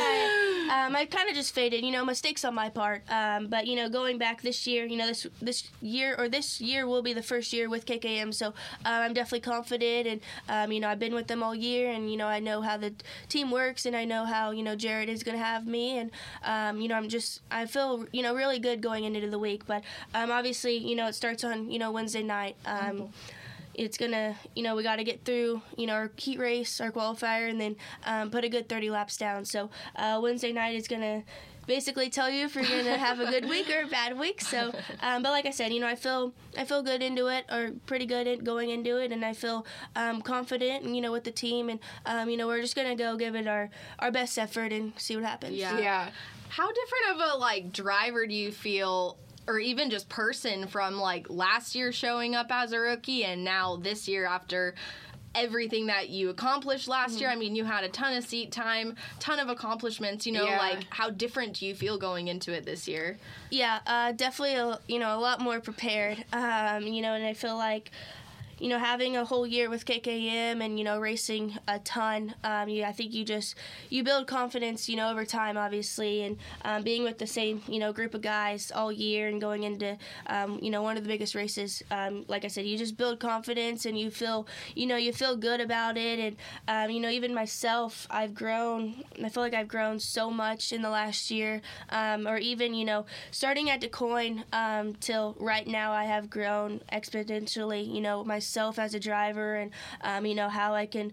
I, 0.72 0.86
um, 0.88 0.96
I 0.96 1.06
kind 1.06 1.30
of 1.30 1.36
just 1.36 1.54
faded. 1.54 1.84
You 1.84 1.92
know, 1.92 2.04
mistakes 2.06 2.44
on 2.46 2.56
my 2.56 2.70
part. 2.70 3.04
Um, 3.10 3.48
but 3.48 3.68
you 3.68 3.76
know, 3.76 3.90
going 3.90 4.18
back 4.18 4.42
this 4.42 4.66
year, 4.68 4.86
you 4.86 4.98
know, 4.98 5.08
this 5.08 5.28
this 5.42 5.70
year 5.82 6.16
or 6.18 6.30
this 6.30 6.60
year 6.62 6.88
will 6.88 7.02
be 7.02 7.14
the 7.14 7.24
first 7.24 7.54
year 7.54 7.70
with 7.70 7.86
KKM. 7.86 8.34
So 8.34 8.48
um, 8.48 8.54
I'm 8.86 9.14
definitely 9.14 9.42
confident, 9.42 10.08
and 10.08 10.22
um, 10.50 10.72
you 10.72 10.80
know, 10.80 10.90
I've 10.90 11.00
been 11.00 11.14
with 11.16 11.28
them 11.28 11.44
all 11.44 11.56
year, 11.56 11.92
and 11.92 12.10
you 12.12 12.18
know, 12.18 12.28
I 12.28 12.40
know 12.40 12.62
how 12.62 12.78
the 12.78 12.94
team 13.30 13.52
works, 13.52 13.86
and 13.86 13.96
I 13.96 14.06
know 14.06 14.26
how 14.26 14.52
you 14.52 14.64
know 14.64 14.76
Jared 14.76 15.10
is 15.10 15.24
going 15.24 15.38
to 15.38 15.44
have 15.44 15.68
me, 15.68 15.98
and 15.98 16.12
um, 16.44 16.82
you 16.82 16.88
know, 16.88 16.96
I'm 16.96 17.10
just 17.10 17.42
I 17.52 17.66
feel 17.66 18.06
you 18.12 18.22
know 18.24 18.34
really 18.36 18.60
good 18.60 18.82
going 18.82 19.04
into 19.04 19.30
the 19.30 19.40
week. 19.40 19.66
But 19.68 19.84
um, 20.14 20.32
obviously, 20.32 20.78
you 20.78 20.96
know, 20.96 21.08
it 21.08 21.16
starts 21.16 21.44
on 21.44 21.70
you 21.72 21.80
know 21.80 21.92
Wednesday 21.92 22.24
night. 22.24 22.56
Um, 22.66 23.10
it's 23.78 23.98
gonna, 23.98 24.36
you 24.56 24.64
know, 24.64 24.76
we 24.76 24.84
got 24.84 24.98
to 24.98 25.04
get 25.04 25.24
through, 25.26 25.62
you 25.78 25.88
know, 25.88 25.94
our 25.94 26.12
heat 26.18 26.40
race, 26.40 26.80
our 26.82 26.92
qualifier, 26.92 27.50
and 27.50 27.60
then 27.60 27.76
um, 28.06 28.30
put 28.32 28.44
a 28.44 28.50
good 28.50 28.70
30 28.70 28.90
laps 28.90 29.18
down. 29.18 29.46
So 29.46 29.70
uh, 29.96 30.20
Wednesday 30.22 30.52
night 30.52 30.76
is 30.76 30.88
gonna 30.88 31.24
basically 31.68 32.10
tell 32.10 32.30
you 32.30 32.46
if 32.46 32.56
you're 32.56 32.64
gonna 32.64 32.98
have 32.98 33.20
a 33.20 33.26
good 33.26 33.50
week 33.50 33.70
or 33.70 33.84
a 33.84 33.88
bad 33.88 34.18
week. 34.18 34.42
So, 34.42 34.74
um, 35.02 35.24
but 35.24 35.32
like 35.32 35.46
I 35.46 35.52
said, 35.52 35.74
you 35.74 35.80
know, 35.80 35.88
I 35.88 35.96
feel 35.96 36.34
I 36.58 36.66
feel 36.66 36.84
good 36.84 37.02
into 37.02 37.28
it, 37.28 37.46
or 37.52 37.72
pretty 37.86 38.06
good 38.06 38.28
at 38.28 38.44
going 38.44 38.70
into 38.70 38.98
it, 38.98 39.12
and 39.12 39.24
I 39.24 39.34
feel 39.34 39.66
um, 39.96 40.22
confident, 40.22 40.86
you 40.86 41.02
know, 41.02 41.12
with 41.12 41.24
the 41.24 41.32
team, 41.32 41.70
and 41.70 41.80
um, 42.06 42.30
you 42.30 42.38
know, 42.38 42.48
we're 42.48 42.62
just 42.62 42.76
gonna 42.76 42.96
go 42.96 43.18
give 43.18 43.36
it 43.36 43.48
our 43.48 43.70
our 44.00 44.12
best 44.12 44.38
effort 44.38 44.72
and 44.72 44.94
see 44.98 45.16
what 45.16 45.26
happens. 45.26 45.56
Yeah. 45.56 45.80
yeah. 45.80 46.10
How 46.50 46.68
different 46.72 47.22
of 47.22 47.36
a 47.36 47.38
like 47.38 47.74
driver 47.74 48.28
do 48.28 48.34
you 48.34 48.52
feel 48.52 49.18
or 49.48 49.60
even 49.60 49.90
just 49.90 50.10
person 50.10 50.68
from 50.68 50.96
like 51.00 51.28
last 51.30 51.76
year 51.76 51.92
showing 51.92 52.36
up 52.36 52.48
as 52.50 52.72
a 52.72 52.80
rookie 52.80 53.24
and 53.24 53.44
now 53.44 53.76
this 53.78 54.08
year 54.08 54.26
after 54.26 54.76
everything 55.34 55.88
that 55.88 56.08
you 56.10 56.30
accomplished 56.30 56.88
last 56.88 57.20
year? 57.20 57.30
I 57.30 57.36
mean, 57.36 57.56
you 57.56 57.66
had 57.66 57.84
a 57.84 57.90
ton 57.90 58.16
of 58.16 58.24
seat 58.24 58.52
time, 58.54 58.96
ton 59.20 59.38
of 59.40 59.50
accomplishments, 59.50 60.26
you 60.26 60.32
know, 60.32 60.46
Yeah. 60.46 60.58
like 60.60 60.86
how 60.90 61.10
different 61.10 61.60
do 61.60 61.66
you 61.66 61.76
feel 61.76 61.98
going 61.98 62.30
into 62.30 62.54
it 62.54 62.66
this 62.66 62.88
year? 62.88 63.18
Yeah, 63.52 63.80
uh, 63.86 64.14
definitely. 64.14 64.56
A, 64.56 64.80
you 64.88 64.98
know, 64.98 65.18
a 65.18 65.20
lot 65.20 65.42
more 65.42 65.60
prepared. 65.60 66.24
Um, 66.32 66.84
you 66.84 67.02
know, 67.02 67.14
and 67.16 67.26
I 67.26 67.34
feel 67.34 67.58
like, 67.58 67.92
you 68.66 68.72
know, 68.72 68.80
having 68.80 69.16
a 69.16 69.24
whole 69.24 69.46
year 69.46 69.70
with 69.70 69.86
KKM 69.86 70.60
and 70.60 70.80
you 70.80 70.84
know 70.84 70.98
racing 70.98 71.56
a 71.68 71.78
ton. 71.78 72.34
Um, 72.44 72.68
you, 72.68 72.84
I 72.84 72.94
think 72.94 73.14
you 73.14 73.24
just 73.24 73.54
you 73.92 74.04
build 74.04 74.26
confidence. 74.26 74.90
You 74.90 74.96
know, 74.96 75.12
over 75.12 75.24
time, 75.24 75.56
obviously, 75.56 76.24
and 76.24 76.38
um, 76.64 76.82
being 76.82 77.04
with 77.04 77.20
the 77.20 77.28
same 77.28 77.62
you 77.68 77.78
know 77.78 77.94
group 77.94 78.16
of 78.16 78.24
guys 78.24 78.72
all 78.74 78.92
year 78.92 79.28
and 79.28 79.40
going 79.40 79.62
into 79.62 79.96
um, 80.26 80.58
you 80.64 80.72
know 80.72 80.82
one 80.82 80.98
of 80.98 81.04
the 81.04 81.08
biggest 81.08 81.36
races. 81.36 81.84
Um, 81.92 82.26
like 82.28 82.44
I 82.44 82.48
said, 82.48 82.66
you 82.66 82.76
just 82.76 82.98
build 82.98 83.20
confidence 83.20 83.86
and 83.86 84.00
you 84.00 84.10
feel 84.10 84.48
you 84.74 84.88
know 84.88 84.98
you 84.98 85.14
feel 85.14 85.38
good 85.38 85.62
about 85.62 85.96
it. 85.96 86.18
And 86.18 86.36
um, 86.68 86.90
you 86.90 87.00
know, 87.00 87.10
even 87.10 87.36
myself, 87.36 88.08
I've 88.10 88.34
grown. 88.34 89.04
I 89.24 89.30
feel 89.30 89.44
like 89.44 89.54
I've 89.54 89.68
grown 89.68 90.00
so 90.00 90.32
much 90.32 90.74
in 90.74 90.82
the 90.82 90.90
last 90.90 91.30
year, 91.30 91.62
um, 91.92 92.28
or 92.28 92.38
even 92.40 92.74
you 92.74 92.86
know 92.86 93.06
starting 93.30 93.70
at 93.70 93.80
DuQuoin 93.80 94.44
um, 94.54 94.96
till 94.96 95.36
right 95.40 95.68
now, 95.68 95.92
I 95.92 96.06
have 96.06 96.32
grown 96.32 96.82
exponentially. 96.92 97.86
You 97.94 98.02
know 98.02 98.24
myself 98.24 98.55
as 98.80 98.94
a 98.94 99.00
driver, 99.00 99.56
and 99.56 99.72
um, 100.02 100.26
you 100.26 100.36
know 100.36 100.50
how 100.50 100.74
I 100.74 100.86
can. 100.86 101.12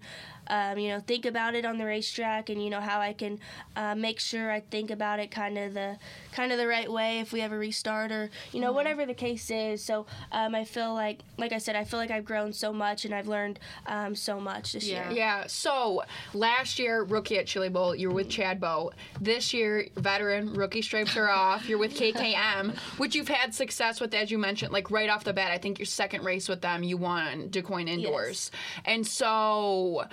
Um, 0.49 0.78
you 0.78 0.88
know, 0.88 1.01
think 1.01 1.26
about 1.26 1.55
it 1.55 1.64
on 1.64 1.78
the 1.78 1.84
racetrack, 1.84 2.51
and 2.51 2.62
you 2.62 2.70
know 2.70 2.80
how 2.80 3.01
I 3.01 3.12
can 3.12 3.38
uh, 3.76 3.95
make 3.95 4.20
sure 4.20 4.51
I 4.51 4.61
think 4.61 4.90
about 4.90 5.18
it 5.20 5.30
kind 5.30 5.59
of 5.59 5.74
the 5.74 5.99
kind 6.32 6.53
of 6.53 6.59
the 6.59 6.66
right 6.66 6.90
way 6.90 7.20
if 7.20 7.32
we 7.32 7.40
ever 7.40 7.59
restart 7.59 8.11
or 8.11 8.30
you 8.53 8.61
know 8.61 8.72
whatever 8.72 9.07
the 9.07 9.14
case 9.14 9.51
is. 9.51 9.82
So 9.82 10.07
um, 10.32 10.55
I 10.55 10.64
feel 10.64 10.95
like, 10.95 11.20
like 11.38 11.53
I 11.53 11.59
said, 11.59 11.76
I 11.76 11.84
feel 11.84 11.99
like 11.99 12.11
I've 12.11 12.24
grown 12.24 12.53
so 12.53 12.72
much 12.72 13.05
and 13.05 13.14
I've 13.14 13.28
learned 13.28 13.59
um, 13.86 14.14
so 14.14 14.40
much 14.40 14.72
this 14.72 14.86
year. 14.86 15.07
Yeah. 15.11 15.45
So 15.47 16.03
last 16.34 16.78
year, 16.78 17.03
rookie 17.03 17.38
at 17.38 17.47
Chili 17.47 17.68
Bowl, 17.68 17.95
you're 17.95 18.12
with 18.12 18.28
Chad 18.28 18.61
Boat. 18.61 18.95
This 19.20 19.53
year, 19.53 19.88
veteran, 19.97 20.55
rookie 20.55 20.82
stripes 20.82 21.16
are 21.16 21.28
off. 21.28 21.68
You're 21.68 21.78
with 21.78 21.95
KKM, 21.99 22.76
which 22.99 23.14
you've 23.14 23.28
had 23.28 23.55
success 23.55 24.01
with, 24.01 24.14
as 24.14 24.30
you 24.30 24.38
mentioned, 24.38 24.72
like 24.72 24.90
right 24.90 25.11
off 25.11 25.24
the 25.24 25.32
bat. 25.32 25.51
I 25.51 25.59
think 25.59 25.78
your 25.78 25.86
second 25.86 26.24
race 26.24 26.49
with 26.49 26.61
them, 26.61 26.82
you 26.82 26.97
won 26.97 27.49
DuQuoin 27.51 27.88
Indoors. 27.88 28.51
And 28.84 29.07
so. 29.07 30.05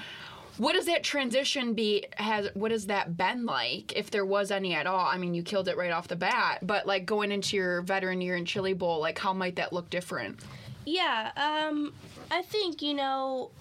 What 0.60 0.74
does 0.74 0.88
that 0.88 1.05
transition 1.05 1.74
be? 1.74 2.05
Has 2.18 2.49
what 2.53 2.72
has 2.72 2.88
that 2.88 3.16
been 3.16 3.45
like, 3.45 3.93
if 3.95 4.12
there 4.12 4.26
was 4.26 4.51
any 4.51 4.74
at 4.76 4.88
all? 4.88 5.05
I 5.05 5.18
mean, 5.18 5.34
you 5.34 5.41
killed 5.41 5.70
it 5.70 5.78
right 5.78 5.91
off 5.91 6.10
the 6.10 6.18
bat, 6.18 6.60
but 6.62 6.86
like 6.86 7.05
going 7.05 7.32
into 7.32 7.55
your 7.55 7.82
veteran 7.82 8.20
year 8.20 8.36
in 8.36 8.43
Chili 8.43 8.74
Bowl, 8.74 8.99
like 8.99 9.18
how 9.18 9.32
might 9.32 9.55
that 9.55 9.72
look 9.72 9.89
different? 9.89 10.38
Yeah, 10.86 11.32
um, 11.38 11.93
I 12.30 12.41
think 12.41 12.82
you 12.82 12.93
know, 12.93 13.51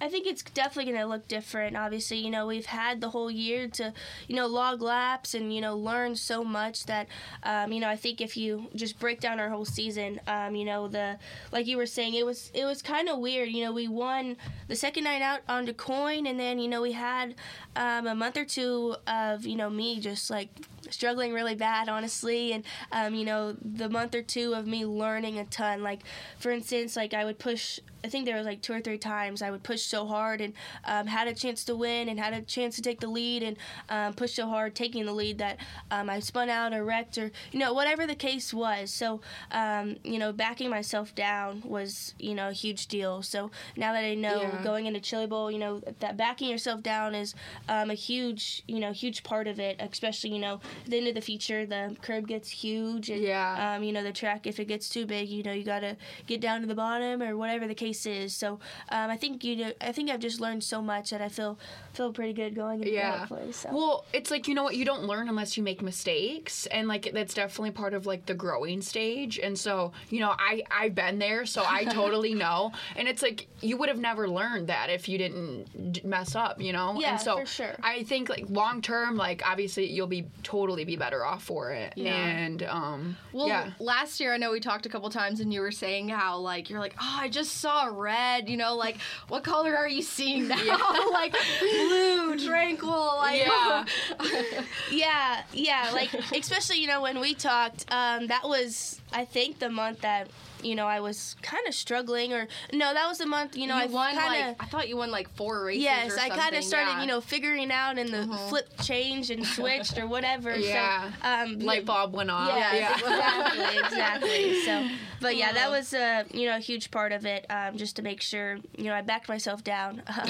I 0.00 0.08
think 0.08 0.26
it's 0.26 0.42
definitely 0.42 0.92
going 0.92 1.02
to 1.02 1.08
look 1.08 1.28
different. 1.28 1.76
Obviously, 1.76 2.18
you 2.18 2.30
know, 2.30 2.46
we've 2.46 2.66
had 2.66 3.00
the 3.00 3.10
whole 3.10 3.30
year 3.30 3.68
to, 3.68 3.92
you 4.28 4.36
know, 4.36 4.46
log 4.46 4.82
laps 4.82 5.34
and 5.34 5.54
you 5.54 5.60
know 5.60 5.76
learn 5.76 6.16
so 6.16 6.44
much 6.44 6.86
that, 6.86 7.08
um, 7.42 7.72
you 7.72 7.80
know, 7.80 7.88
I 7.88 7.96
think 7.96 8.20
if 8.20 8.36
you 8.36 8.68
just 8.74 8.98
break 8.98 9.20
down 9.20 9.40
our 9.40 9.48
whole 9.48 9.64
season, 9.64 10.20
um, 10.26 10.54
you 10.54 10.64
know, 10.64 10.88
the 10.88 11.18
like 11.52 11.66
you 11.66 11.76
were 11.76 11.86
saying, 11.86 12.14
it 12.14 12.26
was 12.26 12.50
it 12.54 12.64
was 12.64 12.82
kind 12.82 13.08
of 13.08 13.18
weird. 13.18 13.48
You 13.48 13.64
know, 13.64 13.72
we 13.72 13.88
won 13.88 14.36
the 14.68 14.76
second 14.76 15.04
night 15.04 15.22
out 15.22 15.40
on 15.48 15.66
coin, 15.74 16.26
and 16.26 16.38
then 16.38 16.58
you 16.58 16.68
know 16.68 16.82
we 16.82 16.92
had 16.92 17.34
um, 17.76 18.06
a 18.06 18.14
month 18.14 18.36
or 18.36 18.44
two 18.44 18.96
of 19.06 19.46
you 19.46 19.56
know 19.56 19.70
me 19.70 20.00
just 20.00 20.30
like 20.30 20.48
struggling 20.90 21.32
really 21.32 21.54
bad, 21.54 21.88
honestly. 21.88 22.52
And, 22.52 22.64
um, 22.92 23.14
you 23.14 23.24
know, 23.24 23.56
the 23.62 23.88
month 23.88 24.14
or 24.14 24.22
two 24.22 24.54
of 24.54 24.66
me 24.66 24.84
learning 24.84 25.38
a 25.38 25.44
ton. 25.46 25.82
Like, 25.82 26.00
for 26.38 26.50
instance, 26.50 26.94
like 26.96 27.14
I 27.14 27.24
would 27.24 27.38
push 27.38 27.80
I 28.04 28.08
think 28.08 28.26
there 28.26 28.36
was 28.36 28.44
like 28.44 28.60
two 28.60 28.74
or 28.74 28.82
three 28.82 28.98
times 28.98 29.40
I 29.40 29.50
would 29.50 29.62
push 29.62 29.80
so 29.94 30.06
hard 30.06 30.40
and 30.40 30.52
um, 30.84 31.06
had 31.06 31.28
a 31.28 31.34
chance 31.34 31.62
to 31.64 31.76
win 31.76 32.08
and 32.08 32.18
had 32.18 32.32
a 32.32 32.42
chance 32.42 32.74
to 32.74 32.82
take 32.82 32.98
the 33.00 33.06
lead 33.06 33.42
and 33.44 33.56
um, 33.88 34.12
push 34.12 34.32
so 34.34 34.46
hard 34.48 34.74
taking 34.74 35.06
the 35.06 35.12
lead 35.12 35.38
that 35.38 35.56
um, 35.92 36.10
I 36.10 36.18
spun 36.20 36.48
out 36.48 36.72
or 36.72 36.84
wrecked 36.84 37.16
or 37.16 37.30
you 37.52 37.60
know 37.60 37.72
whatever 37.72 38.06
the 38.06 38.16
case 38.16 38.52
was. 38.52 38.90
So 38.90 39.20
um, 39.52 39.96
you 40.02 40.18
know 40.18 40.32
backing 40.32 40.68
myself 40.70 41.14
down 41.14 41.62
was 41.64 42.14
you 42.18 42.34
know 42.34 42.48
a 42.48 42.52
huge 42.52 42.88
deal. 42.88 43.22
So 43.22 43.50
now 43.76 43.92
that 43.92 44.04
I 44.04 44.14
know 44.14 44.40
Yeah. 44.54 44.62
going 44.64 44.86
into 44.86 45.00
Chili 45.00 45.26
Bowl, 45.26 45.48
you 45.50 45.58
know 45.58 45.80
that 46.00 46.16
backing 46.16 46.48
yourself 46.48 46.82
down 46.82 47.14
is 47.14 47.34
um, 47.68 47.90
a 47.90 47.94
huge 47.94 48.62
you 48.66 48.80
know 48.80 48.92
huge 48.92 49.22
part 49.22 49.46
of 49.46 49.60
it. 49.60 49.76
Especially 49.78 50.30
you 50.30 50.40
know 50.40 50.54
at 50.84 50.90
the 50.90 50.96
end 50.98 51.06
of 51.08 51.14
the 51.14 51.20
feature 51.20 51.64
the 51.66 51.96
curb 52.02 52.26
gets 52.26 52.50
huge 52.50 53.10
and 53.10 53.22
Yeah. 53.22 53.74
um, 53.76 53.84
you 53.84 53.92
know 53.92 54.02
the 54.02 54.12
track 54.12 54.46
if 54.46 54.58
it 54.58 54.66
gets 54.66 54.88
too 54.88 55.06
big 55.06 55.28
you 55.28 55.42
know 55.44 55.52
you 55.52 55.62
got 55.64 55.80
to 55.80 55.96
get 56.26 56.40
down 56.40 56.60
to 56.62 56.66
the 56.66 56.74
bottom 56.74 57.22
or 57.22 57.36
whatever 57.36 57.66
the 57.68 57.74
case 57.86 58.06
is. 58.06 58.34
So 58.34 58.58
um, 58.88 59.08
I 59.10 59.16
think 59.16 59.44
you 59.44 59.54
know 59.56 59.72
I 59.80 59.92
think 59.92 60.10
I've 60.10 60.20
just 60.20 60.40
learned 60.40 60.64
so 60.64 60.82
much 60.82 61.10
that 61.10 61.20
I 61.20 61.28
feel 61.28 61.58
feel 61.92 62.12
pretty 62.12 62.32
good 62.32 62.54
going 62.54 62.80
into 62.80 62.92
yeah. 62.92 63.18
that 63.18 63.28
place. 63.28 63.58
So. 63.58 63.68
Well, 63.72 64.04
it's 64.12 64.30
like 64.30 64.48
you 64.48 64.54
know 64.54 64.64
what 64.64 64.76
you 64.76 64.84
don't 64.84 65.04
learn 65.04 65.28
unless 65.28 65.56
you 65.56 65.62
make 65.62 65.82
mistakes, 65.82 66.66
and 66.66 66.88
like 66.88 67.10
that's 67.12 67.34
definitely 67.34 67.70
part 67.70 67.94
of 67.94 68.06
like 68.06 68.26
the 68.26 68.34
growing 68.34 68.82
stage. 68.82 69.38
And 69.38 69.58
so 69.58 69.92
you 70.10 70.20
know, 70.20 70.34
I 70.38 70.62
I've 70.70 70.94
been 70.94 71.18
there, 71.18 71.46
so 71.46 71.64
I 71.66 71.84
totally 71.94 72.34
know. 72.34 72.72
And 72.96 73.08
it's 73.08 73.22
like 73.22 73.48
you 73.60 73.76
would 73.76 73.88
have 73.88 73.98
never 73.98 74.28
learned 74.28 74.68
that 74.68 74.90
if 74.90 75.08
you 75.08 75.18
didn't 75.18 75.92
d- 75.92 76.02
mess 76.04 76.34
up, 76.34 76.60
you 76.60 76.72
know. 76.72 76.96
Yeah, 76.98 77.12
and 77.12 77.20
so 77.20 77.38
for 77.38 77.46
sure. 77.46 77.74
I 77.82 78.02
think 78.02 78.28
like 78.28 78.46
long 78.48 78.82
term, 78.82 79.16
like 79.16 79.42
obviously 79.46 79.90
you'll 79.90 80.06
be 80.06 80.26
totally 80.42 80.84
be 80.84 80.96
better 80.96 81.24
off 81.24 81.44
for 81.44 81.70
it. 81.70 81.94
Yeah. 81.96 82.14
And 82.14 82.62
um, 82.64 83.16
Well, 83.32 83.48
yeah. 83.48 83.72
last 83.78 84.20
year 84.20 84.34
I 84.34 84.36
know 84.36 84.52
we 84.52 84.60
talked 84.60 84.86
a 84.86 84.88
couple 84.88 85.08
times, 85.10 85.40
and 85.40 85.52
you 85.52 85.60
were 85.60 85.72
saying 85.72 86.08
how 86.08 86.38
like 86.38 86.70
you're 86.70 86.80
like, 86.80 86.94
oh, 87.00 87.16
I 87.20 87.28
just 87.28 87.56
saw 87.58 87.90
red. 87.92 88.48
You 88.48 88.56
know, 88.56 88.74
like 88.74 88.98
what 89.28 89.44
color 89.44 89.63
are 89.72 89.88
you 89.88 90.02
seeing 90.02 90.48
now? 90.48 90.56
like 91.12 91.34
blue, 91.60 92.38
tranquil. 92.46 93.16
Like 93.18 93.40
Yeah. 93.46 93.84
Yeah, 94.90 95.42
yeah, 95.52 95.90
like 95.92 96.12
especially 96.32 96.78
you 96.78 96.86
know 96.86 97.00
when 97.00 97.20
we 97.20 97.34
talked, 97.34 97.86
um, 97.90 98.26
that 98.28 98.44
was 98.44 99.00
I 99.12 99.24
think 99.24 99.58
the 99.58 99.70
month 99.70 100.02
that 100.02 100.28
you 100.64 100.74
know 100.74 100.86
I 100.86 101.00
was 101.00 101.36
kind 101.42 101.66
of 101.68 101.74
struggling, 101.74 102.32
or 102.32 102.48
no, 102.72 102.94
that 102.94 103.06
was 103.08 103.18
the 103.18 103.26
month 103.26 103.56
you 103.56 103.66
know 103.66 103.74
I 103.74 103.86
won 103.86 104.14
kind 104.14 104.48
like. 104.48 104.62
I 104.62 104.66
thought 104.66 104.88
you 104.88 104.96
won 104.96 105.10
like 105.10 105.28
four 105.30 105.64
races. 105.64 105.82
Yes, 105.82 106.18
I 106.18 106.28
kind 106.28 106.54
of 106.54 106.64
started, 106.64 106.92
yeah. 106.92 107.00
you 107.02 107.06
know, 107.06 107.20
figuring 107.20 107.70
out, 107.70 107.98
and 107.98 108.08
the 108.08 108.26
flip 108.48 108.68
changed 108.82 109.30
and 109.30 109.46
switched 109.46 109.98
or 109.98 110.06
whatever. 110.06 110.54
Yeah. 110.56 111.10
So, 111.22 111.28
um, 111.28 111.58
Light 111.60 111.84
bulb 111.84 112.14
went 112.14 112.30
off. 112.30 112.48
yeah, 112.48 112.94
exactly, 112.94 113.78
exactly. 113.78 114.60
So, 114.62 114.88
but 115.20 115.36
yeah, 115.36 115.52
that 115.52 115.70
was 115.70 115.92
a 115.94 116.24
you 116.32 116.46
know 116.46 116.56
a 116.56 116.60
huge 116.60 116.90
part 116.90 117.12
of 117.12 117.26
it, 117.26 117.46
um, 117.50 117.76
just 117.76 117.96
to 117.96 118.02
make 118.02 118.20
sure 118.20 118.58
you 118.76 118.84
know 118.84 118.94
I 118.94 119.02
backed 119.02 119.28
myself 119.28 119.64
down, 119.64 120.02
um, 120.06 120.26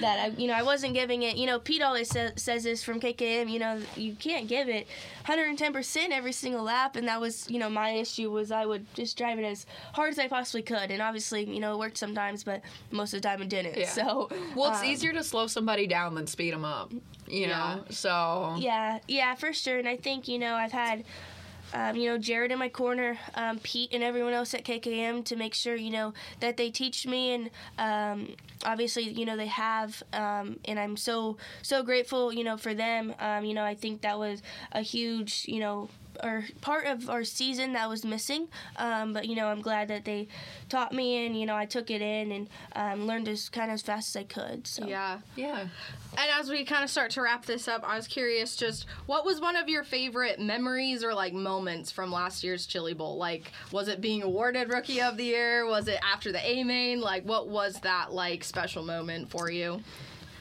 that 0.00 0.18
I 0.18 0.32
you 0.36 0.46
know 0.46 0.54
I 0.54 0.62
wasn't 0.62 0.94
giving 0.94 1.22
it. 1.22 1.36
You 1.36 1.46
know, 1.46 1.58
Pete 1.58 1.82
always 1.82 2.10
sa- 2.10 2.30
says 2.36 2.64
this 2.64 2.82
from 2.82 3.00
KKM. 3.00 3.50
You 3.50 3.58
know, 3.58 3.80
you 3.96 4.14
can't 4.14 4.48
give 4.48 4.68
it 4.68 4.86
110 5.26 5.72
percent 5.72 6.12
every 6.12 6.32
single 6.32 6.64
lap, 6.64 6.96
and 6.96 7.08
that 7.08 7.20
was 7.20 7.50
you 7.50 7.58
know 7.58 7.70
my 7.70 7.90
issue 7.90 8.30
was 8.30 8.50
I 8.50 8.66
would 8.66 8.92
just 8.94 9.16
drive 9.16 9.38
it 9.38 9.41
as 9.42 9.66
hard 9.92 10.10
as 10.10 10.18
I 10.18 10.28
possibly 10.28 10.62
could, 10.62 10.90
and 10.90 11.02
obviously 11.02 11.44
you 11.44 11.60
know 11.60 11.74
it 11.74 11.78
worked 11.78 11.98
sometimes, 11.98 12.44
but 12.44 12.62
most 12.90 13.14
of 13.14 13.22
the 13.22 13.28
time 13.28 13.42
it 13.42 13.48
didn't. 13.48 13.76
Yeah. 13.76 13.88
So, 13.88 14.28
Well, 14.54 14.70
it's 14.70 14.80
um, 14.80 14.86
easier 14.86 15.12
to 15.12 15.22
slow 15.22 15.46
somebody 15.46 15.86
down 15.86 16.14
than 16.14 16.26
speed 16.26 16.52
them 16.52 16.64
up. 16.64 16.92
You 17.28 17.46
know, 17.46 17.84
so 17.88 18.54
Yeah, 18.58 18.98
yeah, 19.08 19.34
for 19.34 19.52
sure. 19.52 19.78
And 19.78 19.88
I 19.88 19.96
think 19.96 20.28
you 20.28 20.38
know 20.38 20.54
I've 20.54 20.72
had, 20.72 21.04
um, 21.72 21.96
you 21.96 22.10
know, 22.10 22.18
Jared 22.18 22.52
in 22.52 22.58
my 22.58 22.68
corner, 22.68 23.18
um, 23.34 23.58
Pete, 23.60 23.90
and 23.92 24.02
everyone 24.02 24.34
else 24.34 24.52
at 24.54 24.64
KKM 24.64 25.24
to 25.24 25.36
make 25.36 25.54
sure 25.54 25.74
you 25.74 25.90
know 25.90 26.12
that 26.40 26.56
they 26.56 26.70
teach 26.70 27.06
me, 27.06 27.32
and 27.32 27.50
um, 27.78 28.34
obviously 28.64 29.04
you 29.04 29.24
know 29.24 29.36
they 29.36 29.46
have, 29.46 30.02
um, 30.12 30.58
and 30.66 30.78
I'm 30.78 30.96
so 30.96 31.38
so 31.62 31.82
grateful 31.82 32.32
you 32.32 32.44
know 32.44 32.56
for 32.56 32.74
them. 32.74 33.14
Um, 33.18 33.44
you 33.44 33.54
know, 33.54 33.64
I 33.64 33.74
think 33.74 34.02
that 34.02 34.18
was 34.18 34.42
a 34.72 34.82
huge 34.82 35.46
you 35.48 35.60
know. 35.60 35.88
Or 36.22 36.44
part 36.60 36.86
of 36.86 37.08
our 37.08 37.24
season 37.24 37.72
that 37.72 37.88
was 37.88 38.04
missing, 38.04 38.48
um, 38.76 39.12
but 39.12 39.26
you 39.28 39.34
know 39.36 39.46
I'm 39.48 39.60
glad 39.60 39.88
that 39.88 40.04
they 40.04 40.28
taught 40.68 40.92
me 40.92 41.26
and 41.26 41.38
you 41.38 41.46
know 41.46 41.56
I 41.56 41.64
took 41.66 41.90
it 41.90 42.02
in 42.02 42.32
and 42.32 42.48
um, 42.74 43.06
learned 43.06 43.28
as 43.28 43.48
kind 43.48 43.70
of 43.70 43.74
as 43.74 43.82
fast 43.82 44.14
as 44.14 44.20
I 44.20 44.24
could. 44.24 44.66
So 44.66 44.86
Yeah. 44.86 45.18
yeah. 45.36 45.60
And 46.18 46.30
as 46.38 46.50
we 46.50 46.64
kind 46.64 46.84
of 46.84 46.90
start 46.90 47.10
to 47.12 47.22
wrap 47.22 47.46
this 47.46 47.68
up, 47.68 47.82
I 47.88 47.96
was 47.96 48.06
curious 48.06 48.56
just 48.56 48.86
what 49.06 49.24
was 49.24 49.40
one 49.40 49.56
of 49.56 49.68
your 49.68 49.82
favorite 49.84 50.38
memories 50.40 51.02
or 51.02 51.14
like 51.14 51.32
moments 51.32 51.90
from 51.90 52.12
last 52.12 52.44
year's 52.44 52.66
Chili 52.66 52.92
Bowl? 52.92 53.16
Like, 53.16 53.50
was 53.70 53.88
it 53.88 54.00
being 54.00 54.22
awarded 54.22 54.68
Rookie 54.70 55.00
of 55.00 55.16
the 55.16 55.24
Year? 55.24 55.66
Was 55.66 55.88
it 55.88 55.98
after 56.04 56.30
the 56.30 56.44
A 56.46 56.64
main? 56.64 57.00
Like, 57.00 57.24
what 57.24 57.48
was 57.48 57.80
that 57.80 58.12
like 58.12 58.44
special 58.44 58.82
moment 58.82 59.30
for 59.30 59.50
you? 59.50 59.82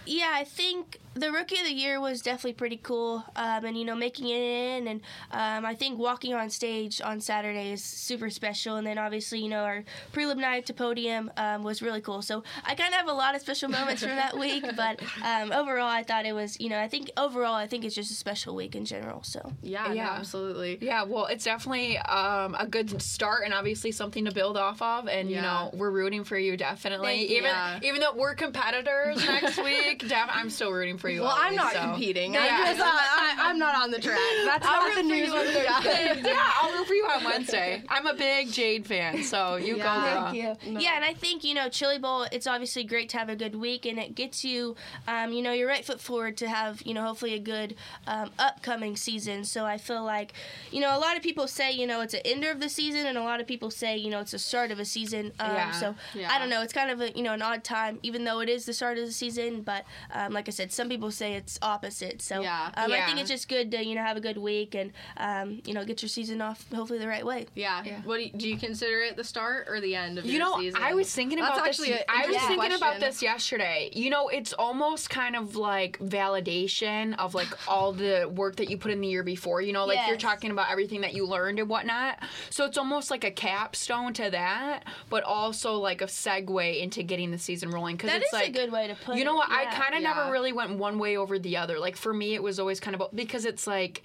yeah, 0.04 0.32
I 0.34 0.44
think 0.44 0.98
the 1.14 1.32
rookie 1.32 1.60
of 1.60 1.66
the 1.66 1.74
year 1.74 2.00
was 2.00 2.22
definitely 2.22 2.54
pretty 2.54 2.78
cool. 2.78 3.24
Um, 3.36 3.66
and 3.66 3.78
you 3.78 3.84
know, 3.86 3.96
making 3.96 4.28
it 4.30 4.42
in, 4.42 4.88
and 4.88 5.02
um, 5.32 5.66
I 5.66 5.76
think 5.76 6.00
walking 6.00 6.34
on 6.34 6.50
stage 6.50 7.02
on 7.02 7.20
Saturday 7.20 7.72
is 7.72 7.84
super 7.84 8.30
special. 8.30 8.78
And 8.78 8.88
then 8.88 8.98
obviously, 8.98 9.40
you 9.40 9.50
know, 9.50 9.64
our 9.64 9.84
prelim 10.14 10.38
night 10.38 10.66
to 10.68 10.74
podium 10.74 11.32
um, 11.38 11.64
was 11.64 11.82
really 11.82 12.02
cool. 12.02 12.22
So 12.22 12.44
I 12.66 12.76
kind 12.76 12.94
of 12.94 13.00
have 13.00 13.08
a 13.08 13.14
lot 13.14 13.36
of 13.36 13.42
special 13.42 13.70
moments 13.70 14.02
from 14.04 14.16
that 14.16 14.38
week. 14.38 14.64
But 14.76 15.02
um, 15.24 15.52
overall, 15.52 15.88
I 15.90 16.02
thought 16.04 16.26
it 16.26 16.34
was, 16.34 16.60
you 16.60 16.70
know, 16.70 16.80
I 16.82 16.88
think 16.88 17.12
overall, 17.18 17.54
I 17.54 17.68
think 17.68 17.84
it's 17.84 17.94
just 17.94 18.10
a 18.10 18.16
special 18.16 18.56
week 18.56 18.76
in 18.76 18.86
general. 18.86 19.22
So 19.24 19.52
Yeah, 19.62 19.88
no, 19.88 19.94
Yeah. 19.94 20.12
absolutely. 20.12 20.78
Yeah, 20.82 21.04
well, 21.04 21.26
it's 21.26 21.44
definitely 21.44 21.98
um, 21.98 22.56
a 22.58 22.66
good 22.66 23.02
start 23.02 23.44
and 23.44 23.54
obviously 23.54 23.92
something 23.92 24.26
to 24.26 24.32
build 24.32 24.56
off 24.58 24.82
of. 24.82 25.08
And 25.08 25.30
you 25.30 25.42
know, 25.42 25.70
we're 25.74 25.92
rooting 25.92 26.24
for 26.24 26.38
you 26.38 26.56
definitely. 26.58 27.08
Thank 27.18 27.30
you. 27.30 27.38
Even 27.38 27.50
Yeah. 27.52 27.80
even 27.84 28.02
though 28.02 28.14
we're 28.16 28.34
competitors 28.36 29.18
next 29.26 29.58
week, 29.64 30.00
def- 30.08 30.30
I'm 30.32 30.50
still 30.50 30.72
rooting 30.72 30.98
for 30.98 31.01
you. 31.10 31.22
Well, 31.22 31.36
I'm 31.38 31.56
not 31.56 31.74
so. 31.74 31.80
competing. 31.82 32.34
Yeah. 32.34 32.48
I'm, 32.62 32.66
just, 32.76 32.80
uh, 32.86 32.86
I, 32.86 33.36
I'm 33.40 33.58
not 33.60 33.76
on 33.76 33.92
the 33.92 34.00
track. 34.00 34.18
That's 34.46 34.66
I'll 34.66 34.88
not 34.90 34.96
the 34.98 35.04
news 35.04 35.28
you 35.30 35.36
on 35.36 35.46
Thursday. 35.46 36.22
yeah, 36.26 36.52
I'll 36.62 36.72
root 36.78 36.88
for 36.88 36.94
you 36.94 37.06
on 37.06 37.24
Wednesday. 37.24 37.84
I'm 37.90 38.08
a 38.08 38.14
big 38.14 38.52
Jade 38.52 38.86
fan, 38.86 39.24
so 39.24 39.56
you 39.56 39.78
Yeah. 39.78 39.84
go, 39.84 40.02
girl. 40.02 40.56
Thank 40.56 40.74
you. 40.74 40.80
Yeah, 40.80 40.96
and 40.96 41.06
I 41.06 41.14
think 41.14 41.44
you 41.44 41.54
know 41.54 41.70
Chili 41.70 41.98
Bowl. 42.00 42.24
It's 42.32 42.48
obviously 42.48 42.84
great 42.84 43.10
to 43.10 43.18
have 43.18 43.30
a 43.30 43.36
good 43.36 43.56
week, 43.56 43.86
and 43.86 43.98
it 44.00 44.16
gets 44.16 44.44
you, 44.44 44.76
um, 45.08 45.32
you 45.34 45.42
know, 45.42 45.52
your 45.54 45.68
right 45.68 45.84
foot 45.86 46.00
forward 46.02 46.38
to 46.38 46.48
have 46.50 46.82
you 46.84 46.94
know 46.94 47.04
hopefully 47.04 47.34
a 47.34 47.40
good 47.40 47.76
um, 48.08 48.30
upcoming 48.40 48.96
season. 48.96 49.44
So 49.44 49.66
I 49.66 49.78
feel 49.78 50.04
like, 50.04 50.34
you 50.72 50.80
know, 50.82 50.96
a 50.96 51.00
lot 51.00 51.18
of 51.18 51.24
people 51.24 51.48
say 51.48 51.72
you 51.72 51.88
know 51.88 52.02
it's 52.02 52.14
an 52.14 52.22
ender 52.26 52.52
of 52.52 52.60
the 52.60 52.70
season, 52.70 53.06
and 53.06 53.18
a 53.18 53.24
lot 53.24 53.40
of 53.40 53.48
people 53.48 53.72
say 53.72 53.98
you 53.98 54.10
know 54.10 54.20
it's 54.20 54.32
the 54.32 54.40
start 54.40 54.72
of 54.72 54.80
a 54.80 54.86
season. 54.86 55.32
Um, 55.40 55.52
Yeah. 55.52 55.72
So 55.72 55.96
Yeah. 56.14 56.32
I 56.32 56.40
don't 56.40 56.50
know. 56.50 56.62
It's 56.62 56.74
kind 56.74 56.92
of 56.92 57.02
a 57.02 57.12
you 57.12 57.24
know 57.24 57.34
an 57.34 57.42
odd 57.42 57.64
time, 57.64 58.00
even 58.04 58.24
though 58.24 58.40
it 58.40 58.50
is 58.50 58.66
the 58.66 58.74
start 58.74 58.98
of 58.98 59.06
the 59.06 59.12
season. 59.12 59.62
But 59.62 59.86
um, 60.14 60.34
like 60.34 60.48
I 60.48 60.52
said, 60.52 60.72
some 60.72 60.90
people 60.92 61.12
say 61.12 61.34
it's 61.34 61.58
opposite. 61.62 62.22
So 62.22 62.42
Yeah. 62.42 62.70
um, 62.76 62.92
I 62.92 63.06
think 63.06 63.20
it's 63.20 63.30
just 63.30 63.48
good 63.50 63.72
to 63.72 63.84
you 63.86 63.96
know 63.96 64.04
have 64.04 64.18
a 64.18 64.22
good 64.22 64.38
week 64.38 64.76
and 64.76 64.92
um, 65.18 65.62
you 65.66 65.74
know 65.74 65.84
get 65.86 66.02
your 66.02 66.10
season 66.10 66.42
off 66.42 66.66
hopefully 66.74 67.00
the 67.00 67.08
right 67.08 67.26
way. 67.26 67.48
Yeah. 67.56 68.02
What 68.04 68.18
do 68.18 68.24
you, 68.24 68.32
do 68.32 68.48
you 68.50 68.58
consider 68.58 69.00
it 69.02 69.16
the 69.16 69.24
start 69.24 69.68
or 69.70 69.80
the 69.82 69.96
end 69.96 70.18
of 70.18 70.26
You 70.26 70.34
your 70.34 70.40
know, 70.42 70.60
season? 70.60 70.82
I 70.84 70.94
was 70.94 71.14
thinking 71.14 71.40
about 71.40 71.56
That's 71.56 71.58
about 71.60 71.68
actually 71.70 71.90
this. 71.90 72.02
a 72.02 72.12
I 72.12 72.16
was 72.18 72.26
interesting 72.36 72.60
thinking 72.60 72.78
about 72.78 73.00
this 73.00 73.22
yesterday. 73.22 73.90
You 73.94 74.10
know, 74.10 74.28
it's 74.30 74.54
almost 74.54 75.10
kind 75.10 75.36
of 75.36 75.56
like 75.56 75.98
validation 76.00 77.18
of 77.18 77.34
like 77.36 77.48
all 77.68 77.94
the 77.94 78.32
work 78.34 78.58
that 78.58 78.70
you 78.70 78.78
put 78.78 78.92
in 78.92 79.02
the 79.02 79.08
year 79.08 79.24
before. 79.24 79.62
You 79.62 79.74
know, 79.74 79.86
like 79.86 80.00
you're 80.08 80.18
talking 80.18 80.52
about 80.52 80.72
everything 80.72 81.02
that 81.02 81.14
you 81.14 81.26
learned 81.26 81.60
and 81.60 81.70
whatnot. 81.70 82.20
So 82.50 82.66
it's 82.66 82.78
almost 82.78 83.12
like 83.12 83.24
a 83.24 83.32
capstone 83.32 84.14
to 84.14 84.30
that, 84.32 84.86
but 85.10 85.24
also 85.24 85.76
like 85.76 86.02
a 86.02 86.06
segue 86.06 86.82
into 86.82 87.04
getting 87.04 87.32
the 87.32 87.38
season 87.38 87.70
rolling. 87.70 87.96
Because 87.96 88.12
That 88.12 88.18
it's 88.22 88.28
is 88.28 88.34
like 88.34 88.50
a 88.50 88.52
good 88.52 88.72
way 88.72 88.88
to 88.88 88.96
put 88.96 89.16
You 89.18 89.24
know 89.26 89.34
it, 89.34 89.38
what? 89.38 89.52
I 89.52 89.66
kind 89.66 89.96
of 89.96 90.02
Yeah. 90.02 90.14
never 90.14 90.32
really 90.32 90.54
went 90.54 90.78
one 90.82 91.00
way 91.00 91.16
over 91.16 91.40
the 91.40 91.56
other. 91.56 91.80
Like 91.80 91.96
for 91.96 92.14
me, 92.14 92.34
it 92.34 92.44
was 92.44 92.60
always 92.60 92.82
kind 92.82 93.00
of 93.00 93.16
because 93.16 93.46
it's 93.46 93.66
like 93.66 94.04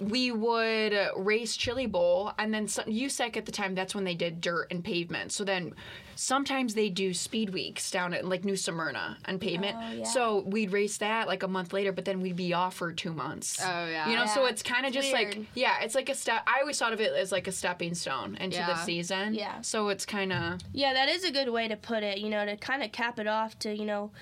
we 0.00 0.30
would 0.30 0.96
race 1.16 1.56
Chili 1.56 1.86
Bowl, 1.86 2.32
and 2.38 2.54
then 2.54 2.68
some, 2.68 2.84
USAC 2.84 3.36
at 3.36 3.46
the 3.46 3.52
time, 3.52 3.74
that's 3.74 3.94
when 3.94 4.04
they 4.04 4.14
did 4.14 4.40
dirt 4.40 4.68
and 4.70 4.84
pavement. 4.84 5.32
So 5.32 5.44
then 5.44 5.74
sometimes 6.14 6.74
they 6.74 6.88
do 6.88 7.12
speed 7.12 7.50
weeks 7.50 7.90
down 7.90 8.14
at 8.14 8.24
like 8.24 8.44
New 8.44 8.54
Smyrna 8.54 9.18
and 9.24 9.40
pavement. 9.40 9.76
Oh, 9.76 9.92
yeah. 9.92 10.04
So 10.04 10.44
we'd 10.46 10.70
race 10.72 10.98
that 10.98 11.26
like 11.26 11.42
a 11.42 11.48
month 11.48 11.72
later, 11.72 11.90
but 11.90 12.04
then 12.04 12.20
we'd 12.20 12.36
be 12.36 12.54
off 12.54 12.74
for 12.76 12.92
two 12.92 13.12
months. 13.12 13.58
Oh, 13.60 13.86
yeah. 13.86 14.08
You 14.08 14.16
know, 14.16 14.26
so 14.26 14.46
it's 14.46 14.62
kind 14.62 14.86
of 14.86 14.92
just 14.92 15.12
like, 15.12 15.38
yeah, 15.54 15.80
it's 15.82 15.96
like 15.96 16.08
a 16.08 16.14
step. 16.14 16.42
I 16.46 16.60
always 16.60 16.78
thought 16.78 16.92
of 16.92 17.00
it 17.00 17.12
as 17.12 17.32
like 17.32 17.48
a 17.48 17.52
stepping 17.52 17.94
stone 17.94 18.36
into 18.36 18.58
the 18.58 18.76
season. 18.84 19.34
Yeah. 19.34 19.60
So 19.62 19.88
it's 19.88 20.06
kind 20.06 20.32
of. 20.32 20.60
Yeah, 20.72 20.92
that 20.92 21.08
is 21.08 21.24
a 21.24 21.32
good 21.32 21.48
way 21.48 21.66
to 21.66 21.76
put 21.76 22.04
it, 22.04 22.18
you 22.18 22.28
know, 22.28 22.44
to 22.46 22.56
kind 22.56 22.84
of 22.84 22.92
cap 22.92 23.18
it 23.18 23.26
off 23.26 23.58
to, 23.60 23.74
you 23.74 23.84
know, 23.84 24.12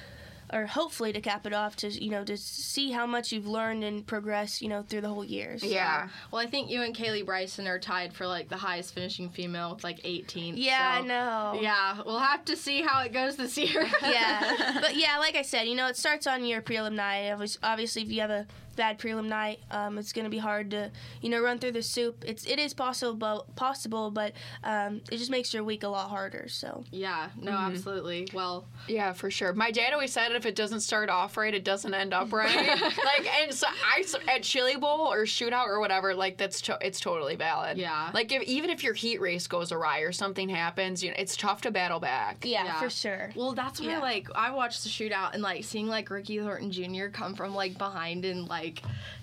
or 0.52 0.66
hopefully 0.66 1.12
to 1.12 1.20
cap 1.20 1.46
it 1.46 1.52
off 1.52 1.76
to, 1.76 1.88
you 1.88 2.10
know, 2.10 2.24
to 2.24 2.36
see 2.36 2.90
how 2.90 3.06
much 3.06 3.32
you've 3.32 3.46
learned 3.46 3.84
and 3.84 4.06
progressed, 4.06 4.62
you 4.62 4.68
know, 4.68 4.82
through 4.82 5.00
the 5.00 5.08
whole 5.08 5.24
years. 5.24 5.62
Yeah. 5.62 6.08
Well, 6.30 6.40
I 6.40 6.46
think 6.46 6.70
you 6.70 6.82
and 6.82 6.94
Kaylee 6.94 7.24
Bryson 7.24 7.66
are 7.66 7.78
tied 7.78 8.12
for 8.12 8.26
like 8.26 8.48
the 8.48 8.56
highest 8.56 8.94
finishing 8.94 9.28
female 9.28 9.74
with 9.74 9.84
like 9.84 10.00
18. 10.04 10.56
Yeah, 10.56 11.00
I 11.00 11.02
know. 11.02 11.58
Yeah, 11.60 12.02
we'll 12.04 12.18
have 12.18 12.44
to 12.46 12.56
see 12.56 12.82
how 12.82 13.02
it 13.02 13.12
goes 13.12 13.36
this 13.36 13.56
year. 13.58 13.86
yeah, 14.02 14.78
but 14.80 14.96
yeah, 14.96 15.18
like 15.18 15.36
I 15.36 15.42
said, 15.42 15.64
you 15.64 15.74
know, 15.74 15.88
it 15.88 15.96
starts 15.96 16.26
on 16.26 16.44
your 16.44 16.62
prelim 16.62 16.94
night. 16.94 17.34
Obviously, 17.62 18.02
if 18.02 18.10
you 18.10 18.20
have 18.20 18.30
a 18.30 18.46
bad 18.76 18.98
prelim 18.98 19.26
night. 19.26 19.58
Um, 19.70 19.98
it's 19.98 20.12
gonna 20.12 20.28
be 20.28 20.38
hard 20.38 20.70
to 20.70 20.90
you 21.22 21.28
know 21.30 21.40
run 21.40 21.58
through 21.58 21.72
the 21.72 21.82
soup. 21.82 22.24
It's 22.26 22.44
it 22.46 22.58
is 22.58 22.74
possible 22.74 23.46
possible, 23.56 24.10
but 24.10 24.32
um, 24.64 25.00
it 25.10 25.16
just 25.16 25.30
makes 25.30 25.52
your 25.54 25.64
week 25.64 25.82
a 25.82 25.88
lot 25.88 26.08
harder. 26.10 26.46
So 26.48 26.84
Yeah, 26.90 27.28
no, 27.40 27.52
Mm-hmm. 27.52 27.72
absolutely. 27.72 28.28
Well, 28.32 28.66
Yeah, 28.88 29.12
for 29.12 29.30
sure. 29.30 29.52
My 29.54 29.70
dad 29.70 29.92
always 29.92 30.12
said 30.12 30.32
if 30.32 30.44
it 30.46 30.54
doesn't 30.54 30.80
start 30.80 31.08
off 31.08 31.36
right, 31.36 31.54
it 31.54 31.64
doesn't 31.64 31.94
end 31.94 32.12
up 32.12 32.32
right. 32.32 32.54
like, 32.80 33.26
and 33.42 33.52
so 33.54 33.66
I 33.68 34.04
at 34.28 34.42
Chili 34.42 34.76
Bowl 34.76 35.12
or 35.12 35.24
shootout 35.24 35.66
or 35.66 35.80
whatever, 35.80 36.14
like 36.14 36.36
that's 36.36 36.60
to, 36.62 36.78
it's 36.80 37.00
totally 37.00 37.36
valid. 37.36 37.78
Yeah. 37.78 38.10
Like 38.12 38.30
if, 38.32 38.42
even 38.42 38.70
if 38.70 38.84
your 38.84 38.94
heat 38.94 39.20
race 39.20 39.46
goes 39.46 39.72
awry 39.72 40.00
or 40.00 40.12
something 40.12 40.48
happens, 40.48 41.02
you 41.02 41.10
know, 41.10 41.16
it's 41.18 41.36
tough 41.36 41.62
to 41.62 41.70
battle 41.70 42.00
back. 42.00 42.44
yeah, 42.44 42.64
Yeah. 42.64 42.80
for 42.80 42.90
sure. 42.90 43.30
well, 43.34 43.52
that's 43.52 43.80
where 43.80 43.90
Yeah. 43.92 44.00
like 44.00 44.28
I 44.34 44.50
watched 44.50 44.82
the 44.84 44.88
shootout 44.90 45.32
and 45.34 45.42
like 45.42 45.64
seeing 45.64 45.86
like 45.86 46.10
Ricky 46.10 46.38
Thornton 46.38 46.70
Jr. 46.70 47.06
come 47.12 47.34
from 47.34 47.54
like 47.54 47.78
behind 47.78 48.24
and 48.24 48.46
like 48.48 48.65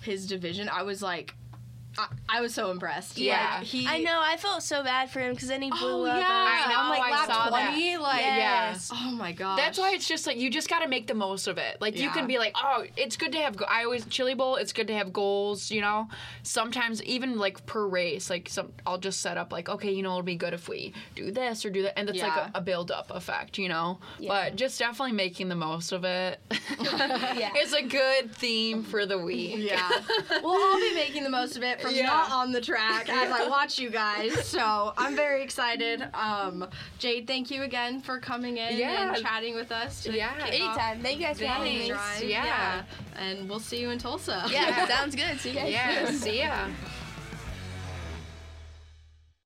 his 0.02 0.26
division. 0.26 0.68
I 0.68 0.82
was 0.82 1.02
like, 1.02 1.34
I, 1.98 2.08
I 2.28 2.40
was 2.40 2.54
so 2.54 2.70
impressed. 2.70 3.18
Yeah. 3.18 3.56
like, 3.58 3.66
he. 3.66 3.86
I 3.86 3.98
know. 4.00 4.20
I 4.22 4.36
felt 4.36 4.62
so 4.62 4.82
bad 4.82 5.10
for 5.10 5.20
him 5.20 5.32
because 5.34 5.48
then 5.48 5.62
he 5.62 5.70
blew 5.70 5.78
Oh 5.82 6.04
up. 6.06 6.18
yeah, 6.20 6.26
I 6.28 6.68
know, 6.72 6.78
I'm 6.80 6.88
like 6.90 7.00
oh 7.00 7.04
I 7.04 7.10
lap 7.10 7.26
saw 7.26 7.50
that. 7.50 7.68
twenty. 7.70 7.96
Like 7.96 8.20
Yes. 8.22 8.90
Oh 8.92 9.10
my 9.12 9.32
god. 9.32 9.58
That's 9.58 9.78
why 9.78 9.92
it's 9.94 10.06
just 10.08 10.26
like 10.26 10.36
you 10.36 10.50
just 10.50 10.68
got 10.68 10.80
to 10.80 10.88
make 10.88 11.06
the 11.06 11.14
most 11.14 11.46
of 11.46 11.58
it. 11.58 11.80
Like 11.80 11.96
you 11.96 12.10
can 12.10 12.26
be 12.26 12.38
like, 12.38 12.54
oh, 12.56 12.84
it's 12.96 13.16
good 13.16 13.32
to 13.32 13.38
have. 13.38 13.56
go- 13.56 13.66
I 13.68 13.84
always 13.84 14.04
Chili 14.06 14.34
Bowl. 14.34 14.56
It's 14.56 14.72
good 14.72 14.86
to 14.88 14.94
have 14.94 15.12
goals. 15.12 15.70
You 15.70 15.80
know, 15.80 16.08
sometimes 16.42 17.02
even 17.04 17.38
like 17.38 17.64
per 17.66 17.86
race, 17.86 18.30
like 18.30 18.48
some 18.48 18.72
I'll 18.86 18.98
just 18.98 19.20
set 19.20 19.36
up 19.36 19.52
like, 19.52 19.68
okay, 19.68 19.92
you 19.92 20.02
know, 20.02 20.10
it'll 20.10 20.22
be 20.22 20.36
good 20.36 20.54
if 20.54 20.68
we 20.68 20.92
do 21.14 21.30
this 21.30 21.64
or 21.64 21.70
do 21.70 21.82
that, 21.82 21.98
and 21.98 22.08
it's 22.08 22.20
like 22.20 22.36
a, 22.36 22.50
a 22.56 22.60
build 22.60 22.90
up 22.90 23.10
effect. 23.10 23.58
You 23.58 23.68
know, 23.68 23.98
but 24.26 24.56
just 24.56 24.78
definitely 24.78 25.12
making 25.12 25.48
the 25.48 25.54
most 25.56 25.92
of 25.92 26.04
it. 26.04 26.40
Yeah. 27.34 27.50
It's 27.64 27.72
a 27.72 27.82
good 27.82 28.32
theme 28.34 28.82
for 28.82 29.06
the 29.06 29.18
week. 29.18 29.54
Yeah. 29.58 29.88
well, 30.42 30.52
I'll 30.52 30.80
be 30.80 30.94
making 30.94 31.22
the 31.24 31.30
most 31.30 31.56
of 31.56 31.62
it 31.62 31.80
from 31.84 31.94
Yeah. 31.94 32.06
not 32.06 32.30
on 32.30 32.52
the 32.52 32.60
track 32.60 33.08
as 33.08 33.30
I 33.30 33.48
watch 33.48 33.78
you 33.78 33.90
guys. 33.90 34.32
So 34.46 34.92
I'm 34.98 35.14
very 35.16 35.42
excited. 35.42 36.02
Um, 36.14 36.66
Jade, 36.98 37.26
thank 37.26 37.50
you 37.50 37.62
again 37.62 38.00
for 38.00 38.18
coming 38.18 38.56
in 38.58 38.76
Yeah. 38.76 39.14
and 39.14 39.22
chatting 39.22 39.54
with 39.54 39.70
us. 39.72 40.06
Yeah. 40.06 40.32
Anytime. 40.46 41.00
Thank 41.00 41.20
you 41.20 41.26
guys 41.26 41.38
for 41.38 41.46
having 41.46 41.78
me. 41.78 41.88
drive. 41.88 42.22
Yeah. 42.24 42.82
And 43.16 43.48
we'll 43.48 43.60
see 43.60 43.80
you 43.80 43.90
in 43.90 43.98
Tulsa. 43.98 44.44
Yeah, 44.50 44.86
sounds 44.88 45.14
good. 45.14 45.38
See 45.40 45.50
you 45.50 45.56
guys. 45.56 45.72
Yeah. 45.72 46.10
See 46.10 46.38
ya. 46.38 46.66